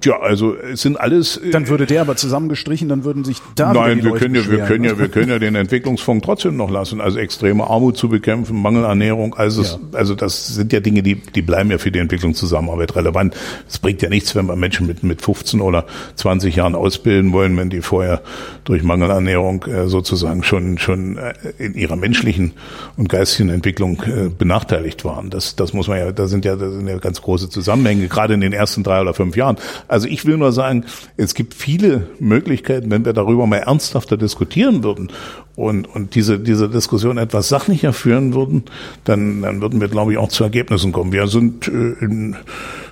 Tja, 0.00 0.18
also 0.18 0.56
es 0.56 0.80
sind 0.80 0.98
alles. 0.98 1.36
Äh, 1.36 1.50
dann 1.50 1.68
würde 1.68 1.84
der 1.84 2.00
aber 2.00 2.16
zusammengestrichen, 2.16 2.88
dann 2.88 3.04
würden 3.04 3.24
sich 3.24 3.38
da. 3.54 3.72
Nein, 3.74 4.02
wir 4.02 4.12
können 4.12 4.34
ja, 4.34 4.48
wir 4.48 4.60
können 4.60 4.84
ja, 4.84 4.98
wir 4.98 5.08
können 5.08 5.28
ja 5.28 5.38
den 5.38 5.54
Entwicklungsfonds 5.54 6.24
trotzdem 6.24 6.56
noch 6.56 6.70
lassen. 6.70 7.02
Also 7.02 7.18
extreme 7.18 7.68
Armut 7.68 7.98
zu 7.98 8.08
bekämpfen, 8.08 8.60
Mangelernährung, 8.60 9.34
also 9.34 9.62
ja. 9.62 9.78
also 9.92 10.14
das 10.14 10.48
sind 10.54 10.72
ja 10.72 10.80
Dinge, 10.80 11.02
die 11.02 11.16
die 11.16 11.42
bleiben 11.42 11.70
ja 11.70 11.76
für 11.76 11.90
die 11.90 11.98
Entwicklungszusammenarbeit 11.98 12.96
relevant. 12.96 13.36
Es 13.68 13.78
bringt 13.78 14.00
ja 14.00 14.08
nichts, 14.08 14.34
wenn 14.34 14.46
wir 14.46 14.56
Menschen 14.56 14.86
mit 14.86 15.02
mit 15.02 15.20
15 15.20 15.60
oder 15.60 15.84
20 16.16 16.56
Jahren 16.56 16.74
ausbilden 16.74 17.32
wollen, 17.32 17.56
wenn 17.58 17.68
die 17.68 17.82
vorher 17.82 18.22
durch 18.64 18.82
Mangelernährung 18.82 19.64
äh, 19.64 19.86
sozusagen 19.86 20.42
schon 20.42 20.78
schon 20.78 21.18
äh, 21.18 21.34
in 21.58 21.74
ihrer 21.74 21.96
menschlichen 21.96 22.52
und 22.96 23.10
geistigen 23.10 23.50
Entwicklung 23.50 24.02
äh, 24.04 24.30
benachteiligt 24.30 25.04
waren. 25.04 25.28
Das 25.28 25.56
das 25.56 25.74
muss 25.74 25.88
man 25.88 25.98
ja, 25.98 26.10
da 26.10 26.26
sind 26.26 26.46
ja 26.46 26.56
da 26.56 26.70
sind 26.70 26.88
ja 26.88 26.96
ganz 26.96 27.20
große 27.20 27.50
Zusammenhänge, 27.50 28.08
gerade 28.08 28.32
in 28.32 28.40
den 28.40 28.54
ersten 28.54 28.82
drei 28.82 29.02
oder 29.02 29.12
fünf 29.12 29.36
Jahren. 29.36 29.56
Also 29.90 30.06
ich 30.06 30.24
will 30.24 30.36
nur 30.36 30.52
sagen, 30.52 30.84
es 31.16 31.34
gibt 31.34 31.52
viele 31.52 32.06
Möglichkeiten, 32.20 32.92
wenn 32.92 33.04
wir 33.04 33.12
darüber 33.12 33.48
mal 33.48 33.56
ernsthafter 33.56 34.16
diskutieren 34.16 34.84
würden 34.84 35.10
und, 35.56 35.92
und 35.92 36.14
diese, 36.14 36.38
diese 36.38 36.68
Diskussion 36.68 37.18
etwas 37.18 37.48
sachlicher 37.48 37.92
führen 37.92 38.32
würden, 38.32 38.62
dann, 39.02 39.42
dann 39.42 39.60
würden 39.60 39.80
wir, 39.80 39.88
glaube 39.88 40.12
ich, 40.12 40.18
auch 40.18 40.28
zu 40.28 40.44
Ergebnissen 40.44 40.92
kommen. 40.92 41.10
Wir 41.10 41.26
sind 41.26 41.66
äh, 41.66 42.04
in, 42.04 42.36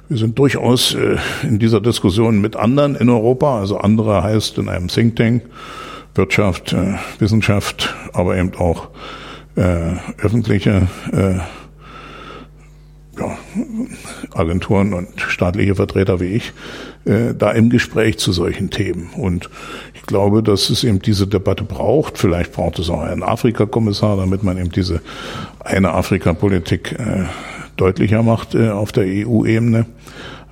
wir 0.09 0.19
sind 0.19 0.37
durchaus 0.41 0.95
äh, 0.95 1.19
in 1.45 1.61
dieser 1.61 1.81
Diskussion 1.81 2.41
mit 2.41 2.57
anderen 2.57 2.97
in 2.97 3.09
Europa, 3.09 3.61
also 3.61 3.79
andere 3.79 4.25
heißt 4.25 4.59
in 4.59 4.69
einem 4.69 4.89
Think 4.89 5.15
Tank, 5.15 5.43
Wirtschaft, 6.17 6.73
äh, 6.73 6.95
Wissenschaft, 7.21 7.95
aber 8.13 8.37
eben 8.37 8.57
auch 8.57 8.89
äh, 9.55 9.93
öffentliche 10.21 10.89
äh, 11.13 11.39
ja, 13.19 13.37
Agenturen 14.35 14.93
und 14.95 15.09
staatliche 15.21 15.75
Vertreter 15.75 16.21
wie 16.21 16.27
ich 16.27 16.53
äh, 17.05 17.35
da 17.37 17.51
im 17.51 17.71
Gespräch 17.71 18.19
zu 18.19 18.33
solchen 18.33 18.71
Themen. 18.71 19.11
Und 19.17 19.51
ich 19.95 20.03
glaube, 20.03 20.43
dass 20.43 20.71
es 20.71 20.85
eben 20.85 21.01
diese 21.01 21.27
Debatte 21.27 21.65
braucht. 21.65 22.19
Vielleicht 22.19 22.53
braucht 22.53 22.79
es 22.79 22.91
auch 22.91 23.01
einen 23.01 23.23
Afrika-Kommissar, 23.23 24.17
damit 24.17 24.43
man 24.43 24.59
eben 24.59 24.71
diese 24.71 25.01
eine 25.61 25.93
Afrika-Politik 25.93 26.93
äh, 26.93 27.25
deutlicher 27.77 28.23
macht 28.23 28.55
äh, 28.55 28.71
auf 28.71 28.93
der 28.93 29.05
EU-Ebene. 29.07 29.87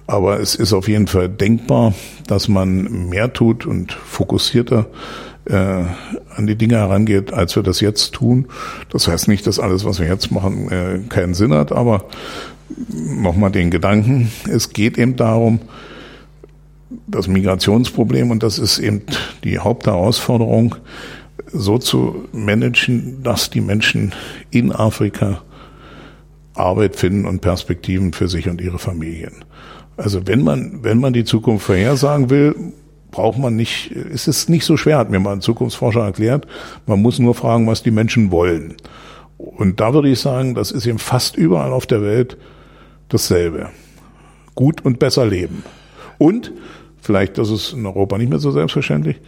Aber 0.07 0.41
es 0.41 0.55
ist 0.55 0.73
auf 0.73 0.89
jeden 0.89 1.09
Fall 1.09 1.29
denkbar, 1.29 1.93
dass 2.27 2.47
man 2.49 3.09
mehr 3.09 3.33
tut 3.33 3.67
und 3.67 3.93
fokussierter 3.93 4.87
äh, 5.47 5.55
an 5.55 6.47
die 6.47 6.57
Dinge 6.57 6.77
herangeht, 6.77 7.33
als 7.33 7.57
wir 7.57 7.63
das 7.63 7.81
jetzt 7.81 8.15
tun. 8.15 8.47
Das 8.91 9.09
heißt 9.09 9.29
nicht, 9.29 9.47
dass 9.47 9.59
alles, 9.59 9.85
was 9.85 9.99
wir 9.99 10.07
jetzt 10.07 10.31
machen, 10.31 10.71
äh, 10.71 11.01
keinen 11.09 11.35
Sinn 11.35 11.53
hat, 11.53 11.73
aber 11.73 12.05
nochmal 12.89 13.51
den 13.51 13.71
Gedanken, 13.71 14.31
es 14.51 14.71
geht 14.71 14.99
eben 14.99 15.17
darum, 15.17 15.61
das 17.07 17.29
Migrationsproblem, 17.29 18.31
und 18.31 18.43
das 18.43 18.59
ist 18.59 18.79
eben 18.79 19.03
die 19.45 19.59
Hauptherausforderung, 19.59 20.77
so 21.53 21.79
zu 21.79 22.25
managen, 22.33 23.23
dass 23.23 23.51
die 23.51 23.61
Menschen 23.61 24.13
in 24.51 24.73
Afrika 24.73 25.43
Arbeit 26.55 26.97
finden 26.97 27.27
und 27.27 27.41
Perspektiven 27.41 28.13
für 28.13 28.29
sich 28.29 28.49
und 28.49 28.61
ihre 28.61 28.79
Familien. 28.79 29.45
Also 29.97 30.27
wenn 30.27 30.43
man, 30.43 30.83
wenn 30.83 30.99
man 30.99 31.13
die 31.13 31.25
Zukunft 31.25 31.67
vorhersagen 31.67 32.31
will, 32.31 32.55
braucht 33.11 33.39
man 33.39 33.57
nicht, 33.57 33.91
ist 33.91 34.29
es 34.29 34.49
nicht 34.49 34.65
so 34.65 34.77
schwer, 34.77 34.99
hat 34.99 35.11
mir 35.11 35.21
mal 35.21 35.33
ein 35.33 35.41
Zukunftsforscher 35.41 36.05
erklärt. 36.05 36.47
Man 36.87 37.01
muss 37.01 37.19
nur 37.19 37.35
fragen, 37.35 37.67
was 37.67 37.83
die 37.83 37.91
Menschen 37.91 38.31
wollen. 38.31 38.75
Und 39.39 39.81
da 39.81 39.95
würde 39.95 40.09
ich 40.09 40.21
sagen, 40.21 40.55
das 40.55 40.71
ist 40.71 40.87
eben 40.87 40.99
fast 40.99 41.37
überall 41.37 41.73
auf 41.73 41.87
der 41.87 42.03
Welt 42.03 42.37
dasselbe. 43.09 43.71
Gut 44.55 44.85
und 44.85 44.99
besser 44.99 45.27
leben. 45.27 45.65
Und, 46.19 46.53
vielleicht, 47.01 47.39
das 47.39 47.51
ist 47.51 47.73
in 47.73 47.87
Europa 47.87 48.19
nicht 48.19 48.31
mehr 48.31 48.39
so 48.39 48.51
selbstverständlich, 48.51 49.21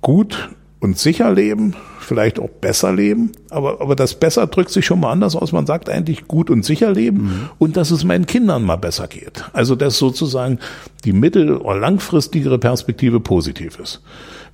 gut 0.00 0.50
und 0.80 0.98
sicher 0.98 1.32
leben 1.32 1.74
vielleicht 2.06 2.38
auch 2.38 2.48
besser 2.48 2.92
leben, 2.92 3.32
aber, 3.50 3.80
aber 3.80 3.96
das 3.96 4.14
besser 4.14 4.46
drückt 4.46 4.70
sich 4.70 4.86
schon 4.86 5.00
mal 5.00 5.10
anders 5.10 5.36
aus. 5.36 5.52
Man 5.52 5.66
sagt 5.66 5.90
eigentlich 5.90 6.28
gut 6.28 6.48
und 6.50 6.64
sicher 6.64 6.92
leben 6.92 7.22
mhm. 7.22 7.48
und 7.58 7.76
dass 7.76 7.90
es 7.90 8.04
meinen 8.04 8.26
Kindern 8.26 8.62
mal 8.62 8.76
besser 8.76 9.08
geht. 9.08 9.44
Also 9.52 9.74
dass 9.74 9.98
sozusagen 9.98 10.58
die 11.04 11.12
mittel- 11.12 11.56
oder 11.56 11.78
langfristigere 11.78 12.58
Perspektive 12.58 13.20
positiv 13.20 13.78
ist. 13.78 14.02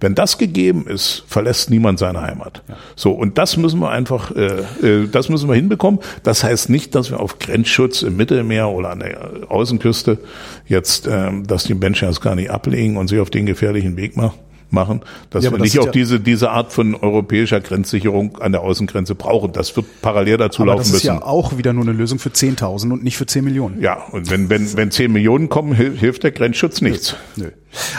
Wenn 0.00 0.16
das 0.16 0.38
gegeben 0.38 0.86
ist, 0.88 1.22
verlässt 1.28 1.70
niemand 1.70 2.00
seine 2.00 2.22
Heimat. 2.22 2.62
Ja. 2.68 2.76
So 2.96 3.12
und 3.12 3.38
das 3.38 3.56
müssen 3.56 3.78
wir 3.80 3.90
einfach, 3.90 4.34
äh, 4.34 4.62
äh, 4.82 5.08
das 5.08 5.28
müssen 5.28 5.48
wir 5.48 5.54
hinbekommen. 5.54 6.00
Das 6.24 6.42
heißt 6.42 6.70
nicht, 6.70 6.94
dass 6.94 7.10
wir 7.10 7.20
auf 7.20 7.38
Grenzschutz 7.38 8.02
im 8.02 8.16
Mittelmeer 8.16 8.68
oder 8.68 8.90
an 8.90 9.00
der 9.00 9.30
Außenküste 9.48 10.18
jetzt, 10.66 11.06
äh, 11.06 11.30
dass 11.46 11.64
die 11.64 11.74
Menschen 11.74 12.08
das 12.08 12.20
gar 12.20 12.34
nicht 12.34 12.50
ablegen 12.50 12.96
und 12.96 13.08
sich 13.08 13.20
auf 13.20 13.30
den 13.30 13.46
gefährlichen 13.46 13.96
Weg 13.96 14.16
machen 14.16 14.32
machen, 14.72 15.00
dass 15.30 15.44
ja, 15.44 15.50
wir 15.50 15.58
nicht 15.58 15.78
auch 15.78 15.86
ja 15.86 15.92
diese, 15.92 16.20
diese 16.20 16.50
Art 16.50 16.72
von 16.72 16.94
europäischer 16.94 17.60
Grenzsicherung 17.60 18.38
an 18.38 18.52
der 18.52 18.62
Außengrenze 18.62 19.14
brauchen. 19.14 19.52
Das 19.52 19.76
wird 19.76 19.86
parallel 20.02 20.36
dazu 20.36 20.62
aber 20.62 20.72
laufen 20.72 20.80
müssen. 20.80 20.92
Das 20.92 21.02
ist 21.02 21.10
müssen. 21.10 21.20
ja 21.20 21.26
auch 21.26 21.56
wieder 21.56 21.72
nur 21.72 21.84
eine 21.84 21.92
Lösung 21.92 22.18
für 22.18 22.30
10.000 22.30 22.92
und 22.92 23.04
nicht 23.04 23.16
für 23.16 23.26
10 23.26 23.44
Millionen. 23.44 23.80
Ja, 23.80 24.02
und 24.10 24.30
wenn, 24.30 24.48
wenn, 24.48 24.76
wenn 24.76 24.90
10 24.90 25.12
Millionen 25.12 25.48
kommen, 25.48 25.74
hilft 25.74 26.22
der 26.22 26.32
Grenzschutz 26.32 26.80
nichts. 26.80 27.16
Nö. 27.36 27.44
Nö. 27.44 27.50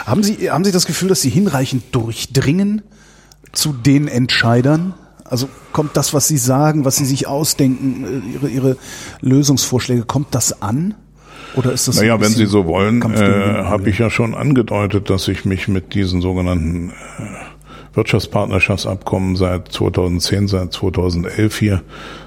Haben 0.06 0.22
Sie, 0.22 0.50
haben 0.50 0.64
Sie 0.64 0.72
das 0.72 0.86
Gefühl, 0.86 1.08
dass 1.08 1.20
Sie 1.20 1.30
hinreichend 1.30 1.94
durchdringen 1.94 2.82
zu 3.52 3.72
den 3.72 4.08
Entscheidern? 4.08 4.94
Also 5.24 5.48
kommt 5.72 5.96
das, 5.96 6.14
was 6.14 6.28
Sie 6.28 6.36
sagen, 6.36 6.84
was 6.84 6.96
Sie 6.96 7.06
sich 7.06 7.26
ausdenken, 7.26 8.04
äh, 8.04 8.34
Ihre, 8.34 8.48
Ihre 8.48 8.76
Lösungsvorschläge, 9.20 10.04
kommt 10.04 10.34
das 10.34 10.62
an? 10.62 10.94
Oder 11.56 11.72
ist 11.72 11.88
das 11.88 11.96
naja, 11.96 12.20
wenn 12.20 12.30
Sie 12.30 12.46
so 12.46 12.66
wollen, 12.66 13.02
äh, 13.02 13.64
habe 13.64 13.88
ich 13.88 13.98
ja 13.98 14.10
schon 14.10 14.34
angedeutet, 14.34 15.10
dass 15.10 15.28
ich 15.28 15.44
mich 15.44 15.68
mit 15.68 15.94
diesen 15.94 16.20
sogenannten 16.20 16.90
äh, 16.90 17.94
Wirtschaftspartnerschaftsabkommen 17.96 19.36
seit 19.36 19.70
2010, 19.70 20.48
seit 20.48 20.72
2011 20.72 21.58
hier, 21.58 21.82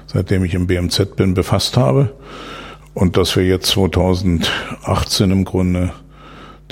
seitdem 0.06 0.44
ich 0.44 0.54
im 0.54 0.66
BMZ 0.66 1.16
bin, 1.16 1.34
befasst 1.34 1.76
habe. 1.76 2.14
Und 2.94 3.16
dass 3.16 3.36
wir 3.36 3.44
jetzt 3.44 3.66
2018 3.68 5.30
im 5.30 5.44
Grunde 5.44 5.92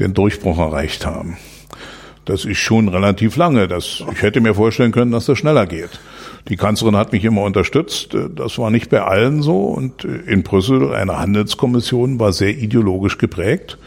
den 0.00 0.14
Durchbruch 0.14 0.58
erreicht 0.58 1.06
haben. 1.06 1.36
Das 2.24 2.44
ist 2.44 2.58
schon 2.58 2.88
relativ 2.88 3.36
lange. 3.36 3.68
Das, 3.68 4.02
ich 4.12 4.22
hätte 4.22 4.40
mir 4.40 4.54
vorstellen 4.54 4.92
können, 4.92 5.12
dass 5.12 5.26
das 5.26 5.38
schneller 5.38 5.66
geht. 5.66 6.00
Die 6.48 6.56
Kanzlerin 6.56 6.96
hat 6.96 7.12
mich 7.12 7.24
immer 7.24 7.42
unterstützt. 7.42 8.16
Das 8.34 8.58
war 8.58 8.70
nicht 8.70 8.90
bei 8.90 9.02
allen 9.02 9.42
so. 9.42 9.64
Und 9.64 10.04
in 10.04 10.42
Brüssel 10.42 10.94
eine 10.94 11.18
Handelskommission 11.18 12.20
war 12.20 12.32
sehr 12.32 12.56
ideologisch 12.56 13.18
geprägt. 13.18 13.78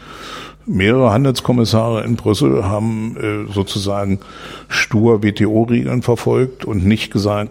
Mehrere 0.66 1.10
Handelskommissare 1.10 2.04
in 2.04 2.16
Brüssel 2.16 2.64
haben 2.64 3.16
äh, 3.16 3.52
sozusagen 3.52 4.20
stur 4.68 5.22
WTO-Regeln 5.22 6.02
verfolgt 6.02 6.64
und 6.64 6.84
nicht 6.84 7.10
gesagt, 7.10 7.50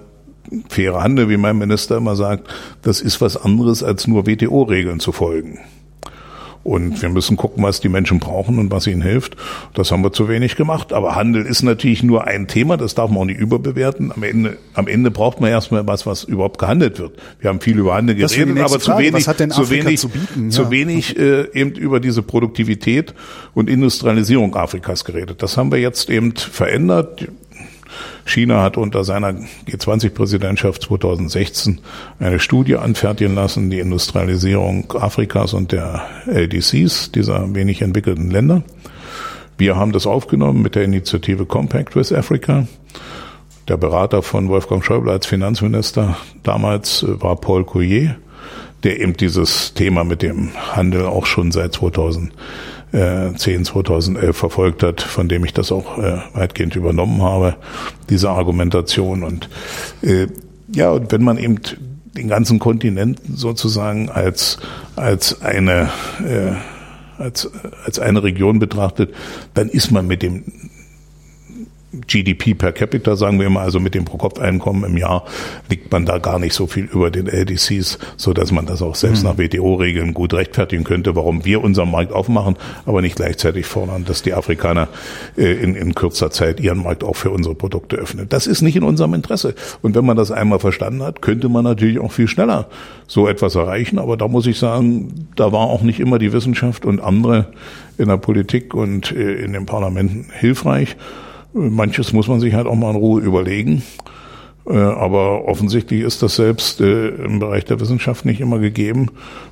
faire 0.69 1.01
Handel, 1.01 1.29
wie 1.29 1.37
mein 1.37 1.57
Minister 1.57 1.97
immer 1.97 2.15
sagt, 2.15 2.47
das 2.81 3.01
ist 3.01 3.19
was 3.19 3.35
anderes 3.35 3.83
als 3.83 4.07
nur 4.07 4.27
WTO-Regeln 4.27 4.99
zu 4.99 5.11
folgen. 5.11 5.59
Und 6.69 7.01
wir 7.01 7.09
müssen 7.09 7.35
gucken, 7.35 7.63
was 7.63 7.81
die 7.81 7.89
Menschen 7.89 8.19
brauchen 8.19 8.59
und 8.59 8.69
was 8.69 8.85
ihnen 8.85 9.01
hilft. 9.01 9.35
Das 9.73 9.91
haben 9.91 10.03
wir 10.03 10.13
zu 10.13 10.29
wenig 10.29 10.55
gemacht. 10.55 10.93
Aber 10.93 11.15
Handel 11.15 11.43
ist 11.43 11.63
natürlich 11.63 12.03
nur 12.03 12.27
ein 12.27 12.47
Thema, 12.47 12.77
das 12.77 12.93
darf 12.93 13.09
man 13.09 13.17
auch 13.17 13.25
nicht 13.25 13.39
überbewerten. 13.39 14.11
Am 14.15 14.21
Ende, 14.21 14.57
am 14.75 14.87
Ende 14.87 15.09
braucht 15.09 15.41
man 15.41 15.49
erstmal 15.49 15.87
was, 15.87 16.05
was 16.05 16.25
überhaupt 16.25 16.59
gehandelt 16.59 16.99
wird. 16.99 17.13
Wir 17.39 17.49
haben 17.49 17.59
viel 17.59 17.79
über 17.79 17.95
Handel 17.95 18.13
geredet, 18.13 18.55
aber 18.59 18.79
zu 18.79 18.95
wenig, 18.99 19.25
zu 19.25 19.69
wenig, 19.71 19.99
zu, 19.99 20.09
bieten, 20.09 20.51
zu 20.51 20.69
wenig 20.69 21.17
äh, 21.17 21.47
eben 21.59 21.71
über 21.71 21.99
diese 21.99 22.21
Produktivität 22.21 23.15
und 23.55 23.67
Industrialisierung 23.67 24.55
Afrikas 24.55 25.05
geredet. 25.05 25.41
Das 25.41 25.57
haben 25.57 25.71
wir 25.71 25.79
jetzt 25.79 26.11
eben 26.11 26.35
verändert. 26.35 27.27
China 28.25 28.61
hat 28.61 28.77
unter 28.77 29.03
seiner 29.03 29.35
G20-Präsidentschaft 29.67 30.83
2016 30.83 31.81
eine 32.19 32.39
Studie 32.39 32.77
anfertigen 32.77 33.35
lassen, 33.35 33.69
die 33.69 33.79
Industrialisierung 33.79 34.91
Afrikas 34.93 35.53
und 35.53 35.71
der 35.71 36.01
LDCs, 36.27 37.11
dieser 37.11 37.53
wenig 37.55 37.81
entwickelten 37.81 38.31
Länder. 38.31 38.63
Wir 39.57 39.75
haben 39.75 39.91
das 39.91 40.07
aufgenommen 40.07 40.61
mit 40.61 40.75
der 40.75 40.83
Initiative 40.83 41.45
Compact 41.45 41.95
with 41.95 42.13
Africa. 42.13 42.65
Der 43.67 43.77
Berater 43.77 44.23
von 44.23 44.47
Wolfgang 44.47 44.83
Schäuble 44.83 45.11
als 45.11 45.25
Finanzminister 45.27 46.17
damals 46.43 47.03
äh, 47.03 47.21
war 47.21 47.35
Paul 47.35 47.65
Couillet, 47.65 48.15
der 48.83 48.99
eben 48.99 49.17
dieses 49.17 49.73
Thema 49.73 50.03
mit 50.03 50.21
dem 50.21 50.51
Handel 50.55 51.05
auch 51.05 51.25
schon 51.25 51.51
seit 51.51 51.73
2000 51.73 52.31
10, 52.91 53.65
2011 53.65 54.35
verfolgt 54.35 54.83
hat, 54.83 55.01
von 55.01 55.29
dem 55.29 55.45
ich 55.45 55.53
das 55.53 55.71
auch 55.71 55.99
äh, 55.99 56.17
weitgehend 56.33 56.75
übernommen 56.75 57.21
habe, 57.21 57.55
diese 58.09 58.29
Argumentation. 58.31 59.23
Und 59.23 59.49
äh, 60.01 60.27
ja, 60.73 60.89
und 60.91 61.11
wenn 61.11 61.23
man 61.23 61.37
eben 61.37 61.59
den 62.17 62.27
ganzen 62.27 62.57
Kontinent 62.59 63.21
sozusagen 63.31 64.09
als 64.09 64.57
als 64.95 65.41
eine 65.41 65.89
äh, 66.25 67.21
als 67.21 67.49
als 67.85 67.99
eine 67.99 68.23
Region 68.23 68.59
betrachtet, 68.59 69.13
dann 69.53 69.69
ist 69.69 69.91
man 69.91 70.07
mit 70.07 70.23
dem 70.23 70.43
GDP 71.91 72.53
per 72.53 72.71
capita, 72.71 73.15
sagen 73.15 73.39
wir 73.39 73.47
immer, 73.47 73.61
also 73.61 73.79
mit 73.79 73.95
dem 73.95 74.05
Pro-Kopf-Einkommen 74.05 74.83
im 74.83 74.97
Jahr, 74.97 75.25
liegt 75.69 75.91
man 75.91 76.05
da 76.05 76.19
gar 76.19 76.37
nicht 76.37 76.53
so 76.53 76.67
viel 76.67 76.85
über 76.85 77.09
den 77.09 77.27
LDCs, 77.27 77.97
so 78.15 78.33
dass 78.33 78.51
man 78.51 78.65
das 78.65 78.81
auch 78.81 78.95
selbst 78.95 79.23
mhm. 79.23 79.29
nach 79.29 79.37
WTO-Regeln 79.37 80.13
gut 80.13 80.33
rechtfertigen 80.33 80.83
könnte, 80.83 81.15
warum 81.15 81.45
wir 81.45 81.63
unseren 81.63 81.89
Markt 81.89 82.13
aufmachen, 82.13 82.57
aber 82.85 83.01
nicht 83.01 83.15
gleichzeitig 83.15 83.65
fordern, 83.65 84.05
dass 84.05 84.21
die 84.21 84.33
Afrikaner 84.33 84.87
äh, 85.37 85.51
in, 85.51 85.75
in 85.75 85.95
kürzer 85.95 86.29
Zeit 86.29 86.59
ihren 86.59 86.83
Markt 86.83 87.03
auch 87.03 87.15
für 87.15 87.31
unsere 87.31 87.55
Produkte 87.55 87.95
öffnen. 87.95 88.29
Das 88.29 88.45
ist 88.45 88.61
nicht 88.61 88.75
in 88.75 88.83
unserem 88.83 89.13
Interesse. 89.15 89.55
Und 89.81 89.95
wenn 89.95 90.05
man 90.05 90.17
das 90.17 90.31
einmal 90.31 90.59
verstanden 90.59 91.01
hat, 91.01 91.21
könnte 91.21 91.49
man 91.49 91.63
natürlich 91.63 91.99
auch 91.99 92.11
viel 92.11 92.27
schneller 92.27 92.67
so 93.07 93.27
etwas 93.27 93.55
erreichen. 93.55 93.97
Aber 93.97 94.15
da 94.15 94.27
muss 94.27 94.45
ich 94.45 94.59
sagen, 94.59 95.27
da 95.35 95.51
war 95.51 95.61
auch 95.61 95.81
nicht 95.81 95.99
immer 95.99 96.19
die 96.19 96.33
Wissenschaft 96.33 96.85
und 96.85 96.99
andere 96.99 97.47
in 97.97 98.07
der 98.07 98.17
Politik 98.17 98.73
und 98.73 99.11
äh, 99.11 99.33
in 99.33 99.53
den 99.53 99.65
Parlamenten 99.65 100.27
hilfreich. 100.31 100.95
Manches 101.53 102.13
muss 102.13 102.27
man 102.27 102.39
sich 102.39 102.53
halt 102.53 102.67
auch 102.67 102.75
mal 102.75 102.91
in 102.91 102.95
Ruhe 102.95 103.21
überlegen. 103.21 103.83
Äh, 104.69 104.77
aber 104.77 105.45
offensichtlich 105.45 106.01
ist 106.01 106.21
das 106.21 106.35
selbst 106.35 106.79
äh, 106.79 107.09
im 107.09 107.39
Bereich 107.39 107.65
der 107.65 107.79
Wissenschaft 107.79 108.25
nicht 108.25 108.39
immer 108.39 108.59
gegeben. 108.59 109.07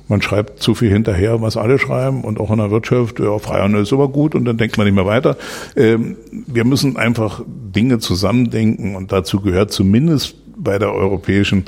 Man 0.06 0.22
schreibt 0.22 0.62
zu 0.62 0.74
viel 0.74 0.90
hinterher, 0.90 1.42
was 1.42 1.56
alle 1.56 1.78
schreiben 1.78 2.22
und 2.22 2.38
auch 2.38 2.50
in 2.50 2.58
der 2.58 2.70
Wirtschaft, 2.70 3.18
ja, 3.18 3.38
Freihandel 3.38 3.82
ist 3.82 3.92
aber 3.92 4.08
gut 4.08 4.34
und 4.34 4.44
dann 4.44 4.58
denkt 4.58 4.78
man 4.78 4.86
nicht 4.86 4.94
mehr 4.94 5.06
weiter. 5.06 5.36
Ähm, 5.76 6.16
wir 6.30 6.64
müssen 6.64 6.96
einfach 6.96 7.42
Dinge 7.46 7.98
zusammendenken 7.98 8.94
und 8.94 9.10
dazu 9.10 9.40
gehört 9.40 9.72
zumindest 9.72 10.36
bei 10.56 10.78
der 10.78 10.92
europäischen 10.92 11.64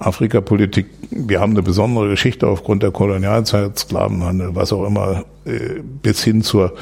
Afrikapolitik, 0.00 0.86
wir 1.10 1.40
haben 1.40 1.52
eine 1.52 1.62
besondere 1.62 2.08
Geschichte 2.08 2.46
aufgrund 2.46 2.82
der 2.82 2.90
Kolonialzeit, 2.90 3.78
Sklavenhandel, 3.78 4.54
was 4.54 4.72
auch 4.72 4.86
immer, 4.86 5.26
äh, 5.44 5.82
bis 6.02 6.24
hin 6.24 6.40
zur 6.40 6.72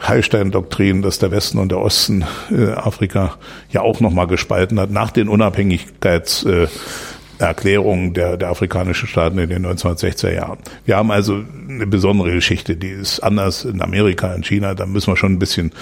Heilstein-Doktrin, 0.00 1.02
dass 1.02 1.18
der 1.18 1.30
Westen 1.30 1.58
und 1.58 1.70
der 1.70 1.80
Osten 1.80 2.24
äh, 2.50 2.72
Afrika 2.72 3.34
ja 3.70 3.82
auch 3.82 4.00
nochmal 4.00 4.28
gespalten 4.28 4.80
hat, 4.80 4.90
nach 4.90 5.10
den 5.10 5.28
Unabhängigkeitserklärungen 5.28 8.14
der, 8.14 8.38
der 8.38 8.48
afrikanischen 8.48 9.08
Staaten 9.08 9.36
in 9.38 9.50
den 9.50 9.66
1960er 9.66 10.32
Jahren. 10.32 10.60
Wir 10.86 10.96
haben 10.96 11.10
also 11.10 11.42
eine 11.68 11.86
besondere 11.86 12.32
Geschichte, 12.32 12.76
die 12.76 12.88
ist 12.88 13.20
anders 13.20 13.66
in 13.66 13.82
Amerika, 13.82 14.32
in 14.32 14.42
China, 14.42 14.74
da 14.74 14.86
müssen 14.86 15.12
wir 15.12 15.18
schon 15.18 15.34
ein 15.34 15.38
bisschen 15.38 15.72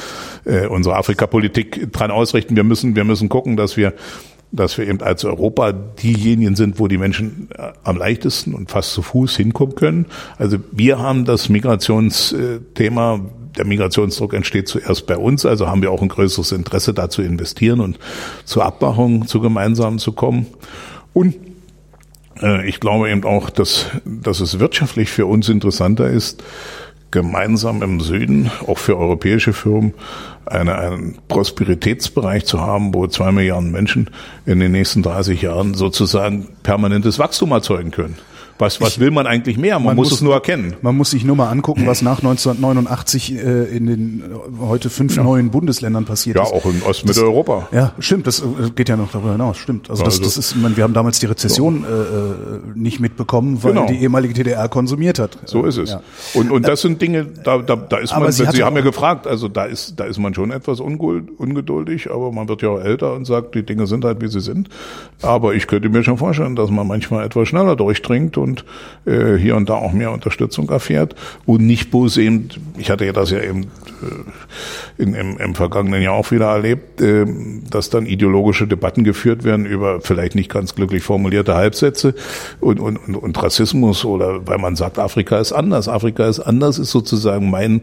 äh, 0.46 0.66
unsere 0.66 0.96
Afrikapolitik 0.96 1.92
dran 1.92 2.10
ausrichten. 2.10 2.56
Wir 2.56 2.64
müssen, 2.64 2.96
wir 2.96 3.04
müssen 3.04 3.28
gucken, 3.28 3.56
dass 3.56 3.76
wir 3.76 3.94
dass 4.52 4.76
wir 4.76 4.86
eben 4.86 5.00
als 5.00 5.24
Europa 5.24 5.72
diejenigen 5.72 6.54
sind, 6.56 6.78
wo 6.78 6.86
die 6.86 6.98
Menschen 6.98 7.48
äh, 7.56 7.72
am 7.82 7.96
leichtesten 7.96 8.54
und 8.54 8.70
fast 8.70 8.92
zu 8.92 9.02
Fuß 9.02 9.36
hinkommen 9.36 9.74
können. 9.74 10.06
Also 10.38 10.58
wir 10.70 10.98
haben 10.98 11.24
das 11.24 11.48
Migrationsthema, 11.48 13.20
der 13.56 13.66
Migrationsdruck 13.66 14.34
entsteht 14.34 14.68
zuerst 14.68 15.06
bei 15.06 15.16
uns, 15.16 15.44
also 15.44 15.68
haben 15.68 15.82
wir 15.82 15.90
auch 15.90 16.02
ein 16.02 16.08
größeres 16.08 16.52
Interesse 16.52 16.94
da 16.94 17.08
zu 17.08 17.22
investieren 17.22 17.80
und 17.80 17.98
zur 18.44 18.64
Abmachung, 18.64 19.26
zu 19.26 19.40
gemeinsamen 19.40 19.98
zu 19.98 20.12
kommen. 20.12 20.46
Und 21.14 21.34
äh, 22.40 22.68
ich 22.68 22.80
glaube 22.80 23.10
eben 23.10 23.24
auch, 23.24 23.50
dass, 23.50 23.86
dass 24.04 24.40
es 24.40 24.58
wirtschaftlich 24.58 25.10
für 25.10 25.26
uns 25.26 25.48
interessanter 25.48 26.08
ist, 26.08 26.42
gemeinsam 27.12 27.82
im 27.82 28.01
Süden, 28.01 28.51
auch 28.66 28.78
für 28.78 28.98
europäische 28.98 29.52
Firmen, 29.52 29.94
eine, 30.44 30.76
einen 30.76 31.18
Prosperitätsbereich 31.28 32.44
zu 32.44 32.60
haben, 32.60 32.93
wo 32.93 33.06
zwei 33.06 33.30
Milliarden 33.30 33.70
Menschen 33.70 34.10
in 34.44 34.59
den 34.59 34.72
nächsten 34.72 35.02
30 35.02 35.40
Jahren 35.43 35.74
sozusagen 35.74 36.48
permanentes 36.64 37.20
Wachstum 37.20 37.52
erzeugen 37.52 37.93
können. 37.93 38.16
Was, 38.58 38.80
was 38.80 39.00
will 39.00 39.10
man 39.10 39.26
eigentlich 39.26 39.58
mehr? 39.58 39.74
Man, 39.78 39.86
Man 39.86 39.96
muss, 39.96 40.10
muss- 40.10 40.18
es 40.18 40.22
nur 40.22 40.34
erkennen. 40.34 40.74
Man 40.82 40.96
muss 40.96 41.10
sich 41.10 41.24
nur 41.24 41.34
mal 41.36 41.48
angucken, 41.50 41.86
was 41.86 42.02
nach 42.02 42.18
1989 42.18 43.34
äh, 43.34 43.64
in 43.76 43.86
den 43.86 44.20
äh, 44.22 44.60
heute 44.66 44.90
fünf 44.90 45.16
neuen 45.16 45.50
Bundesländern 45.50 46.04
passiert 46.04 46.36
Ja, 46.36 46.44
ist. 46.44 46.52
auch 46.52 46.64
in 46.66 46.82
Ostmitteleuropa. 46.82 47.68
Ja, 47.72 47.92
stimmt, 47.98 48.26
das 48.26 48.40
äh, 48.40 48.70
geht 48.74 48.88
ja 48.88 48.96
noch 48.96 49.10
darüber 49.10 49.32
hinaus, 49.32 49.56
stimmt. 49.58 49.90
Also, 49.90 50.04
das, 50.04 50.14
Also- 50.14 50.24
das 50.24 50.36
ist, 50.36 50.52
ich 50.54 50.62
meine, 50.62 50.76
wir 50.76 50.84
haben 50.84 50.94
damals 50.94 51.18
die 51.18 51.26
Rezession 51.26 51.84
äh, 51.84 51.88
äh, 51.88 52.78
nicht 52.78 53.00
mitbekommen, 53.00 53.58
weil 53.62 53.72
Genau. 53.72 53.86
die 53.86 53.96
ehemalige 54.00 54.34
DDR 54.34 54.68
konsumiert 54.68 55.18
hat. 55.18 55.38
So 55.46 55.64
ist 55.64 55.78
es. 55.78 55.90
Ja. 55.90 56.02
Und, 56.34 56.50
und 56.50 56.68
das 56.68 56.82
sind 56.82 57.00
Dinge, 57.02 57.24
da, 57.44 57.58
da, 57.58 57.74
da 57.76 57.96
ist 57.98 58.12
man, 58.16 58.30
sie 58.30 58.44
Sie, 58.52 58.62
haben 58.62 58.76
ja 58.76 58.82
gefragt, 58.82 59.26
also 59.26 59.48
da 59.48 59.64
ist, 59.64 59.98
da 59.98 60.04
ist 60.04 60.18
man 60.18 60.34
schon 60.34 60.50
etwas 60.50 60.78
ungeduldig, 60.80 62.10
aber 62.10 62.32
man 62.32 62.48
wird 62.48 62.62
ja 62.62 62.68
auch 62.70 62.80
älter 62.80 63.14
und 63.14 63.24
sagt, 63.26 63.54
die 63.54 63.64
Dinge 63.64 63.86
sind 63.86 64.04
halt, 64.04 64.20
wie 64.20 64.28
sie 64.28 64.40
sind. 64.40 64.68
Aber 65.22 65.54
ich 65.54 65.66
könnte 65.66 65.88
mir 65.88 66.02
schon 66.04 66.18
vorstellen, 66.18 66.56
dass 66.56 66.70
man 66.70 66.86
manchmal 66.86 67.24
etwas 67.24 67.48
schneller 67.48 67.76
durchdringt 67.76 68.36
und 68.43 68.64
äh, 69.06 69.36
hier 69.36 69.56
und 69.56 69.70
da 69.70 69.74
auch 69.74 69.93
mehr 69.93 70.12
Unterstützung 70.12 70.69
erfährt 70.69 71.14
und 71.47 71.66
nicht 71.66 71.90
bloß 71.90 72.19
eben, 72.19 72.48
ich 72.77 72.90
hatte 72.90 73.06
ja 73.06 73.12
das 73.12 73.31
ja 73.31 73.40
eben 73.40 73.62
äh, 73.62 75.02
in, 75.02 75.14
im, 75.14 75.39
im 75.39 75.55
vergangenen 75.55 76.02
Jahr 76.02 76.14
auch 76.14 76.31
wieder 76.31 76.47
erlebt, 76.47 77.01
äh, 77.01 77.24
dass 77.70 77.89
dann 77.89 78.06
ideologische 78.06 78.66
Debatten 78.66 79.05
geführt 79.05 79.44
werden 79.44 79.64
über 79.64 80.01
vielleicht 80.01 80.35
nicht 80.35 80.51
ganz 80.51 80.74
glücklich 80.74 81.02
formulierte 81.02 81.55
Halbsätze 81.55 82.14
und, 82.60 82.81
und, 82.81 82.97
und, 82.97 83.16
und 83.16 83.43
Rassismus 83.43 84.05
oder 84.05 84.47
weil 84.47 84.59
man 84.59 84.77
sagt, 84.77 84.98
Afrika 84.98 85.39
ist 85.39 85.52
anders. 85.52 85.89
Afrika 85.89 86.28
ist 86.28 86.40
anders 86.40 86.78
ist 86.78 86.90
sozusagen 86.90 87.51
mein 87.51 87.82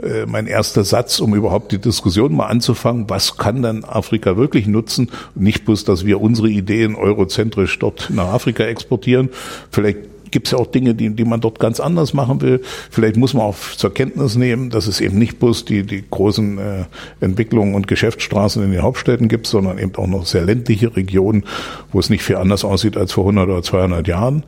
äh, 0.00 0.26
mein 0.26 0.46
erster 0.46 0.84
Satz, 0.84 1.20
um 1.20 1.34
überhaupt 1.34 1.72
die 1.72 1.78
Diskussion 1.78 2.34
mal 2.34 2.46
anzufangen, 2.46 3.08
was 3.08 3.36
kann 3.36 3.62
denn 3.62 3.84
Afrika 3.84 4.36
wirklich 4.36 4.66
nutzen? 4.66 5.10
Nicht 5.34 5.64
bloß, 5.64 5.84
dass 5.84 6.06
wir 6.06 6.20
unsere 6.20 6.48
Ideen 6.48 6.94
eurozentrisch 6.94 7.78
dort 7.78 8.10
nach 8.10 8.28
Afrika 8.28 8.64
exportieren. 8.64 9.30
Vielleicht 9.70 10.11
gibt 10.32 10.48
es 10.48 10.52
ja 10.52 10.58
auch 10.58 10.66
Dinge, 10.66 10.94
die, 10.94 11.10
die 11.10 11.24
man 11.24 11.40
dort 11.40 11.60
ganz 11.60 11.78
anders 11.78 12.14
machen 12.14 12.40
will. 12.40 12.60
Vielleicht 12.90 13.16
muss 13.16 13.34
man 13.34 13.44
auch 13.44 13.56
zur 13.56 13.94
Kenntnis 13.94 14.34
nehmen, 14.34 14.70
dass 14.70 14.88
es 14.88 15.00
eben 15.00 15.18
nicht 15.18 15.38
bloß 15.38 15.64
die, 15.64 15.84
die 15.84 16.02
großen 16.10 16.58
äh, 16.58 16.84
Entwicklungen 17.20 17.74
und 17.74 17.86
Geschäftsstraßen 17.86 18.64
in 18.64 18.72
den 18.72 18.82
Hauptstädten 18.82 19.28
gibt, 19.28 19.46
sondern 19.46 19.78
eben 19.78 19.94
auch 19.96 20.08
noch 20.08 20.26
sehr 20.26 20.44
ländliche 20.44 20.96
Regionen, 20.96 21.44
wo 21.92 22.00
es 22.00 22.10
nicht 22.10 22.24
viel 22.24 22.36
anders 22.36 22.64
aussieht 22.64 22.96
als 22.96 23.12
vor 23.12 23.24
100 23.24 23.48
oder 23.48 23.62
200 23.62 24.08
Jahren. 24.08 24.42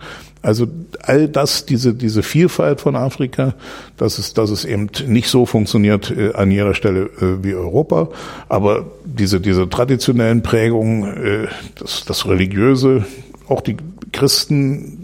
Also 0.44 0.66
all 1.00 1.26
das, 1.26 1.64
diese, 1.64 1.94
diese 1.94 2.22
Vielfalt 2.22 2.82
von 2.82 2.96
Afrika, 2.96 3.54
dass 3.96 4.18
es, 4.18 4.34
dass 4.34 4.50
es 4.50 4.66
eben 4.66 4.90
nicht 5.06 5.28
so 5.28 5.46
funktioniert 5.46 6.10
äh, 6.10 6.34
an 6.34 6.50
jeder 6.50 6.74
Stelle 6.74 7.04
äh, 7.20 7.42
wie 7.42 7.54
Europa, 7.54 8.08
aber 8.50 8.84
diese, 9.06 9.40
diese 9.40 9.70
traditionellen 9.70 10.42
Prägungen, 10.42 11.04
äh, 11.04 11.46
das, 11.78 12.04
das 12.04 12.28
Religiöse, 12.28 13.06
auch 13.48 13.62
die 13.62 13.76
Christen 14.12 15.03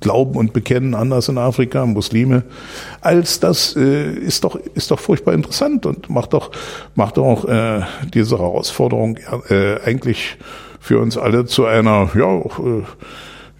glauben 0.00 0.36
und 0.36 0.52
bekennen 0.52 0.94
anders 0.94 1.28
in 1.28 1.38
Afrika, 1.38 1.86
Muslime, 1.86 2.42
als 3.00 3.40
das 3.40 3.76
äh, 3.76 4.10
ist 4.12 4.44
doch 4.44 4.56
ist 4.74 4.90
doch 4.90 4.98
furchtbar 4.98 5.34
interessant 5.34 5.86
und 5.86 6.10
macht 6.10 6.32
doch 6.32 6.50
macht 6.94 7.16
doch 7.16 7.46
äh, 7.46 7.82
diese 8.12 8.38
Herausforderung 8.38 9.18
äh, 9.48 9.80
eigentlich 9.84 10.38
für 10.80 10.98
uns 10.98 11.18
alle 11.18 11.44
zu 11.44 11.66
einer 11.66 12.10
ja 12.14 12.24
auch, 12.24 12.58
äh, 12.58 12.82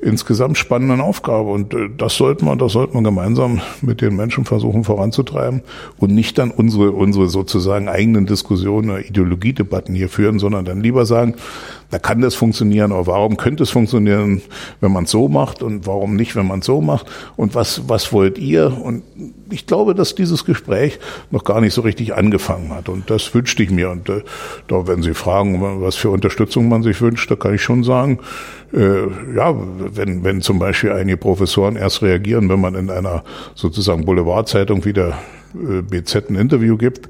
insgesamt 0.00 0.58
spannenden 0.58 1.00
Aufgabe. 1.00 1.50
Und 1.50 1.74
äh, 1.74 1.88
das 1.96 2.16
sollten 2.16 2.46
wir, 2.46 2.56
das 2.56 2.72
sollten 2.72 2.94
wir 2.94 3.02
gemeinsam 3.02 3.60
mit 3.82 4.00
den 4.00 4.16
Menschen 4.16 4.44
versuchen 4.44 4.84
voranzutreiben 4.84 5.62
und 5.98 6.12
nicht 6.12 6.38
dann 6.38 6.50
unsere 6.50 6.92
unsere 6.92 7.28
sozusagen 7.28 7.88
eigenen 7.88 8.26
Diskussionen 8.26 8.90
oder 8.90 9.04
Ideologiedebatten 9.04 9.94
hier 9.94 10.08
führen, 10.08 10.38
sondern 10.38 10.64
dann 10.64 10.80
lieber 10.80 11.06
sagen, 11.06 11.34
da 11.90 11.98
kann 11.98 12.20
das 12.20 12.34
funktionieren, 12.34 12.92
aber 12.92 13.06
warum 13.08 13.36
könnte 13.36 13.64
es 13.64 13.70
funktionieren, 13.70 14.42
wenn 14.80 14.92
man 14.92 15.04
es 15.04 15.10
so 15.10 15.28
macht 15.28 15.62
und 15.62 15.86
warum 15.86 16.16
nicht, 16.16 16.36
wenn 16.36 16.46
man 16.46 16.60
es 16.60 16.66
so 16.66 16.80
macht? 16.80 17.06
Und 17.36 17.54
was 17.54 17.88
was 17.88 18.12
wollt 18.12 18.38
ihr? 18.38 18.76
Und 18.80 19.02
ich 19.50 19.66
glaube, 19.66 19.94
dass 19.94 20.14
dieses 20.14 20.44
Gespräch 20.44 20.98
noch 21.30 21.44
gar 21.44 21.60
nicht 21.60 21.74
so 21.74 21.80
richtig 21.82 22.14
angefangen 22.14 22.70
hat. 22.70 22.88
Und 22.88 23.10
das 23.10 23.34
wünschte 23.34 23.62
ich 23.62 23.70
mir. 23.70 23.90
Und 23.90 24.08
äh, 24.08 24.22
da 24.68 24.86
wenn 24.86 25.02
Sie 25.02 25.14
fragen, 25.14 25.82
was 25.82 25.96
für 25.96 26.10
Unterstützung 26.10 26.68
man 26.68 26.82
sich 26.82 27.00
wünscht, 27.00 27.30
da 27.30 27.36
kann 27.36 27.54
ich 27.54 27.62
schon 27.62 27.82
sagen, 27.82 28.20
äh, 28.72 29.06
ja, 29.34 29.54
wenn, 29.54 30.22
wenn 30.22 30.42
zum 30.42 30.58
Beispiel 30.58 30.92
einige 30.92 31.16
Professoren 31.16 31.76
erst 31.76 32.02
reagieren, 32.02 32.48
wenn 32.48 32.60
man 32.60 32.74
in 32.74 32.90
einer 32.90 33.24
sozusagen 33.54 34.04
Boulevardzeitung 34.04 34.84
wieder 34.84 35.18
äh, 35.54 35.82
BZ 35.82 36.30
ein 36.30 36.36
Interview 36.36 36.76
gibt, 36.76 37.08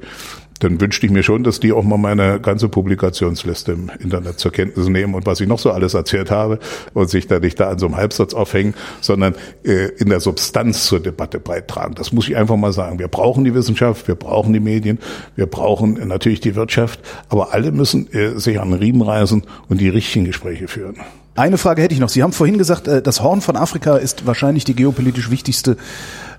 dann 0.60 0.80
wünschte 0.80 1.06
ich 1.06 1.12
mir 1.12 1.22
schon, 1.22 1.42
dass 1.42 1.58
die 1.58 1.72
auch 1.72 1.82
mal 1.82 1.98
meine 1.98 2.40
ganze 2.40 2.68
Publikationsliste 2.68 3.72
im 3.72 3.90
Internet 3.98 4.38
zur 4.38 4.52
Kenntnis 4.52 4.88
nehmen 4.88 5.14
und 5.14 5.26
was 5.26 5.40
ich 5.40 5.48
noch 5.48 5.58
so 5.58 5.70
alles 5.70 5.94
erzählt 5.94 6.30
habe 6.30 6.58
und 6.94 7.10
sich 7.10 7.26
da 7.26 7.40
nicht 7.40 7.58
da 7.58 7.70
an 7.70 7.78
so 7.78 7.86
einem 7.86 7.96
Halbsatz 7.96 8.34
aufhängen, 8.34 8.74
sondern 9.00 9.34
äh, 9.64 9.88
in 9.96 10.08
der 10.08 10.20
Substanz 10.20 10.84
zur 10.86 11.00
Debatte 11.00 11.40
beitragen. 11.40 11.94
Das 11.94 12.12
muss 12.12 12.28
ich 12.28 12.36
einfach 12.36 12.56
mal 12.56 12.72
sagen. 12.72 12.98
Wir 12.98 13.08
brauchen 13.08 13.44
die 13.44 13.54
Wissenschaft, 13.54 14.06
wir 14.06 14.14
brauchen 14.14 14.52
die 14.52 14.60
Medien, 14.60 14.98
wir 15.34 15.46
brauchen 15.46 15.94
natürlich 16.06 16.40
die 16.40 16.54
Wirtschaft, 16.54 17.00
aber 17.28 17.52
alle 17.52 17.72
müssen 17.72 18.12
äh, 18.12 18.38
sich 18.38 18.60
an 18.60 18.70
den 18.70 18.78
Riemen 18.78 19.02
reißen 19.02 19.42
und 19.68 19.80
die 19.80 19.88
richtigen 19.88 20.26
Gespräche 20.26 20.68
führen. 20.68 20.96
Eine 21.34 21.56
Frage 21.56 21.80
hätte 21.80 21.94
ich 21.94 22.00
noch. 22.00 22.10
Sie 22.10 22.22
haben 22.22 22.32
vorhin 22.32 22.58
gesagt, 22.58 22.86
äh, 22.86 23.00
das 23.00 23.22
Horn 23.22 23.40
von 23.40 23.56
Afrika 23.56 23.96
ist 23.96 24.26
wahrscheinlich 24.26 24.64
die 24.64 24.74
geopolitisch 24.74 25.30
wichtigste 25.30 25.78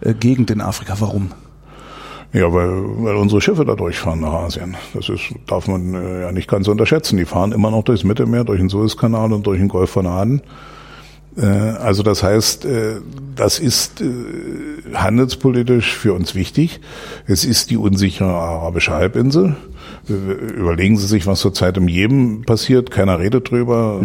äh, 0.02 0.14
Gegend 0.14 0.52
in 0.52 0.62
Afrika. 0.62 0.98
Warum? 1.00 1.32
Ja, 2.34 2.54
weil, 2.54 2.70
weil 3.04 3.16
unsere 3.16 3.42
Schiffe 3.42 3.66
da 3.66 3.76
durchfahren 3.76 4.22
nach 4.22 4.32
Asien. 4.32 4.78
Das 4.94 5.10
ist, 5.10 5.34
darf 5.48 5.68
man 5.68 5.94
äh, 5.94 6.22
ja 6.22 6.32
nicht 6.32 6.50
ganz 6.50 6.68
unterschätzen. 6.70 7.18
Die 7.18 7.26
fahren 7.26 7.52
immer 7.52 7.72
noch 7.72 7.84
durchs 7.84 8.06
Mittelmeer, 8.06 8.46
durch 8.46 8.60
den 8.60 8.70
Suezkanal 8.70 9.34
und 9.34 9.46
durch 9.46 9.60
den 9.60 9.68
Golf 9.68 9.90
von 9.90 10.08
Aden. 10.08 10.42
Äh, 11.36 11.46
also 11.46 12.04
das 12.04 12.24
heißt, 12.24 12.64
äh, 12.64 13.02
das 13.36 13.60
ist 13.60 14.02
handelspolitisch 14.94 15.94
für 15.94 16.14
uns 16.14 16.34
wichtig. 16.34 16.80
Es 17.28 17.44
ist 17.44 17.70
die 17.70 17.78
unsichere 17.78 18.30
arabische 18.30 18.92
Halbinsel. 18.92 19.56
Überlegen 20.08 20.98
Sie 20.98 21.08
sich, 21.08 21.28
was 21.28 21.40
zurzeit 21.40 21.78
im 21.78 21.88
Jemen 21.88 22.44
passiert. 22.44 22.92
Keiner 22.92 23.20
redet 23.20 23.52
drüber. 23.52 24.02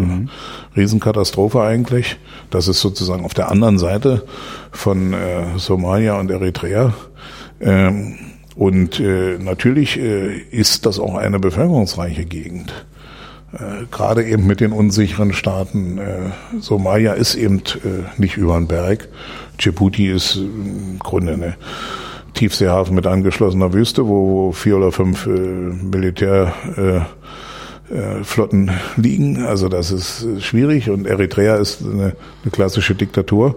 Riesenkatastrophe 0.77 1.63
eigentlich. 1.63 2.19
Das 2.51 2.69
ist 2.69 2.81
sozusagen 2.81 3.25
auf 3.25 3.35
der 3.35 3.51
anderen 3.51 3.79
Seite 3.79 4.25
von 4.71 5.15
Somalia 5.57 6.19
und 6.21 6.31
Eritrea. 6.31 6.95
Ähm, 7.61 8.19
und 8.55 9.01
äh, 9.01 9.39
natürlich 9.39 9.99
äh, 9.99 10.39
ist 10.51 10.87
das 10.87 10.99
auch 10.99 11.15
eine 11.15 11.39
bevölkerungsreiche 11.39 12.25
Gegend. 12.25 12.87
Äh, 13.53 13.87
Gerade 13.91 14.25
eben 14.25 14.47
mit 14.47 14.61
den 14.61 14.73
unsicheren 14.73 15.33
Staaten. 15.33 15.99
Äh, 15.99 16.31
Somalia 16.61 17.13
ist 17.13 17.35
eben 17.35 17.59
äh, 17.59 18.05
nicht 18.17 18.37
über 18.37 18.55
den 18.55 18.67
Berg. 18.67 19.09
Djibouti 19.61 20.11
ist 20.11 20.37
äh, 20.37 20.41
im 20.41 20.99
Grunde 20.99 21.35
eine 21.35 21.57
Tiefseehafen 22.35 22.95
mit 22.95 23.07
angeschlossener 23.07 23.73
Wüste, 23.73 24.07
wo, 24.07 24.29
wo 24.29 24.53
vier 24.53 24.79
oder 24.79 24.93
fünf 24.93 25.27
äh, 25.27 25.31
Militär 25.31 26.53
äh, 26.77 27.01
äh, 27.95 28.25
Flotten 28.25 28.71
liegen. 28.97 29.45
Also 29.45 29.69
das 29.69 29.91
ist 29.91 30.25
äh, 30.25 30.41
schwierig 30.41 30.91
und 30.91 31.07
Eritrea 31.07 31.57
ist 31.57 31.83
eine, 31.83 32.17
eine 32.43 32.51
klassische 32.51 32.95
Diktatur, 32.95 33.57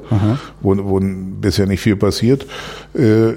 wo, 0.62 0.78
wo 0.78 1.00
bisher 1.02 1.66
nicht 1.66 1.82
viel 1.82 1.96
passiert. 1.96 2.46
Äh, 2.94 3.34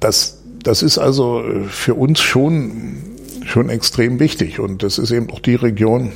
das, 0.00 0.42
das 0.62 0.82
ist 0.82 0.98
also 0.98 1.42
äh, 1.42 1.64
für 1.64 1.94
uns 1.94 2.20
schon, 2.20 2.96
schon 3.44 3.70
extrem 3.70 4.20
wichtig 4.20 4.60
und 4.60 4.82
das 4.82 4.98
ist 4.98 5.10
eben 5.10 5.30
auch 5.30 5.40
die 5.40 5.54
Region, 5.54 6.12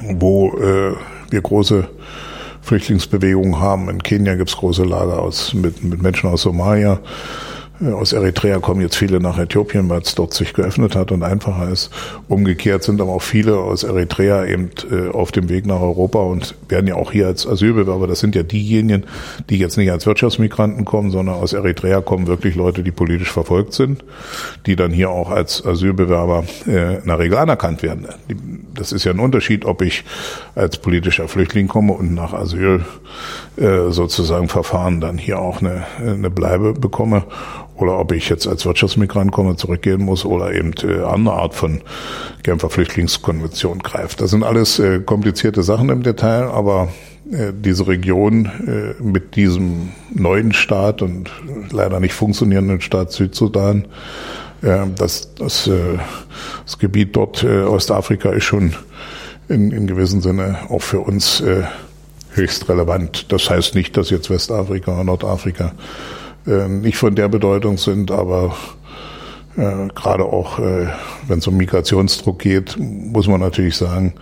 wo 0.00 0.56
äh, 0.58 0.94
wir 1.30 1.40
große 1.40 1.88
Flüchtlingsbewegungen 2.62 3.60
haben. 3.60 3.88
In 3.88 4.02
Kenia 4.02 4.34
gibt's 4.34 4.56
große 4.56 4.84
Lager 4.84 5.20
aus, 5.20 5.54
mit, 5.54 5.84
mit 5.84 6.02
Menschen 6.02 6.28
aus 6.30 6.42
Somalia. 6.42 7.00
Äh, 7.80 7.92
Aus 7.92 8.12
Eritrea 8.12 8.58
kommen 8.58 8.80
jetzt 8.80 8.96
viele 8.96 9.20
nach 9.20 9.38
Äthiopien, 9.38 9.88
weil 9.88 10.00
es 10.02 10.14
dort 10.14 10.34
sich 10.34 10.52
geöffnet 10.52 10.94
hat 10.94 11.12
und 11.12 11.22
einfacher 11.22 11.70
ist. 11.70 11.90
Umgekehrt 12.28 12.82
sind 12.82 13.00
aber 13.00 13.12
auch 13.12 13.22
viele 13.22 13.56
aus 13.56 13.82
Eritrea 13.82 14.44
eben 14.44 14.70
äh, 14.90 15.08
auf 15.10 15.32
dem 15.32 15.48
Weg 15.48 15.66
nach 15.66 15.80
Europa 15.80 16.20
und 16.20 16.54
werden 16.68 16.86
ja 16.86 16.94
auch 16.94 17.12
hier 17.12 17.26
als 17.26 17.46
Asylbewerber. 17.46 18.06
Das 18.06 18.20
sind 18.20 18.34
ja 18.34 18.42
diejenigen, 18.42 19.04
die 19.50 19.58
jetzt 19.58 19.76
nicht 19.76 19.90
als 19.90 20.06
Wirtschaftsmigranten 20.06 20.84
kommen, 20.84 21.10
sondern 21.10 21.36
aus 21.36 21.52
Eritrea 21.52 22.00
kommen 22.00 22.26
wirklich 22.26 22.54
Leute, 22.54 22.82
die 22.82 22.90
politisch 22.90 23.32
verfolgt 23.32 23.72
sind, 23.72 24.04
die 24.66 24.76
dann 24.76 24.92
hier 24.92 25.10
auch 25.10 25.30
als 25.30 25.64
Asylbewerber 25.64 26.44
äh, 26.66 26.98
in 26.98 27.06
der 27.06 27.18
Regel 27.18 27.38
anerkannt 27.38 27.82
werden. 27.82 28.06
Das 28.74 28.92
ist 28.92 29.04
ja 29.04 29.12
ein 29.12 29.20
Unterschied, 29.20 29.64
ob 29.64 29.82
ich 29.82 30.04
als 30.54 30.78
politischer 30.78 31.28
Flüchtling 31.28 31.68
komme 31.68 31.92
und 31.92 32.14
nach 32.14 32.32
Asyl 32.32 32.84
sozusagen 33.56 34.48
Verfahren 34.48 35.00
dann 35.00 35.16
hier 35.16 35.38
auch 35.38 35.62
eine, 35.62 35.84
eine 35.98 36.28
Bleibe 36.28 36.74
bekomme 36.74 37.24
oder 37.76 37.98
ob 37.98 38.12
ich 38.12 38.28
jetzt 38.28 38.46
als 38.46 38.64
Wirtschaftsmigrant 38.64 39.32
komme, 39.32 39.56
zurückgehen 39.56 40.02
muss 40.02 40.24
oder 40.24 40.52
eben 40.52 40.72
äh, 40.82 41.02
andere 41.02 41.36
Art 41.36 41.54
von 41.54 41.80
Genfer 42.42 42.70
Flüchtlingskonvention 42.70 43.80
greift. 43.80 44.20
Das 44.20 44.30
sind 44.30 44.42
alles 44.42 44.78
äh, 44.78 45.00
komplizierte 45.00 45.62
Sachen 45.62 45.90
im 45.90 46.02
Detail, 46.02 46.44
aber 46.44 46.88
äh, 47.30 47.52
diese 47.52 47.86
Region 47.86 48.46
äh, 48.66 49.02
mit 49.02 49.36
diesem 49.36 49.90
neuen 50.10 50.52
Staat 50.52 51.02
und 51.02 51.30
leider 51.70 52.00
nicht 52.00 52.14
funktionierenden 52.14 52.80
Staat 52.80 53.12
Südsudan, 53.12 53.86
äh, 54.62 54.86
das, 54.96 55.34
das, 55.34 55.66
äh, 55.66 55.98
das 56.64 56.78
Gebiet 56.78 57.14
dort 57.14 57.42
äh, 57.44 57.62
Ostafrika 57.62 58.30
ist 58.30 58.44
schon 58.44 58.74
in, 59.48 59.70
in 59.70 59.86
gewissem 59.86 60.22
Sinne 60.22 60.58
auch 60.70 60.82
für 60.82 61.00
uns 61.00 61.40
äh, 61.40 61.64
höchst 62.36 62.68
relevant. 62.68 63.32
Das 63.32 63.48
heißt 63.50 63.74
nicht, 63.74 63.96
dass 63.96 64.10
jetzt 64.10 64.30
Westafrika 64.30 64.92
oder 64.92 65.04
Nordafrika 65.04 65.72
äh, 66.46 66.68
nicht 66.68 66.96
von 66.96 67.14
der 67.14 67.28
Bedeutung 67.28 67.78
sind, 67.78 68.10
aber 68.10 68.54
äh, 69.56 69.88
gerade 69.94 70.24
auch, 70.24 70.58
äh, 70.58 70.88
wenn 71.26 71.38
es 71.38 71.46
um 71.46 71.56
Migrationsdruck 71.56 72.38
geht, 72.38 72.76
muss 72.78 73.26
man 73.26 73.40
natürlich 73.40 73.76
sagen, 73.76 74.14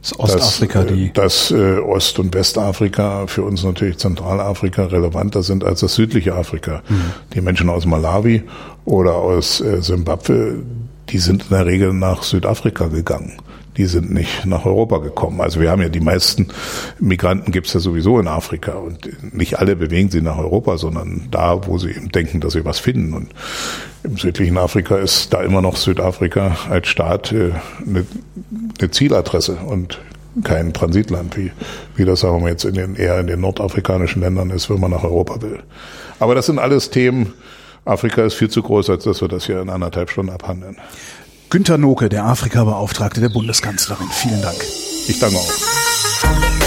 das 0.00 0.18
Ostafrika, 0.18 0.82
dass, 0.82 0.92
die. 0.92 1.12
dass 1.12 1.50
äh, 1.50 1.78
Ost- 1.78 2.18
und 2.18 2.34
Westafrika 2.34 3.26
für 3.26 3.42
uns 3.42 3.64
natürlich 3.64 3.96
Zentralafrika 3.96 4.84
relevanter 4.84 5.42
sind 5.42 5.64
als 5.64 5.80
das 5.80 5.94
südliche 5.94 6.34
Afrika. 6.34 6.82
Mhm. 6.88 7.04
Die 7.32 7.40
Menschen 7.40 7.70
aus 7.70 7.86
Malawi 7.86 8.42
oder 8.84 9.14
aus 9.14 9.62
äh, 9.62 9.80
Simbabwe, 9.80 10.62
die 11.08 11.18
sind 11.18 11.44
in 11.44 11.48
der 11.48 11.64
Regel 11.64 11.94
nach 11.94 12.22
Südafrika 12.22 12.88
gegangen 12.88 13.38
die 13.76 13.86
sind 13.86 14.12
nicht 14.12 14.46
nach 14.46 14.64
Europa 14.64 14.98
gekommen. 14.98 15.40
Also 15.40 15.60
wir 15.60 15.70
haben 15.70 15.82
ja 15.82 15.88
die 15.88 16.00
meisten 16.00 16.48
Migranten 17.00 17.52
gibt's 17.52 17.72
ja 17.72 17.80
sowieso 17.80 18.18
in 18.20 18.28
Afrika 18.28 18.72
und 18.72 19.34
nicht 19.34 19.58
alle 19.58 19.76
bewegen 19.76 20.10
sie 20.10 20.20
nach 20.20 20.38
Europa, 20.38 20.78
sondern 20.78 21.28
da, 21.30 21.66
wo 21.66 21.78
sie 21.78 21.90
eben 21.90 22.10
denken, 22.10 22.40
dass 22.40 22.52
sie 22.52 22.64
was 22.64 22.78
finden. 22.78 23.14
Und 23.14 23.30
im 24.02 24.16
südlichen 24.16 24.58
Afrika 24.58 24.96
ist 24.96 25.32
da 25.32 25.42
immer 25.42 25.62
noch 25.62 25.76
Südafrika 25.76 26.56
als 26.70 26.88
Staat 26.88 27.32
äh, 27.32 27.52
eine, 27.86 28.06
eine 28.78 28.90
Zieladresse 28.90 29.56
und 29.56 30.00
kein 30.42 30.72
Transitland, 30.72 31.36
wie, 31.36 31.52
wie 31.94 32.04
das 32.04 32.20
sagen 32.20 32.42
wir 32.42 32.50
jetzt 32.50 32.64
in 32.64 32.74
den, 32.74 32.96
eher 32.96 33.20
in 33.20 33.28
den 33.28 33.40
nordafrikanischen 33.40 34.20
Ländern 34.20 34.50
ist, 34.50 34.68
wenn 34.68 34.80
man 34.80 34.90
nach 34.90 35.04
Europa 35.04 35.40
will. 35.42 35.60
Aber 36.18 36.34
das 36.34 36.46
sind 36.46 36.58
alles 36.58 36.90
Themen, 36.90 37.32
Afrika 37.84 38.22
ist 38.22 38.34
viel 38.34 38.48
zu 38.48 38.62
groß, 38.62 38.90
als 38.90 39.04
dass 39.04 39.20
wir 39.20 39.28
das 39.28 39.46
hier 39.46 39.60
in 39.60 39.68
anderthalb 39.68 40.10
Stunden 40.10 40.32
abhandeln. 40.32 40.76
Günter 41.50 41.78
Noke, 41.78 42.08
der 42.08 42.24
Afrika-Beauftragte 42.24 43.20
der 43.20 43.28
Bundeskanzlerin. 43.28 44.08
Vielen 44.10 44.42
Dank. 44.42 44.56
Ich 45.06 45.18
danke 45.18 45.36
auch. 45.36 46.63